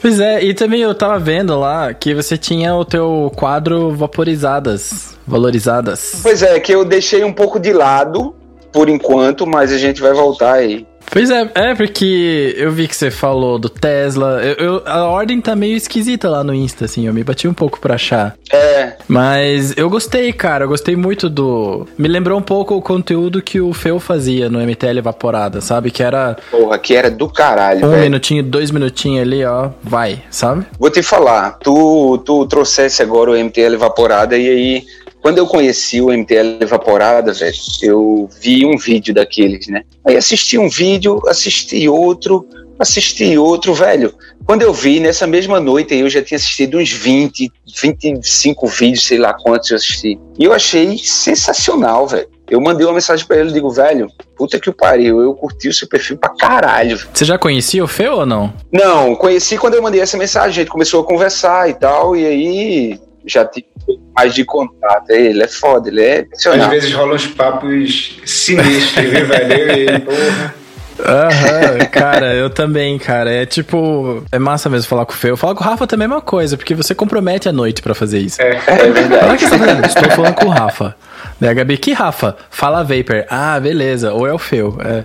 Pois 0.05 0.21
é, 0.21 0.45
e 0.45 0.53
também 0.53 0.83
eu 0.83 0.95
tava 0.95 1.19
vendo 1.19 1.59
lá 1.59 1.95
que 1.95 2.13
você 2.15 2.37
tinha 2.37 2.75
o 2.75 2.85
teu 2.85 3.33
quadro 3.35 3.91
vaporizadas, 3.93 5.17
valorizadas. 5.27 6.21
Pois 6.23 6.43
é, 6.43 6.61
que 6.61 6.75
eu 6.75 6.85
deixei 6.85 7.25
um 7.25 7.33
pouco 7.33 7.59
de 7.59 7.73
lado 7.73 8.35
por 8.71 8.91
enquanto, 8.91 9.47
mas 9.47 9.73
a 9.73 9.79
gente 9.79 10.03
vai 10.03 10.13
voltar 10.13 10.57
aí. 10.57 10.87
Pois 11.11 11.31
é, 11.31 11.51
é 11.55 11.75
porque 11.75 12.55
eu 12.57 12.73
vi 12.73 12.89
que 12.89 12.97
você 12.97 13.11
falou 13.11 13.59
do 13.59 13.69
Tesla. 13.69 14.43
Eu, 14.43 14.55
eu, 14.55 14.83
a 14.85 15.05
ordem 15.05 15.41
tá 15.41 15.55
meio 15.55 15.77
esquisita 15.77 16.29
lá 16.29 16.43
no 16.43 16.55
Insta, 16.55 16.87
assim. 16.87 17.07
Eu 17.07 17.15
me 17.15 17.23
bati 17.23 17.47
um 17.47 17.55
pouco 17.55 17.79
pra 17.79 17.95
achar. 17.95 18.37
É. 18.53 18.95
Mas 19.07 19.77
eu 19.77 19.89
gostei, 19.89 20.33
cara. 20.33 20.65
Eu 20.65 20.69
gostei 20.69 20.97
muito 20.97 21.29
do. 21.29 21.87
Me 21.97 22.09
lembrou 22.09 22.39
um 22.39 22.43
pouco 22.43 22.75
o 22.75 22.83
conteúdo 22.83 23.43
que 23.43 23.61
o 23.61 23.73
Feu 23.73 24.01
fazia 24.01 24.49
no 24.49 24.59
MTL 24.61 24.99
Evaporada, 24.99 25.61
sabe? 25.61 25.91
Que 25.91 26.03
era. 26.03 26.37
Porra, 26.51 26.79
que 26.79 26.95
era 26.95 27.11
do 27.11 27.29
caralho. 27.29 27.87
Um 27.87 27.91
véio. 27.91 28.03
minutinho, 28.03 28.43
dois 28.43 28.71
minutinhos 28.71 29.23
ali, 29.23 29.45
ó. 29.45 29.71
Vai, 29.83 30.23
sabe? 30.31 30.67
Vou 30.79 30.91
te 30.91 31.03
falar. 31.03 31.59
Tu, 31.61 32.23
tu 32.25 32.47
trouxesse 32.47 33.03
agora 33.03 33.31
o 33.31 33.37
MTL 33.37 33.75
Evaporada 33.75 34.37
e 34.37 34.49
aí 34.49 34.85
quando 35.25 35.39
eu 35.39 35.47
conheci 35.47 36.03
o 36.03 36.13
MTL 36.13 36.59
Evaporada, 36.61 37.33
velho, 37.33 37.57
eu 37.81 38.29
vi 38.43 38.67
um 38.67 38.77
vídeo 38.77 39.15
daqueles, 39.15 39.69
né? 39.69 39.83
Aí 40.05 40.19
assisti 40.19 40.59
um 40.59 40.69
vídeo, 40.69 41.19
assisti 41.27 41.89
outro, 41.89 42.47
assisti 42.79 43.39
outro, 43.39 43.73
velho. 43.73 44.13
Quando 44.45 44.61
eu 44.61 44.71
vi, 44.75 45.01
nessa 45.01 45.27
mesma 45.27 45.59
noite, 45.59 45.95
eu 45.95 46.11
já 46.11 46.21
tinha 46.21 46.37
assistido 46.37 46.77
uns 46.77 46.91
20, 46.91 47.51
25 47.81 48.67
vídeos, 48.67 49.07
sei 49.07 49.17
lá 49.17 49.33
quantos 49.33 49.71
eu 49.71 49.79
assisti. 49.79 50.21
E 50.39 50.45
eu 50.45 50.53
achei 50.53 50.99
sensacional, 50.99 52.07
velho. 52.07 52.29
Eu 52.51 52.61
mandei 52.61 52.87
uma 52.87 52.93
mensagem 52.93 53.27
para 53.27 53.39
ele, 53.39 53.51
digo, 53.51 53.71
velho, 53.71 54.09
puta 54.37 54.61
que 54.61 54.69
o 54.69 54.75
pariu, 54.75 55.23
eu 55.23 55.33
curti 55.33 55.71
o 55.71 55.73
seu 55.73 55.89
perfil 55.89 56.19
pra 56.19 56.37
caralho. 56.37 57.01
Você 57.15 57.25
já 57.25 57.39
conhecia 57.39 57.83
o 57.83 57.89
Feu 57.89 58.17
ou 58.17 58.27
não? 58.27 58.53
Não, 58.71 59.17
conheci 59.17 59.57
quando 59.57 59.73
eu 59.73 59.83
mandei 59.83 60.03
essa 60.03 60.19
mensagem, 60.19 60.51
a 60.51 60.53
gente 60.53 60.69
começou 60.69 61.01
a 61.01 61.07
conversar 61.07 61.71
e 61.71 61.73
tal, 61.73 62.15
e 62.15 62.27
aí 62.27 63.01
já 63.27 63.45
tive 63.45 63.67
mais 64.15 64.35
de 64.35 64.45
contato. 64.45 65.11
Ele 65.11 65.43
é 65.43 65.49
foda, 65.49 65.89
ele 65.89 66.03
é 66.03 66.27
Às 66.33 66.67
vezes 66.69 66.93
rolam 66.93 67.17
uns 67.17 67.27
papos 67.27 68.21
sinistros, 68.25 69.05
viu, 69.05 69.27
velho? 69.27 70.01
porra. 70.03 70.64
Aham, 71.01 71.87
cara, 71.91 72.35
eu 72.35 72.49
também, 72.51 72.99
cara. 72.99 73.31
É 73.31 73.47
tipo, 73.47 74.23
é 74.31 74.39
massa 74.39 74.69
mesmo 74.69 74.89
falar 74.89 75.05
com 75.07 75.13
o 75.13 75.17
Fê. 75.17 75.31
Eu 75.31 75.37
falo 75.37 75.55
com 75.55 75.63
o 75.63 75.67
Rafa 75.67 75.87
também 75.87 76.05
é 76.05 76.07
a 76.07 76.09
mesma 76.09 76.23
coisa, 76.23 76.57
porque 76.57 76.75
você 76.75 76.95
compromete 76.95 77.49
a 77.49 77.53
noite 77.53 77.83
para 77.83 77.95
fazer 77.95 78.19
isso. 78.19 78.41
É, 78.41 78.61
é 78.67 78.91
verdade. 78.91 79.37
que 79.39 79.51
tá 79.51 79.87
Estou 79.87 80.11
falando 80.11 80.35
com 80.35 80.47
o 80.47 80.51
Rafa. 80.51 80.95
Né, 81.41 81.53
Gabi? 81.53 81.77
Que 81.77 81.93
Rafa? 81.93 82.37
Fala 82.51 82.83
Vapor. 82.83 83.25
Ah, 83.29 83.59
beleza. 83.59 84.13
Ou 84.13 84.27
é 84.27 84.33
o 84.33 84.39
Feu. 84.39 84.79
É, 84.85 85.05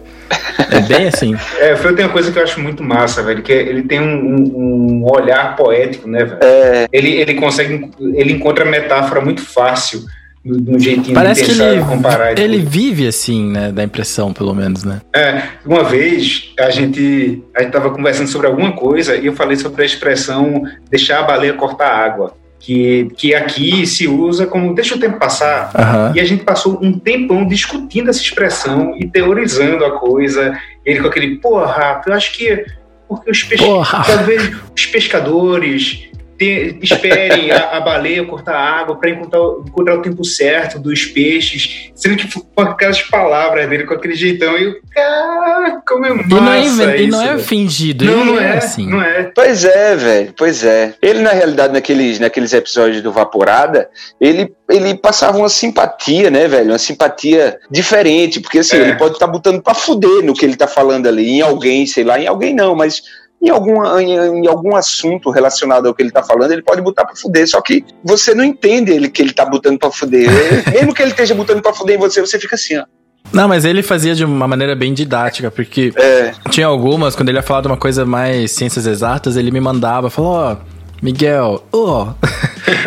é 0.78 0.82
bem 0.82 1.08
assim. 1.08 1.36
É, 1.60 1.74
o 1.74 1.78
Feu 1.78 1.96
tem 1.96 2.06
uma 2.06 2.12
coisa 2.12 2.32
que 2.32 2.38
eu 2.38 2.44
acho 2.44 2.60
muito 2.60 2.84
massa, 2.84 3.24
velho, 3.24 3.42
que 3.42 3.52
é, 3.52 3.62
ele 3.62 3.84
tem 3.84 4.00
um, 4.00 4.36
um 4.56 5.06
olhar 5.12 5.56
poético, 5.56 6.08
né, 6.08 6.26
velho? 6.26 6.40
É. 6.42 6.88
Ele, 6.92 7.10
ele 7.10 7.34
consegue, 7.36 7.90
ele 8.00 8.34
encontra 8.34 8.64
metáfora 8.66 9.22
muito 9.22 9.42
fácil 9.42 10.06
de 10.44 10.72
um 10.72 10.80
jeitinho 10.80 11.14
Parece 11.14 11.42
de 11.42 11.48
pensar, 11.50 11.64
que 11.66 11.72
ele, 11.72 11.84
comparar. 11.84 12.40
Ele 12.40 12.60
vive 12.60 13.08
assim, 13.08 13.52
né? 13.52 13.72
Da 13.72 13.84
impressão, 13.84 14.34
pelo 14.34 14.54
menos, 14.54 14.84
né? 14.84 15.02
É, 15.16 15.44
uma 15.66 15.84
vez 15.84 16.54
a 16.60 16.70
gente 16.70 17.44
a 17.56 17.62
gente 17.62 17.72
tava 17.72 17.90
conversando 17.90 18.28
sobre 18.28 18.48
alguma 18.48 18.72
coisa 18.72 19.16
e 19.16 19.26
eu 19.26 19.34
falei 19.34 19.58
sobre 19.58 19.84
a 19.84 19.86
expressão 19.86 20.64
deixar 20.90 21.20
a 21.20 21.24
baleia 21.24 21.54
cortar 21.54 21.90
água 21.90 22.34
que, 22.60 23.08
que 23.16 23.34
aqui 23.34 23.88
se 23.88 24.08
usa 24.08 24.46
como 24.46 24.76
deixa 24.76 24.96
o 24.96 25.00
tempo 25.00 25.18
passar. 25.18 25.72
Uhum. 25.74 26.16
E 26.16 26.20
a 26.20 26.26
gente 26.26 26.44
passou 26.44 26.78
um 26.82 26.98
tempão 27.00 27.48
discutindo 27.48 28.10
essa 28.10 28.22
expressão 28.22 28.96
e 28.98 29.08
teorizando 29.08 29.86
a 29.86 29.98
coisa. 29.98 30.58
Ele 30.86 31.00
com 31.00 31.08
aquele, 31.08 31.38
porra, 31.38 32.02
eu 32.06 32.14
acho 32.14 32.34
que 32.34 32.66
porque 33.08 33.32
os, 33.32 33.44
pes 33.44 33.60
talvez 34.06 34.52
os 34.76 34.86
pescadores 34.86 36.09
ter, 36.40 36.80
esperem 36.82 37.52
a, 37.52 37.78
a, 37.78 37.82
baleia 37.82 38.24
cortar 38.24 38.56
água 38.56 38.96
para 38.96 39.10
encontrar, 39.10 39.42
encontrar 39.68 39.96
o 39.98 40.02
tempo 40.02 40.24
certo 40.24 40.80
dos 40.80 41.06
peixes, 41.06 41.92
sendo 41.94 42.16
que 42.16 42.30
com 42.56 42.62
aquelas 42.62 43.02
palavras 43.02 43.70
dele, 43.70 43.84
com 43.84 43.94
aquele 43.94 44.16
jeitão, 44.16 44.58
e 44.58 44.68
o 44.70 44.80
cara, 44.90 45.82
como 45.86 46.06
é 46.06 46.14
massa 46.14 46.24
e 46.24 46.40
não 46.40 46.54
é, 46.54 46.62
isso, 46.62 46.92
e 46.96 47.08
não 47.08 47.22
é 47.22 47.38
fingido, 47.40 48.06
não, 48.06 48.26
não 48.26 48.40
é, 48.40 48.46
é, 48.46 48.58
assim. 48.58 48.88
Não 48.88 49.02
é. 49.02 49.32
Pois 49.36 49.66
é, 49.66 49.96
velho, 49.98 50.34
pois 50.36 50.64
é. 50.64 50.94
Ele, 51.02 51.20
na 51.20 51.32
realidade, 51.32 51.74
naqueles, 51.74 52.20
naqueles 52.20 52.54
episódios 52.54 53.02
do 53.02 53.12
Vaporada, 53.12 53.90
ele, 54.20 54.54
ele 54.70 54.96
passava 54.96 55.38
uma 55.38 55.50
simpatia, 55.50 56.32
né, 56.32 56.48
velho? 56.48 56.70
Uma 56.70 56.78
simpatia 56.78 57.60
diferente, 57.70 58.40
porque 58.40 58.60
assim, 58.60 58.78
é. 58.78 58.82
ele 58.82 58.96
pode 58.96 59.16
estar 59.16 59.26
tá 59.26 59.32
botando 59.32 59.62
pra 59.62 59.74
fuder 59.74 60.24
no 60.24 60.34
que 60.34 60.46
ele 60.46 60.56
tá 60.56 60.68
falando 60.68 61.08
ali, 61.08 61.28
em 61.28 61.42
alguém, 61.42 61.86
sei 61.86 62.06
lá, 62.06 62.18
em 62.18 62.28
alguém 62.28 62.56
não, 62.56 62.74
mas 62.74 63.02
em, 63.42 63.50
alguma, 63.50 64.02
em, 64.02 64.12
em, 64.14 64.48
algum 64.48 64.76
assunto 64.76 65.30
relacionado 65.30 65.88
ao 65.88 65.94
que 65.94 66.04
ele 66.04 66.12
tá 66.12 66.22
falando, 66.22 66.52
ele 66.52 66.62
pode 66.62 66.82
botar 66.82 67.06
pra 67.06 67.16
fuder, 67.16 67.48
só 67.48 67.62
que 67.62 67.86
você 68.04 68.36
não 68.36 68.44
entende 68.44 68.92
ele 68.92 69.10
que 69.10 69.22
ele 69.22 69.34
tá 69.34 69.46
botando 69.46 69.80
pra 69.80 69.92
fuder. 69.92 70.30
Mesmo 70.72 70.94
que 70.94 71.02
ele 71.02 71.12
esteja 71.12 71.34
botando 71.34 71.62
pra 71.62 71.74
fuder 71.74 71.96
em 71.96 72.00
você, 72.00 72.20
você 72.22 72.40
fica 72.40 72.56
assim, 72.56 72.78
ó. 72.78 72.86
Não, 73.32 73.48
mas 73.48 73.64
ele 73.64 73.84
fazia 73.84 74.16
de 74.16 74.26
uma 74.26 74.48
maneira 74.48 74.76
bem 74.76 74.94
didática, 74.94 75.52
porque 75.52 75.94
é. 75.96 76.34
tinha 76.50 76.66
algumas, 76.66 77.16
quando 77.16 77.30
ele 77.30 77.38
ia 77.38 77.44
falar 77.44 77.62
de 77.62 77.68
uma 77.68 77.78
coisa 77.78 78.06
mais 78.06 78.52
ciências 78.52 78.88
exatas, 78.88 79.38
ele 79.38 79.52
me 79.52 79.60
mandava, 79.60 80.10
falou, 80.10 80.32
ó, 80.32 80.58
Miguel, 81.02 81.64
ó, 81.72 82.14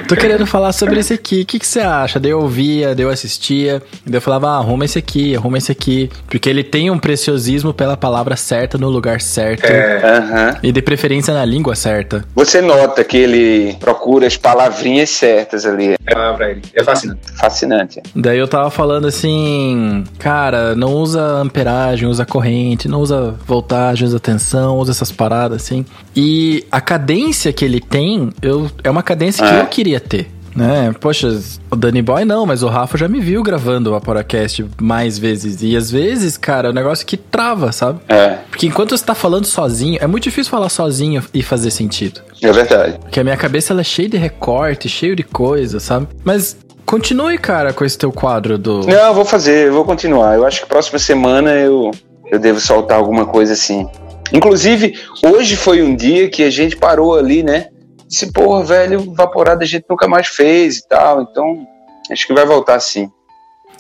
tô 0.06 0.14
querendo 0.14 0.46
falar 0.46 0.72
sobre 0.72 1.00
esse 1.00 1.14
aqui, 1.14 1.42
o 1.42 1.46
que, 1.46 1.58
que 1.58 1.66
você 1.66 1.80
acha? 1.80 2.20
Daí 2.20 2.30
eu 2.30 2.40
ouvia, 2.40 2.94
daí 2.94 3.04
eu 3.04 3.10
assistia, 3.10 3.82
daí 4.04 4.16
eu 4.16 4.20
falava, 4.20 4.50
ah, 4.50 4.58
arruma 4.58 4.84
esse 4.84 4.98
aqui, 4.98 5.34
arruma 5.34 5.58
esse 5.58 5.72
aqui. 5.72 6.10
Porque 6.28 6.48
ele 6.48 6.62
tem 6.62 6.90
um 6.90 6.98
preciosismo 6.98 7.72
pela 7.72 7.96
palavra 7.96 8.36
certa 8.36 8.76
no 8.76 8.88
lugar 8.88 9.20
certo. 9.20 9.64
É, 9.64 10.02
Aham. 10.04 10.56
E 10.62 10.72
de 10.72 10.82
preferência 10.82 11.32
na 11.32 11.44
língua 11.44 11.74
certa. 11.74 12.24
Você 12.34 12.60
nota 12.60 13.02
que 13.02 13.16
ele 13.16 13.76
procura 13.80 14.26
as 14.26 14.36
palavrinhas 14.36 15.10
certas 15.10 15.64
ali. 15.64 15.94
É 16.12 16.14
palavra 16.14 16.50
ele. 16.50 16.62
É 16.74 16.82
fascinante. 16.84 17.20
Fascinante. 17.34 18.02
Daí 18.14 18.38
eu 18.38 18.46
tava 18.48 18.70
falando 18.70 19.06
assim, 19.06 20.04
cara, 20.18 20.74
não 20.74 20.92
usa 20.94 21.20
amperagem, 21.38 22.08
usa 22.08 22.24
corrente, 22.24 22.88
não 22.88 23.00
usa 23.00 23.34
voltagem, 23.46 24.06
usa 24.06 24.20
tensão, 24.20 24.76
usa 24.78 24.92
essas 24.92 25.10
paradas 25.12 25.62
assim. 25.62 25.84
E 26.14 26.64
a 26.70 26.80
cadência 26.80 27.52
que 27.52 27.64
ele 27.64 27.80
tem, 27.80 28.30
eu, 28.40 28.70
é 28.84 28.90
uma 28.90 29.02
cadência 29.02 29.46
que 29.46 29.52
É. 29.54 29.60
eu 29.60 29.66
queria 29.66 30.00
ter. 30.00 30.30
Né? 30.54 30.94
Poxa, 31.00 31.40
o 31.70 31.76
Danny 31.76 32.02
Boy 32.02 32.24
não, 32.24 32.44
mas 32.44 32.62
o 32.62 32.68
Rafa 32.68 32.98
já 32.98 33.08
me 33.08 33.20
viu 33.20 33.42
gravando 33.42 33.92
o 33.92 33.94
Aporacast 33.94 34.64
mais 34.80 35.18
vezes. 35.18 35.62
E 35.62 35.76
às 35.76 35.90
vezes, 35.90 36.36
cara, 36.36 36.68
é 36.68 36.70
um 36.70 36.74
negócio 36.74 37.06
que 37.06 37.16
trava, 37.16 37.72
sabe? 37.72 38.00
É, 38.08 38.38
Porque 38.50 38.66
enquanto 38.66 38.96
você 38.96 39.04
tá 39.04 39.14
falando 39.14 39.46
sozinho, 39.46 39.98
é 40.00 40.06
muito 40.06 40.24
difícil 40.24 40.50
falar 40.50 40.68
sozinho 40.68 41.22
e 41.32 41.42
fazer 41.42 41.70
sentido. 41.70 42.20
é 42.42 42.52
verdade. 42.52 42.98
Porque 43.00 43.20
a 43.20 43.24
minha 43.24 43.36
cabeça 43.36 43.72
ela 43.72 43.80
é 43.80 43.84
cheia 43.84 44.08
de 44.08 44.16
recorte, 44.16 44.88
cheio 44.88 45.16
de 45.16 45.22
coisa, 45.22 45.80
sabe? 45.80 46.08
Mas 46.24 46.56
continue, 46.84 47.38
cara, 47.38 47.72
com 47.72 47.84
esse 47.84 47.96
teu 47.96 48.12
quadro 48.12 48.58
do. 48.58 48.80
Não, 48.80 48.92
eu 49.06 49.14
vou 49.14 49.24
fazer, 49.24 49.68
eu 49.68 49.72
vou 49.72 49.84
continuar. 49.84 50.34
Eu 50.36 50.46
acho 50.46 50.60
que 50.62 50.66
próxima 50.66 50.98
semana 50.98 51.52
eu, 51.52 51.90
eu 52.30 52.38
devo 52.38 52.60
soltar 52.60 52.98
alguma 52.98 53.24
coisa 53.24 53.54
assim. 53.54 53.88
Inclusive, 54.32 54.94
hoje 55.24 55.56
foi 55.56 55.82
um 55.82 55.94
dia 55.94 56.28
que 56.28 56.42
a 56.42 56.50
gente 56.50 56.76
parou 56.76 57.16
ali, 57.16 57.42
né? 57.42 57.66
Disse, 58.12 58.30
porra, 58.30 58.62
velho, 58.62 59.14
vaporada 59.14 59.64
a 59.64 59.66
gente 59.66 59.86
nunca 59.88 60.06
mais 60.06 60.26
fez 60.28 60.76
e 60.76 60.86
tal. 60.86 61.22
Então, 61.22 61.66
acho 62.10 62.26
que 62.26 62.34
vai 62.34 62.44
voltar 62.44 62.78
sim. 62.78 63.10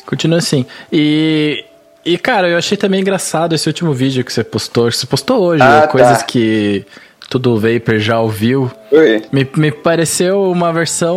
Continua 0.06 0.38
assim. 0.38 0.64
E. 0.90 1.66
E, 2.04 2.16
cara, 2.16 2.48
eu 2.48 2.56
achei 2.56 2.76
também 2.78 3.00
engraçado 3.02 3.54
esse 3.54 3.68
último 3.68 3.92
vídeo 3.92 4.24
que 4.24 4.32
você 4.32 4.42
postou. 4.42 4.88
que 4.88 4.96
Você 4.96 5.06
postou 5.06 5.38
hoje, 5.42 5.62
Ah, 5.62 5.82
né? 5.82 5.86
coisas 5.86 6.18
tá. 6.18 6.24
que 6.24 6.84
tudo 7.28 7.60
Vapor 7.60 7.98
já 7.98 8.18
ouviu. 8.20 8.70
Oi. 8.90 9.22
Me, 9.30 9.46
me 9.54 9.70
pareceu 9.70 10.42
uma 10.50 10.72
versão 10.72 11.16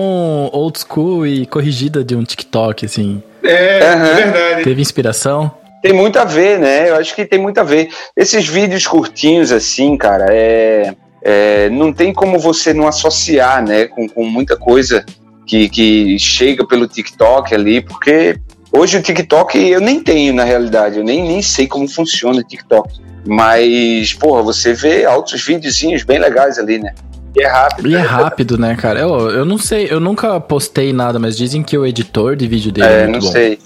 old 0.51 0.77
school 0.77 1.25
e 1.25 1.45
corrigida 1.45 2.03
de 2.03 2.15
um 2.17 2.23
TikTok, 2.23 2.85
assim. 2.85 3.23
É, 3.41 3.79
Aham. 3.87 4.05
é 4.05 4.13
verdade. 4.13 4.63
Teve 4.65 4.81
inspiração? 4.81 5.49
Tem 5.81 5.93
muito 5.93 6.19
a 6.19 6.25
ver, 6.25 6.59
né? 6.59 6.89
Eu 6.89 6.97
acho 6.97 7.15
que 7.15 7.25
tem 7.25 7.39
muito 7.39 7.57
a 7.59 7.63
ver. 7.63 7.87
Esses 8.15 8.45
vídeos 8.45 8.85
curtinhos, 8.85 9.51
assim, 9.53 9.97
cara, 9.97 10.25
é, 10.29 10.93
é, 11.27 11.69
não 11.71 11.91
tem 11.91 12.13
como 12.13 12.37
você 12.37 12.71
não 12.71 12.87
associar, 12.87 13.65
né, 13.67 13.87
com, 13.87 14.07
com 14.07 14.23
muita 14.25 14.55
coisa 14.55 15.03
que, 15.47 15.67
que 15.69 16.19
chega 16.19 16.65
pelo 16.67 16.87
TikTok 16.87 17.53
ali, 17.53 17.81
porque 17.81 18.37
hoje 18.71 18.97
o 18.97 19.01
TikTok 19.01 19.57
eu 19.57 19.81
nem 19.81 19.99
tenho, 19.99 20.35
na 20.35 20.43
realidade, 20.43 20.99
eu 20.99 21.03
nem, 21.03 21.23
nem 21.27 21.41
sei 21.41 21.65
como 21.67 21.87
funciona 21.87 22.39
o 22.39 22.43
TikTok. 22.43 23.03
Mas, 23.27 24.13
porra, 24.13 24.43
você 24.43 24.71
vê 24.73 25.03
altos 25.03 25.43
videozinhos 25.43 26.03
bem 26.03 26.19
legais 26.19 26.59
ali, 26.59 26.77
né? 26.77 26.93
E 27.35 27.41
é 27.41 27.47
rápido. 27.47 27.89
E 27.89 27.95
é 27.95 27.99
rápido, 27.99 28.55
né, 28.55 28.75
cara? 28.75 28.99
Eu, 28.99 29.31
eu 29.31 29.43
não 29.45 29.57
sei, 29.57 29.87
eu 29.89 29.99
nunca 29.99 30.39
postei 30.39 30.93
nada, 30.93 31.17
mas 31.17 31.35
dizem 31.35 31.63
que 31.63 31.75
o 31.75 31.87
editor 31.87 32.35
de 32.35 32.47
vídeo 32.47 32.71
dele 32.71 32.87
é, 32.87 32.99
É, 32.99 33.07
muito 33.07 33.13
não 33.13 33.19
bom. 33.27 33.31
sei. 33.31 33.57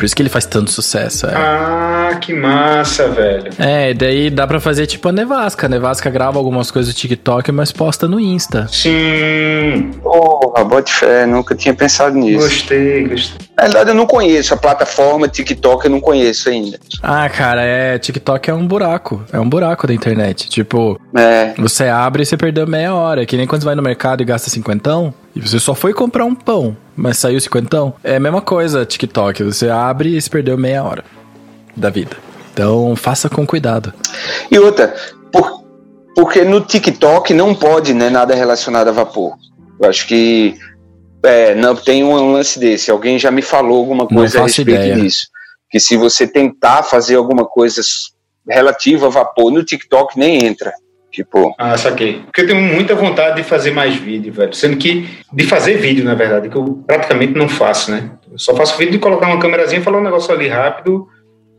Por 0.00 0.06
isso 0.06 0.16
que 0.16 0.22
ele 0.22 0.30
faz 0.30 0.46
tanto 0.46 0.70
sucesso. 0.70 1.26
É. 1.26 1.34
Ah, 1.36 2.16
que 2.18 2.32
massa, 2.32 3.06
velho. 3.08 3.52
É, 3.58 3.90
e 3.90 3.94
daí 3.94 4.30
dá 4.30 4.46
pra 4.46 4.58
fazer 4.58 4.86
tipo 4.86 5.06
a 5.10 5.12
Nevasca. 5.12 5.66
A 5.66 5.68
Nevasca 5.68 6.08
grava 6.08 6.38
algumas 6.38 6.70
coisas 6.70 6.94
do 6.94 6.96
TikTok, 6.96 7.52
mas 7.52 7.70
posta 7.70 8.08
no 8.08 8.18
Insta. 8.18 8.66
Sim, 8.72 9.90
Porra, 10.02 10.64
bote 10.64 10.90
fé, 10.90 11.26
nunca 11.26 11.54
tinha 11.54 11.74
pensado 11.74 12.16
nisso. 12.16 12.38
gostei, 12.48 13.08
gostei. 13.08 13.38
Na 13.54 13.64
realidade, 13.64 13.90
eu 13.90 13.94
não 13.94 14.06
conheço 14.06 14.54
a 14.54 14.56
plataforma 14.56 15.28
TikTok, 15.28 15.84
eu 15.84 15.90
não 15.90 16.00
conheço 16.00 16.48
ainda. 16.48 16.78
Ah, 17.02 17.28
cara, 17.28 17.60
é. 17.62 17.98
TikTok 17.98 18.48
é 18.48 18.54
um 18.54 18.66
buraco. 18.66 19.22
É 19.30 19.38
um 19.38 19.46
buraco 19.46 19.86
da 19.86 19.92
internet. 19.92 20.48
Tipo, 20.48 20.98
É, 21.14 21.52
você 21.58 21.84
abre 21.88 22.22
e 22.22 22.26
você 22.26 22.38
perdeu 22.38 22.66
meia 22.66 22.94
hora. 22.94 23.26
Que 23.26 23.36
nem 23.36 23.46
quando 23.46 23.60
você 23.60 23.66
vai 23.66 23.74
no 23.74 23.82
mercado 23.82 24.22
e 24.22 24.24
gasta 24.24 24.48
cinquentão. 24.48 25.12
E 25.36 25.40
você 25.40 25.60
só 25.60 25.74
foi 25.74 25.92
comprar 25.92 26.24
um 26.24 26.34
pão, 26.34 26.76
mas 27.00 27.18
saiu 27.18 27.40
cinquentão. 27.40 27.94
É 28.04 28.16
a 28.16 28.20
mesma 28.20 28.40
coisa, 28.42 28.84
TikTok. 28.84 29.42
Você 29.44 29.68
abre 29.68 30.16
e 30.16 30.20
você 30.20 30.28
perdeu 30.28 30.56
meia 30.58 30.84
hora 30.84 31.04
da 31.76 31.88
vida. 31.90 32.16
Então, 32.52 32.94
faça 32.94 33.28
com 33.30 33.46
cuidado. 33.46 33.92
E 34.50 34.58
outra, 34.58 34.94
por- 35.32 35.64
porque 36.14 36.44
no 36.44 36.60
TikTok 36.60 37.32
não 37.32 37.54
pode 37.54 37.94
né, 37.94 38.10
nada 38.10 38.34
relacionado 38.34 38.88
a 38.88 38.92
vapor. 38.92 39.34
Eu 39.80 39.88
acho 39.88 40.06
que 40.06 40.54
é, 41.22 41.54
não 41.54 41.74
tem 41.74 42.04
um 42.04 42.32
lance 42.32 42.58
desse. 42.58 42.90
Alguém 42.90 43.18
já 43.18 43.30
me 43.30 43.40
falou 43.42 43.78
alguma 43.78 44.06
coisa 44.06 44.40
a 44.40 44.42
respeito 44.44 44.70
ideia. 44.70 44.94
disso. 44.96 45.28
Que 45.70 45.80
se 45.80 45.96
você 45.96 46.26
tentar 46.26 46.82
fazer 46.82 47.14
alguma 47.16 47.46
coisa 47.46 47.80
relativa 48.48 49.06
a 49.06 49.10
vapor 49.10 49.50
no 49.50 49.62
TikTok, 49.64 50.18
nem 50.18 50.44
entra. 50.44 50.72
Tipo, 51.10 51.54
Ah, 51.58 51.76
saquei. 51.76 52.22
Porque 52.24 52.42
eu 52.42 52.46
tenho 52.46 52.60
muita 52.60 52.94
vontade 52.94 53.36
de 53.36 53.42
fazer 53.42 53.72
mais 53.72 53.96
vídeo, 53.96 54.32
velho. 54.32 54.54
Sendo 54.54 54.76
que. 54.76 55.08
De 55.32 55.44
fazer 55.44 55.74
vídeo, 55.74 56.04
na 56.04 56.14
verdade, 56.14 56.48
que 56.48 56.56
eu 56.56 56.82
praticamente 56.86 57.34
não 57.34 57.48
faço, 57.48 57.90
né? 57.90 58.10
Eu 58.30 58.38
só 58.38 58.54
faço 58.54 58.78
vídeo 58.78 58.92
de 58.92 58.98
colocar 58.98 59.26
uma 59.26 59.40
câmerazinha 59.40 59.80
e 59.80 59.84
falar 59.84 59.98
um 59.98 60.04
negócio 60.04 60.32
ali 60.32 60.48
rápido. 60.48 61.08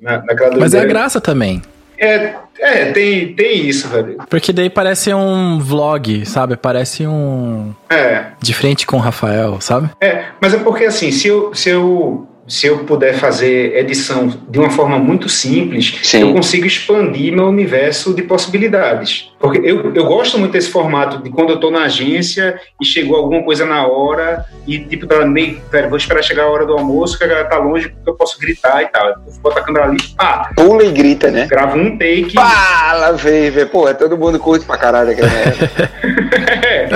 Na, 0.01 0.23
naquela 0.23 0.57
Mas 0.57 0.73
é 0.73 0.79
a 0.79 0.85
graça 0.85 1.19
também. 1.19 1.61
É, 2.01 2.33
é 2.59 2.85
tem, 2.91 3.33
tem 3.35 3.67
isso, 3.67 3.87
velho. 3.87 4.17
Porque 4.27 4.51
daí 4.51 4.71
parece 4.71 5.13
um 5.13 5.59
vlog, 5.59 6.25
sabe? 6.25 6.57
Parece 6.57 7.05
um. 7.05 7.75
É. 7.87 8.27
De 8.41 8.55
frente 8.55 8.87
com 8.87 8.97
o 8.97 8.99
Rafael, 8.99 9.61
sabe? 9.61 9.91
É, 10.01 10.25
mas 10.41 10.53
é 10.53 10.57
porque 10.57 10.85
assim, 10.85 11.11
se 11.11 11.27
eu, 11.27 11.53
se 11.53 11.69
eu, 11.69 12.27
se 12.51 12.67
eu 12.67 12.79
puder 12.79 13.13
fazer 13.13 13.77
edição 13.77 14.27
de 14.49 14.59
uma 14.59 14.69
forma 14.69 14.99
muito 14.99 15.29
simples, 15.29 15.97
Sim. 16.03 16.19
eu 16.19 16.33
consigo 16.33 16.67
expandir 16.67 17.31
meu 17.33 17.45
universo 17.47 18.13
de 18.13 18.23
possibilidades. 18.23 19.31
Porque 19.39 19.59
eu, 19.59 19.93
eu 19.95 20.05
gosto 20.05 20.37
muito 20.37 20.51
desse 20.51 20.69
formato 20.69 21.23
de 21.23 21.29
quando 21.29 21.51
eu 21.51 21.59
tô 21.61 21.71
na 21.71 21.83
agência 21.83 22.59
e 22.79 22.85
chegou 22.85 23.15
alguma 23.15 23.41
coisa 23.41 23.65
na 23.65 23.87
hora 23.87 24.43
e 24.67 24.79
tipo, 24.79 25.07
tá 25.07 25.25
meio, 25.25 25.61
velho, 25.71 25.87
vou 25.87 25.97
esperar 25.97 26.21
chegar 26.21 26.43
a 26.43 26.49
hora 26.49 26.65
do 26.65 26.73
almoço, 26.73 27.17
que 27.17 27.23
a 27.23 27.27
galera 27.27 27.47
tá 27.47 27.57
longe, 27.57 27.87
porque 27.87 28.09
eu 28.09 28.15
posso 28.15 28.37
gritar 28.37 28.83
e 28.83 28.87
tal. 28.87 29.07
Eu 29.07 29.15
boto 29.41 29.57
a 29.57 29.63
câmera 29.63 29.85
ali, 29.85 29.97
pá, 30.17 30.51
pula 30.53 30.83
e 30.83 30.91
grita, 30.91 31.31
né? 31.31 31.47
gravo 31.47 31.77
um 31.77 31.97
take. 31.97 32.33
Fala, 32.33 33.13
vem, 33.13 33.49
vem. 33.49 33.65
Pô, 33.65 33.91
todo 33.93 34.17
mundo 34.17 34.37
curte 34.37 34.65
pra 34.65 34.77
caralho 34.77 35.11
aquela. 35.11 35.29
É. 36.63 36.87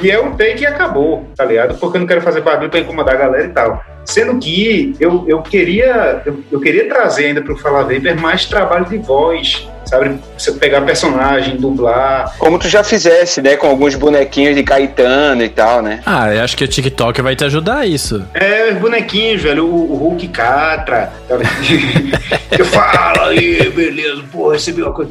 E 0.00 0.10
é 0.10 0.20
um 0.20 0.36
take 0.36 0.62
e 0.62 0.66
acabou, 0.66 1.26
tá 1.36 1.44
ligado? 1.44 1.78
Porque 1.78 1.96
eu 1.96 2.00
não 2.00 2.06
quero 2.06 2.20
fazer 2.20 2.40
barulho 2.40 2.70
pra 2.70 2.80
incomodar 2.80 3.14
a 3.14 3.18
galera 3.18 3.44
e 3.44 3.48
tal. 3.48 3.82
Sendo 4.04 4.38
que 4.38 4.94
eu, 4.98 5.24
eu 5.28 5.42
queria 5.42 6.22
eu, 6.26 6.42
eu 6.50 6.60
queria 6.60 6.88
trazer 6.88 7.26
ainda 7.26 7.42
pro 7.42 7.56
Fala 7.56 7.84
Vapor 7.84 8.20
mais 8.20 8.46
trabalho 8.46 8.84
de 8.86 8.98
voz, 8.98 9.68
sabe? 9.92 10.18
Você 10.38 10.52
pegar 10.52 10.80
personagem, 10.80 11.56
dublar. 11.56 12.34
Como 12.38 12.58
tu 12.58 12.66
já 12.68 12.82
fizesse, 12.82 13.42
né? 13.42 13.56
Com 13.56 13.66
alguns 13.66 13.94
bonequinhos 13.94 14.56
de 14.56 14.62
Caetano 14.62 15.42
e 15.42 15.48
tal, 15.50 15.82
né? 15.82 16.00
Ah, 16.06 16.32
eu 16.34 16.42
acho 16.42 16.56
que 16.56 16.64
o 16.64 16.68
TikTok 16.68 17.20
vai 17.20 17.36
te 17.36 17.44
ajudar 17.44 17.78
a 17.78 17.86
isso. 17.86 18.24
É, 18.32 18.72
os 18.72 18.78
bonequinhos, 18.78 19.42
velho, 19.42 19.66
o, 19.66 19.92
o 19.92 19.96
Hulk 19.96 20.28
Catra. 20.28 21.12
Eu 22.58 22.66
falo 22.66 23.22
aí, 23.28 23.70
beleza, 23.70 24.22
pô, 24.30 24.50
recebi 24.50 24.82
uma 24.82 24.92
coisa. 24.92 25.10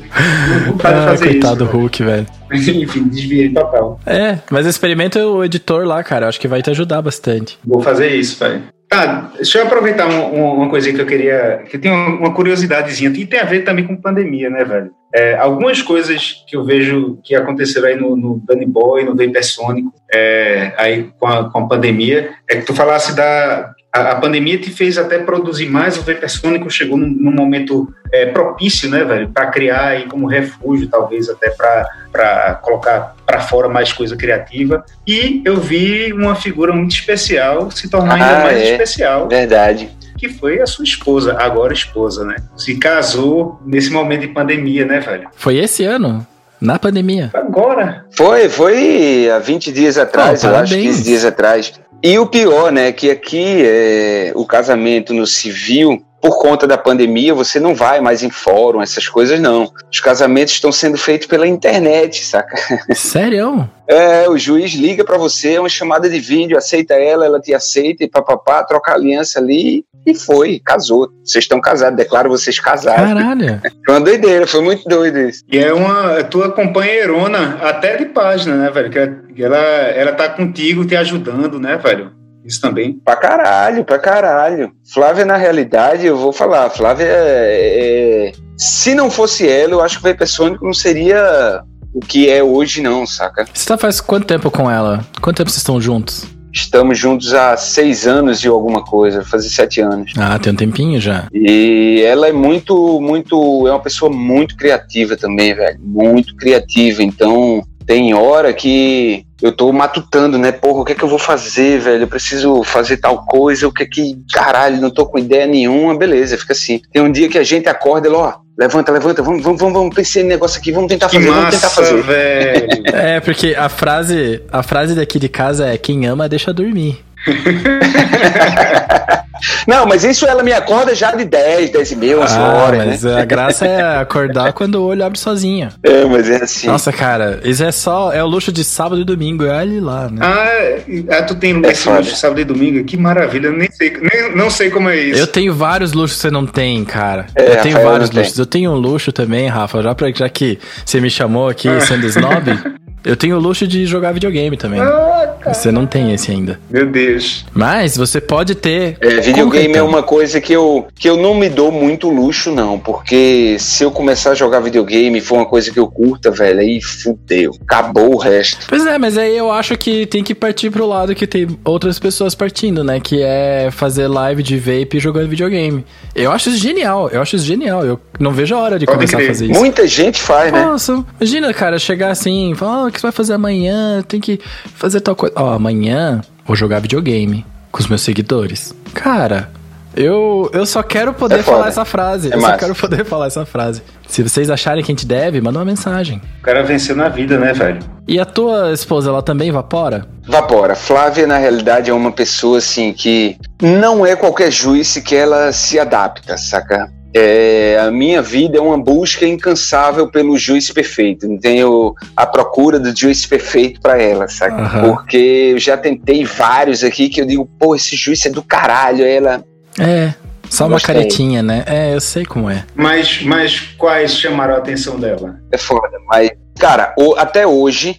Não 0.68 0.76
Ah, 0.84 1.08
fazer 1.10 1.26
coitado 1.26 1.64
isso. 1.64 1.72
do. 1.74 1.78
Hulk, 1.78 2.04
velho. 2.04 2.28
Mas 2.50 2.68
enfim, 2.68 3.04
desviei 3.08 3.50
total. 3.50 4.00
É, 4.06 4.38
mas 4.50 4.66
experimenta 4.66 5.26
o 5.26 5.44
editor 5.44 5.86
lá, 5.86 6.04
cara. 6.04 6.26
Eu 6.26 6.30
acho 6.30 6.40
que 6.40 6.48
vai 6.48 6.62
te 6.62 6.70
ajudar 6.70 7.02
bastante. 7.02 7.58
Vou 7.66 7.82
fazer 7.82 8.10
isso, 8.10 8.38
velho. 8.38 8.62
Tá, 8.92 9.32
deixa 9.38 9.60
eu 9.60 9.64
aproveitar 9.68 10.06
uma, 10.06 10.70
coisa 10.70 10.92
que 10.92 11.00
eu 11.00 11.06
queria. 11.06 11.64
que 11.70 11.78
tem 11.78 11.90
uma, 11.90 12.08
uma 12.10 12.34
curiosidadezinha, 12.34 13.10
e 13.16 13.26
tem 13.26 13.40
a 13.40 13.46
ver 13.46 13.62
também 13.62 13.88
com 13.88 13.96
pandemia, 13.96 14.50
né, 14.50 14.66
velho? 14.72 14.92
É, 15.14 15.36
algumas 15.36 15.82
coisas 15.82 16.44
que 16.48 16.56
eu 16.56 16.64
vejo 16.64 17.20
que 17.24 17.36
aconteceram 17.36 17.88
aí 17.88 17.96
no, 17.96 18.16
no 18.16 18.42
Danny 18.46 18.66
Boy, 18.66 19.04
no 19.04 19.16
Vapor 19.16 19.44
Sônico, 19.44 19.94
é, 20.12 20.74
aí 20.78 21.10
com 21.20 21.28
a, 21.28 21.50
com 21.50 21.60
a 21.60 21.68
pandemia, 21.68 22.32
é 22.50 22.56
que 22.56 22.66
tu 22.66 22.74
falasse 22.74 23.14
da. 23.16 23.74
A, 23.92 24.16
pandemia 24.16 24.58
te 24.58 24.70
fez 24.70 24.98
até 24.98 25.20
produzir 25.20 25.70
mais, 25.70 25.98
o 25.98 26.04
Vapor 26.04 26.30
Sônico 26.30 26.70
chegou 26.70 26.98
num, 26.98 27.10
num 27.10 27.32
momento 27.34 27.94
é, 28.10 28.26
propício, 28.28 28.90
né, 28.90 29.04
velho, 29.04 29.28
para 29.28 29.48
criar 29.48 29.88
aí 29.88 30.08
como 30.08 30.28
refúgio, 30.28 30.88
talvez 30.88 31.28
até 31.28 31.50
para 31.50 32.56
colocar 32.62 33.14
para 33.26 33.42
fora 33.42 33.68
mais 33.68 33.92
coisa 33.92 34.16
criativa. 34.16 34.82
E 35.06 35.42
eu 35.44 35.58
vi 35.58 36.14
uma 36.14 36.36
figura 36.36 36.72
muito 36.72 36.92
especial 36.92 37.70
se 37.70 37.90
tornar 37.90 38.14
ainda 38.14 38.40
Ah, 38.40 38.44
mais 38.44 38.58
é. 38.62 38.72
especial, 38.72 39.28
Verdade. 39.28 39.90
Que 40.22 40.30
foi 40.30 40.62
a 40.62 40.68
sua 40.68 40.84
esposa, 40.84 41.36
agora 41.40 41.74
esposa, 41.74 42.24
né? 42.24 42.36
Se 42.56 42.76
casou 42.78 43.60
nesse 43.66 43.90
momento 43.90 44.22
de 44.22 44.28
pandemia, 44.28 44.86
né, 44.86 45.00
velho? 45.00 45.28
Foi 45.36 45.58
esse 45.58 45.84
ano? 45.84 46.26
Na 46.62 46.78
pandemia. 46.78 47.32
Agora. 47.34 48.06
Foi, 48.12 48.48
foi 48.48 49.28
há 49.32 49.40
20 49.40 49.72
dias 49.72 49.98
atrás, 49.98 50.44
Oh, 50.44 50.48
eu 50.48 50.56
acho, 50.58 50.74
parabéns. 50.74 50.98
15 50.98 51.04
dias 51.04 51.26
atrás. 51.26 51.74
E 52.04 52.20
o 52.20 52.28
pior, 52.28 52.72
né, 52.72 52.92
que 52.92 53.10
aqui 53.10 53.64
é, 53.66 54.32
o 54.36 54.46
casamento 54.46 55.12
no 55.12 55.26
civil 55.26 56.06
por 56.22 56.40
conta 56.40 56.68
da 56.68 56.78
pandemia, 56.78 57.34
você 57.34 57.60
não 57.60 57.74
vai 57.74 58.00
mais 58.00 58.22
em 58.22 58.30
fórum, 58.30 58.82
essas 58.82 59.08
coisas 59.08 59.40
não. 59.40 59.72
Os 59.92 60.00
casamentos 60.00 60.54
estão 60.54 60.72
sendo 60.72 60.98
feitos 60.98 61.28
pela 61.28 61.48
internet, 61.48 62.24
saca? 62.24 62.56
Sério? 62.94 63.68
É, 63.92 64.30
o 64.30 64.38
juiz 64.38 64.72
liga 64.72 65.04
para 65.04 65.18
você, 65.18 65.56
é 65.56 65.60
uma 65.60 65.68
chamada 65.68 66.10
de 66.10 66.18
vídeo, 66.18 66.58
aceita 66.58 66.94
ela, 66.94 67.26
ela 67.26 67.42
te 67.42 67.54
aceita 67.54 68.06
e 68.06 68.10
papapá, 68.10 68.64
troca 68.64 68.90
a 68.90 68.96
aliança 68.96 69.38
ali 69.38 69.84
e 70.06 70.16
foi, 70.16 70.62
casou. 70.64 71.10
Vocês 71.26 71.44
estão 71.44 71.60
casados, 71.60 71.98
declaro 71.98 72.30
vocês 72.30 72.58
casados. 72.58 73.02
Caralho. 73.02 73.60
Foi 73.86 73.96
uma 73.96 74.00
doideira, 74.00 74.48
foi 74.48 74.62
muito 74.62 74.88
doido 74.88 75.20
isso. 75.20 75.44
E 75.52 75.60
é 75.60 75.74
uma 75.74 76.14
é 76.14 76.24
tua 76.24 76.52
companheirona, 76.52 77.58
até 77.62 77.98
de 77.98 78.06
página, 78.06 78.56
né, 78.56 78.70
velho? 78.70 78.90
Que 79.36 79.44
ela, 79.44 79.58
ela 79.58 80.14
tá 80.14 80.30
contigo, 80.30 80.86
te 80.86 80.96
ajudando, 80.96 81.60
né, 81.60 81.76
velho? 81.76 82.21
Isso 82.46 82.60
também. 82.60 82.94
Pra 82.94 83.16
caralho, 83.16 83.86
pra 83.86 84.00
caralho. 84.00 84.72
Flávia, 84.92 85.26
na 85.26 85.38
realidade, 85.38 86.06
eu 86.06 86.18
vou 86.18 86.34
falar, 86.34 86.70
Flávia 86.70 87.06
é, 87.06 88.30
é... 88.30 88.32
Se 88.58 88.94
não 88.94 89.10
fosse 89.10 89.48
ela, 89.48 89.74
eu 89.74 89.82
acho 89.82 90.00
que 90.00 90.06
o 90.06 90.10
Hypersonic 90.10 90.64
não 90.64 90.74
seria 90.74 91.64
o 91.94 92.00
que 92.00 92.30
é 92.30 92.44
hoje, 92.44 92.82
não, 92.82 93.06
saca? 93.06 93.46
Você 93.52 93.68
tá 93.68 93.78
faz 93.78 94.00
quanto 94.00 94.26
tempo 94.26 94.50
com 94.50 94.70
ela? 94.70 95.06
Quanto 95.20 95.38
tempo 95.38 95.50
vocês 95.50 95.62
estão 95.62 95.82
juntos? 95.82 96.26
Estamos 96.54 96.98
juntos 97.00 97.34
há 97.34 97.56
seis 97.56 98.06
anos 98.06 98.44
e 98.44 98.48
alguma 98.48 98.84
coisa, 98.84 99.24
fazer 99.24 99.50
sete 99.50 99.80
anos. 99.80 100.12
Ah, 100.18 100.38
tem 100.38 100.52
um 100.52 100.56
tempinho 100.56 101.00
já. 101.00 101.28
E 101.34 102.04
ela 102.06 102.28
é 102.28 102.34
muito, 102.34 103.00
muito, 103.00 103.68
é 103.68 103.72
uma 103.72 103.80
pessoa 103.80 104.12
muito 104.12 104.58
criativa 104.58 105.16
também, 105.16 105.56
velho. 105.56 105.80
Muito 105.82 106.36
criativa. 106.36 107.02
Então, 107.02 107.64
tem 107.86 108.14
hora 108.14 108.54
que 108.54 109.26
eu 109.42 109.52
tô 109.52 109.72
matutando, 109.74 110.38
né? 110.38 110.52
Porra, 110.52 110.82
o 110.82 110.86
que 110.86 110.92
é 110.92 110.96
que 110.96 111.04
eu 111.04 111.08
vou 111.10 111.18
fazer, 111.20 111.80
velho? 111.80 112.04
Eu 112.04 112.08
preciso 112.08 112.64
fazer 112.64 112.98
tal 112.98 113.26
coisa, 113.26 113.68
o 113.68 113.72
que 113.72 113.84
é 113.84 113.86
que. 113.86 114.16
Caralho, 114.34 114.80
não 114.80 114.90
tô 114.92 115.06
com 115.06 115.18
ideia 115.18 115.48
nenhuma, 115.48 115.98
beleza, 115.98 116.38
fica 116.38 116.54
assim. 116.54 116.82
Tem 116.94 117.02
um 117.02 117.12
dia 117.12 117.28
que 117.28 117.38
a 117.38 117.44
gente 117.44 117.68
acorda 117.68 118.08
e, 118.08 118.12
ó, 118.12 118.34
levanta, 118.58 118.92
levanta, 118.92 119.24
vamos, 119.24 119.42
vamos, 119.44 119.60
vamos, 119.60 119.74
vamos 119.74 119.96
pensar 119.96 120.20
nesse 120.20 120.24
negócio 120.24 120.60
aqui, 120.60 120.72
vamos 120.72 120.90
tentar 120.90 121.08
Que 121.10 121.16
fazer, 121.16 121.28
vamos 121.30 121.44
massa, 121.44 121.58
tentar 121.58 121.70
fazer. 121.70 122.02
velho. 122.04 122.68
É, 122.94 123.20
porque 123.20 123.56
a 123.58 123.68
frase, 123.70 124.42
a 124.52 124.62
frase 124.62 124.94
daqui 124.96 125.18
de 125.20 125.28
casa 125.30 125.68
é 125.68 125.78
quem 125.78 126.06
ama 126.06 126.30
deixa 126.30 126.54
dormir. 126.54 127.04
Não, 129.68 129.86
mas 129.86 130.04
isso 130.04 130.26
ela 130.26 130.44
me 130.44 130.52
acorda 130.54 130.94
já 130.96 131.12
de 131.14 131.26
10, 131.26 131.70
10 131.72 131.92
e 131.92 131.96
meia, 131.96 132.18
umas 132.18 132.32
Ah, 132.34 132.42
horas, 132.54 132.86
mas 132.86 133.04
né? 133.04 133.22
a 133.22 133.26
graça 133.26 133.66
é 133.66 134.00
acordar 134.00 134.54
quando 134.54 134.76
o 134.76 134.84
olho 134.84 135.04
abre 135.06 135.18
sozinho. 135.20 135.70
É, 135.84 136.06
mas 136.06 136.30
é 136.30 136.38
assim. 136.44 136.68
Nossa, 136.68 136.92
cara, 136.92 137.40
isso 137.44 137.64
é 137.64 137.72
só. 137.72 138.12
É 138.14 138.24
o 138.24 138.28
luxo 138.28 138.52
de 138.52 138.64
sábado 138.64 139.02
e 139.02 139.04
domingo. 139.06 139.46
É 139.46 139.58
ali 139.60 139.80
lá, 139.80 140.10
né? 140.10 140.20
Ah, 140.22 141.18
ah, 141.18 141.24
tu 141.24 141.36
tem 141.36 141.60
É 141.66 141.72
esse 141.72 141.90
luxo 141.90 142.16
sábado 142.16 142.40
e 142.42 142.44
domingo? 142.46 142.84
Que 142.84 142.98
maravilha, 142.98 143.48
eu 143.48 143.54
nem 143.54 143.70
sei, 143.72 143.92
nem, 144.02 144.36
não 144.36 144.50
sei 144.50 144.70
como 144.70 144.90
é 144.90 144.98
isso. 144.98 145.20
Eu 145.20 145.28
tenho 145.28 145.54
vários 145.54 145.94
luxos 145.94 146.18
que 146.18 146.22
você 146.24 146.32
não 146.32 146.46
tem, 146.46 146.84
cara. 146.86 147.28
É, 147.36 147.44
eu 147.58 147.62
tenho 147.62 147.76
Rafael 147.76 147.92
vários 147.92 148.10
não 148.10 148.16
tem. 148.16 148.24
luxos. 148.24 148.40
Eu 148.40 148.46
tenho 148.46 148.72
um 148.72 148.76
luxo 148.76 149.12
também, 149.12 149.48
Rafa, 149.48 149.82
já, 149.82 149.96
pra, 149.96 150.12
já 150.12 150.30
que 150.30 150.60
você 150.86 151.00
me 151.02 151.10
chamou 151.10 151.50
aqui 151.50 151.68
sendo 151.82 152.06
snob. 152.08 152.46
eu 153.04 153.16
tenho 153.16 153.36
o 153.38 153.40
luxo 153.40 153.68
de 153.68 153.86
jogar 153.86 154.12
videogame 154.12 154.56
também. 154.58 154.80
Ah, 154.80 155.31
Você 155.46 155.72
não 155.72 155.86
tem 155.86 156.14
esse 156.14 156.32
ainda. 156.32 156.60
Meu 156.70 156.86
Deus. 156.86 157.46
Mas 157.54 157.98
você 157.98 158.20
pode 158.22 158.56
ter. 158.56 158.98
É, 159.02 159.20
videogame 159.22 159.76
é 159.76 159.82
uma 159.84 160.04
coisa 160.04 160.40
que 160.42 160.54
eu, 160.54 160.88
que 160.96 161.10
eu 161.10 161.18
não 161.18 161.34
me 161.36 161.50
dou 161.50 161.72
muito 161.72 162.10
luxo, 162.10 162.52
não. 162.52 162.78
Porque 162.80 163.58
se 163.60 163.84
eu 163.84 163.92
começar 163.92 164.32
a 164.32 164.36
jogar 164.36 164.60
videogame 164.60 165.18
e 165.18 165.22
for 165.22 165.36
uma 165.36 165.46
coisa 165.46 165.72
que 165.72 165.80
eu 165.80 165.88
curta, 165.88 166.30
velho, 166.32 166.60
aí 166.60 166.82
fudeu. 166.82 167.52
Acabou 167.62 168.14
o 168.16 168.18
resto. 168.18 168.66
Pois 168.68 168.86
é, 168.86 168.98
mas 168.98 169.18
aí 169.18 169.36
eu 169.36 169.52
acho 169.52 169.78
que 169.78 170.06
tem 170.06 170.24
que 170.24 170.36
partir 170.36 170.70
pro 170.70 170.86
lado 170.86 171.16
que 171.16 171.26
tem 171.28 171.48
outras 171.64 172.00
pessoas 172.00 172.36
partindo, 172.36 172.84
né? 172.84 173.00
Que 173.00 173.22
é 173.22 173.70
fazer 173.72 174.08
live 174.08 174.44
de 174.44 174.58
vape 174.58 175.00
jogando 175.00 175.28
videogame. 175.30 175.86
Eu 176.16 176.32
acho 176.32 176.50
isso 176.50 176.58
genial, 176.60 177.10
eu 177.12 177.22
acho 177.22 177.36
isso 177.36 177.46
genial. 177.46 177.84
Eu 177.86 178.00
não 178.20 178.32
vejo 178.32 178.56
a 178.56 178.60
hora 178.60 178.80
de 178.80 178.86
Pode 178.86 178.98
começar 178.98 179.18
crer. 179.18 179.30
a 179.30 179.34
fazer 179.34 179.46
isso. 179.50 179.60
Muita 179.60 179.88
gente 179.88 180.22
faz, 180.22 180.52
né? 180.52 180.64
Nossa, 180.66 181.04
imagina, 181.20 181.54
cara, 181.54 181.80
chegar 181.80 182.12
assim, 182.12 182.54
falar, 182.56 182.84
"Ah, 182.84 182.86
o 182.88 182.92
que 182.92 183.00
você 183.00 183.04
vai 183.04 183.12
fazer 183.12 183.34
amanhã? 183.34 184.02
Tem 184.08 184.20
que 184.20 184.40
fazer 184.76 185.02
tal 185.02 185.16
coisa. 185.16 185.31
Ó, 185.36 185.54
amanhã 185.54 186.22
vou 186.46 186.56
jogar 186.56 186.80
videogame 186.80 187.46
com 187.72 187.80
os 187.80 187.88
meus 187.88 188.02
seguidores. 188.02 188.74
Cara, 188.94 189.50
eu, 189.96 190.50
eu 190.54 190.66
só 190.66 190.82
quero 190.84 191.14
poder 191.14 191.40
É 191.40 191.44
falar 191.44 191.68
essa 191.68 191.86
frase. 191.86 192.32
É 192.32 192.36
eu 192.36 192.42
só 192.42 192.48
massa. 192.48 192.58
quero 192.60 192.76
poder 192.76 193.06
falar 193.06 193.28
essa 193.28 193.46
frase. 193.46 193.82
Se 194.08 194.22
vocês 194.24 194.50
acharem 194.50 194.84
que 194.84 194.92
a 194.92 194.96
gente 194.96 195.06
deve, 195.06 195.40
manda 195.40 195.60
uma 195.60 195.66
mensagem. 195.66 196.22
O 196.40 196.42
cara 196.44 196.64
venceu 196.64 196.96
na 196.96 197.08
vida, 197.08 197.38
né, 197.38 197.54
velho? 197.54 197.80
E 198.08 198.20
a 198.20 198.26
tua 198.26 198.74
esposa, 198.74 199.10
ela 199.10 199.22
também 199.22 199.50
evapora? 199.50 200.06
Vapora. 200.28 200.76
Flávia, 200.76 201.26
na 201.26 201.38
realidade, 201.38 201.90
é 201.90 201.94
uma 201.94 202.12
pessoa 202.12 202.58
assim 202.58 202.92
que 202.92 203.38
não 203.62 204.06
é 204.06 204.16
qualquer 204.16 204.52
juiz 204.52 204.98
que 204.98 205.16
ela 205.16 205.52
se 205.54 205.80
adapta, 205.80 206.38
saca? 206.38 206.92
É, 207.14 207.78
a 207.86 207.92
minha 207.92 208.22
vida 208.22 208.58
é 208.58 208.62
uma 208.62 208.78
busca 208.82 209.26
incansável 209.26 210.10
pelo 210.10 210.38
juiz 210.38 210.72
perfeito. 210.72 211.28
Não 211.28 211.38
tenho 211.38 211.94
a 212.16 212.26
procura 212.26 212.80
do 212.80 212.96
juiz 212.98 213.26
perfeito 213.26 213.82
pra 213.82 214.02
ela, 214.02 214.28
saca? 214.30 214.56
Aham. 214.62 214.82
Porque 214.96 215.50
eu 215.52 215.60
já 215.60 215.76
tentei 215.76 216.24
vários 216.24 216.84
aqui 216.84 217.10
que 217.10 217.20
eu 217.22 217.26
digo, 217.26 217.46
pô, 217.60 217.76
esse 217.76 217.96
juiz 217.98 218.26
é 218.26 218.30
do 218.30 218.42
caralho. 218.42 219.04
Ela, 219.06 219.44
É, 219.78 220.14
só 220.50 220.66
uma 220.66 220.72
Gostei. 220.78 220.96
caretinha, 220.96 221.44
né? 221.44 221.64
É, 221.66 221.94
eu 221.94 222.00
sei 222.00 222.24
como 222.26 222.50
é. 222.50 222.64
Mas, 222.76 223.22
mas 223.24 223.60
quais 223.78 224.16
chamaram 224.16 224.56
a 224.56 224.58
atenção 224.60 224.98
dela? 225.00 225.36
é 225.52 225.58
foda. 225.58 225.98
Mas, 226.08 226.32
cara, 226.60 226.94
o- 226.98 227.16
até 227.18 227.46
hoje, 227.46 227.98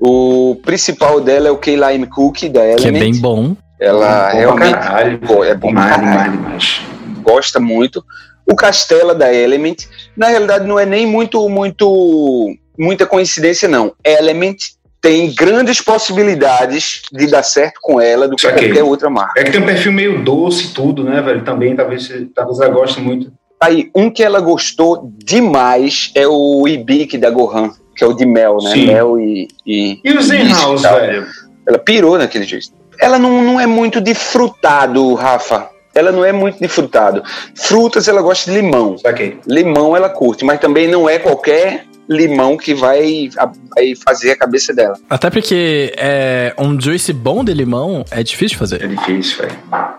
o 0.00 0.56
principal 0.64 1.20
dela 1.20 1.48
é 1.48 1.50
o 1.50 1.58
K-Lime 1.58 2.06
Cookie 2.06 2.48
da 2.48 2.64
Element. 2.64 2.80
Que 2.82 2.88
é 2.88 2.92
bem 2.92 3.14
bom. 3.20 3.54
Ela 3.78 3.98
Bom 4.06 4.30
pra 4.30 4.30
realmente 4.30 4.72
caralho. 4.72 5.18
Pô, 5.18 5.44
é 5.44 5.54
bom 5.54 5.68
demais, 5.68 5.96
demais, 6.00 6.32
demais. 6.32 6.80
gosta 7.22 7.60
muito. 7.60 8.02
O 8.46 8.54
Castela 8.54 9.14
da 9.14 9.32
Element, 9.32 9.86
na 10.16 10.28
realidade, 10.28 10.66
não 10.66 10.78
é 10.78 10.86
nem 10.86 11.06
muito, 11.06 11.48
muito, 11.48 12.54
muita 12.78 13.04
coincidência, 13.06 13.68
não. 13.68 13.92
Element 14.04 14.56
tem 15.00 15.32
grandes 15.34 15.80
possibilidades 15.80 17.02
de 17.12 17.26
dar 17.26 17.42
certo 17.42 17.78
com 17.82 18.00
ela 18.00 18.26
do 18.28 18.36
que 18.36 18.42
Saquei. 18.42 18.68
qualquer 18.68 18.84
outra 18.84 19.10
marca. 19.10 19.40
É 19.40 19.44
que 19.44 19.50
tem 19.52 19.60
um 19.60 19.66
perfil 19.66 19.92
meio 19.92 20.24
doce 20.24 20.66
e 20.66 20.68
tudo, 20.68 21.04
né, 21.04 21.20
velho? 21.20 21.44
Também, 21.44 21.76
talvez, 21.76 22.08
talvez 22.34 22.60
ela 22.60 22.70
goste 22.70 23.00
muito. 23.00 23.32
Aí, 23.60 23.90
um 23.94 24.10
que 24.10 24.22
ela 24.22 24.40
gostou 24.40 25.10
demais 25.16 26.10
é 26.14 26.26
o 26.26 26.66
Ibic 26.68 27.16
da 27.18 27.30
Gohan, 27.30 27.70
que 27.96 28.04
é 28.04 28.06
o 28.06 28.12
de 28.12 28.26
mel, 28.26 28.58
né? 28.62 28.70
Sim. 28.72 28.86
Mel 28.86 29.18
e. 29.18 29.48
E, 29.66 30.00
E 30.04 30.12
o 30.12 30.20
Zen 30.22 30.52
House, 30.52 30.82
velho? 30.82 31.26
Ela 31.66 31.78
pirou 31.78 32.18
naquele 32.18 32.44
jeito. 32.44 32.68
Ela 32.98 33.18
não, 33.18 33.42
não 33.42 33.60
é 33.60 33.66
muito 33.66 34.00
de 34.00 34.14
frutado, 34.14 35.14
Rafa. 35.14 35.68
Ela 35.96 36.12
não 36.12 36.24
é 36.24 36.30
muito 36.32 36.58
de 36.60 36.68
frutado. 36.68 37.22
Frutas 37.54 38.06
ela 38.08 38.20
gosta 38.22 38.50
de 38.50 38.56
limão. 38.60 38.96
Saquei. 38.98 39.38
Limão 39.46 39.96
ela 39.96 40.08
curte, 40.08 40.44
mas 40.44 40.60
também 40.60 40.86
não 40.88 41.08
é 41.08 41.18
qualquer 41.18 41.84
limão 42.08 42.56
que 42.56 42.72
vai, 42.72 43.28
a- 43.36 43.50
vai 43.74 43.94
fazer 44.04 44.30
a 44.30 44.36
cabeça 44.36 44.72
dela. 44.72 44.96
Até 45.10 45.28
porque 45.28 45.92
é, 45.96 46.54
um 46.56 46.80
juice 46.80 47.12
bom 47.12 47.42
de 47.42 47.52
limão 47.52 48.04
é 48.12 48.22
difícil 48.22 48.50
de 48.50 48.56
fazer. 48.58 48.84
É 48.84 48.86
difícil, 48.86 49.38
velho. 49.38 49.58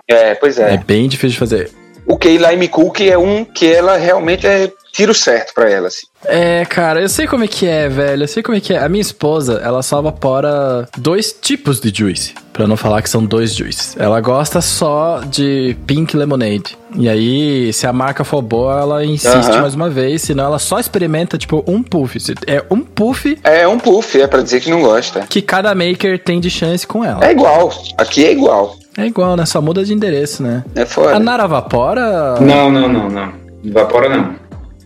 É, 0.09 0.35
pois 0.35 0.57
É 0.57 0.75
é. 0.75 0.77
bem 0.77 1.09
difícil 1.09 1.31
de 1.33 1.37
fazer. 1.39 1.71
O 2.07 2.17
Key 2.17 2.37
Lime 2.37 2.67
Cookie 2.69 3.09
é 3.09 3.17
um 3.17 3.43
que 3.43 3.67
ela 3.71 3.97
realmente 3.97 4.47
é 4.47 4.71
tiro 4.93 5.13
certo 5.13 5.53
pra 5.53 5.69
ela. 5.69 5.89
Assim. 5.89 6.07
É, 6.25 6.63
cara, 6.65 7.01
eu 7.01 7.09
sei 7.09 7.27
como 7.27 7.43
é 7.43 7.47
que 7.47 7.67
é, 7.67 7.89
velho. 7.89 8.23
Eu 8.23 8.27
sei 8.27 8.41
como 8.41 8.57
é 8.57 8.61
que 8.61 8.73
é. 8.73 8.79
A 8.79 8.87
minha 8.87 9.01
esposa, 9.01 9.61
ela 9.63 9.83
só 9.83 9.99
evapora 9.99 10.87
dois 10.97 11.31
tipos 11.33 11.79
de 11.81 11.93
juice. 11.93 12.33
Pra 12.53 12.65
não 12.65 12.75
falar 12.77 13.01
que 13.03 13.09
são 13.09 13.23
dois 13.23 13.53
juices. 13.53 13.95
Ela 13.99 14.19
gosta 14.21 14.61
só 14.61 15.21
de 15.29 15.75
pink 15.85 16.17
lemonade. 16.17 16.75
E 16.95 17.07
aí, 17.07 17.71
se 17.71 17.85
a 17.85 17.93
marca 17.93 18.23
for 18.23 18.41
boa, 18.41 18.79
ela 18.79 19.05
insiste 19.05 19.51
mais 19.59 19.75
uma 19.75 19.89
vez. 19.89 20.23
Senão, 20.23 20.45
ela 20.45 20.57
só 20.59 20.79
experimenta, 20.79 21.37
tipo, 21.37 21.63
um 21.67 21.83
puff. 21.83 22.17
É 22.47 22.63
um 22.71 22.81
puff 22.81 23.37
É 23.43 23.67
um 23.67 23.77
puff, 23.77 24.19
é 24.19 24.25
pra 24.25 24.41
dizer 24.41 24.61
que 24.61 24.71
não 24.71 24.81
gosta. 24.81 25.27
que 25.29 25.41
cada 25.41 25.75
maker 25.75 26.17
tem 26.17 26.39
de 26.39 26.49
chance 26.49 26.87
com 26.87 27.03
ela. 27.03 27.23
É 27.27 27.31
igual. 27.31 27.71
Aqui 27.97 28.25
é 28.25 28.31
igual. 28.31 28.75
É 28.97 29.05
igual, 29.05 29.35
né? 29.37 29.45
Só 29.45 29.61
muda 29.61 29.83
de 29.85 29.93
endereço, 29.93 30.41
né? 30.41 30.63
É 30.75 30.81
A 30.81 30.85
foda. 30.85 31.19
Nara 31.19 31.43
evapora. 31.45 32.39
Não, 32.41 32.71
não, 32.71 32.89
não, 32.89 33.09
não. 33.09 33.33
Evapora 33.63 34.09
não. 34.09 34.35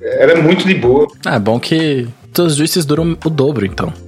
Ela 0.02 0.34
é 0.34 0.36
muito 0.36 0.68
de 0.68 0.74
boa. 0.76 1.08
Ah, 1.26 1.36
é 1.36 1.40
bom 1.40 1.60
que 1.60 2.08
seus 2.34 2.56
juices 2.56 2.84
duram 2.86 3.18
o 3.26 3.30
dobro, 3.30 3.66
então. 3.66 3.92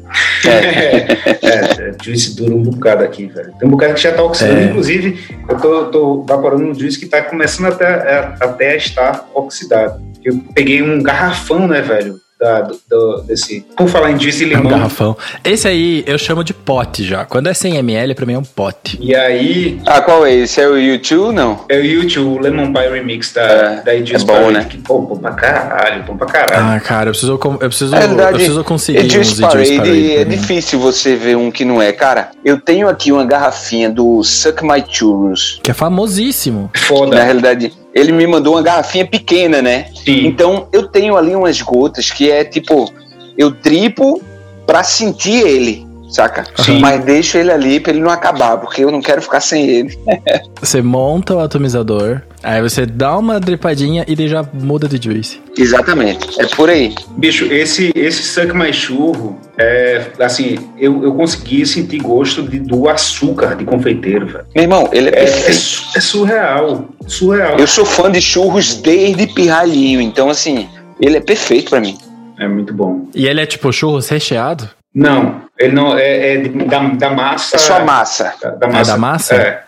É, 0.45 1.89
é, 1.89 1.95
juice 2.03 2.35
dura 2.35 2.53
um 2.53 2.61
bocado 2.63 3.03
aqui, 3.03 3.27
velho. 3.27 3.51
Tem 3.57 3.67
um 3.67 3.71
bocado 3.71 3.93
que 3.93 4.01
já 4.01 4.11
tá 4.11 4.21
oxidando. 4.23 4.59
É. 4.59 4.65
Inclusive, 4.65 5.19
eu 5.49 5.57
tô, 5.57 5.85
tô 5.85 6.25
evaporando 6.27 6.65
um 6.65 6.73
juice 6.75 6.99
que 6.99 7.05
tá 7.05 7.21
começando 7.21 7.67
até, 7.67 7.87
a- 7.87 8.35
até 8.41 8.71
a 8.71 8.75
estar 8.75 9.25
oxidado. 9.33 10.01
Eu 10.23 10.37
peguei 10.53 10.81
um 10.81 11.01
garrafão, 11.01 11.67
né, 11.67 11.81
velho? 11.81 12.17
Da, 12.39 12.61
do, 12.61 12.77
do- 12.89 13.21
desse. 13.21 13.65
Por 13.77 13.87
falar 13.87 14.11
em 14.11 14.19
juice 14.19 14.39
de 14.45 14.53
É 14.53 14.57
um 14.57 14.61
limão. 14.63 14.71
garrafão. 14.77 15.15
Esse 15.45 15.67
aí 15.67 16.03
eu 16.05 16.17
chamo 16.17 16.43
de 16.43 16.53
pote 16.53 17.03
já. 17.05 17.23
Quando 17.23 17.47
é 17.47 17.53
100ml, 17.53 18.13
pra 18.15 18.25
mim 18.25 18.33
é 18.33 18.37
um 18.39 18.43
pote. 18.43 18.97
E 19.01 19.15
aí, 19.15 19.79
Ah, 19.85 20.01
qual 20.01 20.25
é 20.25 20.33
esse? 20.33 20.59
É 20.59 20.67
o 20.67 20.77
YouTube? 20.77 21.33
Não. 21.33 21.63
é 21.69 21.77
o 21.77 21.85
YouTube, 21.85 22.37
o 22.37 22.41
Lemon 22.41 22.73
Pie 22.73 22.89
Remix 22.89 23.31
da, 23.33 23.41
É, 23.41 23.81
da 23.83 23.95
Juice 23.97 24.15
é 24.15 24.19
bom, 24.19 24.25
Parade, 24.33 24.53
né? 24.53 24.65
Que, 24.69 24.77
pô, 24.77 24.99
bom 24.99 25.17
pra 25.17 25.31
caralho, 25.31 26.03
bom 26.03 26.17
pra 26.17 26.27
caralho. 26.27 26.65
Ah, 26.75 26.79
cara, 26.81 27.09
eu 27.09 27.11
preciso, 27.11 27.33
eu 27.33 27.57
preciso, 27.69 27.91
Na 27.91 27.99
realidade, 27.99 28.29
eu 28.31 28.35
preciso 28.35 28.63
conseguir 28.63 28.99
uns 29.05 29.13
Juice 29.13 29.35
de 29.35 29.41
Parade, 29.41 29.59
Juice 29.65 29.77
Parade 29.77 30.15
é 30.17 30.25
difícil 30.25 30.79
você 30.79 31.15
ver 31.15 31.37
um 31.37 31.49
que 31.49 31.63
não 31.63 31.81
é. 31.81 31.93
Cara, 31.93 32.31
eu 32.43 32.59
tenho 32.59 32.89
aqui 32.89 33.11
uma 33.11 33.23
garrafinha 33.25 33.89
do 33.89 34.21
Suck 34.23 34.63
My 34.65 34.83
Churros. 34.89 35.59
Que 35.63 35.71
é 35.71 35.73
famosíssimo. 35.73 36.69
Foda. 36.75 37.15
Na 37.15 37.23
realidade, 37.23 37.71
ele 37.93 38.11
me 38.11 38.25
mandou 38.25 38.55
uma 38.55 38.61
garrafinha 38.61 39.05
pequena, 39.05 39.61
né? 39.61 39.87
Sim. 40.03 40.25
Então 40.25 40.67
eu 40.71 40.87
tenho 40.87 41.15
ali 41.15 41.35
umas 41.35 41.61
gotas 41.61 42.09
que 42.09 42.29
é 42.29 42.43
tipo, 42.43 42.91
eu 43.37 43.51
tripo 43.51 44.21
pra 44.65 44.83
sentir 44.83 45.45
ele, 45.45 45.85
saca? 46.09 46.45
Sim. 46.57 46.79
Mas 46.79 47.03
deixo 47.03 47.37
ele 47.37 47.51
ali 47.51 47.79
pra 47.79 47.91
ele 47.91 48.01
não 48.01 48.09
acabar, 48.09 48.57
porque 48.57 48.83
eu 48.83 48.91
não 48.91 49.01
quero 49.01 49.21
ficar 49.21 49.41
sem 49.41 49.67
ele. 49.67 49.99
Você 50.59 50.81
monta 50.81 51.35
o 51.35 51.39
atomizador, 51.39 52.21
aí 52.43 52.61
você 52.61 52.85
dá 52.85 53.17
uma 53.17 53.39
dripadinha 53.39 54.03
e 54.07 54.15
daí 54.15 54.27
já 54.27 54.43
muda 54.53 54.87
de 54.87 55.01
juice. 55.01 55.41
Exatamente, 55.57 56.39
é 56.41 56.45
por 56.55 56.69
aí. 56.69 56.93
Bicho, 57.17 57.45
esse, 57.45 57.91
esse 57.95 58.23
Suck 58.23 58.53
Mais 58.53 58.75
Churro, 58.75 59.39
é, 59.57 60.07
assim, 60.19 60.57
eu, 60.77 61.03
eu 61.03 61.13
consegui 61.13 61.65
sentir 61.65 61.99
gosto 61.99 62.43
de- 62.43 62.59
do 62.59 62.89
açúcar 62.89 63.55
de 63.55 63.63
confeiteiro, 63.65 64.25
velho. 64.27 64.45
Meu 64.53 64.63
irmão, 64.63 64.89
ele 64.91 65.09
é 65.09 65.19
É, 65.23 65.23
é, 65.25 65.49
é 65.49 66.01
surreal, 66.01 66.85
surreal. 67.07 67.57
Eu 67.57 67.67
sou 67.67 67.85
fã 67.85 68.11
de 68.11 68.21
churros 68.21 68.75
desde 68.75 69.27
pirralhinho, 69.27 70.01
então 70.01 70.29
assim, 70.29 70.67
ele 70.99 71.17
é 71.17 71.21
perfeito 71.21 71.69
pra 71.69 71.79
mim. 71.79 71.97
É 72.39 72.47
muito 72.47 72.73
bom. 72.73 73.07
E 73.13 73.27
ele 73.27 73.41
é 73.41 73.45
tipo 73.45 73.71
churros 73.71 74.09
recheado? 74.09 74.69
Não, 74.93 75.41
ele 75.57 75.73
não, 75.73 75.97
é, 75.97 76.33
é 76.35 76.37
da, 76.47 76.79
da 76.89 77.09
massa... 77.11 77.55
É 77.55 77.59
só 77.59 77.83
massa. 77.83 78.33
Da, 78.41 78.49
da 78.51 78.67
É 78.79 78.83
da 78.83 78.97
massa? 78.97 79.35
É. 79.35 79.63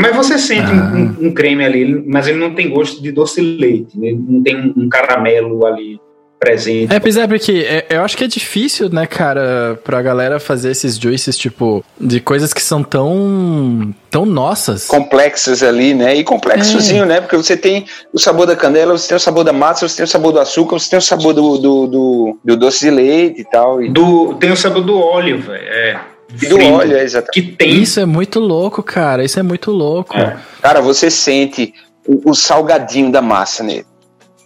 Mas 0.00 0.14
você 0.16 0.38
sente 0.38 0.70
Ah. 0.70 0.92
um, 0.94 0.98
um- 1.24 1.28
um 1.28 1.32
creme 1.34 1.64
ali, 1.64 2.04
mas 2.06 2.26
ele 2.28 2.38
não 2.38 2.54
tem 2.54 2.70
gosto 2.70 3.02
de 3.02 3.10
doce 3.12 3.40
de 3.40 3.58
leite, 3.58 3.98
né? 3.98 4.08
ele 4.08 4.24
não 4.28 4.42
tem 4.42 4.56
um, 4.56 4.84
um 4.84 4.88
caramelo 4.88 5.66
ali 5.66 5.98
presente. 6.40 6.94
É, 6.94 7.00
pois 7.00 7.16
é, 7.16 7.26
porque 7.26 7.66
é- 7.68 7.86
eu 7.90 8.02
acho 8.02 8.16
que 8.16 8.22
é 8.22 8.28
difícil, 8.28 8.88
né, 8.90 9.06
cara, 9.06 9.76
pra 9.82 10.00
galera 10.00 10.38
fazer 10.38 10.70
esses 10.70 10.96
juices, 10.96 11.36
tipo, 11.36 11.84
de 12.00 12.20
coisas 12.20 12.52
que 12.54 12.62
são 12.62 12.80
tão. 12.84 13.92
tão 14.08 14.24
nossas. 14.24 14.86
Complexas 14.86 15.64
ali, 15.64 15.94
né? 15.94 16.14
E 16.14 16.22
complexozinho, 16.22 17.04
né? 17.04 17.20
Porque 17.20 17.36
você 17.36 17.56
tem 17.56 17.86
o 18.12 18.20
sabor 18.20 18.46
da 18.46 18.54
canela, 18.54 18.96
você 18.96 19.08
tem 19.08 19.16
o 19.16 19.20
sabor 19.20 19.42
da 19.42 19.52
massa, 19.52 19.88
você 19.88 19.96
tem 19.96 20.04
o 20.04 20.08
sabor 20.08 20.30
do 20.32 20.38
açúcar, 20.38 20.78
você 20.78 20.88
tem 20.90 20.98
o 21.00 21.02
sabor 21.02 21.34
do, 21.34 21.58
do, 21.58 21.86
do, 21.88 22.38
do 22.44 22.56
doce 22.56 22.80
de 22.86 22.90
leite 22.92 23.40
e 23.40 23.44
tal. 23.44 23.82
E, 23.82 23.88
Do, 23.90 24.34
tem 24.34 24.52
o 24.52 24.56
sabor 24.56 24.82
do 24.84 24.96
óleo, 24.96 25.40
velho. 25.40 25.64
É, 25.68 26.00
e 26.42 26.46
do 26.46 26.56
óleo, 26.74 26.96
é 26.96 27.02
exatamente. 27.02 27.32
Que 27.32 27.42
tem. 27.56 27.80
Isso 27.82 27.98
é 28.00 28.04
muito 28.06 28.38
louco, 28.38 28.82
cara. 28.82 29.24
Isso 29.24 29.38
é 29.38 29.42
muito 29.42 29.70
louco. 29.70 30.16
É. 30.16 30.36
Cara, 30.60 30.80
você 30.80 31.10
sente 31.10 31.72
o, 32.06 32.30
o 32.30 32.34
salgadinho 32.34 33.10
da 33.10 33.22
massa 33.22 33.62
nele. 33.62 33.86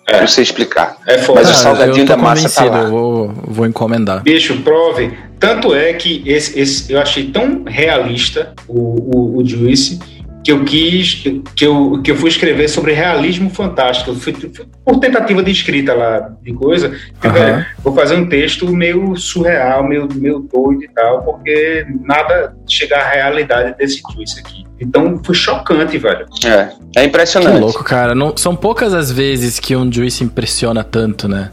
É. 0.08 0.20
Não 0.20 0.26
sei 0.26 0.42
explicar. 0.42 0.96
É 1.06 1.18
foda. 1.18 1.40
Mas 1.40 1.50
o 1.50 1.54
salgadinho 1.54 2.04
da 2.06 2.16
massa 2.16 2.48
tá 2.48 2.64
lá. 2.64 2.80
Eu 2.80 2.90
vou, 2.90 3.28
vou 3.46 3.66
encomendar. 3.66 4.22
Bicho, 4.22 4.56
prove. 4.62 5.16
Tanto 5.38 5.74
é 5.74 5.92
que 5.92 6.22
esse, 6.26 6.58
esse- 6.58 6.92
eu 6.92 7.00
achei 7.00 7.30
tão 7.30 7.62
realista 7.64 8.52
o, 8.68 9.16
o, 9.16 9.36
o 9.38 9.46
Juice 9.46 9.98
que 10.44 10.50
eu 10.50 10.64
quis 10.64 11.14
que 11.54 11.64
eu, 11.64 12.00
que 12.02 12.10
eu 12.10 12.16
fui 12.16 12.28
escrever 12.28 12.68
sobre 12.68 12.92
realismo 12.92 13.48
fantástico. 13.50 14.14
Fui, 14.14 14.32
fui 14.32 14.50
por 14.84 14.98
tentativa 14.98 15.42
de 15.42 15.50
escrita 15.50 15.94
lá 15.94 16.30
de 16.42 16.52
coisa. 16.52 16.90
que, 17.20 17.28
velho, 17.28 17.64
vou 17.82 17.94
fazer 17.94 18.16
um 18.16 18.26
texto 18.28 18.66
meio 18.72 19.14
surreal, 19.16 19.86
meio, 19.86 20.08
meio 20.14 20.40
doido 20.52 20.82
e 20.84 20.88
tal, 20.88 21.22
porque 21.22 21.86
nada 22.04 22.54
chega 22.68 22.96
à 22.98 23.08
realidade 23.08 23.76
desse 23.78 24.00
Juice 24.14 24.40
aqui. 24.40 24.64
Então 24.80 25.20
foi 25.24 25.34
chocante, 25.34 25.96
velho. 25.96 26.26
É, 26.44 26.48
é 26.96 27.02
Que 27.02 27.06
impressionante. 27.06 27.60
louco, 27.60 27.84
cara. 27.84 28.14
Não, 28.14 28.36
são 28.36 28.56
poucas 28.56 28.92
as 28.92 29.12
vezes 29.12 29.60
que 29.60 29.76
um 29.76 29.90
juice 29.92 30.24
impressiona 30.24 30.82
tanto, 30.82 31.28
né? 31.28 31.50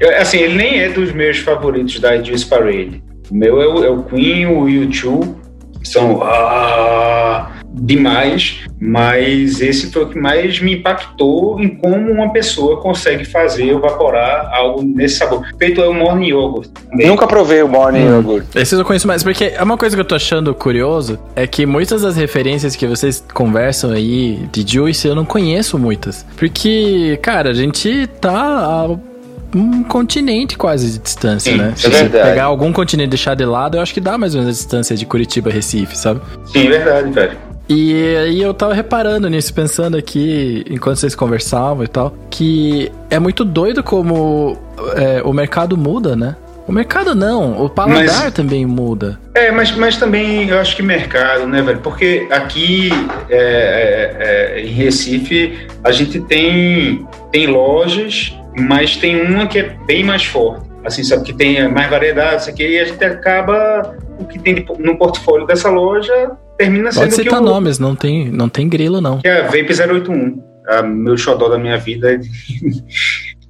Eu- 0.00 0.16
assim, 0.20 0.38
ele 0.38 0.54
nem 0.54 0.78
é 0.80 0.88
dos 0.88 1.12
meus 1.12 1.38
favoritos 1.38 1.98
da 2.00 2.20
Juice 2.22 2.46
Parade. 2.46 3.02
O 3.30 3.34
meu 3.34 3.60
é 3.60 3.66
o, 3.66 3.84
é 3.84 3.90
o 3.90 4.02
Queen, 4.04 4.46
o 4.46 4.64
U2, 4.64 5.34
que 5.80 5.88
são 5.88 6.20
ah, 6.22 7.50
demais, 7.72 8.60
mas 8.80 9.60
esse 9.60 9.90
foi 9.90 10.02
o 10.04 10.08
que 10.08 10.18
mais 10.18 10.60
me 10.60 10.74
impactou 10.74 11.58
em 11.60 11.68
como 11.68 12.10
uma 12.10 12.30
pessoa 12.32 12.80
consegue 12.80 13.24
fazer 13.24 13.68
evaporar 13.68 14.50
algo 14.52 14.82
nesse 14.82 15.16
sabor. 15.16 15.46
Feito 15.58 15.80
é 15.80 15.88
o 15.88 15.94
Morning 15.94 16.28
Yogurt. 16.28 16.68
também. 16.90 17.06
Nunca 17.06 17.26
provei 17.26 17.62
o 17.62 17.68
Morning 17.68 18.00
Hum. 18.06 18.18
Yogurt. 18.18 18.46
Esses 18.54 18.78
eu 18.78 18.84
conheço 18.84 19.06
mais, 19.06 19.22
porque 19.22 19.44
é 19.56 19.62
uma 19.62 19.76
coisa 19.76 19.96
que 19.96 20.00
eu 20.00 20.04
tô 20.04 20.14
achando 20.14 20.54
curioso 20.54 21.18
é 21.34 21.46
que 21.46 21.64
muitas 21.66 22.02
das 22.02 22.16
referências 22.16 22.76
que 22.76 22.86
vocês 22.86 23.24
conversam 23.32 23.90
aí 23.92 24.40
de 24.52 24.64
Juice 24.70 25.06
eu 25.08 25.14
não 25.14 25.24
conheço 25.24 25.78
muitas. 25.78 26.26
Porque, 26.36 27.18
cara, 27.22 27.50
a 27.50 27.54
gente 27.54 28.06
tá 28.20 28.30
a 28.32 29.12
um 29.54 29.82
continente 29.82 30.56
quase 30.56 30.92
de 30.92 30.98
distância, 30.98 31.52
Sim, 31.52 31.58
né? 31.58 31.72
é 31.74 31.76
Se 31.76 31.82
você 31.82 31.90
verdade. 32.04 32.30
pegar 32.30 32.44
algum 32.44 32.72
continente 32.72 33.08
e 33.08 33.10
deixar 33.10 33.34
de 33.34 33.44
lado, 33.44 33.76
eu 33.76 33.82
acho 33.82 33.92
que 33.92 34.00
dá 34.00 34.16
mais 34.16 34.34
ou 34.34 34.40
menos 34.40 34.56
a 34.56 34.58
distância 34.58 34.96
de 34.96 35.04
Curitiba 35.04 35.50
a 35.50 35.52
Recife, 35.52 35.94
sabe? 35.96 36.20
Sim, 36.46 36.68
é 36.68 36.70
verdade, 36.70 37.10
velho. 37.12 37.36
E 37.68 38.16
aí 38.16 38.42
eu 38.42 38.52
tava 38.52 38.74
reparando 38.74 39.28
nisso, 39.30 39.54
pensando 39.54 39.96
aqui, 39.96 40.64
enquanto 40.68 40.96
vocês 40.96 41.14
conversavam 41.14 41.84
e 41.84 41.88
tal, 41.88 42.14
que 42.30 42.90
é 43.08 43.18
muito 43.18 43.44
doido 43.44 43.82
como 43.82 44.56
é, 44.96 45.22
o 45.24 45.32
mercado 45.32 45.76
muda, 45.76 46.14
né? 46.16 46.36
O 46.66 46.70
mercado 46.72 47.14
não, 47.14 47.64
o 47.64 47.68
paladar 47.68 48.24
Mas- 48.24 48.34
também 48.34 48.64
muda. 48.64 49.18
É, 49.34 49.50
mas, 49.50 49.72
mas 49.72 49.96
também 49.96 50.48
eu 50.48 50.58
acho 50.60 50.76
que 50.76 50.82
mercado, 50.82 51.46
né, 51.46 51.60
velho? 51.60 51.80
Porque 51.80 52.26
aqui 52.30 52.90
é, 53.28 53.36
é, 53.36 54.58
é, 54.58 54.60
em 54.62 54.68
Recife 54.68 55.66
a 55.82 55.90
gente 55.90 56.20
tem, 56.20 57.06
tem 57.32 57.46
lojas, 57.48 58.32
mas 58.56 58.96
tem 58.96 59.20
uma 59.26 59.46
que 59.46 59.58
é 59.58 59.74
bem 59.86 60.04
mais 60.04 60.24
forte. 60.24 60.71
Assim, 60.84 61.04
sabe, 61.04 61.24
que 61.24 61.32
tem 61.32 61.68
mais 61.68 61.88
variedade, 61.88 62.42
isso 62.42 62.50
aqui, 62.50 62.66
e 62.66 62.78
a 62.80 62.84
gente 62.84 63.04
acaba. 63.04 63.96
O 64.18 64.24
que 64.24 64.38
tem 64.38 64.66
no 64.78 64.96
portfólio 64.96 65.46
dessa 65.46 65.68
loja 65.68 66.32
termina 66.58 66.92
sendo 66.92 67.04
Pode 67.04 67.16
que, 67.16 67.22
citar 67.22 67.40
o, 67.40 67.44
nomes, 67.44 67.78
não 67.78 67.94
tem, 67.94 68.30
não 68.30 68.48
tem 68.48 68.68
grilo, 68.68 69.00
não. 69.00 69.18
que 69.18 69.28
é 69.28 69.40
a 69.40 69.44
Vape 69.44 69.68
081. 69.68 70.52
A 70.68 70.82
meu 70.82 71.16
xodó 71.16 71.48
da 71.48 71.58
minha 71.58 71.76
vida. 71.76 72.20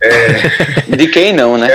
De 0.96 1.06
quem 1.08 1.32
não, 1.32 1.56
né? 1.56 1.68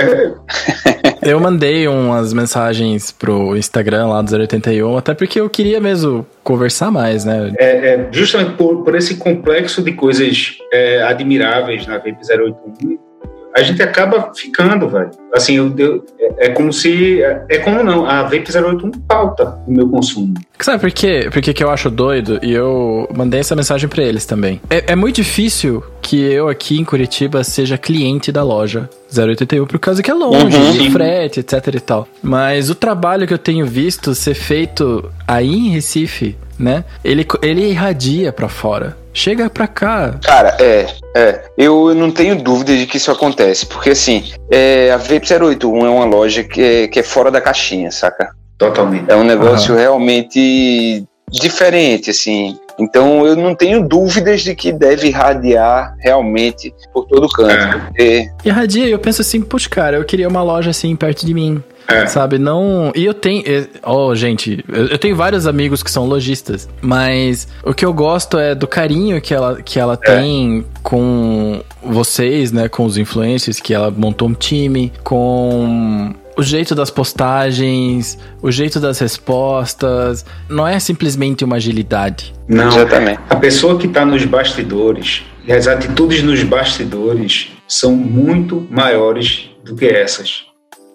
Eu 1.22 1.40
mandei 1.40 1.88
umas 1.88 2.32
mensagens 2.32 3.10
pro 3.10 3.56
Instagram 3.56 4.06
lá 4.06 4.22
do 4.22 4.36
081, 4.36 4.96
até 4.96 5.14
porque 5.14 5.40
eu 5.40 5.48
queria 5.48 5.80
mesmo 5.80 6.26
conversar 6.42 6.90
mais, 6.90 7.24
né? 7.24 7.52
É, 7.58 7.94
é, 7.94 8.08
justamente 8.12 8.52
por, 8.52 8.84
por 8.84 8.94
esse 8.94 9.16
complexo 9.16 9.82
de 9.82 9.92
coisas 9.92 10.58
é, 10.72 11.02
admiráveis 11.02 11.86
na 11.86 11.94
Vape 11.98 12.18
081, 12.22 12.98
a 13.56 13.62
gente 13.62 13.82
acaba 13.82 14.32
ficando, 14.34 14.88
velho. 14.88 15.10
Assim, 15.34 15.56
eu, 15.56 15.74
eu- 15.76 16.04
é, 16.18 16.46
é 16.46 16.48
como 16.50 16.72
se. 16.72 17.22
É, 17.22 17.44
é 17.50 17.58
como 17.58 17.82
não, 17.82 18.06
a 18.06 18.22
Vape 18.22 18.44
081 18.52 18.90
pauta 19.06 19.58
o 19.66 19.72
meu 19.72 19.88
consumo. 19.88 20.34
Sabe 20.60 20.80
por 20.80 20.90
quê? 20.90 21.28
Por 21.32 21.40
que 21.40 21.62
eu 21.62 21.70
acho 21.70 21.88
doido? 21.90 22.38
E 22.42 22.52
eu 22.52 23.08
mandei 23.14 23.40
essa 23.40 23.54
mensagem 23.56 23.88
pra 23.88 24.02
eles 24.02 24.26
também. 24.26 24.60
É, 24.68 24.92
é 24.92 24.96
muito 24.96 25.16
difícil 25.16 25.82
que 26.02 26.20
eu 26.20 26.48
aqui 26.48 26.78
em 26.80 26.84
Curitiba 26.84 27.44
seja 27.44 27.76
cliente 27.78 28.32
da 28.32 28.42
loja 28.42 28.88
081 29.10 29.66
por 29.66 29.78
causa 29.78 30.02
que 30.02 30.10
é 30.10 30.14
longe, 30.14 30.56
Uhum. 30.56 30.72
de 30.72 30.90
frete, 30.90 31.40
etc 31.40 31.74
e 31.74 31.80
tal. 31.80 32.08
Mas 32.22 32.70
o 32.70 32.74
trabalho 32.74 33.26
que 33.26 33.34
eu 33.34 33.38
tenho 33.38 33.66
visto 33.66 34.14
ser 34.14 34.34
feito 34.34 35.10
aí 35.26 35.48
em 35.54 35.68
Recife, 35.70 36.36
né? 36.58 36.84
Ele, 37.04 37.26
ele 37.42 37.68
irradia 37.70 38.32
pra 38.32 38.48
fora. 38.48 38.96
Chega 39.12 39.48
pra 39.50 39.66
cá. 39.66 40.14
Cara, 40.22 40.56
é, 40.60 40.86
é. 41.16 41.44
Eu 41.56 41.92
não 41.94 42.10
tenho 42.10 42.36
dúvida 42.40 42.76
de 42.76 42.86
que 42.86 42.98
isso 42.98 43.10
acontece, 43.10 43.66
porque 43.66 43.90
assim, 43.90 44.24
é, 44.50 44.90
a 44.92 44.96
Vape 44.96 45.26
081 45.32 45.86
é 45.86 45.90
uma 45.90 46.04
loja 46.04 46.44
que 46.44 46.60
é, 46.62 46.86
que 46.88 47.00
é 47.00 47.02
fora 47.02 47.30
da 47.30 47.40
caixinha, 47.40 47.90
saca? 47.90 48.30
Totalmente. 48.56 49.10
É 49.10 49.16
um 49.16 49.24
negócio 49.24 49.74
realmente 49.74 51.04
diferente, 51.30 52.10
assim. 52.10 52.56
Então 52.78 53.26
eu 53.26 53.34
não 53.36 53.54
tenho 53.54 53.86
dúvidas 53.86 54.42
de 54.42 54.54
que 54.54 54.72
deve 54.72 55.08
irradiar 55.08 55.94
realmente 55.98 56.72
por 56.92 57.06
todo 57.06 57.28
canto. 57.28 57.52
É. 57.52 57.78
Porque 57.78 58.30
Irradia, 58.44 58.86
eu 58.88 58.98
penso 58.98 59.20
assim, 59.22 59.40
putz, 59.40 59.66
cara, 59.66 59.96
eu 59.96 60.04
queria 60.04 60.28
uma 60.28 60.42
loja 60.42 60.70
assim 60.70 60.94
perto 60.94 61.26
de 61.26 61.34
mim. 61.34 61.62
É. 61.90 62.06
Sabe, 62.06 62.38
não. 62.38 62.92
E 62.94 63.04
eu 63.06 63.14
tenho. 63.14 63.42
eh, 63.46 63.66
Oh, 63.82 64.14
gente, 64.14 64.62
eu 64.68 64.88
eu 64.88 64.98
tenho 64.98 65.16
vários 65.16 65.46
amigos 65.46 65.82
que 65.82 65.90
são 65.90 66.04
lojistas, 66.04 66.68
mas 66.82 67.48
o 67.64 67.72
que 67.72 67.82
eu 67.84 67.94
gosto 67.94 68.38
é 68.38 68.54
do 68.54 68.66
carinho 68.66 69.20
que 69.22 69.32
ela, 69.32 69.62
que 69.62 69.80
ela 69.80 69.96
tem 69.96 70.66
com 70.82 71.62
vocês, 71.82 72.52
né? 72.52 72.68
Com 72.68 72.84
os 72.84 72.98
influencers, 72.98 73.58
que 73.58 73.72
ela 73.72 73.90
montou 73.90 74.28
um 74.28 74.34
time, 74.34 74.92
com 75.02 76.12
o 76.38 76.42
jeito 76.42 76.72
das 76.72 76.88
postagens, 76.88 78.16
o 78.40 78.50
jeito 78.50 78.78
das 78.78 79.00
respostas. 79.00 80.24
Não 80.48 80.66
é 80.66 80.78
simplesmente 80.78 81.44
uma 81.44 81.56
agilidade. 81.56 82.32
Não, 82.46 82.68
Exatamente. 82.68 83.20
a 83.28 83.34
pessoa 83.34 83.76
que 83.76 83.88
está 83.88 84.06
nos 84.06 84.24
bastidores, 84.24 85.24
e 85.44 85.52
as 85.52 85.66
atitudes 85.66 86.22
nos 86.22 86.42
bastidores 86.44 87.48
são 87.66 87.92
muito 87.92 88.66
maiores 88.70 89.50
do 89.64 89.74
que 89.74 89.86
essas. 89.86 90.44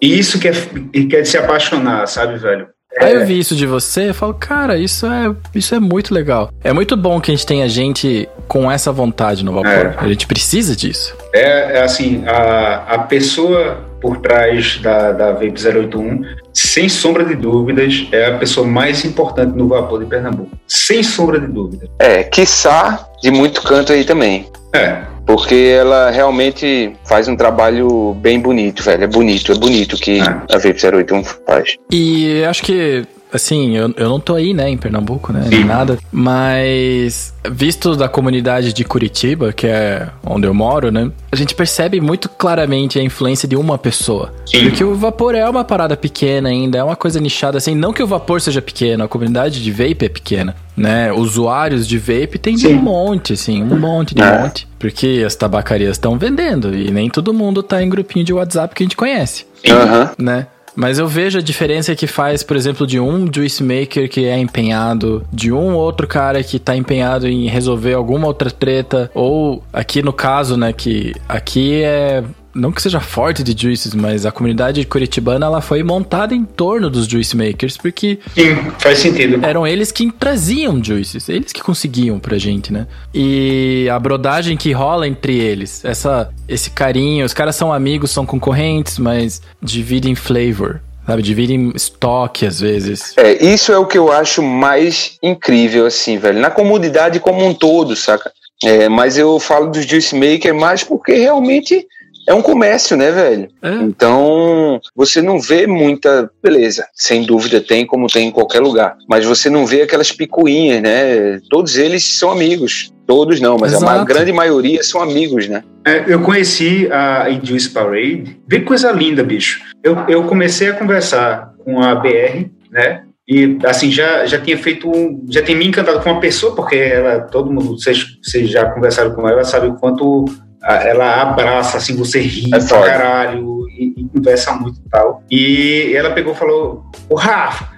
E 0.00 0.18
isso 0.18 0.38
que 0.38 0.48
é, 0.48 0.52
que 0.52 1.16
é 1.16 1.20
de 1.20 1.28
se 1.28 1.36
apaixonar, 1.36 2.06
sabe, 2.06 2.38
velho? 2.38 2.68
Aí 3.00 3.12
eu 3.12 3.26
vi 3.26 3.38
isso 3.38 3.56
de 3.56 3.66
você 3.66 4.10
e 4.10 4.12
falo, 4.12 4.34
cara, 4.34 4.78
isso 4.78 5.04
é, 5.06 5.34
isso 5.54 5.74
é 5.74 5.80
muito 5.80 6.14
legal. 6.14 6.50
É 6.62 6.72
muito 6.72 6.96
bom 6.96 7.20
que 7.20 7.30
a 7.30 7.34
gente 7.34 7.44
tenha 7.44 7.68
gente 7.68 8.28
com 8.46 8.70
essa 8.70 8.92
vontade 8.92 9.44
no 9.44 9.52
vapor. 9.52 9.68
É. 9.68 9.94
A 9.98 10.08
gente 10.08 10.26
precisa 10.26 10.76
disso. 10.76 11.14
É, 11.34 11.78
é 11.78 11.82
assim, 11.82 12.24
a, 12.24 12.84
a 12.94 12.98
pessoa 13.00 13.93
por 14.04 14.18
trás 14.18 14.78
da, 14.82 15.12
da 15.12 15.32
Vape 15.32 15.54
081, 15.54 16.22
sem 16.52 16.90
sombra 16.90 17.24
de 17.24 17.34
dúvidas, 17.34 18.06
é 18.12 18.26
a 18.26 18.36
pessoa 18.36 18.66
mais 18.66 19.02
importante 19.02 19.56
no 19.56 19.66
vapor 19.66 19.98
de 20.00 20.04
Pernambuco. 20.04 20.50
Sem 20.68 21.02
sombra 21.02 21.40
de 21.40 21.46
dúvida. 21.46 21.88
é, 21.98 22.22
quiçá 22.22 23.08
de 23.22 23.30
muito 23.30 23.62
canto 23.62 23.94
aí 23.94 24.04
também. 24.04 24.46
É. 24.74 25.04
Porque 25.24 25.54
ela 25.80 26.10
realmente 26.10 26.94
faz 27.06 27.28
um 27.28 27.34
trabalho 27.36 28.12
bem 28.20 28.38
bonito, 28.38 28.82
velho. 28.82 29.04
É 29.04 29.06
bonito, 29.06 29.52
é 29.52 29.54
bonito 29.54 29.94
o 29.94 29.98
que 29.98 30.20
É. 30.20 30.22
a 30.22 30.58
Vape 30.58 30.86
081 30.86 31.24
faz. 31.24 31.76
E 31.90 32.44
acho 32.44 32.62
que, 32.62 33.06
assim, 33.34 33.76
eu, 33.76 33.92
eu 33.96 34.08
não 34.08 34.20
tô 34.20 34.34
aí, 34.34 34.54
né, 34.54 34.70
em 34.70 34.76
Pernambuco, 34.76 35.32
né, 35.32 35.44
nem 35.48 35.64
nada, 35.64 35.98
mas 36.12 37.34
visto 37.50 37.96
da 37.96 38.08
comunidade 38.08 38.72
de 38.72 38.84
Curitiba, 38.84 39.52
que 39.52 39.66
é 39.66 40.08
onde 40.24 40.46
eu 40.46 40.54
moro, 40.54 40.90
né, 40.90 41.10
a 41.30 41.36
gente 41.36 41.54
percebe 41.54 42.00
muito 42.00 42.28
claramente 42.28 42.98
a 42.98 43.02
influência 43.02 43.48
de 43.48 43.56
uma 43.56 43.76
pessoa. 43.76 44.32
Sim. 44.46 44.62
Porque 44.62 44.84
o 44.84 44.94
vapor 44.94 45.34
é 45.34 45.46
uma 45.48 45.64
parada 45.64 45.96
pequena 45.96 46.48
ainda, 46.48 46.78
é 46.78 46.84
uma 46.84 46.96
coisa 46.96 47.20
nichada, 47.20 47.58
assim, 47.58 47.74
não 47.74 47.92
que 47.92 48.02
o 48.02 48.06
vapor 48.06 48.40
seja 48.40 48.62
pequeno, 48.62 49.04
a 49.04 49.08
comunidade 49.08 49.62
de 49.62 49.70
vape 49.70 50.04
é 50.06 50.08
pequena, 50.08 50.54
né, 50.76 51.12
usuários 51.12 51.86
de 51.86 51.98
vape 51.98 52.38
tem 52.38 52.54
de 52.54 52.68
um 52.68 52.74
monte, 52.76 53.32
assim, 53.34 53.62
um 53.62 53.78
monte 53.78 54.14
de 54.14 54.22
É. 54.22 54.38
monte, 54.40 54.68
porque 54.78 55.22
as 55.26 55.34
tabacarias 55.34 55.92
estão 55.92 56.16
vendendo 56.18 56.74
e 56.74 56.90
nem 56.90 57.10
todo 57.10 57.34
mundo 57.34 57.62
tá 57.62 57.82
em 57.82 57.88
grupinho 57.88 58.24
de 58.24 58.32
WhatsApp 58.32 58.74
que 58.74 58.82
a 58.82 58.86
gente 58.86 58.96
conhece 58.96 59.46
Aham. 59.68 60.10
né? 60.18 60.46
Mas 60.76 60.98
eu 60.98 61.06
vejo 61.06 61.38
a 61.38 61.42
diferença 61.42 61.94
que 61.94 62.06
faz, 62.06 62.42
por 62.42 62.56
exemplo, 62.56 62.86
de 62.86 62.98
um 62.98 63.30
juice 63.32 63.62
maker 63.62 64.08
que 64.08 64.24
é 64.26 64.38
empenhado, 64.38 65.24
de 65.32 65.52
um 65.52 65.74
outro 65.74 66.06
cara 66.06 66.42
que 66.42 66.58
tá 66.58 66.76
empenhado 66.76 67.28
em 67.28 67.46
resolver 67.46 67.94
alguma 67.94 68.26
outra 68.26 68.50
treta, 68.50 69.10
ou 69.14 69.62
aqui 69.72 70.02
no 70.02 70.12
caso, 70.12 70.56
né, 70.56 70.72
que 70.72 71.14
aqui 71.28 71.82
é 71.82 72.24
não 72.54 72.70
que 72.70 72.80
seja 72.80 73.00
forte 73.00 73.42
de 73.42 73.60
juices, 73.60 73.94
mas 73.94 74.24
a 74.24 74.30
comunidade 74.30 74.84
curitibana 74.84 75.46
ela 75.46 75.60
foi 75.60 75.82
montada 75.82 76.34
em 76.34 76.44
torno 76.44 76.88
dos 76.88 77.06
juice 77.06 77.36
makers, 77.36 77.76
porque 77.76 78.18
Sim, 78.34 78.56
faz 78.78 78.98
sentido. 78.98 79.44
eram 79.44 79.66
eles 79.66 79.90
que 79.90 80.10
traziam 80.12 80.82
juices, 80.82 81.28
eles 81.28 81.52
que 81.52 81.60
conseguiam 81.60 82.18
pra 82.18 82.38
gente, 82.38 82.72
né? 82.72 82.86
E 83.12 83.88
a 83.90 83.98
brodagem 83.98 84.56
que 84.56 84.72
rola 84.72 85.08
entre 85.08 85.36
eles, 85.36 85.84
essa, 85.84 86.30
esse 86.48 86.70
carinho, 86.70 87.24
os 87.26 87.34
caras 87.34 87.56
são 87.56 87.72
amigos, 87.72 88.10
são 88.10 88.24
concorrentes, 88.24 88.98
mas 88.98 89.42
dividem 89.60 90.14
flavor, 90.14 90.80
sabe? 91.06 91.22
Dividem 91.22 91.72
estoque 91.74 92.46
às 92.46 92.60
vezes. 92.60 93.14
É, 93.16 93.44
isso 93.44 93.72
é 93.72 93.78
o 93.78 93.86
que 93.86 93.98
eu 93.98 94.12
acho 94.12 94.42
mais 94.42 95.18
incrível, 95.22 95.86
assim, 95.86 96.18
velho. 96.18 96.38
Na 96.38 96.50
comunidade 96.50 97.18
como 97.18 97.44
um 97.44 97.52
todo, 97.52 97.96
saca? 97.96 98.30
É, 98.62 98.88
mas 98.88 99.18
eu 99.18 99.38
falo 99.40 99.70
dos 99.70 99.84
juice 99.84 100.14
maker 100.14 100.54
mais 100.54 100.84
porque 100.84 101.12
realmente 101.14 101.86
é 102.28 102.34
um 102.34 102.42
comércio, 102.42 102.96
né, 102.96 103.10
velho? 103.10 103.48
É. 103.62 103.70
Então, 103.82 104.80
você 104.94 105.20
não 105.22 105.40
vê 105.40 105.66
muita. 105.66 106.30
Beleza, 106.42 106.86
sem 106.94 107.24
dúvida 107.24 107.60
tem, 107.60 107.84
como 107.86 108.06
tem 108.06 108.28
em 108.28 108.30
qualquer 108.30 108.60
lugar. 108.60 108.96
Mas 109.08 109.24
você 109.24 109.48
não 109.50 109.66
vê 109.66 109.82
aquelas 109.82 110.12
picuinhas, 110.12 110.80
né? 110.82 111.38
Todos 111.50 111.76
eles 111.76 112.18
são 112.18 112.30
amigos. 112.30 112.92
Todos 113.06 113.38
não, 113.40 113.58
mas 113.58 113.74
a 113.74 113.80
ma- 113.80 113.92
Exato. 113.96 114.06
grande 114.06 114.32
maioria 114.32 114.82
são 114.82 115.00
amigos, 115.02 115.46
né? 115.48 115.62
É, 115.86 116.04
eu 116.06 116.20
conheci 116.22 116.88
a 116.90 117.28
Induce 117.30 117.68
Parade. 117.70 118.40
Vê 118.48 118.60
que 118.60 118.64
coisa 118.64 118.90
linda, 118.90 119.22
bicho. 119.22 119.60
Eu, 119.82 119.96
eu 120.08 120.24
comecei 120.24 120.70
a 120.70 120.74
conversar 120.74 121.52
com 121.64 121.80
a 121.82 121.94
BR, 121.94 122.46
né? 122.70 123.02
E 123.28 123.58
assim, 123.64 123.90
já, 123.90 124.26
já 124.26 124.38
tinha 124.38 124.56
feito 124.58 124.86
um. 124.90 125.24
Já 125.30 125.42
tinha 125.42 125.56
me 125.56 125.66
encantado 125.66 126.00
com 126.02 126.10
uma 126.10 126.20
pessoa, 126.20 126.54
porque 126.54 126.76
ela, 126.76 127.20
todo 127.20 127.50
mundo, 127.50 127.78
vocês, 127.78 128.04
vocês 128.22 128.50
já 128.50 128.66
conversaram 128.70 129.14
com 129.14 129.26
ela, 129.28 129.44
sabe 129.44 129.66
o 129.68 129.74
quanto 129.76 130.26
a- 130.26 130.43
ela 130.64 131.22
abraça, 131.22 131.76
assim, 131.76 131.96
você 131.96 132.20
ri 132.20 132.50
É 132.54 132.58
pra 132.58 132.82
caralho 132.82 133.66
e, 133.68 133.94
e 133.96 134.08
conversa 134.08 134.52
muito 134.52 134.78
e 134.78 134.88
tal. 134.88 135.22
E 135.30 135.92
ela 135.94 136.12
pegou 136.12 136.32
e 136.32 136.36
falou: 136.36 136.86
O 137.08 137.14
Rafa, 137.14 137.68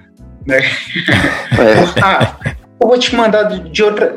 né? 0.46 0.60
É. 1.58 2.02
Ah, 2.02 2.36
eu 2.80 2.86
vou 2.86 2.98
te 2.98 3.14
mandar 3.16 3.44
de 3.44 3.82
outra, 3.82 4.14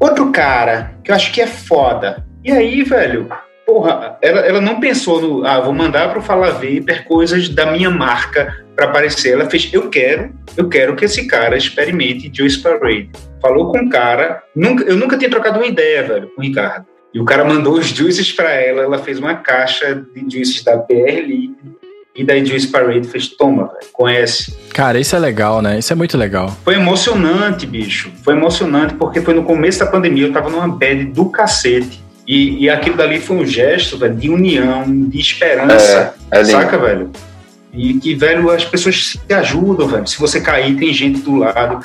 outro 0.00 0.32
cara 0.32 0.94
que 1.04 1.10
eu 1.10 1.14
acho 1.14 1.32
que 1.32 1.40
é 1.40 1.46
foda. 1.46 2.26
E 2.42 2.50
aí, 2.50 2.82
velho, 2.82 3.28
porra, 3.66 4.16
ela, 4.22 4.40
ela 4.40 4.60
não 4.60 4.80
pensou 4.80 5.20
no, 5.20 5.46
ah, 5.46 5.60
vou 5.60 5.74
mandar 5.74 6.10
pro 6.10 6.22
Fala 6.22 6.50
Vapor 6.52 7.04
coisas 7.04 7.48
da 7.50 7.70
minha 7.70 7.90
marca 7.90 8.64
pra 8.74 8.86
aparecer. 8.86 9.34
Ela 9.34 9.50
fez, 9.50 9.68
eu 9.72 9.90
quero, 9.90 10.32
eu 10.56 10.68
quero 10.68 10.96
que 10.96 11.04
esse 11.04 11.26
cara 11.26 11.56
experimente 11.56 12.30
Juice 12.32 12.62
Parade. 12.62 13.10
Falou 13.42 13.70
com 13.70 13.78
o 13.78 13.90
cara, 13.90 14.42
nunca, 14.56 14.84
eu 14.84 14.96
nunca 14.96 15.18
tinha 15.18 15.30
trocado 15.30 15.58
uma 15.58 15.66
ideia, 15.66 16.02
velho, 16.02 16.28
com 16.34 16.40
o 16.40 16.44
Ricardo. 16.44 16.86
E 17.12 17.20
o 17.20 17.24
cara 17.24 17.44
mandou 17.44 17.74
os 17.74 17.86
juices 17.86 18.30
pra 18.32 18.52
ela, 18.52 18.82
ela 18.82 18.98
fez 18.98 19.18
uma 19.18 19.34
caixa 19.34 19.94
de 20.14 20.36
juices 20.36 20.62
da 20.62 20.76
PR 20.78 21.20
Libre 21.26 21.78
e 22.18 22.24
da 22.24 22.36
Juice 22.36 22.66
Parade 22.66 23.06
fez, 23.06 23.28
toma, 23.28 23.68
velho, 23.68 23.92
conhece. 23.92 24.52
Cara, 24.74 24.98
isso 24.98 25.14
é 25.14 25.20
legal, 25.20 25.62
né? 25.62 25.78
Isso 25.78 25.92
é 25.92 25.96
muito 25.96 26.18
legal. 26.18 26.50
Foi 26.64 26.74
emocionante, 26.74 27.64
bicho. 27.64 28.10
Foi 28.24 28.34
emocionante 28.34 28.94
porque 28.94 29.20
foi 29.20 29.34
no 29.34 29.44
começo 29.44 29.78
da 29.78 29.86
pandemia, 29.86 30.26
eu 30.26 30.32
tava 30.32 30.50
numa 30.50 30.66
bad 30.66 31.04
do 31.04 31.26
cacete. 31.26 32.02
E, 32.26 32.64
e 32.64 32.68
aquilo 32.68 32.96
dali 32.96 33.20
foi 33.20 33.36
um 33.36 33.46
gesto, 33.46 33.96
velho, 33.96 34.16
de 34.16 34.28
união, 34.28 34.84
de 35.08 35.18
esperança. 35.18 36.14
É 36.30 36.38
lindo. 36.38 36.50
saca, 36.50 36.76
velho? 36.76 37.10
E 37.72 37.94
que, 37.94 38.16
velho, 38.16 38.50
as 38.50 38.64
pessoas 38.64 39.12
se 39.12 39.34
ajudam, 39.34 39.86
velho. 39.86 40.06
Se 40.06 40.18
você 40.18 40.40
cair, 40.40 40.76
tem 40.76 40.92
gente 40.92 41.20
do 41.20 41.36
lado. 41.36 41.80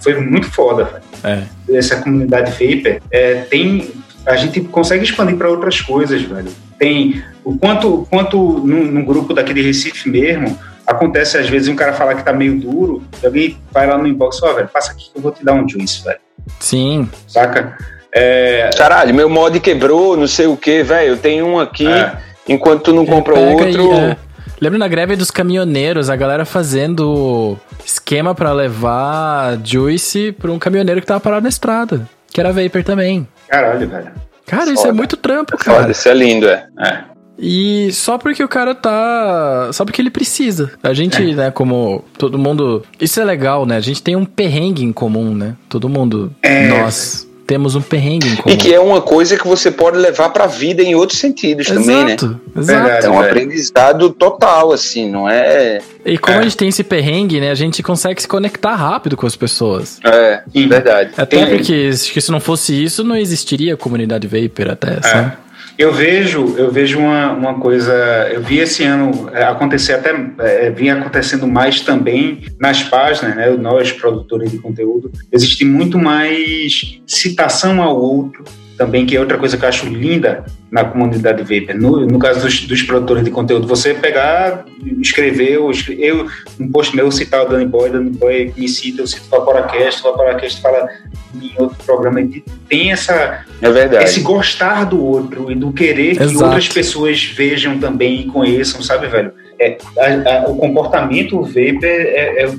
Foi 0.00 0.14
muito 0.20 0.48
foda, 0.48 0.84
velho. 0.84 1.02
É. 1.24 1.76
Essa 1.76 1.96
comunidade 1.96 2.52
Vapor 2.52 3.00
é, 3.10 3.34
tem. 3.50 3.90
A 4.26 4.36
gente 4.36 4.60
consegue 4.60 5.04
expandir 5.04 5.36
para 5.36 5.48
outras 5.48 5.80
coisas, 5.80 6.22
velho. 6.22 6.50
Tem 6.78 7.22
o 7.44 7.56
quanto, 7.58 8.06
quanto 8.10 8.36
num, 8.38 8.84
num 8.84 9.04
grupo 9.04 9.32
daqui 9.34 9.52
de 9.54 9.62
Recife 9.62 10.08
mesmo, 10.08 10.58
acontece 10.86 11.36
às 11.38 11.48
vezes 11.48 11.68
um 11.68 11.76
cara 11.76 11.92
falar 11.92 12.14
que 12.14 12.24
tá 12.24 12.32
meio 12.32 12.58
duro, 12.58 13.02
e 13.22 13.26
alguém 13.26 13.58
vai 13.72 13.86
lá 13.86 13.96
no 13.96 14.06
inbox, 14.06 14.42
ó, 14.42 14.52
velho, 14.54 14.68
passa 14.68 14.92
aqui 14.92 15.10
que 15.10 15.18
eu 15.18 15.22
vou 15.22 15.32
te 15.32 15.44
dar 15.44 15.54
um 15.54 15.68
juice, 15.68 16.02
velho. 16.04 16.18
Sim. 16.58 17.08
Saca? 17.26 17.76
É, 18.12 18.70
Caralho, 18.76 19.14
meu 19.14 19.28
mod 19.28 19.58
quebrou, 19.60 20.16
não 20.16 20.26
sei 20.26 20.46
o 20.46 20.56
que, 20.56 20.82
velho. 20.82 21.10
Eu 21.10 21.16
tenho 21.16 21.46
um 21.46 21.58
aqui, 21.60 21.86
É. 21.86 22.16
enquanto 22.48 22.82
tu 22.84 22.92
não 22.92 23.06
compra 23.06 23.34
Pega 23.34 23.50
outro. 23.52 23.92
e, 23.94 23.98
é. 23.98 24.16
Lembra 24.60 24.78
na 24.78 24.88
greve 24.88 25.16
dos 25.16 25.30
caminhoneiros, 25.30 26.10
a 26.10 26.16
galera 26.16 26.44
fazendo 26.44 27.56
esquema 27.84 28.34
pra 28.34 28.52
levar 28.52 29.58
Juice 29.64 30.32
pra 30.32 30.50
um 30.50 30.58
caminhoneiro 30.58 31.00
que 31.00 31.06
tava 31.06 31.20
parado 31.20 31.42
na 31.44 31.48
estrada. 31.48 32.06
Que 32.32 32.40
era 32.40 32.52
Vapor 32.52 32.82
também. 32.84 33.26
Caralho, 33.50 33.88
velho. 33.88 34.10
Cara, 34.46 34.64
isso 34.70 34.82
é 34.82 34.86
Foda. 34.86 34.94
muito 34.94 35.16
trampo, 35.16 35.52
Foda, 35.58 35.78
cara. 35.80 35.92
isso 35.92 36.08
é 36.08 36.14
lindo, 36.14 36.48
é. 36.48 36.66
É. 36.80 36.98
E 37.38 37.90
só 37.92 38.18
porque 38.18 38.42
o 38.44 38.48
cara 38.48 38.74
tá. 38.74 39.70
Só 39.72 39.84
porque 39.84 40.02
ele 40.02 40.10
precisa. 40.10 40.72
A 40.82 40.92
gente, 40.92 41.22
É. 41.30 41.34
né, 41.34 41.50
como 41.50 42.04
todo 42.18 42.38
mundo. 42.38 42.84
Isso 43.00 43.18
é 43.20 43.24
legal, 43.24 43.64
né? 43.64 43.76
A 43.76 43.80
gente 43.80 44.02
tem 44.02 44.14
um 44.14 44.26
perrengue 44.26 44.84
em 44.84 44.92
comum, 44.92 45.34
né? 45.34 45.54
Todo 45.68 45.88
mundo. 45.88 46.34
É. 46.42 46.68
Nós 46.68 47.26
temos 47.50 47.74
um 47.74 47.82
perrengue 47.82 48.28
em 48.28 48.36
comum. 48.36 48.54
E 48.54 48.56
que 48.56 48.72
é 48.72 48.78
uma 48.78 49.00
coisa 49.02 49.36
que 49.36 49.44
você 49.44 49.72
pode 49.72 49.98
levar 49.98 50.28
pra 50.28 50.46
vida 50.46 50.84
em 50.84 50.94
outros 50.94 51.18
sentidos 51.18 51.66
também, 51.66 52.04
né? 52.04 52.12
Exato, 52.14 52.40
exato. 52.56 52.80
Verdade. 52.84 53.06
É 53.06 53.10
um 53.10 53.14
velho. 53.18 53.24
aprendizado 53.26 54.10
total, 54.10 54.70
assim, 54.72 55.10
não 55.10 55.28
é. 55.28 55.80
E 56.06 56.16
como 56.16 56.36
É. 56.36 56.40
a 56.40 56.42
gente 56.44 56.56
tem 56.56 56.68
esse 56.68 56.84
perrengue, 56.84 57.40
né? 57.40 57.50
A 57.50 57.54
gente 57.56 57.82
consegue 57.82 58.22
se 58.22 58.28
conectar 58.28 58.76
rápido 58.76 59.16
com 59.16 59.26
as 59.26 59.34
pessoas. 59.34 59.98
É, 60.04 60.42
verdade. 60.54 61.10
Até 61.16 61.44
Tem- 61.44 61.56
porque 61.56 61.90
acho 61.92 62.12
que 62.12 62.20
se 62.20 62.30
não 62.30 62.38
fosse 62.38 62.72
isso, 62.84 63.02
não 63.02 63.16
existiria 63.16 63.74
a 63.74 63.76
comunidade 63.76 64.28
Vapor 64.28 64.70
até, 64.70 65.02
sabe? 65.02 65.32
Eu 65.80 65.94
vejo, 65.94 66.56
eu 66.58 66.70
vejo 66.70 66.98
uma, 66.98 67.32
uma 67.32 67.54
coisa. 67.58 67.94
Eu 68.30 68.42
vi 68.42 68.58
esse 68.58 68.84
ano 68.84 69.30
é, 69.32 69.44
acontecer 69.44 69.94
até 69.94 70.10
é, 70.40 70.68
vinha 70.68 70.92
acontecendo 70.92 71.48
mais 71.48 71.80
também 71.80 72.42
nas 72.58 72.82
páginas, 72.82 73.34
né? 73.34 73.48
Nós 73.52 73.90
produtores 73.90 74.50
de 74.50 74.58
conteúdo, 74.58 75.10
existe 75.32 75.64
muito 75.64 75.98
mais 75.98 77.00
citação 77.06 77.80
ao 77.80 77.98
outro 77.98 78.44
também, 78.80 79.04
que 79.04 79.14
é 79.14 79.20
outra 79.20 79.36
coisa 79.36 79.58
que 79.58 79.64
eu 79.64 79.68
acho 79.68 79.84
linda 79.86 80.42
na 80.70 80.82
comunidade 80.82 81.42
Vapor. 81.42 81.78
No, 81.78 82.06
no 82.06 82.18
caso 82.18 82.40
dos, 82.40 82.62
dos 82.66 82.82
produtores 82.82 83.22
de 83.22 83.30
conteúdo, 83.30 83.66
você 83.66 83.92
pegar, 83.92 84.64
escrever, 85.02 85.58
eu, 85.98 86.26
um 86.58 86.66
post 86.66 86.96
meu 86.96 87.12
citar 87.12 87.44
o 87.44 87.48
Danny 87.50 87.66
Boy, 87.66 87.90
Danny 87.90 88.08
Boy 88.08 88.54
me 88.56 88.66
cita, 88.66 89.02
eu 89.02 89.06
cito 89.06 89.26
o 89.26 89.28
Vaporacast, 89.38 90.00
o 90.00 90.04
Vaporacast 90.10 90.62
fala 90.62 90.88
em 91.34 91.52
outro 91.58 91.76
programa, 91.84 92.22
e 92.22 92.42
tem 92.70 92.90
essa, 92.90 93.44
É 93.60 93.70
verdade. 93.70 94.04
esse 94.04 94.20
gostar 94.20 94.84
do 94.84 95.04
outro 95.04 95.52
e 95.52 95.54
do 95.54 95.70
querer 95.74 96.16
que 96.16 96.22
Exato. 96.22 96.42
outras 96.46 96.66
pessoas 96.68 97.22
vejam 97.22 97.78
também 97.78 98.22
e 98.22 98.24
conheçam, 98.28 98.80
sabe, 98.82 99.08
velho? 99.08 99.30
É, 99.60 99.76
a- 99.98 100.30
a- 100.38 100.48
o 100.48 100.56
comportamento 100.56 101.42
vapor 101.42 101.84
é, 101.84 102.44
é- 102.44 102.50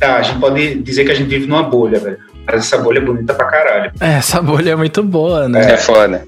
Tá, 0.00 0.16
a 0.16 0.22
gente 0.22 0.40
pode 0.40 0.74
dizer 0.82 1.04
que 1.04 1.12
a 1.12 1.14
gente 1.14 1.28
vive 1.28 1.46
numa 1.46 1.62
bolha, 1.62 2.00
velho. 2.00 2.18
Mas 2.46 2.56
essa 2.66 2.78
bolha 2.78 2.98
é 2.98 3.02
bonita 3.02 3.34
pra 3.34 3.46
caralho. 3.46 3.92
É, 4.00 4.14
essa 4.14 4.42
bolha 4.42 4.70
é 4.72 4.76
muito 4.76 5.02
boa, 5.02 5.48
né? 5.48 5.72
É 5.72 5.76
foda. 5.76 6.24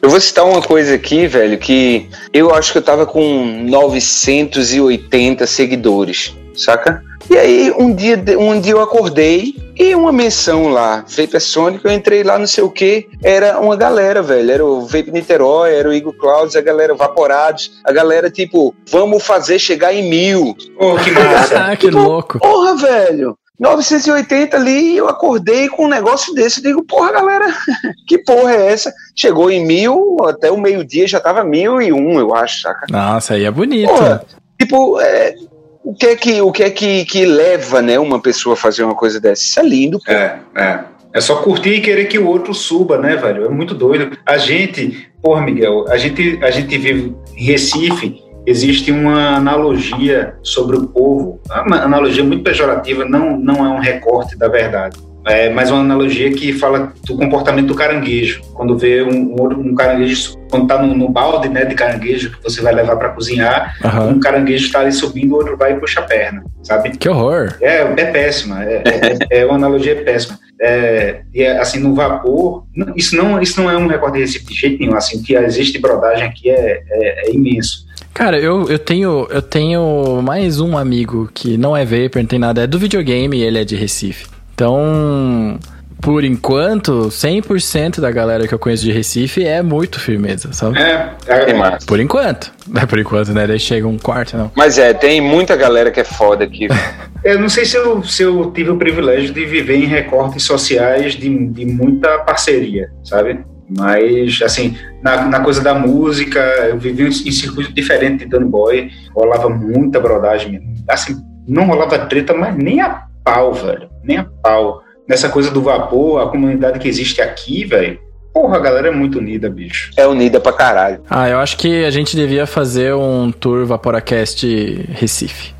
Eu 0.00 0.08
vou 0.08 0.20
citar 0.20 0.44
uma 0.44 0.62
coisa 0.62 0.94
aqui, 0.94 1.26
velho, 1.26 1.58
que 1.58 2.08
eu 2.32 2.54
acho 2.54 2.72
que 2.72 2.78
eu 2.78 2.82
tava 2.82 3.04
com 3.06 3.64
980 3.68 5.46
seguidores, 5.46 6.34
saca? 6.54 7.02
E 7.30 7.36
aí, 7.36 7.74
um 7.78 7.94
dia, 7.94 8.22
um 8.38 8.58
dia 8.58 8.72
eu 8.72 8.80
acordei 8.80 9.54
e 9.76 9.94
uma 9.94 10.10
menção 10.10 10.68
lá, 10.68 11.04
Vape 11.06 11.38
Sonic, 11.38 11.84
eu 11.84 11.92
entrei 11.92 12.24
lá, 12.24 12.38
não 12.38 12.46
sei 12.46 12.64
o 12.64 12.70
que, 12.70 13.06
era 13.22 13.60
uma 13.60 13.76
galera, 13.76 14.22
velho. 14.22 14.50
Era 14.50 14.64
o 14.64 14.86
Vape 14.86 15.12
Niterói, 15.12 15.74
era 15.74 15.88
o 15.88 15.92
Igor 15.92 16.14
Clouds, 16.14 16.56
a 16.56 16.60
galera 16.60 16.94
Vaporados, 16.94 17.70
a 17.84 17.92
galera 17.92 18.30
tipo, 18.30 18.74
vamos 18.90 19.22
fazer 19.22 19.58
chegar 19.58 19.92
em 19.94 20.08
mil. 20.08 20.56
Oh, 20.78 20.96
que 20.96 21.10
massa! 21.10 21.58
Ah, 21.68 21.76
que 21.76 21.90
louco. 21.90 22.38
Porra, 22.38 22.76
velho! 22.76 23.36
980 23.58 24.56
ali, 24.56 24.96
eu 24.96 25.08
acordei 25.08 25.68
com 25.68 25.86
um 25.86 25.88
negócio 25.88 26.32
desse. 26.32 26.60
Eu 26.60 26.70
digo, 26.70 26.84
porra, 26.84 27.12
galera, 27.12 27.46
que 28.06 28.18
porra 28.18 28.52
é 28.52 28.72
essa? 28.72 28.92
Chegou 29.16 29.50
em 29.50 29.66
mil, 29.66 30.16
até 30.24 30.50
o 30.50 30.60
meio-dia 30.60 31.08
já 31.08 31.18
tava 31.18 31.42
mil 31.42 31.82
e 31.82 31.92
um, 31.92 32.18
eu 32.18 32.34
acho, 32.34 32.60
saca? 32.60 32.86
Nossa, 32.88 33.34
aí 33.34 33.44
é 33.44 33.50
bonito. 33.50 33.88
Porra, 33.88 34.24
tipo, 34.60 35.00
é, 35.00 35.34
o 35.82 35.94
que 35.94 36.06
é 36.06 36.16
que, 36.16 36.40
o 36.40 36.52
que, 36.52 36.62
é 36.62 36.70
que, 36.70 37.04
que 37.04 37.24
leva, 37.24 37.82
né, 37.82 37.98
uma 37.98 38.20
pessoa 38.20 38.52
a 38.52 38.56
fazer 38.56 38.84
uma 38.84 38.94
coisa 38.94 39.20
dessa? 39.20 39.42
Isso 39.42 39.58
é 39.58 39.62
lindo, 39.62 39.98
pô. 40.04 40.12
É, 40.12 40.40
é. 40.54 40.84
É 41.10 41.20
só 41.20 41.36
curtir 41.36 41.70
e 41.70 41.80
querer 41.80 42.04
que 42.04 42.18
o 42.18 42.26
outro 42.26 42.52
suba, 42.52 42.98
né, 42.98 43.16
velho? 43.16 43.46
É 43.46 43.48
muito 43.48 43.74
doido. 43.74 44.16
A 44.26 44.36
gente, 44.36 45.08
porra, 45.22 45.40
Miguel, 45.40 45.86
a 45.88 45.96
gente, 45.96 46.38
a 46.42 46.50
gente 46.50 46.76
vive 46.76 47.16
em 47.34 47.44
Recife, 47.44 48.22
existe 48.48 48.90
uma 48.90 49.36
analogia 49.36 50.34
sobre 50.42 50.76
o 50.76 50.86
povo, 50.86 51.38
uma 51.66 51.82
analogia 51.82 52.24
muito 52.24 52.42
pejorativa, 52.42 53.04
não, 53.04 53.38
não 53.38 53.66
é 53.66 53.68
um 53.68 53.78
recorte 53.78 54.36
da 54.36 54.48
verdade. 54.48 54.96
É 55.26 55.50
mais 55.50 55.70
uma 55.70 55.80
analogia 55.80 56.32
que 56.32 56.54
fala 56.54 56.90
do 57.06 57.16
comportamento 57.16 57.66
do 57.66 57.74
caranguejo. 57.74 58.40
Quando 58.54 58.78
vê 58.78 59.02
um, 59.02 59.34
um, 59.42 59.74
caranguejo, 59.74 60.38
quando 60.48 60.66
tá 60.66 60.80
no, 60.80 60.94
no, 60.94 61.10
balde 61.10 61.50
né, 61.50 61.66
de 61.66 61.74
caranguejo 61.74 62.30
que 62.30 62.42
você 62.42 62.62
vai 62.62 62.72
levar 62.72 62.96
para 62.96 63.10
cozinhar, 63.10 63.76
uhum. 63.84 64.12
um 64.12 64.20
caranguejo 64.20 64.64
está 64.64 64.80
ali 64.80 64.92
subindo, 64.92 65.32
o 65.32 65.36
outro 65.36 65.54
vai 65.54 65.72
e 65.72 65.76
puxa 65.78 66.00
a 66.00 66.04
perna, 66.04 66.42
sabe? 66.62 66.96
Que 66.96 67.10
horror! 67.10 67.54
É, 67.60 67.82
é 67.82 68.04
péssima. 68.06 68.64
É, 68.64 68.82
é, 69.30 69.40
é 69.40 69.44
uma 69.44 69.56
analogia 69.56 70.02
péssima. 70.02 70.38
É, 70.58 71.20
e 71.34 71.42
é, 71.42 71.58
assim, 71.58 71.78
no 71.78 71.94
vapor, 71.94 72.64
isso 72.96 73.14
não, 73.14 73.40
isso 73.42 73.60
não 73.60 73.70
é 73.70 73.76
um 73.76 73.86
recorde 73.86 74.14
de 74.14 74.20
Recife 74.20 74.46
de 74.46 74.54
jeito 74.54 74.78
nenhum. 74.80 74.96
Assim, 74.96 75.22
que 75.22 75.34
existe 75.34 75.78
brodagem 75.78 76.26
aqui 76.26 76.48
é, 76.48 76.82
é, 76.88 77.28
é 77.28 77.34
imenso. 77.34 77.87
Cara, 78.18 78.36
eu, 78.36 78.68
eu, 78.68 78.80
tenho, 78.80 79.28
eu 79.30 79.40
tenho 79.40 80.20
mais 80.24 80.58
um 80.58 80.76
amigo 80.76 81.30
que 81.32 81.56
não 81.56 81.76
é 81.76 81.84
Vapor, 81.84 82.20
não 82.20 82.26
tem 82.26 82.36
nada, 82.36 82.64
é 82.64 82.66
do 82.66 82.76
videogame 82.76 83.38
e 83.38 83.44
ele 83.44 83.60
é 83.60 83.64
de 83.64 83.76
Recife. 83.76 84.26
Então, 84.52 85.56
por 86.00 86.24
enquanto, 86.24 87.10
100% 87.10 88.00
da 88.00 88.10
galera 88.10 88.48
que 88.48 88.52
eu 88.52 88.58
conheço 88.58 88.82
de 88.82 88.90
Recife 88.90 89.44
é 89.44 89.62
muito 89.62 90.00
firmeza, 90.00 90.52
sabe? 90.52 90.80
É, 90.80 91.14
é 91.28 91.54
massa. 91.54 91.86
Por 91.86 92.00
enquanto. 92.00 92.52
É 92.74 92.84
por 92.86 92.98
enquanto, 92.98 93.32
né? 93.32 93.46
Daí 93.46 93.60
chega 93.60 93.86
um 93.86 93.96
quarto, 93.96 94.36
não. 94.36 94.50
Mas 94.56 94.78
é, 94.78 94.92
tem 94.92 95.20
muita 95.20 95.54
galera 95.54 95.92
que 95.92 96.00
é 96.00 96.04
foda 96.04 96.42
aqui. 96.42 96.66
eu 97.22 97.38
não 97.38 97.48
sei 97.48 97.64
se 97.64 97.76
eu, 97.76 98.02
se 98.02 98.24
eu 98.24 98.50
tive 98.50 98.70
o 98.70 98.76
privilégio 98.76 99.32
de 99.32 99.46
viver 99.46 99.76
em 99.76 99.86
recortes 99.86 100.42
sociais 100.42 101.14
de, 101.14 101.46
de 101.46 101.64
muita 101.64 102.18
parceria, 102.18 102.90
sabe? 103.04 103.38
Mas, 103.68 104.40
assim, 104.42 104.76
na, 105.02 105.26
na, 105.26 105.40
coisa 105.40 105.62
da 105.62 105.74
música, 105.74 106.40
eu 106.68 106.78
vivi 106.78 107.04
em 107.04 107.32
circuito 107.32 107.72
diferente 107.72 108.24
de 108.24 108.30
Danny 108.30 108.46
Boy, 108.46 108.90
rolava 109.14 109.48
muita 109.48 110.00
brodagem. 110.00 110.60
Assim, 110.88 111.16
não 111.46 111.66
rolava 111.66 111.98
treta, 112.06 112.32
mas 112.34 112.56
nem 112.56 112.80
a 112.80 113.02
pau, 113.22 113.52
velho. 113.52 113.88
Nem 114.02 114.18
a 114.18 114.24
pau. 114.24 114.82
Nessa 115.08 115.28
coisa 115.28 115.50
do 115.50 115.62
vapor, 115.62 116.22
a 116.22 116.28
comunidade 116.28 116.78
que 116.78 116.88
existe 116.88 117.20
aqui, 117.20 117.64
velho. 117.64 117.98
Porra, 118.32 118.56
a 118.56 118.60
galera 118.60 118.88
é 118.88 118.90
muito 118.90 119.18
unida, 119.18 119.50
bicho. 119.50 119.90
É 119.96 120.06
unida 120.06 120.38
pra 120.38 120.52
caralho. 120.52 121.00
Ah, 121.10 121.28
eu 121.28 121.38
acho 121.38 121.56
que 121.56 121.84
a 121.84 121.90
gente 121.90 122.14
devia 122.14 122.46
fazer 122.46 122.94
um 122.94 123.32
tour 123.32 123.66
Vaporacast 123.66 124.46
Recife. 124.90 125.57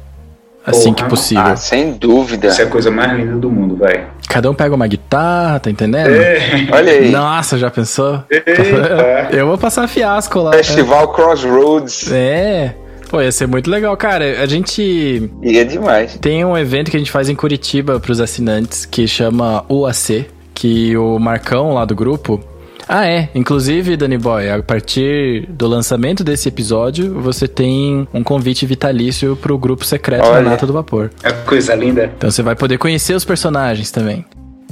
Assim 0.69 0.93
Porra. 0.93 0.95
que 0.97 1.05
possível. 1.05 1.45
Ah, 1.45 1.57
sem 1.57 1.93
dúvida. 1.93 2.49
Isso 2.49 2.61
é 2.61 2.65
a 2.65 2.69
coisa 2.69 2.91
mais 2.91 3.13
linda 3.19 3.37
do 3.37 3.51
mundo, 3.51 3.77
velho. 3.77 4.07
Cada 4.29 4.51
um 4.51 4.55
pega 4.55 4.75
uma 4.75 4.87
guitarra, 4.87 5.59
tá 5.59 5.71
entendendo? 5.71 6.11
É. 6.11 6.69
Olha 6.71 6.93
aí. 6.93 7.11
Nossa, 7.11 7.57
já 7.57 7.71
pensou? 7.71 8.23
É. 8.31 9.29
Eu 9.33 9.47
vou 9.47 9.57
passar 9.57 9.89
fiasco 9.89 10.41
lá. 10.41 10.53
Festival 10.53 11.09
Crossroads. 11.13 12.13
É. 12.13 12.75
Pô, 13.09 13.23
ia 13.23 13.33
ser 13.33 13.47
muito 13.47 13.71
legal. 13.71 13.97
Cara, 13.97 14.43
a 14.43 14.47
gente. 14.47 15.31
Ia 15.43 15.65
demais. 15.65 16.19
Tem 16.21 16.45
um 16.45 16.57
evento 16.57 16.91
que 16.91 16.97
a 16.97 17.01
gente 17.01 17.11
faz 17.11 17.29
em 17.31 17.35
Curitiba 17.35 17.99
pros 17.99 18.21
assinantes 18.21 18.85
que 18.85 19.09
chama 19.09 19.65
UAC, 19.71 20.27
que 20.55 20.95
o 20.97 21.19
Marcão 21.19 21.73
lá 21.73 21.85
do 21.87 21.95
grupo. 21.95 22.39
Ah, 22.89 23.07
é. 23.07 23.29
Inclusive, 23.35 23.97
Danny 23.97 24.17
Boy, 24.17 24.49
a 24.51 24.63
partir 24.63 25.47
do 25.49 25.67
lançamento 25.67 26.25
desse 26.25 26.49
episódio, 26.49 27.21
você 27.21 27.47
tem 27.47 28.09
um 28.15 28.23
convite 28.23 28.65
vitalício 28.65 29.37
pro 29.37 29.59
grupo 29.59 29.85
secreto 29.85 30.25
Olha. 30.27 30.43
da 30.43 30.51
Nata 30.51 30.67
do 30.67 30.73
Vapor. 30.73 31.11
É 31.23 31.31
coisa 31.31 31.75
linda. 31.75 32.11
Então 32.17 32.31
você 32.31 32.43
vai 32.43 32.57
poder 32.57 32.79
conhecer 32.79 33.15
os 33.15 33.25
personagens 33.25 33.91
também. 33.91 34.25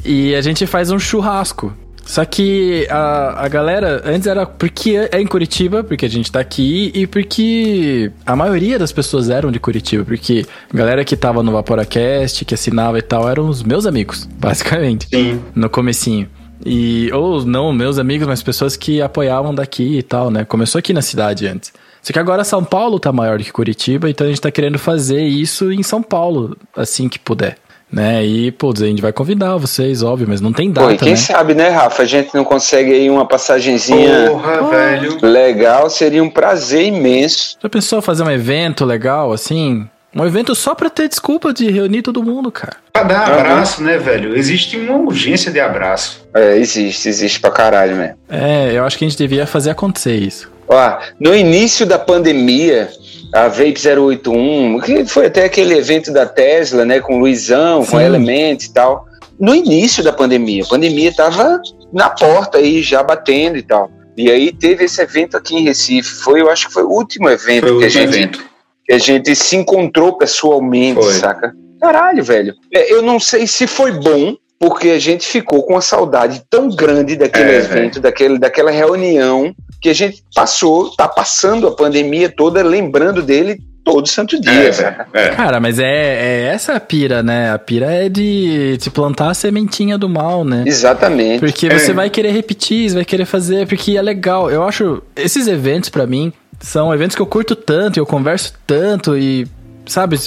E 0.04 0.34
a 0.34 0.40
gente 0.40 0.66
faz 0.66 0.90
um 0.90 0.98
churrasco. 0.98 1.72
Só 2.06 2.24
que 2.24 2.86
a, 2.88 3.44
a 3.44 3.48
galera, 3.48 4.00
antes 4.04 4.28
era 4.28 4.46
porque 4.46 5.08
é 5.10 5.20
em 5.20 5.26
Curitiba, 5.26 5.82
porque 5.82 6.06
a 6.06 6.08
gente 6.08 6.30
tá 6.30 6.38
aqui, 6.38 6.92
e 6.94 7.04
porque 7.04 8.12
a 8.24 8.36
maioria 8.36 8.78
das 8.78 8.92
pessoas 8.92 9.28
eram 9.28 9.50
de 9.50 9.58
Curitiba, 9.58 10.04
porque 10.04 10.46
a 10.72 10.76
galera 10.76 11.04
que 11.04 11.16
tava 11.16 11.42
no 11.42 11.50
Vaporacast, 11.50 12.44
que 12.44 12.54
assinava 12.54 12.96
e 12.96 13.02
tal, 13.02 13.28
eram 13.28 13.48
os 13.48 13.64
meus 13.64 13.86
amigos, 13.86 14.28
basicamente. 14.38 15.08
Sim. 15.12 15.40
No 15.52 15.68
comecinho. 15.68 16.28
E, 16.64 17.10
ou 17.12 17.44
não 17.44 17.72
meus 17.72 17.98
amigos, 17.98 18.26
mas 18.26 18.42
pessoas 18.42 18.76
que 18.76 19.02
apoiavam 19.02 19.54
daqui 19.54 19.98
e 19.98 20.02
tal, 20.02 20.30
né? 20.30 20.44
Começou 20.44 20.78
aqui 20.78 20.92
na 20.92 21.02
cidade 21.02 21.46
antes. 21.46 21.72
Só 22.02 22.12
que 22.12 22.18
agora 22.18 22.44
São 22.44 22.62
Paulo 22.64 23.00
tá 23.00 23.12
maior 23.12 23.38
do 23.38 23.44
que 23.44 23.52
Curitiba, 23.52 24.08
então 24.08 24.26
a 24.26 24.30
gente 24.30 24.40
tá 24.40 24.50
querendo 24.50 24.78
fazer 24.78 25.22
isso 25.22 25.72
em 25.72 25.82
São 25.82 26.02
Paulo, 26.02 26.56
assim 26.76 27.08
que 27.08 27.18
puder 27.18 27.58
né? 27.90 28.24
E, 28.24 28.50
pô, 28.50 28.72
a 28.72 28.84
gente 28.84 29.00
vai 29.00 29.12
convidar 29.12 29.56
vocês, 29.56 30.02
óbvio, 30.02 30.26
mas 30.28 30.40
não 30.40 30.52
tem 30.52 30.70
data, 30.70 30.88
Pô, 30.88 30.92
e 30.92 30.98
quem 30.98 31.10
né? 31.10 31.16
sabe, 31.16 31.54
né, 31.54 31.68
Rafa? 31.68 32.02
A 32.02 32.06
gente 32.06 32.34
não 32.34 32.44
consegue 32.44 32.92
aí 32.92 33.08
uma 33.08 33.26
passagenzinha 33.26 34.30
Porra, 34.30 34.62
velho. 34.68 35.18
legal, 35.22 35.88
seria 35.88 36.22
um 36.22 36.30
prazer 36.30 36.86
imenso. 36.86 37.56
Já 37.62 37.68
pensou 37.68 38.02
fazer 38.02 38.22
um 38.24 38.30
evento 38.30 38.84
legal, 38.84 39.32
assim? 39.32 39.88
Um 40.16 40.24
evento 40.24 40.54
só 40.54 40.74
pra 40.74 40.88
ter 40.88 41.10
desculpa 41.10 41.52
de 41.52 41.70
reunir 41.70 42.00
todo 42.00 42.22
mundo, 42.22 42.50
cara. 42.50 42.76
Pra 42.90 43.02
dar 43.02 43.30
abraço, 43.30 43.82
né, 43.82 43.98
velho? 43.98 44.34
Existe 44.34 44.78
uma 44.78 44.96
urgência 44.96 45.52
de 45.52 45.60
abraço. 45.60 46.26
É, 46.32 46.56
existe, 46.56 47.06
existe 47.06 47.38
pra 47.38 47.50
caralho, 47.50 47.96
né? 47.96 48.14
É, 48.26 48.72
eu 48.72 48.84
acho 48.84 48.96
que 48.96 49.04
a 49.04 49.08
gente 49.08 49.18
devia 49.18 49.46
fazer 49.46 49.68
acontecer 49.68 50.16
isso. 50.16 50.50
Ó, 50.66 50.98
no 51.20 51.36
início 51.36 51.84
da 51.84 51.98
pandemia, 51.98 52.88
a 53.32 53.46
Vape 53.48 53.76
081, 53.76 54.80
que 54.80 55.04
foi 55.04 55.26
até 55.26 55.44
aquele 55.44 55.74
evento 55.74 56.10
da 56.10 56.24
Tesla, 56.24 56.86
né, 56.86 56.98
com 56.98 57.16
o 57.16 57.18
Luizão, 57.18 57.84
Sim. 57.84 57.90
com 57.90 58.00
Element 58.00 58.62
e 58.62 58.72
tal. 58.72 59.04
No 59.38 59.54
início 59.54 60.02
da 60.02 60.14
pandemia, 60.14 60.64
a 60.64 60.66
pandemia 60.66 61.10
estava 61.10 61.60
na 61.92 62.08
porta 62.08 62.56
aí, 62.56 62.82
já 62.82 63.02
batendo 63.02 63.58
e 63.58 63.62
tal. 63.62 63.90
E 64.16 64.30
aí 64.30 64.50
teve 64.50 64.84
esse 64.84 65.00
evento 65.02 65.36
aqui 65.36 65.56
em 65.56 65.62
Recife. 65.62 66.08
Foi, 66.08 66.40
eu 66.40 66.50
acho 66.50 66.68
que 66.68 66.72
foi 66.72 66.84
o 66.84 66.88
último 66.88 67.28
evento, 67.28 67.64
o 67.64 67.78
que, 67.78 67.84
último 67.84 67.86
a 67.86 68.06
gente, 68.06 68.16
evento. 68.16 68.55
Que 68.86 68.94
a 68.94 68.98
gente 68.98 69.34
se 69.34 69.56
encontrou 69.56 70.16
pessoalmente, 70.16 71.02
foi. 71.02 71.14
saca? 71.14 71.52
Caralho, 71.80 72.22
velho. 72.22 72.54
É, 72.72 72.92
eu 72.92 73.02
não 73.02 73.20
sei 73.20 73.46
se 73.46 73.66
foi 73.66 73.92
bom, 73.92 74.34
porque 74.58 74.90
a 74.90 74.98
gente 74.98 75.26
ficou 75.26 75.62
com 75.64 75.74
uma 75.74 75.80
saudade 75.80 76.42
tão 76.48 76.68
grande 76.68 77.16
daquele 77.16 77.50
é, 77.50 77.56
evento, 77.56 78.00
daquele, 78.00 78.38
daquela 78.38 78.70
reunião 78.70 79.54
que 79.80 79.88
a 79.88 79.94
gente 79.94 80.22
passou, 80.34 80.90
tá 80.96 81.06
passando 81.06 81.68
a 81.68 81.72
pandemia 81.72 82.32
toda 82.34 82.62
lembrando 82.62 83.22
dele 83.22 83.58
todo 83.84 84.08
santo 84.08 84.40
dia. 84.40 84.70
É, 85.12 85.26
é. 85.26 85.28
Cara, 85.30 85.60
mas 85.60 85.78
é, 85.78 85.84
é, 85.84 86.42
essa 86.52 86.72
a 86.72 86.80
pira, 86.80 87.22
né? 87.22 87.52
A 87.52 87.58
pira 87.58 87.86
é 87.92 88.08
de 88.08 88.76
te 88.78 88.90
plantar 88.90 89.30
a 89.30 89.34
sementinha 89.34 89.96
do 89.96 90.08
mal, 90.08 90.44
né? 90.44 90.64
Exatamente. 90.66 91.38
Porque 91.38 91.70
você 91.70 91.92
é. 91.92 91.94
vai 91.94 92.10
querer 92.10 92.32
repetir, 92.32 92.90
você 92.90 92.96
vai 92.96 93.04
querer 93.04 93.26
fazer, 93.26 93.68
porque 93.68 93.96
é 93.96 94.02
legal. 94.02 94.50
Eu 94.50 94.64
acho, 94.64 95.00
esses 95.14 95.46
eventos 95.46 95.88
para 95.88 96.04
mim 96.04 96.32
são 96.60 96.92
eventos 96.92 97.14
que 97.14 97.22
eu 97.22 97.26
curto 97.26 97.54
tanto, 97.54 97.98
eu 97.98 98.06
converso 98.06 98.54
tanto 98.66 99.16
e, 99.16 99.46
sabe, 99.86 100.18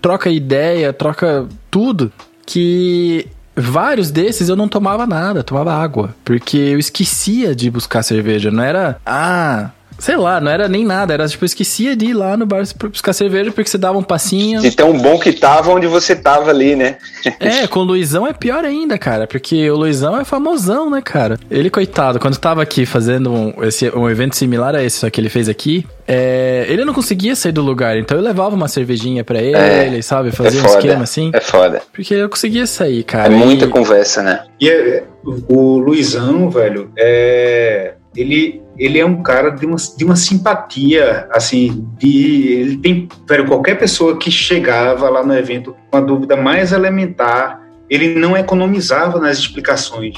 troca 0.00 0.30
ideia, 0.30 0.92
troca 0.92 1.46
tudo, 1.70 2.12
que 2.46 3.28
Vários 3.56 4.10
desses 4.10 4.48
eu 4.48 4.56
não 4.56 4.66
tomava 4.66 5.06
nada, 5.06 5.44
tomava 5.44 5.72
água. 5.72 6.14
Porque 6.24 6.56
eu 6.56 6.78
esquecia 6.78 7.54
de 7.54 7.70
buscar 7.70 8.02
cerveja. 8.02 8.50
Não 8.50 8.62
era, 8.62 8.98
ah, 9.06 9.70
Sei 9.98 10.16
lá, 10.16 10.40
não 10.40 10.50
era 10.50 10.68
nem 10.68 10.84
nada, 10.84 11.14
era 11.14 11.28
tipo, 11.28 11.44
eu 11.44 11.46
esquecia 11.46 11.96
de 11.96 12.06
ir 12.06 12.14
lá 12.14 12.36
no 12.36 12.44
bar 12.44 12.64
buscar 12.90 13.12
cerveja 13.12 13.50
porque 13.52 13.70
você 13.70 13.78
dava 13.78 13.96
um 13.96 14.02
passinho. 14.02 14.60
De 14.60 14.70
tão 14.70 14.98
bom 14.98 15.18
que 15.18 15.32
tava 15.32 15.70
onde 15.70 15.86
você 15.86 16.16
tava 16.16 16.50
ali, 16.50 16.74
né? 16.74 16.96
é, 17.40 17.66
com 17.66 17.80
o 17.80 17.84
Luizão 17.84 18.26
é 18.26 18.32
pior 18.32 18.64
ainda, 18.64 18.98
cara, 18.98 19.26
porque 19.26 19.70
o 19.70 19.76
Luizão 19.76 20.18
é 20.18 20.24
famosão, 20.24 20.90
né, 20.90 21.00
cara? 21.00 21.38
Ele, 21.50 21.70
coitado, 21.70 22.18
quando 22.18 22.36
tava 22.36 22.62
aqui 22.62 22.84
fazendo 22.84 23.32
um, 23.32 23.64
esse, 23.64 23.88
um 23.90 24.08
evento 24.08 24.36
similar 24.36 24.74
a 24.74 24.82
esse 24.82 24.98
só 24.98 25.10
que 25.10 25.20
ele 25.20 25.28
fez 25.28 25.48
aqui, 25.48 25.86
é, 26.06 26.66
ele 26.68 26.84
não 26.84 26.92
conseguia 26.92 27.34
sair 27.34 27.52
do 27.52 27.62
lugar, 27.62 27.96
então 27.96 28.16
eu 28.16 28.22
levava 28.22 28.54
uma 28.54 28.68
cervejinha 28.68 29.24
para 29.24 29.40
ele, 29.40 29.98
é, 29.98 30.02
sabe? 30.02 30.30
Fazia 30.32 30.60
é 30.60 30.62
um 30.62 30.66
esquema 30.66 31.02
assim. 31.04 31.30
É 31.32 31.40
foda. 31.40 31.80
Porque 31.92 32.14
eu 32.14 32.28
conseguia 32.28 32.66
sair, 32.66 33.04
cara. 33.04 33.32
É 33.32 33.36
muita 33.36 33.64
e... 33.64 33.68
conversa, 33.68 34.22
né? 34.22 34.44
E 34.60 34.68
é, 34.68 35.04
o 35.24 35.78
Luizão, 35.78 36.50
velho, 36.50 36.90
é 36.96 37.94
ele, 38.16 38.62
ele 38.76 38.98
é 38.98 39.04
um 39.04 39.22
cara 39.22 39.50
de 39.50 39.66
uma, 39.66 39.76
de 39.76 40.04
uma 40.04 40.16
simpatia, 40.16 41.26
assim, 41.30 41.86
de 41.98 42.52
ele 42.52 42.76
tem, 42.78 43.08
velho, 43.28 43.46
qualquer 43.46 43.76
pessoa 43.76 44.16
que 44.16 44.30
chegava 44.30 45.08
lá 45.08 45.24
no 45.24 45.36
evento 45.36 45.74
com 45.90 45.98
a 45.98 46.00
dúvida 46.00 46.36
mais 46.36 46.72
elementar, 46.72 47.60
ele 47.88 48.14
não 48.14 48.36
economizava 48.36 49.18
nas 49.18 49.38
explicações. 49.38 50.14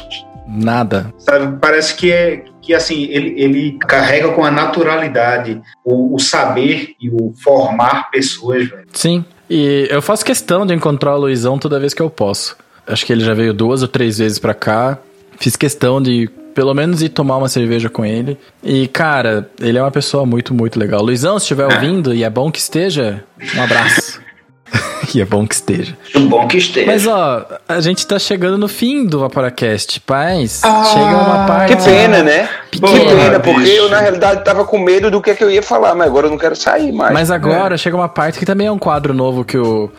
Nada. 0.47 1.13
Sabe, 1.19 1.59
parece 1.61 1.97
que 1.97 2.13
é 2.13 2.45
que 2.63 2.75
assim 2.75 3.05
ele, 3.05 3.35
ele 3.37 3.79
carrega 3.79 4.33
com 4.33 4.45
a 4.45 4.51
naturalidade 4.51 5.61
o, 5.85 6.15
o 6.15 6.19
saber 6.19 6.95
e 7.01 7.09
o 7.11 7.33
formar 7.43 8.11
pessoas, 8.11 8.69
velho. 8.69 8.87
Sim. 8.93 9.25
E 9.49 9.87
eu 9.91 10.03
faço 10.03 10.25
questão 10.25 10.67
de 10.67 10.75
encontrar 10.75 11.15
o 11.15 11.21
Luizão 11.21 11.59
toda 11.59 11.81
vez 11.81 11.95
que 11.95 12.03
eu 12.03 12.11
posso. 12.11 12.57
Acho 12.87 13.05
que 13.05 13.13
ele 13.13 13.25
já 13.25 13.35
veio 13.35 13.53
duas 13.53 13.83
ou 13.83 13.89
três 13.89 14.19
vezes 14.19 14.39
pra 14.39 14.55
cá. 14.55 14.99
Fiz 15.39 15.57
questão 15.57 16.01
de 16.01 16.31
pelo 16.57 16.73
menos 16.73 17.03
ir 17.03 17.11
tomar 17.11 17.37
uma 17.37 17.51
cerveja 17.51 17.91
com 17.91 18.03
ele. 18.03 18.39
E, 18.65 18.89
cara, 18.89 19.51
ele 19.61 19.77
é 19.77 19.83
uma 19.83 19.91
pessoa 19.91 20.25
muito, 20.25 20.55
muito 20.55 20.81
legal. 20.81 21.03
Luizão, 21.03 21.39
se 21.39 21.43
estiver 21.45 21.67
ouvindo, 21.67 22.15
e 22.15 22.25
é 22.25 22.31
bom 22.31 22.51
que 22.51 22.59
esteja, 22.59 23.23
um 23.55 23.63
abraço. 23.63 24.23
e 25.15 25.21
é 25.21 25.25
bom 25.27 25.47
que 25.47 25.55
esteja. 25.55 25.99
É 26.15 26.19
bom 26.19 26.49
que 26.49 26.57
esteja. 26.57 26.87
Mas, 26.87 27.07
ó, 27.07 27.47
a 27.69 27.79
gente 27.83 28.07
tá 28.07 28.19
chegando 28.19 28.57
no 28.57 28.69
fim 28.69 29.05
do 29.05 29.21
Vaporacast, 29.21 30.01
paz. 30.01 30.63
chega 30.65 31.05
uma 31.05 31.47
parte. 31.47 31.77
Que 31.77 31.85
pena, 31.85 32.23
né? 32.23 32.49
Pequena, 32.71 32.99
que 33.01 33.05
pena, 33.05 33.41
porque 33.41 33.61
bicho. 33.61 33.73
eu, 33.73 33.91
na 33.91 34.01
realidade, 34.01 34.43
tava 34.43 34.65
com 34.65 34.79
medo 34.79 35.11
do 35.11 35.21
que, 35.21 35.33
é 35.33 35.35
que 35.35 35.45
eu 35.45 35.51
ia 35.51 35.63
falar, 35.63 35.95
mas 35.95 36.07
agora 36.07 36.27
eu 36.27 36.31
não 36.31 36.39
quero 36.39 36.57
sair 36.57 36.91
mais. 36.91 37.13
Mas 37.13 37.31
agora 37.31 37.77
chega 37.77 37.95
uma 37.95 38.09
parte 38.09 38.39
que 38.39 38.47
também 38.47 38.67
é 38.67 38.73
um 38.73 38.79
quadro 38.79 39.13
novo 39.13 39.45
que 39.45 39.59
o. 39.59 39.91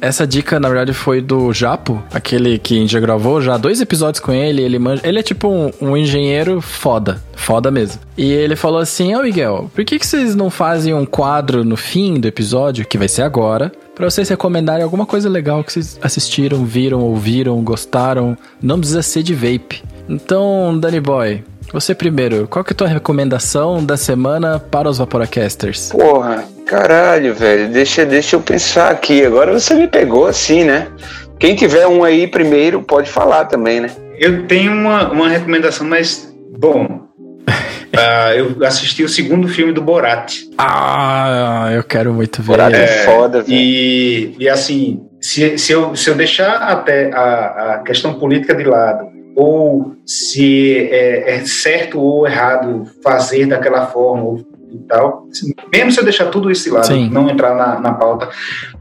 Essa 0.00 0.26
dica, 0.26 0.58
na 0.58 0.68
verdade, 0.68 0.94
foi 0.94 1.20
do 1.20 1.52
Japo, 1.52 2.02
aquele 2.12 2.58
que 2.58 2.86
já 2.86 2.98
gravou 2.98 3.42
já 3.42 3.58
dois 3.58 3.82
episódios 3.82 4.18
com 4.18 4.32
ele. 4.32 4.62
Ele, 4.62 4.78
manja, 4.78 5.06
ele 5.06 5.18
é 5.18 5.22
tipo 5.22 5.48
um, 5.48 5.70
um 5.80 5.96
engenheiro 5.96 6.60
foda, 6.62 7.22
foda 7.34 7.70
mesmo. 7.70 8.00
E 8.16 8.32
ele 8.32 8.56
falou 8.56 8.80
assim: 8.80 9.14
Ô 9.14 9.22
Miguel, 9.22 9.70
por 9.74 9.84
que, 9.84 9.98
que 9.98 10.06
vocês 10.06 10.34
não 10.34 10.48
fazem 10.48 10.94
um 10.94 11.04
quadro 11.04 11.64
no 11.64 11.76
fim 11.76 12.18
do 12.18 12.26
episódio, 12.26 12.86
que 12.86 12.96
vai 12.96 13.08
ser 13.08 13.22
agora, 13.22 13.70
pra 13.94 14.08
vocês 14.08 14.28
recomendarem 14.28 14.82
alguma 14.82 15.04
coisa 15.04 15.28
legal 15.28 15.62
que 15.62 15.72
vocês 15.72 15.98
assistiram, 16.02 16.64
viram, 16.64 17.00
ouviram, 17.00 17.62
gostaram? 17.62 18.38
Não 18.62 18.78
precisa 18.78 19.02
ser 19.02 19.22
de 19.22 19.34
vape. 19.34 19.82
Então, 20.08 20.78
Danny 20.78 21.00
Boy, 21.00 21.44
você 21.72 21.94
primeiro, 21.94 22.46
qual 22.48 22.64
que 22.64 22.72
é 22.72 22.74
a 22.74 22.76
tua 22.76 22.88
recomendação 22.88 23.84
da 23.84 23.96
semana 23.96 24.58
para 24.58 24.88
os 24.88 24.98
Vaporacasters? 24.98 25.90
Porra, 25.90 26.44
caralho, 26.66 27.34
velho. 27.34 27.68
Deixa, 27.68 28.04
deixa 28.04 28.36
eu 28.36 28.40
pensar 28.40 28.90
aqui. 28.90 29.24
Agora 29.24 29.52
você 29.52 29.74
me 29.74 29.86
pegou 29.86 30.26
assim, 30.26 30.64
né? 30.64 30.88
Quem 31.38 31.54
tiver 31.54 31.86
um 31.86 32.04
aí 32.04 32.26
primeiro 32.26 32.82
pode 32.82 33.10
falar 33.10 33.46
também, 33.46 33.80
né? 33.80 33.90
Eu 34.18 34.46
tenho 34.46 34.72
uma, 34.72 35.10
uma 35.10 35.28
recomendação, 35.28 35.86
mas, 35.86 36.30
bom. 36.58 37.08
ah, 37.96 38.34
eu 38.34 38.64
assisti 38.64 39.02
o 39.02 39.08
segundo 39.08 39.48
filme 39.48 39.72
do 39.72 39.80
Borat. 39.80 40.34
Ah, 40.58 41.70
eu 41.72 41.82
quero 41.82 42.12
muito 42.12 42.42
ver. 42.42 42.48
Borat 42.48 42.74
é 42.74 43.04
foda, 43.04 43.42
velho. 43.42 43.58
E, 43.58 44.36
e 44.38 44.48
assim, 44.48 45.00
se, 45.20 45.56
se, 45.58 45.72
eu, 45.72 45.96
se 45.96 46.08
eu 46.08 46.14
deixar 46.14 46.56
até 46.56 47.12
a, 47.12 47.74
a 47.74 47.78
questão 47.78 48.14
política 48.14 48.54
de 48.54 48.64
lado, 48.64 49.09
ou 49.36 49.96
se 50.06 50.76
é, 50.90 51.36
é 51.36 51.44
certo 51.44 52.00
ou 52.00 52.26
errado 52.26 52.84
fazer 53.02 53.46
daquela 53.46 53.86
forma 53.86 54.22
ou, 54.22 54.46
e 54.72 54.78
tal, 54.88 55.26
mesmo 55.72 55.90
se 55.92 55.98
eu 55.98 56.04
deixar 56.04 56.26
tudo 56.26 56.50
isso 56.50 56.64
de 56.64 56.70
lado, 56.70 56.86
Sim. 56.86 57.08
não 57.10 57.28
entrar 57.28 57.54
na, 57.54 57.80
na 57.80 57.92
pauta, 57.92 58.28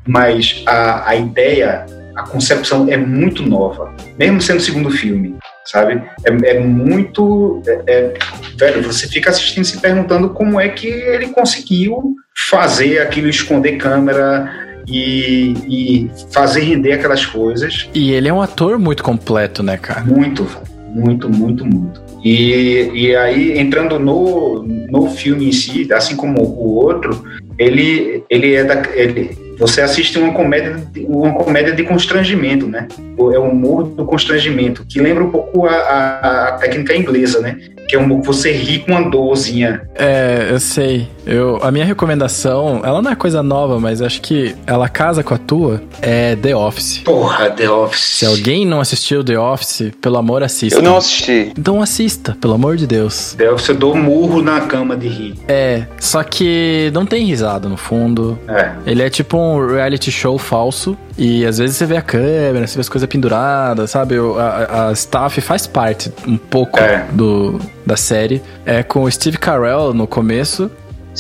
mas 0.08 0.64
a, 0.66 1.10
a 1.10 1.16
ideia, 1.16 1.86
a 2.16 2.24
concepção 2.24 2.88
é 2.90 2.98
muito 2.98 3.44
nova, 3.44 3.94
mesmo 4.18 4.42
sendo 4.42 4.58
o 4.58 4.62
segundo 4.62 4.92
filme, 4.92 5.36
sabe? 5.66 6.04
É, 6.26 6.52
é 6.52 6.60
muito. 6.60 7.62
é- 7.66 7.82
é- 7.88 8.14
velho, 8.56 8.84
você 8.84 9.08
fica 9.08 9.30
assistindo 9.30 9.64
se 9.64 9.80
perguntando 9.80 10.30
como 10.30 10.60
é 10.60 10.70
que 10.70 10.88
ele 10.88 11.30
conseguiu 11.30 12.16
fazer 12.50 13.00
aquilo, 13.00 13.28
esconder 13.28 13.78
câmera 13.78 14.69
e, 14.90 15.54
e 15.68 16.12
fazer 16.32 16.62
render 16.62 16.94
aquelas 16.94 17.26
coisas. 17.26 17.90
E 17.94 18.12
ele 18.12 18.28
é 18.28 18.34
um 18.34 18.42
ator 18.42 18.78
muito 18.80 19.04
completo, 19.04 19.62
né, 19.64 19.78
cara? 19.78 20.02
Muito, 20.02 20.46
muito, 20.94 21.30
muito, 21.30 21.66
muito. 21.66 22.02
E, 22.24 22.92
e 22.94 23.16
aí, 23.16 23.58
entrando 23.58 23.98
no, 23.98 24.64
no 24.64 25.10
filme 25.10 25.48
em 25.48 25.52
si, 25.54 25.88
assim 25.94 26.16
como 26.18 26.42
o 26.42 26.76
outro, 26.76 27.24
ele, 27.58 28.24
ele 28.30 28.56
é 28.56 28.64
da. 28.64 28.82
Ele, 28.94 29.38
você 29.58 29.82
assiste 29.82 30.18
uma 30.18 30.34
comédia, 30.34 30.82
de- 30.92 31.06
uma 31.06 31.34
comédia 31.34 31.74
de 31.74 31.84
constrangimento, 31.84 32.66
né? 32.68 32.88
É 33.18 33.38
o 33.40 33.44
humor 33.44 33.84
do 33.84 34.06
constrangimento, 34.06 34.86
que 34.88 35.00
lembra 35.02 35.24
um 35.24 35.30
pouco 35.30 35.66
a, 35.66 35.72
a, 35.74 36.48
a 36.50 36.52
técnica 36.54 36.96
inglesa, 36.96 37.40
né? 37.42 37.58
Que 37.88 37.96
é 37.96 38.00
um 38.00 38.04
humor 38.04 38.22
que 38.22 38.28
você 38.28 38.52
ri 38.52 38.80
com 38.80 38.92
uma 38.92 39.10
dorzinha. 39.10 39.82
É, 39.96 40.48
eu 40.52 40.60
sei. 40.60 41.08
Eu, 41.32 41.60
a 41.62 41.70
minha 41.72 41.86
recomendação, 41.86 42.82
ela 42.84 43.04
não 43.04 43.12
é 43.12 43.16
coisa 43.16 43.44
nova, 43.44 43.80
mas 43.80 44.02
acho 44.02 44.20
que 44.20 44.56
ela 44.66 44.90
casa 44.90 45.22
com 45.24 45.36
a 45.36 45.38
tua, 45.38 45.80
é 46.02 46.36
The 46.36 46.56
Office. 46.56 46.98
Porra, 47.00 47.52
The 47.52 47.70
Office. 47.70 48.00
Se 48.02 48.26
alguém 48.26 48.66
não 48.66 48.82
assistiu 48.82 49.24
The 49.24 49.38
Office, 49.38 49.92
pelo 50.02 50.18
amor, 50.18 50.42
assista. 50.42 50.80
Eu 50.80 50.84
não 50.84 50.98
assisti. 50.98 51.54
Então 51.56 51.82
assista, 51.84 52.36
pelo 52.42 52.56
amor 52.56 52.78
de 52.78 52.88
Deus. 52.88 53.36
The 53.38 53.52
Office 53.52 53.70
eu 53.70 53.76
dou 53.76 53.96
murro 53.96 54.42
na 54.42 54.62
cama 54.62 54.98
de 54.98 55.08
rir. 55.08 55.36
É, 55.48 55.84
só 56.00 56.24
que 56.24 56.90
não 56.96 57.06
tem 57.06 57.26
risada 57.26 57.70
no 57.70 57.78
fundo. 57.78 58.38
É. 58.48 58.72
Ele 58.88 59.04
é 59.04 59.10
tipo 59.10 59.38
um 59.38 59.68
reality 59.68 60.12
show 60.12 60.36
falso. 60.40 60.98
E 61.16 61.46
às 61.46 61.58
vezes 61.60 61.76
você 61.76 61.86
vê 61.86 61.98
a 61.98 62.02
câmera, 62.02 62.66
você 62.66 62.74
vê 62.76 62.82
as 62.82 62.90
coisas 62.90 63.08
penduradas, 63.08 63.92
sabe? 63.92 64.18
O- 64.18 64.40
A, 64.40 64.88
a 64.90 64.92
staff 64.94 65.40
faz 65.42 65.68
parte 65.68 66.12
um 66.28 66.38
pouco 66.38 66.80
É. 66.80 67.06
do, 67.12 67.60
da 67.86 67.96
série. 67.96 68.42
É 68.66 68.82
com 68.82 69.04
o 69.04 69.12
Steve 69.12 69.38
Carell 69.38 69.94
no 69.94 70.08
começo. 70.08 70.72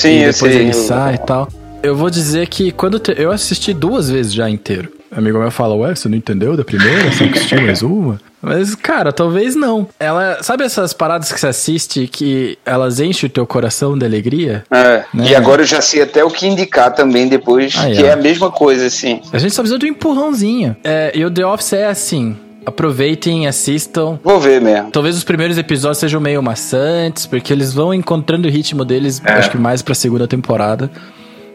Sim, 0.01 0.09
e 0.19 0.23
eu 0.23 0.31
depois 0.31 0.53
sei. 0.53 0.61
ele 0.61 0.69
eu- 0.69 0.73
sai 0.73 1.15
e 1.15 1.17
tal. 1.19 1.47
Eu 1.81 1.95
vou 1.95 2.09
dizer 2.09 2.47
que 2.47 2.71
quando 2.71 2.99
te- 2.99 3.15
eu 3.17 3.31
assisti 3.31 3.73
duas 3.73 4.09
vezes 4.09 4.33
já 4.33 4.49
inteiro. 4.49 4.91
Amigo 5.11 5.39
meu 5.39 5.49
fala, 5.49 5.73
ué, 5.75 5.95
você 5.95 6.07
não 6.07 6.17
entendeu 6.17 6.55
da 6.55 6.63
primeira? 6.63 7.09
Você 7.11 7.23
não 7.25 7.31
assistiu 7.33 7.61
mais 7.61 7.81
uma? 7.81 8.19
Mas, 8.41 8.75
cara, 8.75 9.11
talvez 9.11 9.55
não. 9.55 9.87
Ela. 9.99 10.37
Sabe 10.43 10.63
essas 10.63 10.93
paradas 10.93 11.31
que 11.31 11.39
você 11.39 11.47
assiste 11.47 12.07
que 12.07 12.57
elas 12.65 12.99
enchem 12.99 13.27
o 13.27 13.31
teu 13.31 13.45
coração 13.47 13.97
de 13.97 14.05
alegria? 14.05 14.63
É, 14.71 15.03
Né? 15.13 15.29
E 15.29 15.35
agora 15.35 15.63
eu 15.63 15.65
já 15.65 15.81
sei 15.81 16.01
até 16.03 16.23
o 16.23 16.29
que 16.29 16.45
indicar 16.47 16.93
também 16.93 17.27
depois, 17.27 17.73
Aí, 17.77 17.95
que 17.95 18.03
ó. 18.03 18.05
é 18.05 18.11
a 18.13 18.15
mesma 18.15 18.51
coisa, 18.51 18.85
assim. 18.85 19.19
A 19.33 19.37
gente 19.39 19.53
só 19.53 19.61
precisa 19.61 19.79
de 19.79 19.87
um 19.87 19.89
empurrãozinho. 19.89 20.75
É, 20.83 21.11
e 21.15 21.25
o 21.25 21.31
The 21.31 21.45
Office 21.45 21.73
é 21.73 21.87
assim. 21.87 22.37
Aproveitem, 22.65 23.47
assistam. 23.47 24.19
Vou 24.23 24.39
ver 24.39 24.61
mesmo. 24.61 24.91
Talvez 24.91 25.15
os 25.17 25.23
primeiros 25.23 25.57
episódios 25.57 25.97
sejam 25.97 26.19
meio 26.21 26.41
maçantes, 26.43 27.25
porque 27.25 27.51
eles 27.51 27.73
vão 27.73 27.93
encontrando 27.93 28.47
o 28.47 28.51
ritmo 28.51 28.83
deles, 28.85 29.21
É. 29.25 29.31
acho 29.33 29.49
que 29.51 29.57
mais 29.57 29.81
pra 29.81 29.95
segunda 29.95 30.27
temporada. 30.27 30.89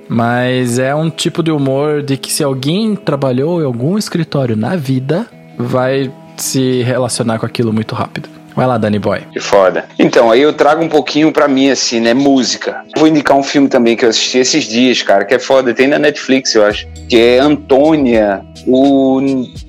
Mas 0.09 0.78
é 0.78 0.94
um 0.94 1.09
tipo 1.09 1.43
de 1.43 1.51
humor 1.51 2.02
de 2.02 2.16
que 2.16 2.32
se 2.32 2.43
alguém 2.44 2.94
trabalhou 2.94 3.60
em 3.62 3.64
algum 3.64 3.97
escritório 3.97 4.56
na 4.56 4.76
vida, 4.76 5.26
vai 5.59 6.12
se 6.36 6.82
relacionar 6.82 7.39
com 7.39 7.47
aquilo 7.47 7.72
muito 7.72 7.94
rápido. 7.94 8.28
Vai 8.55 8.66
lá, 8.66 8.78
Danny 8.78 8.98
Boy. 8.98 9.22
Que 9.32 9.40
foda. 9.40 9.85
Então, 9.98 10.31
aí 10.31 10.40
eu 10.40 10.52
trago 10.52 10.82
um 10.82 10.89
pouquinho 10.89 11.32
pra 11.32 11.48
mim, 11.48 11.70
assim, 11.70 11.98
né? 12.01 12.14
Música. 12.14 12.85
Vou 12.97 13.09
indicar 13.09 13.36
um 13.36 13.43
filme 13.43 13.68
também 13.68 13.97
que 13.97 14.05
eu 14.05 14.09
assisti 14.09 14.39
esses 14.39 14.64
dias, 14.64 15.02
cara, 15.02 15.24
que 15.24 15.35
é 15.35 15.39
foda. 15.39 15.74
Tem 15.74 15.89
na 15.89 15.98
Netflix, 15.98 16.55
eu 16.55 16.64
acho. 16.64 16.86
Que 17.09 17.20
é 17.20 17.39
Antônia. 17.40 18.44
O, 18.66 19.20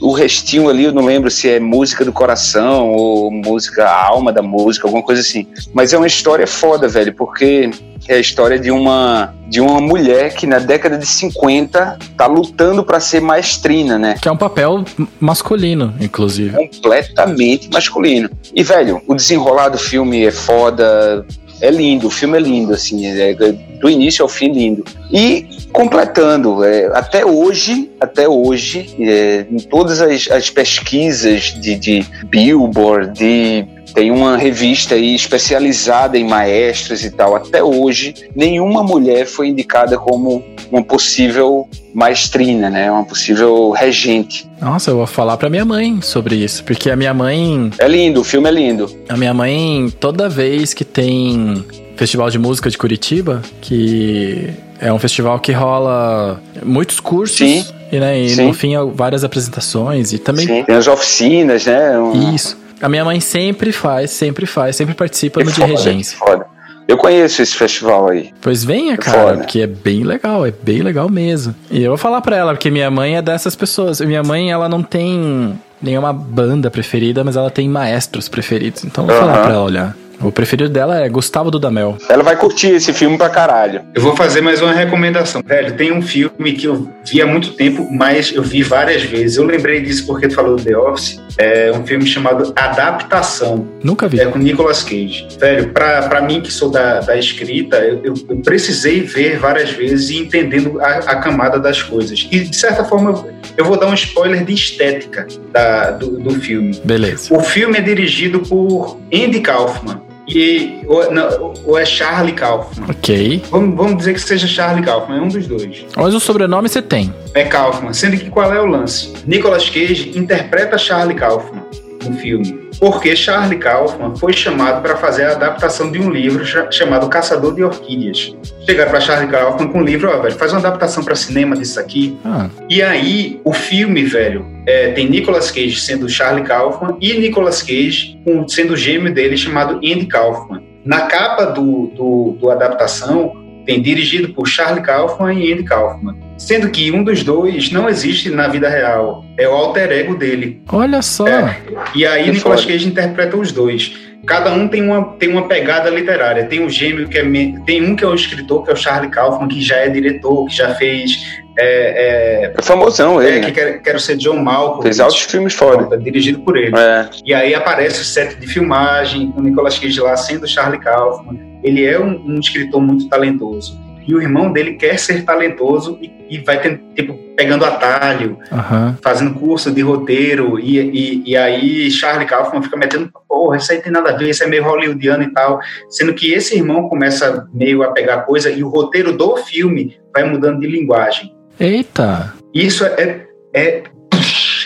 o 0.01 0.11
restinho 0.11 0.69
ali, 0.69 0.85
eu 0.85 0.93
não 0.93 1.03
lembro 1.03 1.31
se 1.31 1.49
é 1.49 1.59
música 1.59 2.05
do 2.05 2.13
coração 2.13 2.91
ou 2.91 3.31
música, 3.31 3.89
alma 3.89 4.31
da 4.31 4.41
música, 4.41 4.87
alguma 4.87 5.03
coisa 5.03 5.21
assim. 5.21 5.47
Mas 5.73 5.91
é 5.91 5.97
uma 5.97 6.07
história 6.07 6.45
foda, 6.45 6.87
velho, 6.87 7.13
porque 7.13 7.71
é 8.07 8.15
a 8.15 8.19
história 8.19 8.59
de 8.59 8.71
uma, 8.71 9.33
de 9.47 9.59
uma 9.59 9.81
mulher 9.81 10.33
que 10.33 10.45
na 10.45 10.59
década 10.59 10.97
de 10.97 11.05
50 11.05 11.97
tá 12.17 12.27
lutando 12.27 12.83
pra 12.83 12.99
ser 12.99 13.21
maestrina, 13.21 13.97
né? 13.97 14.15
Que 14.21 14.27
é 14.27 14.31
um 14.31 14.37
papel 14.37 14.83
masculino, 15.19 15.93
inclusive. 15.99 16.55
completamente 16.55 17.69
masculino. 17.71 18.29
E, 18.53 18.63
velho, 18.63 19.01
o 19.07 19.15
desenrolar 19.15 19.69
do 19.69 19.77
filme 19.77 20.25
é 20.25 20.31
foda, 20.31 21.25
é 21.61 21.69
lindo, 21.69 22.07
o 22.07 22.11
filme 22.11 22.37
é 22.37 22.41
lindo, 22.41 22.73
assim, 22.73 23.05
é, 23.05 23.31
é 23.31 23.51
do 23.79 23.89
início 23.89 24.23
ao 24.23 24.29
fim 24.29 24.51
lindo. 24.51 24.83
E 25.11 25.47
completando, 25.71 26.63
é, 26.63 26.87
até 26.97 27.25
hoje, 27.25 27.91
até 27.99 28.27
hoje, 28.27 28.95
é, 28.99 29.45
em 29.49 29.59
todas 29.59 30.01
as, 30.01 30.29
as 30.29 30.49
pesquisas 30.49 31.53
de, 31.59 31.75
de 31.75 32.05
Billboard, 32.25 33.13
de 33.13 33.65
tem 33.95 34.11
uma 34.11 34.35
revista 34.35 34.93
aí 34.95 35.15
especializada 35.15 36.17
em 36.17 36.27
maestras 36.27 37.03
e 37.05 37.09
tal. 37.09 37.33
Até 37.33 37.63
hoje, 37.63 38.13
nenhuma 38.35 38.83
mulher 38.83 39.25
foi 39.25 39.47
indicada 39.47 39.97
como 39.97 40.43
uma 40.69 40.83
possível 40.83 41.67
maestrina, 41.93 42.69
né? 42.69 42.91
Uma 42.91 43.05
possível 43.05 43.71
regente. 43.71 44.45
Nossa, 44.59 44.91
eu 44.91 44.97
vou 44.97 45.07
falar 45.07 45.37
pra 45.37 45.49
minha 45.49 45.63
mãe 45.63 46.01
sobre 46.01 46.35
isso, 46.35 46.61
porque 46.65 46.91
a 46.91 46.95
minha 46.97 47.13
mãe 47.13 47.71
É 47.79 47.87
lindo, 47.87 48.19
o 48.19 48.23
filme 48.23 48.49
é 48.49 48.51
lindo. 48.51 48.93
A 49.07 49.15
minha 49.15 49.33
mãe, 49.33 49.89
toda 49.97 50.27
vez 50.27 50.73
que 50.73 50.83
tem 50.83 51.63
Festival 51.95 52.29
de 52.29 52.37
Música 52.37 52.69
de 52.69 52.77
Curitiba, 52.77 53.41
que 53.61 54.49
é 54.81 54.91
um 54.91 54.99
festival 54.99 55.39
que 55.39 55.53
rola 55.53 56.41
muitos 56.63 56.99
cursos, 56.99 57.37
Sim. 57.37 57.65
e, 57.89 57.97
né, 57.97 58.19
e 58.19 58.35
no 58.35 58.53
fim 58.53 58.73
várias 58.93 59.23
apresentações, 59.23 60.11
e 60.11 60.17
também 60.17 60.45
Sim, 60.45 60.63
tem 60.63 60.75
as 60.75 60.87
oficinas, 60.87 61.65
né? 61.65 61.93
Isso. 62.33 62.64
A 62.81 62.89
minha 62.89 63.05
mãe 63.05 63.19
sempre 63.19 63.71
faz, 63.71 64.11
sempre 64.11 64.45
faz, 64.45 64.75
sempre 64.75 64.93
participa 64.93 65.39
que 65.39 65.45
no 65.45 65.51
de 65.51 65.59
foda, 65.59 65.71
regência. 65.71 66.17
que 66.17 66.25
foda. 66.25 66.45
Eu 66.87 66.97
conheço 66.97 67.41
esse 67.41 67.55
festival 67.55 68.09
aí. 68.09 68.31
Pois 68.41 68.63
venha, 68.63 68.95
Que 68.95 69.05
cara, 69.05 69.21
foda. 69.23 69.37
porque 69.39 69.59
é 69.61 69.67
bem 69.67 70.03
legal, 70.03 70.45
é 70.45 70.51
bem 70.51 70.81
legal 70.83 71.09
mesmo. 71.09 71.55
E 71.71 71.81
eu 71.83 71.89
vou 71.89 71.97
falar 71.97 72.21
pra 72.21 72.35
ela, 72.37 72.53
porque 72.53 72.69
minha 72.69 72.91
mãe 72.91 73.15
é 73.17 73.21
dessas 73.23 73.55
pessoas. 73.55 73.99
Minha 74.01 74.21
mãe, 74.21 74.51
ela 74.51 74.69
não 74.69 74.83
tem 74.83 75.59
nenhuma 75.85 76.11
banda 76.11 76.69
preferida, 76.69 77.23
mas 77.23 77.35
ela 77.37 77.49
tem 77.49 77.69
maestros 77.69 78.27
preferidos. 78.27 78.83
Então 78.83 79.05
vou 79.05 79.15
falar 79.15 79.43
pra 79.43 79.53
ela 79.53 79.63
olhar. 79.63 79.95
O 80.21 80.31
preferido 80.31 80.69
dela 80.69 81.01
é 81.01 81.09
Gustavo 81.09 81.51
Dudamel. 81.51 81.97
Ela 82.07 82.23
vai 82.23 82.37
curtir 82.37 82.67
esse 82.69 82.93
filme 82.93 83.17
pra 83.17 83.27
caralho. 83.27 83.81
Eu 83.93 84.01
vou 84.01 84.15
fazer 84.15 84.39
mais 84.39 84.61
uma 84.61 84.71
recomendação. 84.71 85.41
Velho, 85.45 85.75
tem 85.75 85.91
um 85.91 86.01
filme 86.01 86.53
que 86.53 86.65
eu 86.65 86.89
vi 87.05 87.21
há 87.21 87.27
muito 87.27 87.51
tempo, 87.51 87.85
mas 87.91 88.31
eu 88.33 88.41
vi 88.41 88.63
várias 88.63 89.03
vezes. 89.03 89.35
Eu 89.35 89.43
lembrei 89.43 89.81
disso 89.81 90.05
porque 90.07 90.29
tu 90.29 90.33
falou 90.33 90.55
do 90.55 90.63
The 90.63 90.77
Office. 90.77 91.21
É 91.37 91.69
um 91.75 91.85
filme 91.85 92.05
chamado 92.07 92.53
Adaptação. 92.55 93.67
Nunca 93.83 94.07
vi. 94.07 94.19
É 94.21 94.25
com 94.25 94.39
Nicolas 94.39 94.83
Cage. 94.83 95.27
Velho, 95.37 95.69
pra, 95.73 96.03
pra 96.03 96.21
mim 96.21 96.39
que 96.39 96.51
sou 96.51 96.69
da, 96.69 97.01
da 97.01 97.17
escrita, 97.17 97.77
eu, 97.77 98.01
eu- 98.05 98.13
eu 98.29 98.37
precisei 98.37 99.01
ver 99.01 99.37
várias 99.37 99.71
vezes 99.71 100.09
e 100.11 100.17
entendendo 100.17 100.79
a, 100.79 100.87
a 100.87 101.15
camada 101.17 101.59
das 101.59 101.83
coisas. 101.83 102.25
E, 102.31 102.39
de 102.39 102.55
certa 102.55 102.85
forma, 102.85 103.25
eu, 103.57 103.65
vou 103.65 103.77
dar 103.77 103.87
um 103.87 103.93
spoiler 103.93 104.43
de 104.43 104.53
estética 104.53 105.27
da, 105.51 105.91
do, 105.91 106.19
do 106.19 106.31
filme. 106.39 106.79
Beleza. 106.83 107.33
O 107.35 107.41
filme 107.41 107.77
é 107.77 107.81
dirigido 107.81 108.39
por 108.39 108.99
Andy 109.13 109.39
Kaufman. 109.41 110.01
E, 110.27 110.81
ou, 110.87 111.11
não, 111.11 111.53
ou 111.65 111.77
é 111.77 111.85
Charlie 111.85 112.33
Kaufman. 112.33 112.87
Ok. 112.89 113.43
Vamos, 113.51 113.75
vamos 113.75 113.97
dizer 113.97 114.13
que 114.15 114.21
seja 114.21 114.47
Charlie 114.47 114.83
Kaufman, 114.83 115.19
é 115.19 115.21
um 115.21 115.27
dos 115.27 115.45
dois. 115.45 115.85
Mas 115.95 116.15
o 116.15 116.19
sobrenome 116.19 116.67
você 116.67 116.81
tem. 116.81 117.13
É 117.35 117.43
Kaufman. 117.43 117.93
Sendo 117.93 118.17
que 118.17 118.29
qual 118.31 118.51
é 118.51 118.59
o 118.59 118.65
lance? 118.65 119.13
Nicolas 119.27 119.69
Cage 119.69 120.17
interpreta 120.17 120.77
Charlie 120.79 121.15
Kaufman 121.15 121.63
no 122.03 122.17
filme. 122.17 122.64
Porque 122.79 123.15
Charlie 123.15 123.57
Kaufman 123.57 124.15
foi 124.15 124.33
chamado 124.33 124.81
para 124.81 124.95
fazer 124.97 125.23
a 125.25 125.31
adaptação 125.31 125.91
de 125.91 125.99
um 125.99 126.09
livro 126.09 126.45
cha- 126.45 126.69
chamado 126.71 127.07
Caçador 127.09 127.55
de 127.55 127.63
Orquídeas. 127.63 128.35
Chegaram 128.65 128.91
para 128.91 128.99
Charlie 128.99 129.29
Kaufman 129.31 129.67
com 129.69 129.79
um 129.79 129.83
livro, 129.83 130.09
ó, 130.09 130.19
velho, 130.21 130.35
faz 130.35 130.51
uma 130.51 130.59
adaptação 130.59 131.03
para 131.03 131.15
cinema 131.15 131.55
disso 131.55 131.79
aqui. 131.79 132.17
Ah, 132.25 132.47
E 132.69 132.81
aí, 132.81 133.39
o 133.43 133.53
filme, 133.53 134.03
velho, 134.03 134.45
é, 134.67 134.91
tem 134.91 135.07
Nicolas 135.09 135.51
Cage 135.51 135.79
sendo 135.79 136.09
Charlie 136.09 136.43
Kaufman 136.43 136.97
e 136.99 137.13
Nicolas 137.13 137.61
Cage 137.61 138.19
com- 138.25 138.47
sendo 138.47 138.73
o 138.73 138.77
gêmeo 138.77 139.13
dele 139.13 139.37
chamado 139.37 139.77
Andy 139.77 140.05
Kaufman. 140.07 140.61
Na 140.83 141.01
capa 141.07 141.45
do, 141.45 141.87
do, 141.95 142.37
do 142.39 142.49
adaptação, 142.51 143.33
tem 143.65 143.81
dirigido 143.81 144.29
por 144.33 144.47
Charlie 144.47 144.83
Kaufman 144.83 145.33
e 145.39 145.51
Andy 145.53 145.63
Kaufman. 145.63 146.15
Sendo 146.37 146.69
que 146.69 146.91
um 146.91 147.03
dos 147.03 147.23
dois 147.23 147.71
não 147.71 147.87
existe 147.89 148.29
na 148.29 148.47
vida 148.47 148.67
real. 148.67 149.23
É 149.37 149.47
o 149.47 149.51
alter 149.51 149.91
ego 149.91 150.15
dele. 150.15 150.61
olha 150.71 151.01
só. 151.01 151.27
É. 151.27 151.57
E 151.95 152.05
aí 152.05 152.25
Que 152.25 152.31
Nicolas 152.31 152.61
foda. 152.61 152.73
Cage 152.73 152.87
interpreta 152.87 153.37
os 153.37 153.51
dois. 153.51 153.93
Cada 154.25 154.51
um 154.51 154.67
tem 154.67 154.81
uma, 154.81 155.03
tem 155.19 155.29
uma 155.29 155.47
pegada 155.47 155.89
literária. 155.89 156.45
Tem 156.45 156.59
um 156.63 156.69
gêmeo 156.69 157.07
que 157.07 157.17
é. 157.17 157.23
Tem 157.65 157.81
um 157.83 157.95
que 157.95 158.03
é 158.03 158.07
o 158.07 158.15
escritor, 158.15 158.63
que 158.63 158.71
é 158.71 158.73
o 158.73 158.77
Charlie 158.77 159.11
Kaufman, 159.11 159.47
que 159.47 159.61
já 159.61 159.77
é 159.77 159.89
diretor, 159.89 160.45
que 160.47 160.55
já 160.55 160.73
fez. 160.75 161.41
é, 161.57 162.45
é, 162.47 162.53
É 162.57 162.61
famosão 162.61 163.21
é, 163.21 163.27
ele, 163.27 163.39
que 163.39 163.45
né? 163.47 163.51
quer, 163.51 163.81
quero 163.81 163.99
ser 163.99 164.17
John 164.17 164.37
Malcolm. 164.37 164.81
Fez 164.81 164.99
altos 164.99 165.21
filmes 165.21 165.53
foda. 165.53 165.85
Tá 165.85 165.95
dirigido 165.95 166.39
por 166.39 166.57
ele. 166.57 166.75
É. 166.75 167.07
E 167.23 167.33
aí 167.33 167.53
aparece 167.55 168.01
o 168.01 168.03
set 168.03 168.35
de 168.39 168.47
filmagem, 168.47 169.31
o 169.37 169.41
Nicolas 169.41 169.77
Cage 169.77 169.99
lá 170.01 170.17
sendo 170.17 170.47
Charlie 170.47 170.79
Kaufman. 170.79 171.39
Ele 171.63 171.85
é 171.85 171.99
um, 171.99 172.19
um 172.25 172.39
escritor 172.39 172.81
muito 172.81 173.07
talentoso. 173.07 173.79
E 174.07 174.13
o 174.13 174.21
irmão 174.21 174.51
dele 174.51 174.73
quer 174.73 174.99
ser 174.99 175.23
talentoso 175.23 175.97
e, 176.01 176.11
e 176.29 176.37
vai 176.39 176.61
ter, 176.61 176.81
tipo, 176.95 177.13
pegando 177.35 177.65
atalho, 177.65 178.37
Aham. 178.51 178.97
fazendo 179.01 179.33
curso 179.33 179.71
de 179.71 179.81
roteiro. 179.81 180.59
E, 180.59 180.79
e, 180.79 181.31
e 181.31 181.37
aí 181.37 181.89
Charlie 181.91 182.27
Kaufman 182.27 182.61
fica 182.61 182.77
metendo, 182.77 183.09
porra, 183.27 183.57
isso 183.57 183.71
aí 183.71 183.81
tem 183.81 183.91
nada 183.91 184.11
a 184.11 184.17
ver, 184.17 184.29
isso 184.29 184.43
é 184.43 184.47
meio 184.47 184.63
hollywoodiano 184.63 185.23
e 185.23 185.31
tal. 185.31 185.59
Sendo 185.89 186.13
que 186.13 186.31
esse 186.33 186.55
irmão 186.55 186.87
começa 186.87 187.47
meio 187.53 187.83
a 187.83 187.91
pegar 187.91 188.21
coisa 188.21 188.49
e 188.49 188.63
o 188.63 188.69
roteiro 188.69 189.15
do 189.15 189.37
filme 189.37 189.97
vai 190.13 190.23
mudando 190.23 190.59
de 190.59 190.67
linguagem. 190.67 191.35
Eita. 191.59 192.33
Isso 192.53 192.85
é, 192.85 193.25
é, 193.53 193.83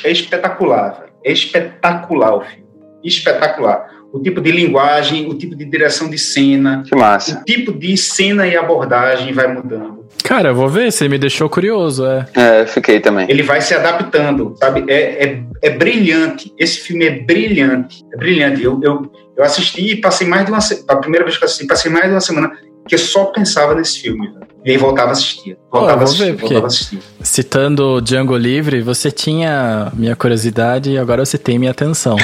é 0.03 0.11
espetacular, 0.11 0.99
velho. 0.99 1.09
É 1.23 1.31
espetacular 1.31 2.35
o 2.35 2.41
filme. 2.41 2.65
Espetacular. 3.03 3.87
O 4.11 4.19
tipo 4.19 4.41
de 4.41 4.51
linguagem, 4.51 5.27
o 5.29 5.35
tipo 5.35 5.55
de 5.55 5.65
direção 5.65 6.09
de 6.09 6.17
cena, 6.17 6.83
Que 6.87 6.95
massa. 6.95 7.39
o 7.39 7.45
tipo 7.45 7.71
de 7.71 7.95
cena 7.95 8.47
e 8.47 8.57
abordagem 8.57 9.31
vai 9.33 9.47
mudando. 9.53 9.99
Cara, 10.23 10.49
eu 10.49 10.55
vou 10.55 10.67
ver, 10.67 10.91
você 10.91 11.07
me 11.07 11.17
deixou 11.17 11.47
curioso, 11.49 12.05
é. 12.05 12.25
É, 12.35 12.65
fiquei 12.65 12.99
também. 12.99 13.27
Ele 13.29 13.43
vai 13.43 13.61
se 13.61 13.73
adaptando, 13.73 14.55
sabe? 14.59 14.83
É, 14.87 15.25
é, 15.25 15.43
é 15.61 15.69
brilhante. 15.69 16.51
Esse 16.57 16.79
filme 16.79 17.05
é 17.05 17.11
brilhante. 17.19 18.03
É 18.13 18.17
brilhante. 18.17 18.63
Eu, 18.63 18.79
eu, 18.83 19.11
eu 19.37 19.43
assisti 19.43 19.91
e 19.91 19.95
passei 19.95 20.27
mais 20.27 20.45
de 20.45 20.51
uma 20.51 20.59
se- 20.61 20.83
A 20.87 20.95
primeira 20.95 21.23
vez 21.25 21.37
que 21.37 21.43
eu 21.43 21.47
assisti, 21.47 21.67
passei 21.67 21.91
mais 21.91 22.05
de 22.05 22.11
uma 22.11 22.21
semana 22.21 22.51
que 22.87 22.95
eu 22.95 22.99
só 22.99 23.25
pensava 23.25 23.75
nesse 23.75 24.01
filme. 24.01 24.27
velho. 24.27 24.48
E 24.65 24.71
aí 24.71 24.77
voltava 24.77 25.09
a 25.09 25.11
assistir. 25.13 25.57
Pô, 25.71 25.79
Voltava 25.79 25.99
eu 25.99 26.01
a 26.01 26.03
assistir, 26.03 26.23
ver, 26.25 26.31
porque- 26.33 26.45
voltava 26.45 26.65
a 26.65 26.67
assistir. 26.67 26.99
Citando 27.21 28.01
Django 28.01 28.35
Livre, 28.35 28.81
você 28.81 29.09
tinha 29.09 29.89
minha 29.93 30.15
curiosidade 30.15 30.91
e 30.91 30.97
agora 30.97 31.25
você 31.25 31.37
tem 31.37 31.57
minha 31.57 31.71
atenção. 31.71 32.17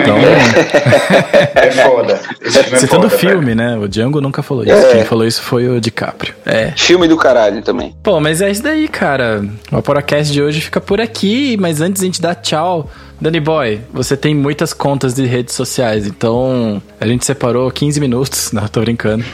Então, 0.00 0.16
É 1.54 1.70
foda. 1.70 2.20
É 2.40 2.50
citando 2.78 3.06
o 3.06 3.10
foda, 3.10 3.16
velho. 3.16 3.18
filme, 3.18 3.54
né? 3.54 3.76
O 3.78 3.86
Django 3.88 4.20
nunca 4.20 4.42
falou 4.42 4.64
isso. 4.64 4.72
É. 4.72 4.92
Quem 4.92 5.04
falou 5.04 5.26
isso 5.26 5.42
foi 5.42 5.68
o 5.68 5.80
DiCaprio. 5.80 6.34
É. 6.46 6.72
Filme 6.76 7.06
do 7.06 7.16
caralho 7.16 7.60
também. 7.62 7.94
Pô, 8.02 8.18
mas 8.20 8.40
é 8.40 8.50
isso 8.50 8.62
daí, 8.62 8.88
cara. 8.88 9.44
O 9.70 9.76
Aporacast 9.76 10.32
de 10.32 10.42
hoje 10.42 10.60
fica 10.60 10.80
por 10.80 11.00
aqui, 11.00 11.56
mas 11.60 11.80
antes 11.80 12.00
a 12.02 12.04
gente 12.06 12.20
dar 12.22 12.34
tchau. 12.34 12.90
Danny 13.20 13.38
Boy, 13.38 13.80
você 13.92 14.16
tem 14.16 14.34
muitas 14.34 14.72
contas 14.72 15.14
de 15.14 15.24
redes 15.26 15.54
sociais, 15.54 16.08
então 16.08 16.82
a 17.00 17.06
gente 17.06 17.24
separou 17.24 17.70
15 17.70 18.00
minutos. 18.00 18.50
Não, 18.52 18.66
tô 18.66 18.80
brincando. 18.80 19.24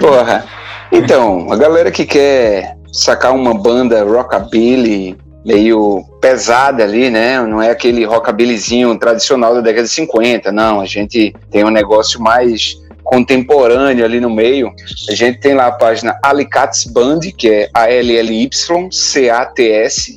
Porra. 0.00 0.44
Então, 0.92 1.52
a 1.52 1.56
galera 1.56 1.90
que 1.90 2.04
quer 2.04 2.76
sacar 2.92 3.34
uma 3.34 3.54
banda 3.54 4.02
rockabilly 4.02 5.16
meio 5.44 6.04
pesada 6.20 6.82
ali, 6.82 7.08
né? 7.08 7.40
Não 7.42 7.62
é 7.62 7.70
aquele 7.70 8.04
rockabillyzinho 8.04 8.98
tradicional 8.98 9.54
da 9.54 9.60
década 9.60 9.84
de 9.84 9.92
50, 9.92 10.50
não. 10.52 10.80
A 10.80 10.86
gente 10.86 11.32
tem 11.50 11.64
um 11.64 11.70
negócio 11.70 12.20
mais 12.20 12.76
contemporâneo 13.04 14.04
ali 14.04 14.20
no 14.20 14.28
meio. 14.30 14.70
A 15.08 15.14
gente 15.14 15.40
tem 15.40 15.54
lá 15.54 15.68
a 15.68 15.72
página 15.72 16.18
Alicates 16.22 16.84
Band, 16.84 17.20
que 17.36 17.48
é 17.48 17.70
A-L-L-Y-C-A-T-S 17.74 18.50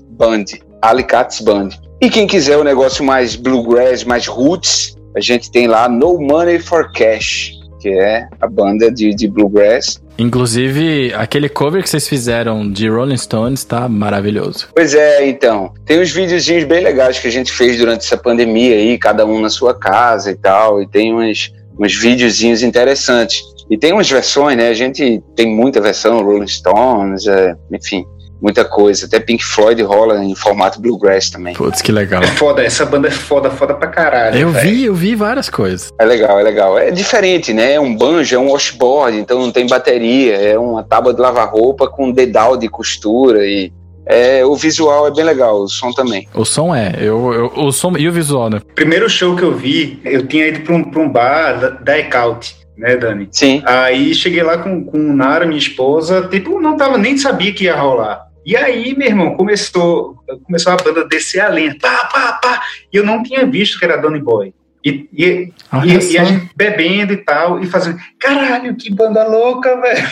Band. 0.09 0.45
Alicates 0.81 1.39
Band. 1.39 1.69
E 2.01 2.09
quem 2.09 2.27
quiser 2.27 2.57
o 2.57 2.63
negócio 2.63 3.05
mais 3.05 3.35
bluegrass, 3.35 4.03
mais 4.03 4.27
roots, 4.27 4.97
a 5.15 5.21
gente 5.21 5.49
tem 5.51 5.67
lá 5.67 5.87
No 5.87 6.19
Money 6.19 6.59
for 6.59 6.91
Cash, 6.91 7.53
que 7.83 7.89
é 7.89 8.29
a 8.39 8.47
banda 8.47 8.89
de, 8.89 9.13
de 9.13 9.27
bluegrass. 9.27 10.01
Inclusive, 10.17 11.13
aquele 11.13 11.49
cover 11.49 11.83
que 11.83 11.89
vocês 11.89 12.07
fizeram 12.07 12.71
de 12.71 12.87
Rolling 12.87 13.17
Stones 13.17 13.65
tá 13.65 13.89
maravilhoso. 13.89 14.69
Pois 14.73 14.95
é, 14.95 15.27
então. 15.27 15.73
Tem 15.85 15.99
uns 15.99 16.09
videozinhos 16.09 16.63
bem 16.63 16.81
legais 16.81 17.19
que 17.19 17.27
a 17.27 17.31
gente 17.31 17.51
fez 17.51 17.77
durante 17.77 18.05
essa 18.05 18.15
pandemia 18.15 18.75
aí, 18.75 18.97
cada 18.97 19.25
um 19.25 19.41
na 19.41 19.49
sua 19.49 19.77
casa 19.77 20.31
e 20.31 20.35
tal, 20.35 20.81
e 20.81 20.87
tem 20.87 21.13
uns, 21.13 21.53
uns 21.77 21.93
videozinhos 21.93 22.63
interessantes. 22.63 23.43
E 23.69 23.77
tem 23.77 23.91
umas 23.91 24.09
versões, 24.09 24.55
né? 24.55 24.69
A 24.69 24.73
gente 24.73 25.21
tem 25.35 25.53
muita 25.53 25.81
versão, 25.81 26.23
Rolling 26.23 26.47
Stones, 26.47 27.27
é, 27.27 27.53
enfim, 27.69 28.05
muita 28.43 28.65
coisa. 28.65 29.05
Até 29.05 29.19
Pink 29.19 29.43
Floyd 29.43 29.81
rola 29.81 30.23
em 30.23 30.35
formato 30.35 30.79
bluegrass 30.81 31.29
também. 31.29 31.53
Putz, 31.55 31.81
que 31.81 31.91
legal. 31.91 32.21
É 32.21 32.27
foda, 32.27 32.61
essa 32.63 32.85
banda 32.85 33.07
é 33.07 33.11
foda, 33.11 33.49
foda 33.49 33.73
pra 33.73 33.87
caralho. 33.87 34.37
Eu 34.37 34.49
velho. 34.49 34.69
vi, 34.69 34.83
eu 34.85 34.93
vi 34.93 35.15
várias 35.15 35.49
coisas. 35.49 35.91
É 35.97 36.03
legal, 36.05 36.37
é 36.39 36.43
legal. 36.43 36.77
É 36.77 36.91
diferente, 36.91 37.53
né? 37.53 37.73
É 37.73 37.79
um 37.79 37.95
banjo, 37.95 38.35
é 38.35 38.39
um 38.39 38.51
washboard, 38.51 39.17
então 39.17 39.39
não 39.39 39.51
tem 39.51 39.65
bateria, 39.65 40.35
é 40.35 40.59
uma 40.59 40.83
tábua 40.83 41.13
de 41.13 41.21
lavar 41.21 41.49
roupa 41.49 41.87
com 41.87 42.11
dedal 42.11 42.57
de 42.57 42.67
costura 42.67 43.45
e 43.47 43.71
é, 44.05 44.45
o 44.45 44.53
visual 44.55 45.07
é 45.07 45.11
bem 45.11 45.23
legal, 45.23 45.61
o 45.61 45.67
som 45.69 45.91
também. 45.93 46.27
O 46.35 46.43
som 46.43 46.75
é, 46.75 46.93
eu, 46.99 47.31
eu- 47.33 47.53
o 47.55 47.71
som 47.71 47.93
e 47.97 48.05
o 48.09 48.11
visual, 48.11 48.49
né? 48.49 48.59
Primeiro 48.75 49.09
show 49.09 49.33
que 49.33 49.43
eu 49.43 49.55
vi, 49.55 50.01
eu 50.03 50.27
tinha 50.27 50.47
ido 50.49 50.59
pra 50.59 50.75
um, 50.75 50.83
pra 50.83 50.99
um 51.01 51.07
bar 51.09 51.53
da, 51.57 51.69
da 51.69 51.97
Ecaute, 51.99 52.53
né, 52.77 52.97
Dani? 52.97 53.29
Sim. 53.31 53.63
Aí 53.65 54.13
cheguei 54.13 54.43
lá 54.43 54.57
com, 54.57 54.83
com 54.83 54.97
Nara, 54.97 55.45
minha 55.45 55.57
esposa, 55.57 56.27
tipo, 56.29 56.59
não 56.59 56.75
tava, 56.75 56.97
nem 56.97 57.17
sabia 57.17 57.53
que 57.53 57.63
ia 57.63 57.77
rolar. 57.77 58.25
E 58.45 58.55
aí, 58.55 58.95
meu 58.95 59.07
irmão, 59.07 59.35
começou, 59.35 60.17
começou 60.43 60.73
a 60.73 60.77
banda 60.77 61.07
descer 61.07 61.39
a 61.39 61.49
lenha, 61.49 61.75
pá, 61.79 62.09
pá, 62.11 62.33
pá, 62.33 62.61
e 62.91 62.97
eu 62.97 63.05
não 63.05 63.23
tinha 63.23 63.45
visto 63.45 63.79
que 63.79 63.85
era 63.85 63.97
Donny 63.97 64.19
Boy. 64.19 64.53
E, 64.85 65.07
e, 65.13 65.53
e, 65.85 66.11
e 66.11 66.17
a 66.17 66.23
gente 66.25 66.49
bebendo 66.57 67.13
e 67.13 67.17
tal, 67.17 67.61
e 67.61 67.65
fazendo, 67.65 67.97
caralho, 68.19 68.75
que 68.75 68.93
banda 68.93 69.25
louca, 69.25 69.79
velho. 69.79 70.07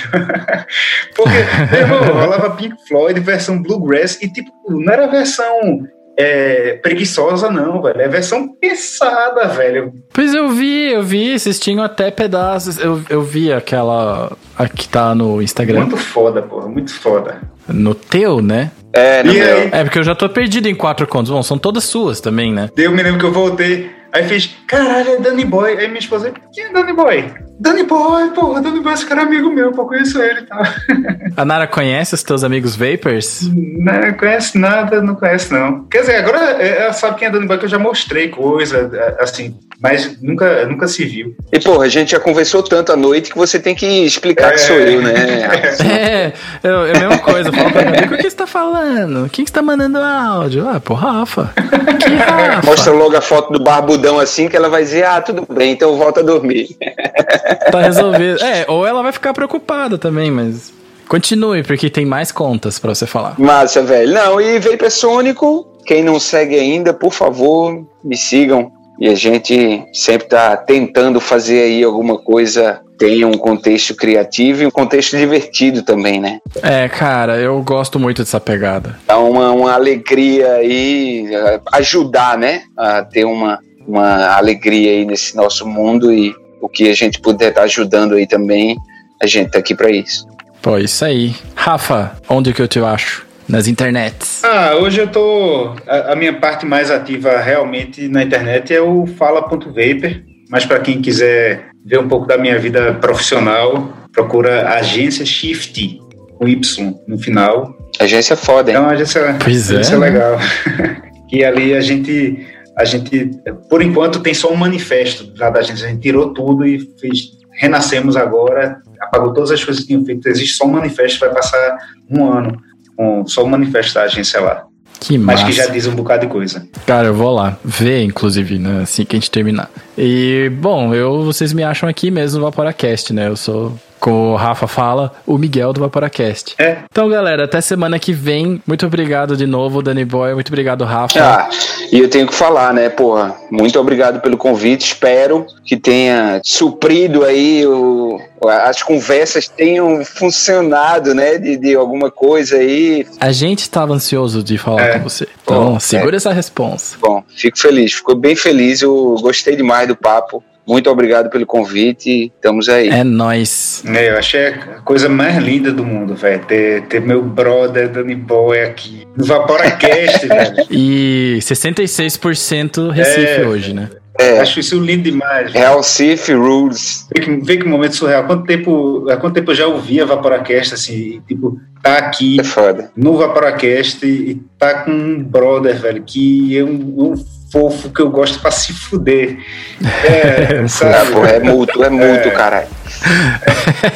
Porque, 1.14 1.36
meu 1.72 1.82
irmão, 1.82 2.22
rolava 2.22 2.52
Pink 2.52 2.76
Floyd, 2.88 3.20
versão 3.20 3.62
Bluegrass, 3.62 4.22
e 4.22 4.32
tipo, 4.32 4.50
não 4.70 4.94
era 4.94 5.08
versão 5.08 5.86
é, 6.22 6.74
preguiçosa, 6.82 7.50
não, 7.50 7.82
velho. 7.82 8.02
É 8.02 8.08
versão 8.08 8.48
pesada, 8.48 9.48
velho. 9.48 9.94
Pois 10.14 10.34
eu 10.34 10.50
vi, 10.50 10.92
eu 10.92 11.04
vi, 11.04 11.38
vocês 11.38 11.60
tinham 11.60 11.84
até 11.84 12.12
pedaços. 12.12 12.78
Eu, 12.78 13.02
eu 13.10 13.22
vi 13.22 13.52
aquela. 13.52 14.32
A 14.58 14.68
que 14.68 14.88
tá 14.88 15.16
no 15.16 15.42
Instagram. 15.42 15.82
Muito 15.82 15.98
foda, 15.98 16.42
porra, 16.42 16.68
muito 16.68 16.94
foda. 16.94 17.42
No 17.68 17.96
teu, 17.96 18.42
né? 18.42 18.72
É, 18.94 19.24
no 19.24 19.32
E 19.34 19.40
meu. 19.40 19.58
aí? 19.58 19.70
É, 19.72 19.84
porque 19.84 20.00
eu 20.00 20.04
já 20.04 20.14
tô 20.14 20.28
perdido 20.30 20.68
em 20.68 20.76
quatro 20.76 21.08
contos. 21.08 21.32
Bom, 21.32 21.42
são 21.42 21.58
todas 21.58 21.84
suas 21.86 22.20
também, 22.20 22.54
né? 22.54 22.70
Daí 22.76 22.86
eu 22.86 22.92
me 22.92 23.02
lembro 23.02 23.20
que 23.20 23.26
eu 23.26 23.32
voltei, 23.32 23.90
aí 24.12 24.24
fiz, 24.24 24.54
caralho, 24.68 25.12
é 25.12 25.18
Danny 25.18 25.46
Boy. 25.46 25.78
Aí 25.78 25.88
minha 25.88 26.00
esposa, 26.00 26.32
quem 26.54 26.66
é 26.66 26.74
Danny 26.74 26.94
Boy? 26.94 27.26
Danny 27.62 27.84
Boy, 27.84 28.32
porra, 28.32 28.60
Danny 28.60 28.80
Boy, 28.80 28.92
esse 28.92 29.06
cara 29.06 29.22
é 29.22 29.24
amigo 29.24 29.52
meu, 29.52 29.72
pô, 29.72 29.86
conheço 29.86 30.20
ele 30.20 30.40
e 30.40 30.46
tal. 30.48 30.64
A 31.38 31.46
Nara 31.46 31.68
conhece 31.68 32.16
os 32.16 32.24
teus 32.24 32.44
amigos 32.44 32.76
Vapers? 32.76 33.48
Não 33.54 34.14
conhece 34.14 34.58
nada, 34.58 35.00
não 35.00 35.14
conhece 35.14 35.54
não. 35.54 35.84
Quer 35.84 36.00
dizer, 36.00 36.16
agora 36.16 36.40
ela 36.40 36.92
sabe 36.92 37.20
quem 37.20 37.28
é 37.28 37.32
Danny 37.32 37.46
Boy, 37.46 37.60
que 37.60 37.66
eu 37.66 37.70
já 37.70 37.78
mostrei 37.78 38.30
coisa, 38.30 39.16
assim, 39.20 39.56
mas 39.80 40.20
nunca, 40.22 40.66
nunca 40.66 40.88
se 40.88 41.06
viu. 41.06 41.36
E, 41.52 41.60
porra, 41.60 41.86
a 41.86 41.88
gente 41.88 42.12
já 42.12 42.20
conversou 42.20 42.64
tanto 42.64 42.92
à 42.92 42.96
noite 42.96 43.32
que 43.32 43.38
você 43.38 43.60
tem 43.60 43.76
que 43.76 43.86
explicar 44.06 44.50
é, 44.50 44.52
que 44.54 44.62
sou 44.62 44.76
eu, 44.78 45.02
né? 45.02 45.14
É, 45.82 46.34
é, 46.64 46.68
é 46.68 46.70
a 46.70 47.00
mesma 47.00 47.20
coisa. 47.20 47.52
Fala 47.52 47.72
pra 47.72 47.86
mim, 47.86 47.98
o 47.98 48.18
que 48.18 48.30
você 48.30 48.36
tá 48.36 48.48
falando? 48.48 49.30
Quem 49.30 49.46
que 49.46 49.52
tá 49.52 49.62
mandando 49.62 50.00
áudio? 50.00 50.68
Ah, 50.68 50.80
pô, 50.80 50.94
Rafa. 50.94 51.54
Que 52.00 52.16
Rafa? 52.16 52.66
Mostra 52.66 52.94
logo 52.94 53.16
a 53.16 53.22
foto 53.22 53.54
do 53.54 53.64
barbudão 53.64 54.20
assim, 54.20 54.48
que 54.48 54.56
ela 54.56 54.70
vai 54.70 54.84
dizer, 54.84 55.06
ah, 55.06 55.22
tudo 55.22 55.46
bem, 55.52 55.74
então 55.74 55.98
volta 55.98 56.20
a 56.20 56.24
dormir. 56.24 56.76
Tá 57.72 57.82
resolvido. 57.82 58.44
É, 58.44 58.66
ou 58.68 58.86
ela 58.86 59.02
vai 59.02 59.12
ficar 59.12 59.34
preocupada 59.34 59.98
também, 59.98 60.32
mas... 60.32 60.74
Continue, 61.08 61.64
porque 61.64 61.90
tem 61.90 62.06
mais 62.06 62.32
contas 62.32 62.80
para 62.80 62.96
você 62.96 63.06
falar. 63.06 63.38
Massa, 63.38 63.84
velho. 63.84 64.14
Não, 64.14 64.40
e 64.40 64.60
Vapersônico, 64.60 65.68
quem 65.86 66.04
não 66.04 66.20
segue 66.20 66.58
ainda, 66.58 66.94
por 66.94 67.12
favor, 67.12 67.86
me 68.04 68.16
sigam 68.16 68.72
e 68.98 69.10
a 69.10 69.16
gente 69.16 69.84
sempre 69.92 70.28
está 70.28 70.56
tentando 70.56 71.20
fazer 71.20 71.64
aí 71.64 71.84
alguma 71.84 72.18
coisa 72.20 72.80
tenha 73.02 73.28
um 73.28 73.34
contexto 73.34 73.96
criativo 73.96 74.62
e 74.62 74.68
um 74.68 74.70
contexto 74.70 75.18
divertido 75.18 75.82
também, 75.82 76.22
né? 76.22 76.38
É, 76.62 76.88
cara, 76.88 77.40
eu 77.40 77.60
gosto 77.64 78.00
muito 78.00 78.22
dessa 78.22 78.40
pegada. 78.40 79.00
Dá 79.08 79.18
uma, 79.18 79.52
uma 79.52 79.74
alegria 79.74 80.54
aí, 80.54 81.26
ajudar, 81.72 82.38
né? 82.38 82.62
A 82.78 83.04
ter 83.04 83.26
uma, 83.26 83.58
uma 83.88 84.28
alegria 84.36 84.92
aí 84.92 85.04
nesse 85.04 85.36
nosso 85.36 85.68
mundo 85.68 86.14
e 86.14 86.32
o 86.62 86.70
que 86.70 86.90
a 86.90 86.94
gente 86.94 87.20
puder 87.20 87.50
estar 87.50 87.62
tá 87.62 87.66
ajudando 87.66 88.16
aí 88.16 88.28
também, 88.28 88.78
a 89.22 89.28
gente 89.28 89.52
tá 89.52 89.60
aqui 89.60 89.76
para 89.76 89.90
isso. 89.90 90.28
Pô, 90.62 90.78
isso 90.78 91.04
aí. 91.04 91.36
Rafa, 91.56 92.16
onde 92.30 92.54
que 92.54 92.62
eu 92.62 92.68
te 92.68 92.80
acho? 92.80 93.26
nas 93.52 93.68
internets? 93.68 94.44
Ah, 94.44 94.76
hoje 94.76 95.02
eu 95.02 95.08
tô. 95.08 95.76
A, 95.86 96.14
a 96.14 96.16
minha 96.16 96.34
parte 96.34 96.66
mais 96.66 96.90
ativa 96.90 97.38
realmente 97.40 98.08
na 98.08 98.24
internet 98.24 98.74
é 98.74 98.82
o 98.82 99.06
fala.vapor, 99.06 100.22
mas 100.50 100.66
para 100.66 100.80
quem 100.80 101.02
quiser 101.02 101.66
ver 101.86 102.00
um 102.00 102.08
pouco 102.08 102.26
da 102.26 102.38
minha 102.38 102.58
vida 102.58 102.94
profissional, 102.94 103.92
procura 104.14 104.70
Agência 104.70 105.26
Shift, 105.26 106.00
com 106.38 106.48
Y 106.48 106.94
no 107.08 107.20
final. 107.20 107.76
Agência 108.00 108.36
foda, 108.36 108.72
hein? 108.72 108.78
É 108.78 108.80
uma 108.80 108.92
agência, 108.92 109.36
pois 109.44 109.70
é, 109.70 109.76
agência 109.76 109.96
é 109.96 109.98
legal. 109.98 110.40
e 111.32 111.44
ali 111.44 111.74
a 111.74 111.82
gente, 111.82 112.48
a 112.78 112.86
gente, 112.86 113.32
por 113.70 113.82
enquanto, 113.82 114.22
tem 114.22 114.34
só 114.34 114.52
um 114.52 114.56
manifesto 114.56 115.32
lá 115.38 115.50
da 115.50 115.60
agência. 115.60 115.88
A 115.88 115.90
gente 115.90 116.02
tirou 116.02 116.34
tudo 116.34 116.66
e 116.66 116.80
fez, 117.00 117.32
renascemos 117.60 118.16
agora, 118.16 118.82
apagou 119.00 119.34
todas 119.34 119.52
as 119.52 119.64
coisas 119.64 119.82
que 119.82 119.90
tinham 119.90 120.06
feito. 120.06 120.28
Existe 120.28 120.58
só 120.58 120.66
um 120.66 120.72
manifesto, 120.72 121.20
vai 121.20 121.34
passar 121.34 121.78
um 122.10 122.32
ano 122.32 122.62
com 122.96 123.26
só 123.28 123.46
manifestar 123.46 124.02
a 124.02 124.06
agência 124.06 124.40
lá. 124.40 124.66
Que 125.00 125.18
massa. 125.18 125.44
Mas 125.44 125.50
que 125.50 125.52
já 125.52 125.66
diz 125.66 125.88
um 125.88 125.96
bocado 125.96 126.28
de 126.28 126.32
coisa. 126.32 126.68
Cara, 126.86 127.08
eu 127.08 127.14
vou 127.14 127.34
lá 127.34 127.58
ver, 127.66 128.04
inclusive, 128.04 128.60
né, 128.60 128.82
assim 128.84 129.04
que 129.04 129.16
a 129.16 129.20
gente 129.20 129.32
terminar. 129.32 129.70
E, 129.98 130.52
bom, 130.60 130.94
eu, 130.94 131.24
vocês 131.24 131.54
me 131.54 131.64
acham 131.64 131.90
aqui 131.90 132.12
mesmo 132.12 132.40
no 132.40 132.46
Vaporacast, 132.46 133.12
né? 133.12 133.28
Eu 133.28 133.36
sou 133.36 133.76
como 134.02 134.34
o 134.34 134.36
Rafa 134.36 134.68
fala, 134.68 135.14
o 135.28 135.38
Miguel 135.38 135.72
do 135.72 135.80
Vaporacast. 135.80 136.56
É. 136.58 136.80
Então, 136.92 137.08
galera, 137.08 137.46
até 137.46 137.62
semana 137.62 138.00
que 138.00 138.12
vem. 138.12 138.62
Muito 138.66 138.86
obrigado 138.86 139.38
de 139.38 139.46
novo, 139.46 139.82
Dani 139.84 140.04
Boy. 140.04 140.34
Muito 140.34 140.48
obrigado, 140.48 140.84
Rafa. 140.84 141.20
Ah, 141.20 141.50
e 141.92 142.00
eu 142.00 142.10
tenho 142.10 142.26
que 142.26 142.34
falar, 142.34 142.74
né, 142.74 142.90
porra, 142.90 143.36
muito 143.52 143.80
obrigado 143.80 144.20
pelo 144.20 144.38
convite. 144.38 144.88
Espero 144.88 145.46
que 145.64 145.78
tenha 145.78 146.42
suprido 146.44 147.24
aí 147.24 147.66
o, 147.68 148.20
as 148.44 148.82
conversas 148.82 149.48
tenham 149.48 150.04
funcionado, 150.04 151.14
né, 151.14 151.38
de, 151.38 151.56
de 151.58 151.76
alguma 151.76 152.10
coisa 152.10 152.58
aí. 152.58 153.06
A 153.20 153.32
gente 153.32 153.60
estava 153.60 153.94
ansioso 153.94 154.42
de 154.42 154.58
falar 154.58 154.82
é. 154.82 154.94
com 154.98 155.10
você. 155.10 155.28
Então, 155.44 155.74
Bom, 155.74 155.80
segura 155.80 156.16
é. 156.16 156.18
essa 156.18 156.34
resposta. 156.34 156.98
Bom, 157.00 157.24
fico 157.36 157.60
feliz. 157.60 157.94
Ficou 157.94 158.16
bem 158.16 158.36
feliz. 158.36 158.82
Eu 158.82 159.16
gostei 159.22 159.56
demais 159.56 159.88
do 159.88 159.96
papo. 159.96 160.44
Muito 160.68 160.90
obrigado 160.90 161.30
pelo 161.30 161.46
convite. 161.46 162.32
Estamos 162.36 162.70
aí. 162.70 162.90
É 162.90 163.04
nós. 163.04 163.84
É, 163.86 164.10
eu 164.10 164.18
achei 164.18 164.48
a 164.48 164.82
coisa 164.82 165.10
mais 165.10 165.38
linda 165.38 165.72
do 165.72 165.84
mundo, 165.84 166.16
velho. 166.16 166.44
Ter, 166.46 166.84
ter 166.84 167.02
meu 167.02 167.24
brother 167.24 167.90
Danny 167.90 168.16
Boy 168.16 168.62
aqui 168.62 169.08
no 169.16 169.26
Vaporacast, 169.26 170.28
velho. 170.28 170.56
E 170.70 171.40
66% 171.42 172.90
Recife 172.92 173.42
é, 173.42 173.46
hoje, 173.46 173.74
né? 173.74 173.90
É. 174.20 174.40
Acho 174.40 174.60
isso 174.60 174.80
lindo 174.80 175.04
demais. 175.04 175.52
Real 175.52 175.82
Sif 175.82 176.34
Rules. 176.34 177.08
Vê 177.14 177.22
que, 177.22 177.32
vê 177.38 177.58
que 177.58 177.68
momento 177.68 177.96
surreal. 177.96 178.26
Quanto 178.26 178.46
tempo, 178.46 179.10
há 179.10 179.18
quanto 179.18 179.34
tempo 179.34 179.52
eu 179.52 179.56
já 179.56 179.68
ouvia 179.68 180.06
Vaporacast, 180.06 180.74
assim, 180.74 181.22
tipo, 181.28 181.60
tá 181.82 181.98
aqui 181.98 182.38
é 182.40 182.90
no 182.96 183.18
Vaporacast 183.18 184.06
e, 184.06 184.32
e 184.32 184.36
tá 184.58 184.84
com 184.84 184.92
um 184.92 185.24
brother, 185.24 185.80
velho, 185.80 186.04
que 186.04 186.58
é 186.58 186.64
um, 186.64 187.12
um 187.14 187.26
fofo 187.52 187.90
que 187.90 188.02
eu 188.02 188.10
gosto 188.10 188.40
pra 188.40 188.52
se 188.52 188.74
fuder. 188.74 189.38
É, 190.04 190.68
sabe? 190.68 191.12
Pô, 191.12 191.26
é 191.26 191.40
mútuo, 191.40 191.84
é 191.84 191.90
mútuo, 191.90 192.28
é. 192.28 192.32
caralho. 192.32 192.68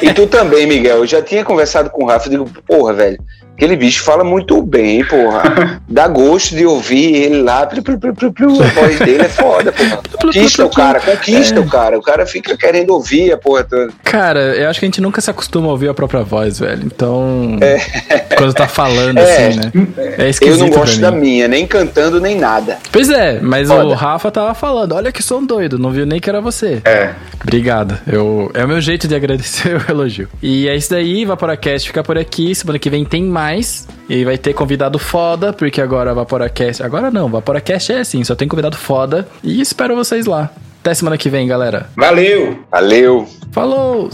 E 0.02 0.12
tu 0.12 0.26
também, 0.26 0.66
Miguel. 0.66 0.98
Eu 0.98 1.06
já 1.06 1.22
tinha 1.22 1.44
conversado 1.44 1.90
com 1.90 2.04
o 2.04 2.06
Rafa 2.06 2.28
e 2.28 2.30
digo, 2.30 2.48
porra, 2.66 2.92
velho, 2.92 3.18
Aquele 3.56 3.74
bicho 3.74 4.04
fala 4.04 4.22
muito 4.22 4.60
bem, 4.60 5.02
porra. 5.02 5.80
Dá 5.88 6.06
gosto 6.06 6.54
de 6.54 6.66
ouvir 6.66 7.14
ele 7.14 7.40
lá. 7.40 7.62
a 7.62 8.66
voz 8.66 8.98
dele 8.98 9.22
é 9.22 9.28
foda, 9.30 9.72
porra. 9.72 10.02
Conquista 10.20 10.66
o 10.66 10.70
cara, 10.70 11.00
conquista 11.00 11.56
é. 11.56 11.60
o 11.60 11.66
cara. 11.66 11.98
O 11.98 12.02
cara 12.02 12.26
fica 12.26 12.54
querendo 12.54 12.90
ouvir 12.90 13.32
a 13.32 13.38
porra 13.38 13.64
toda. 13.64 13.90
Cara, 14.04 14.40
eu 14.56 14.68
acho 14.68 14.78
que 14.78 14.84
a 14.84 14.88
gente 14.88 15.00
nunca 15.00 15.22
se 15.22 15.30
acostuma 15.30 15.68
a 15.68 15.70
ouvir 15.70 15.88
a 15.88 15.94
própria 15.94 16.22
voz, 16.22 16.58
velho. 16.58 16.82
Então. 16.84 17.56
É. 17.62 17.78
Quando 18.36 18.52
tá 18.52 18.68
falando, 18.68 19.18
é. 19.18 19.46
assim, 19.48 19.58
né? 19.58 19.72
É 20.18 20.30
Eu 20.42 20.58
não 20.58 20.68
gosto 20.68 21.00
da 21.00 21.10
minha, 21.10 21.48
nem 21.48 21.66
cantando, 21.66 22.20
nem 22.20 22.36
nada. 22.36 22.76
Pois 22.92 23.08
é, 23.08 23.40
mas 23.40 23.68
foda. 23.68 23.86
o 23.86 23.94
Rafa 23.94 24.30
tava 24.30 24.52
falando. 24.52 24.92
Olha 24.92 25.10
que 25.10 25.22
som 25.22 25.42
doido, 25.42 25.78
não 25.78 25.90
viu 25.90 26.04
nem 26.04 26.20
que 26.20 26.28
era 26.28 26.42
você. 26.42 26.82
É. 26.84 27.14
Obrigado. 27.42 27.98
Eu, 28.06 28.50
é 28.52 28.64
o 28.64 28.68
meu 28.68 28.82
jeito 28.86 29.06
de 29.06 29.14
agradecer 29.14 29.76
o 29.82 29.90
elogio. 29.90 30.28
E 30.42 30.68
é 30.68 30.76
isso 30.76 30.90
daí, 30.90 31.24
Vaporacast 31.24 31.86
fica 31.86 32.02
por 32.02 32.16
aqui. 32.16 32.54
Semana 32.54 32.78
que 32.78 32.88
vem 32.88 33.04
tem 33.04 33.22
mais. 33.22 33.86
E 34.08 34.24
vai 34.24 34.38
ter 34.38 34.54
convidado 34.54 34.98
foda, 34.98 35.52
porque 35.52 35.80
agora 35.80 36.12
a 36.12 36.14
Vaporacast. 36.14 36.82
Agora 36.82 37.10
não, 37.10 37.28
Vaporacast 37.28 37.92
é 37.92 38.00
assim, 38.00 38.22
só 38.24 38.34
tem 38.34 38.48
convidado 38.48 38.76
foda. 38.76 39.28
E 39.42 39.60
espero 39.60 39.94
vocês 39.94 40.26
lá. 40.26 40.50
Até 40.80 40.94
semana 40.94 41.18
que 41.18 41.28
vem, 41.28 41.48
galera. 41.48 41.90
Valeu! 41.96 42.64
Valeu! 42.70 43.28
Falou! 43.50 44.08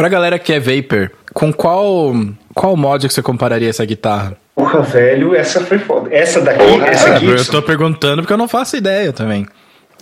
Pra 0.00 0.08
galera 0.08 0.38
que 0.38 0.50
é 0.50 0.58
Vapor, 0.58 1.10
com 1.34 1.52
qual 1.52 2.14
qual 2.54 2.74
mod 2.74 3.06
que 3.06 3.12
você 3.12 3.20
compararia 3.20 3.68
essa 3.68 3.84
guitarra? 3.84 4.34
Porra, 4.54 4.80
velho, 4.80 5.34
essa 5.34 5.60
foi 5.60 5.78
foda. 5.78 6.08
Essa 6.10 6.40
daqui, 6.40 6.58
Porra, 6.58 6.86
essa 6.86 7.16
aqui. 7.16 7.26
Eu 7.26 7.44
tô 7.44 7.60
perguntando 7.60 8.22
porque 8.22 8.32
eu 8.32 8.38
não 8.38 8.48
faço 8.48 8.78
ideia 8.78 9.12
também. 9.12 9.46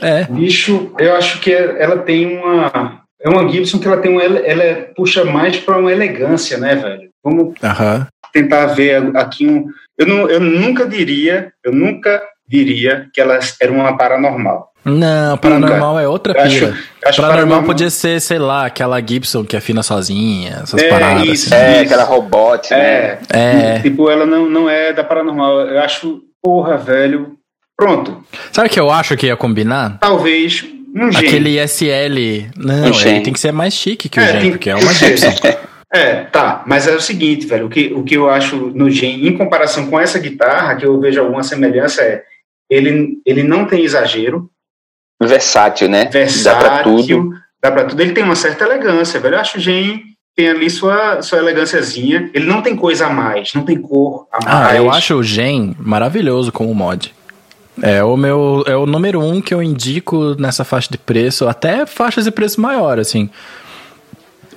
É. 0.00 0.22
Bicho, 0.22 0.94
eu 1.00 1.16
acho 1.16 1.40
que 1.40 1.52
ela 1.52 1.98
tem 1.98 2.38
uma. 2.38 3.02
É 3.20 3.28
uma 3.28 3.48
Gibson 3.48 3.80
que 3.80 3.88
ela 3.88 3.96
tem 3.96 4.12
uma. 4.12 4.22
Ela 4.22 4.86
puxa 4.94 5.24
mais 5.24 5.56
pra 5.56 5.78
uma 5.78 5.90
elegância, 5.90 6.58
né, 6.58 6.76
velho? 6.76 7.10
Vamos 7.24 7.54
tentar 8.32 8.66
ver 8.66 9.16
aqui 9.16 9.48
um. 9.48 9.66
Eu, 9.98 10.06
não, 10.06 10.30
eu 10.30 10.38
nunca 10.38 10.86
diria, 10.86 11.52
eu 11.64 11.72
nunca 11.72 12.22
diria 12.46 13.08
que 13.12 13.20
ela 13.20 13.36
era 13.60 13.72
uma 13.72 13.96
paranormal. 13.96 14.67
Não, 14.84 15.36
paranormal 15.36 15.94
Nunca. 15.94 16.02
é 16.02 16.08
outra 16.08 16.34
pira. 16.34 16.46
Acho, 16.46 16.64
acho 16.66 17.22
paranormal, 17.22 17.30
paranormal 17.30 17.62
podia 17.64 17.90
ser, 17.90 18.20
sei 18.20 18.38
lá, 18.38 18.66
aquela 18.66 19.00
Gibson 19.00 19.44
que 19.44 19.56
afina 19.56 19.82
sozinha, 19.82 20.60
essas 20.62 20.82
é, 20.82 20.88
paradas. 20.88 21.28
Isso, 21.28 21.54
assim. 21.54 21.64
É, 21.64 21.80
aquela 21.80 22.04
robot, 22.04 22.72
é, 22.72 22.76
né? 22.76 23.18
É. 23.30 23.80
Tipo, 23.80 24.10
ela 24.10 24.24
não, 24.24 24.48
não 24.48 24.70
é 24.70 24.92
da 24.92 25.04
paranormal. 25.04 25.60
Eu 25.62 25.80
acho, 25.80 26.22
porra, 26.42 26.76
velho. 26.76 27.36
Pronto. 27.76 28.24
Sabe 28.50 28.68
o 28.68 28.70
que 28.70 28.80
eu 28.80 28.90
acho 28.90 29.16
que 29.16 29.26
ia 29.26 29.36
combinar? 29.36 29.98
Talvez 30.00 30.64
um 30.94 31.12
G. 31.12 31.18
Aquele 31.18 31.58
SL. 31.66 32.50
Não, 32.56 32.90
um 32.90 33.00
ele 33.08 33.20
tem 33.20 33.32
que 33.32 33.40
ser 33.40 33.52
mais 33.52 33.74
chique 33.74 34.08
que 34.08 34.18
o 34.18 34.22
é, 34.22 34.40
Gen, 34.40 34.50
porque 34.50 34.70
é 34.70 34.74
uma 34.74 34.92
Gibson. 34.92 35.28
É, 35.90 36.24
tá, 36.24 36.64
mas 36.66 36.86
é 36.86 36.94
o 36.94 37.00
seguinte, 37.00 37.46
velho, 37.46 37.64
o 37.64 37.70
que, 37.70 37.94
o 37.94 38.04
que 38.04 38.14
eu 38.14 38.28
acho 38.28 38.56
no 38.74 38.90
Gen, 38.90 39.26
em 39.26 39.34
comparação 39.34 39.88
com 39.88 39.98
essa 39.98 40.18
guitarra, 40.18 40.76
que 40.76 40.84
eu 40.84 41.00
vejo 41.00 41.18
alguma 41.18 41.42
semelhança, 41.42 42.02
é 42.02 42.24
ele, 42.68 43.22
ele 43.24 43.42
não 43.42 43.64
tem 43.64 43.82
exagero, 43.82 44.50
versátil, 45.26 45.88
né? 45.88 46.06
Versátil, 46.06 46.62
dá 46.62 46.70
pra 46.70 46.82
tudo. 46.82 47.30
Dá 47.60 47.72
pra 47.72 47.84
tudo. 47.84 48.00
Ele 48.00 48.12
tem 48.12 48.24
uma 48.24 48.36
certa 48.36 48.64
elegância, 48.64 49.18
velho. 49.18 49.34
Eu 49.34 49.40
acho 49.40 49.58
o 49.58 49.60
Gen 49.60 50.02
tem 50.36 50.48
ali 50.48 50.70
sua, 50.70 51.20
sua 51.22 51.38
elegânciazinha. 51.38 52.30
Ele 52.32 52.46
não 52.46 52.62
tem 52.62 52.76
coisa 52.76 53.06
a 53.06 53.10
mais, 53.10 53.52
não 53.54 53.64
tem 53.64 53.80
cor 53.80 54.28
a 54.32 54.44
mais. 54.44 54.70
Ah, 54.70 54.76
eu 54.76 54.90
acho 54.90 55.14
o 55.16 55.22
Gen 55.22 55.74
maravilhoso 55.78 56.52
como 56.52 56.72
mod. 56.74 57.12
É 57.82 58.02
o 58.02 58.16
meu. 58.16 58.64
É 58.66 58.76
o 58.76 58.86
número 58.86 59.20
um 59.20 59.40
que 59.40 59.54
eu 59.54 59.62
indico 59.62 60.36
nessa 60.38 60.64
faixa 60.64 60.88
de 60.90 60.98
preço, 60.98 61.48
até 61.48 61.86
faixas 61.86 62.24
de 62.24 62.30
preço 62.30 62.60
maior, 62.60 62.98
assim. 62.98 63.30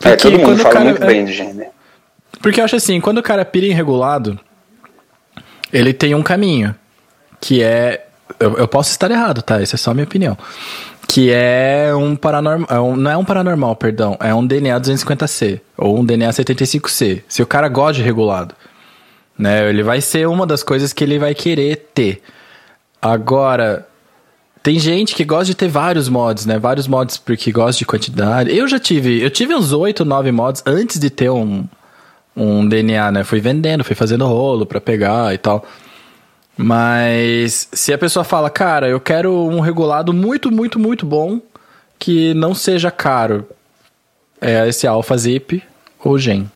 é, 0.04 0.16
todo 0.16 0.38
mundo 0.40 0.58
fala 0.58 0.74
cara, 0.74 0.86
muito 0.86 1.04
é, 1.04 1.08
bem 1.08 1.26
do 1.26 1.32
gênero. 1.32 1.70
Porque 2.42 2.60
eu 2.60 2.66
acho 2.66 2.76
assim, 2.76 3.00
quando 3.00 3.20
o 3.20 3.24
cara 3.24 3.46
pira 3.46 3.68
irregulado, 3.68 4.40
ele 5.72 5.94
tem 5.94 6.16
um 6.16 6.24
caminho. 6.24 6.76
Que 7.40 7.62
é. 7.64 8.08
Eu, 8.40 8.58
eu 8.58 8.68
posso 8.68 8.92
estar 8.92 9.10
errado, 9.12 9.42
tá? 9.42 9.62
Essa 9.62 9.76
é 9.76 9.78
só 9.78 9.92
a 9.92 9.94
minha 9.94 10.06
opinião. 10.06 10.38
Que 11.08 11.32
é 11.32 11.94
um 11.96 12.16
paranormal. 12.16 12.68
É 12.70 12.80
um, 12.80 12.96
não 12.96 13.12
é 13.12 13.18
um 13.18 13.26
paranormal, 13.26 13.76
perdão. 13.76 14.18
É 14.20 14.34
um 14.34 14.46
DNA 14.46 14.80
250C. 14.80 15.62
Ou 15.78 16.00
um 16.00 16.06
DNA 16.06 16.30
75C. 16.30 17.24
Se 17.28 17.42
o 17.42 17.48
cara 17.48 17.68
gosta 17.68 17.94
de 17.94 18.04
regulado. 18.04 18.56
Né, 19.38 19.68
ele 19.70 19.82
vai 19.82 20.02
ser 20.02 20.28
uma 20.28 20.46
das 20.46 20.62
coisas 20.62 20.94
que 20.94 21.04
ele 21.04 21.18
vai 21.18 21.34
querer 21.34 21.90
ter. 21.94 22.22
Agora, 23.02 23.88
tem 24.62 24.78
gente 24.78 25.16
que 25.16 25.24
gosta 25.24 25.46
de 25.46 25.56
ter 25.56 25.68
vários 25.68 26.08
mods, 26.08 26.46
né? 26.46 26.60
Vários 26.60 26.88
mods 26.88 27.18
porque 27.18 27.52
gosta 27.52 27.80
de 27.80 27.86
quantidade. 27.86 28.56
Eu 28.56 28.68
já 28.68 28.78
tive, 28.78 29.20
eu 29.22 29.32
tive 29.32 29.56
uns 29.56 29.74
8, 29.74 30.06
9 30.06 30.32
mods 30.32 30.62
antes 30.68 31.00
de 31.00 31.10
ter 31.10 31.32
um, 31.32 31.66
um 32.36 32.68
DNA, 32.68 33.12
né? 33.12 33.24
Fui 33.24 33.40
vendendo, 33.40 33.84
fui 33.84 33.96
fazendo 33.96 34.28
rolo 34.28 34.66
para 34.66 34.80
pegar 34.80 35.34
e 35.34 35.38
tal. 35.40 35.66
Mas 36.58 37.68
se 37.72 37.94
a 37.94 37.98
pessoa 37.98 38.24
fala, 38.24 38.50
cara, 38.50 38.88
eu 38.88 39.00
quero 39.00 39.34
um 39.48 39.60
regulado 39.60 40.14
muito, 40.14 40.52
muito, 40.52 40.78
muito 40.78 41.06
bom 41.06 41.42
que 41.98 42.34
não 42.34 42.54
seja 42.54 42.92
caro, 42.92 43.48
é 44.40 44.68
esse 44.68 44.88
Alpha 44.88 45.18
Zip 45.18 45.64
ou 46.04 46.18
Gen. 46.18 46.50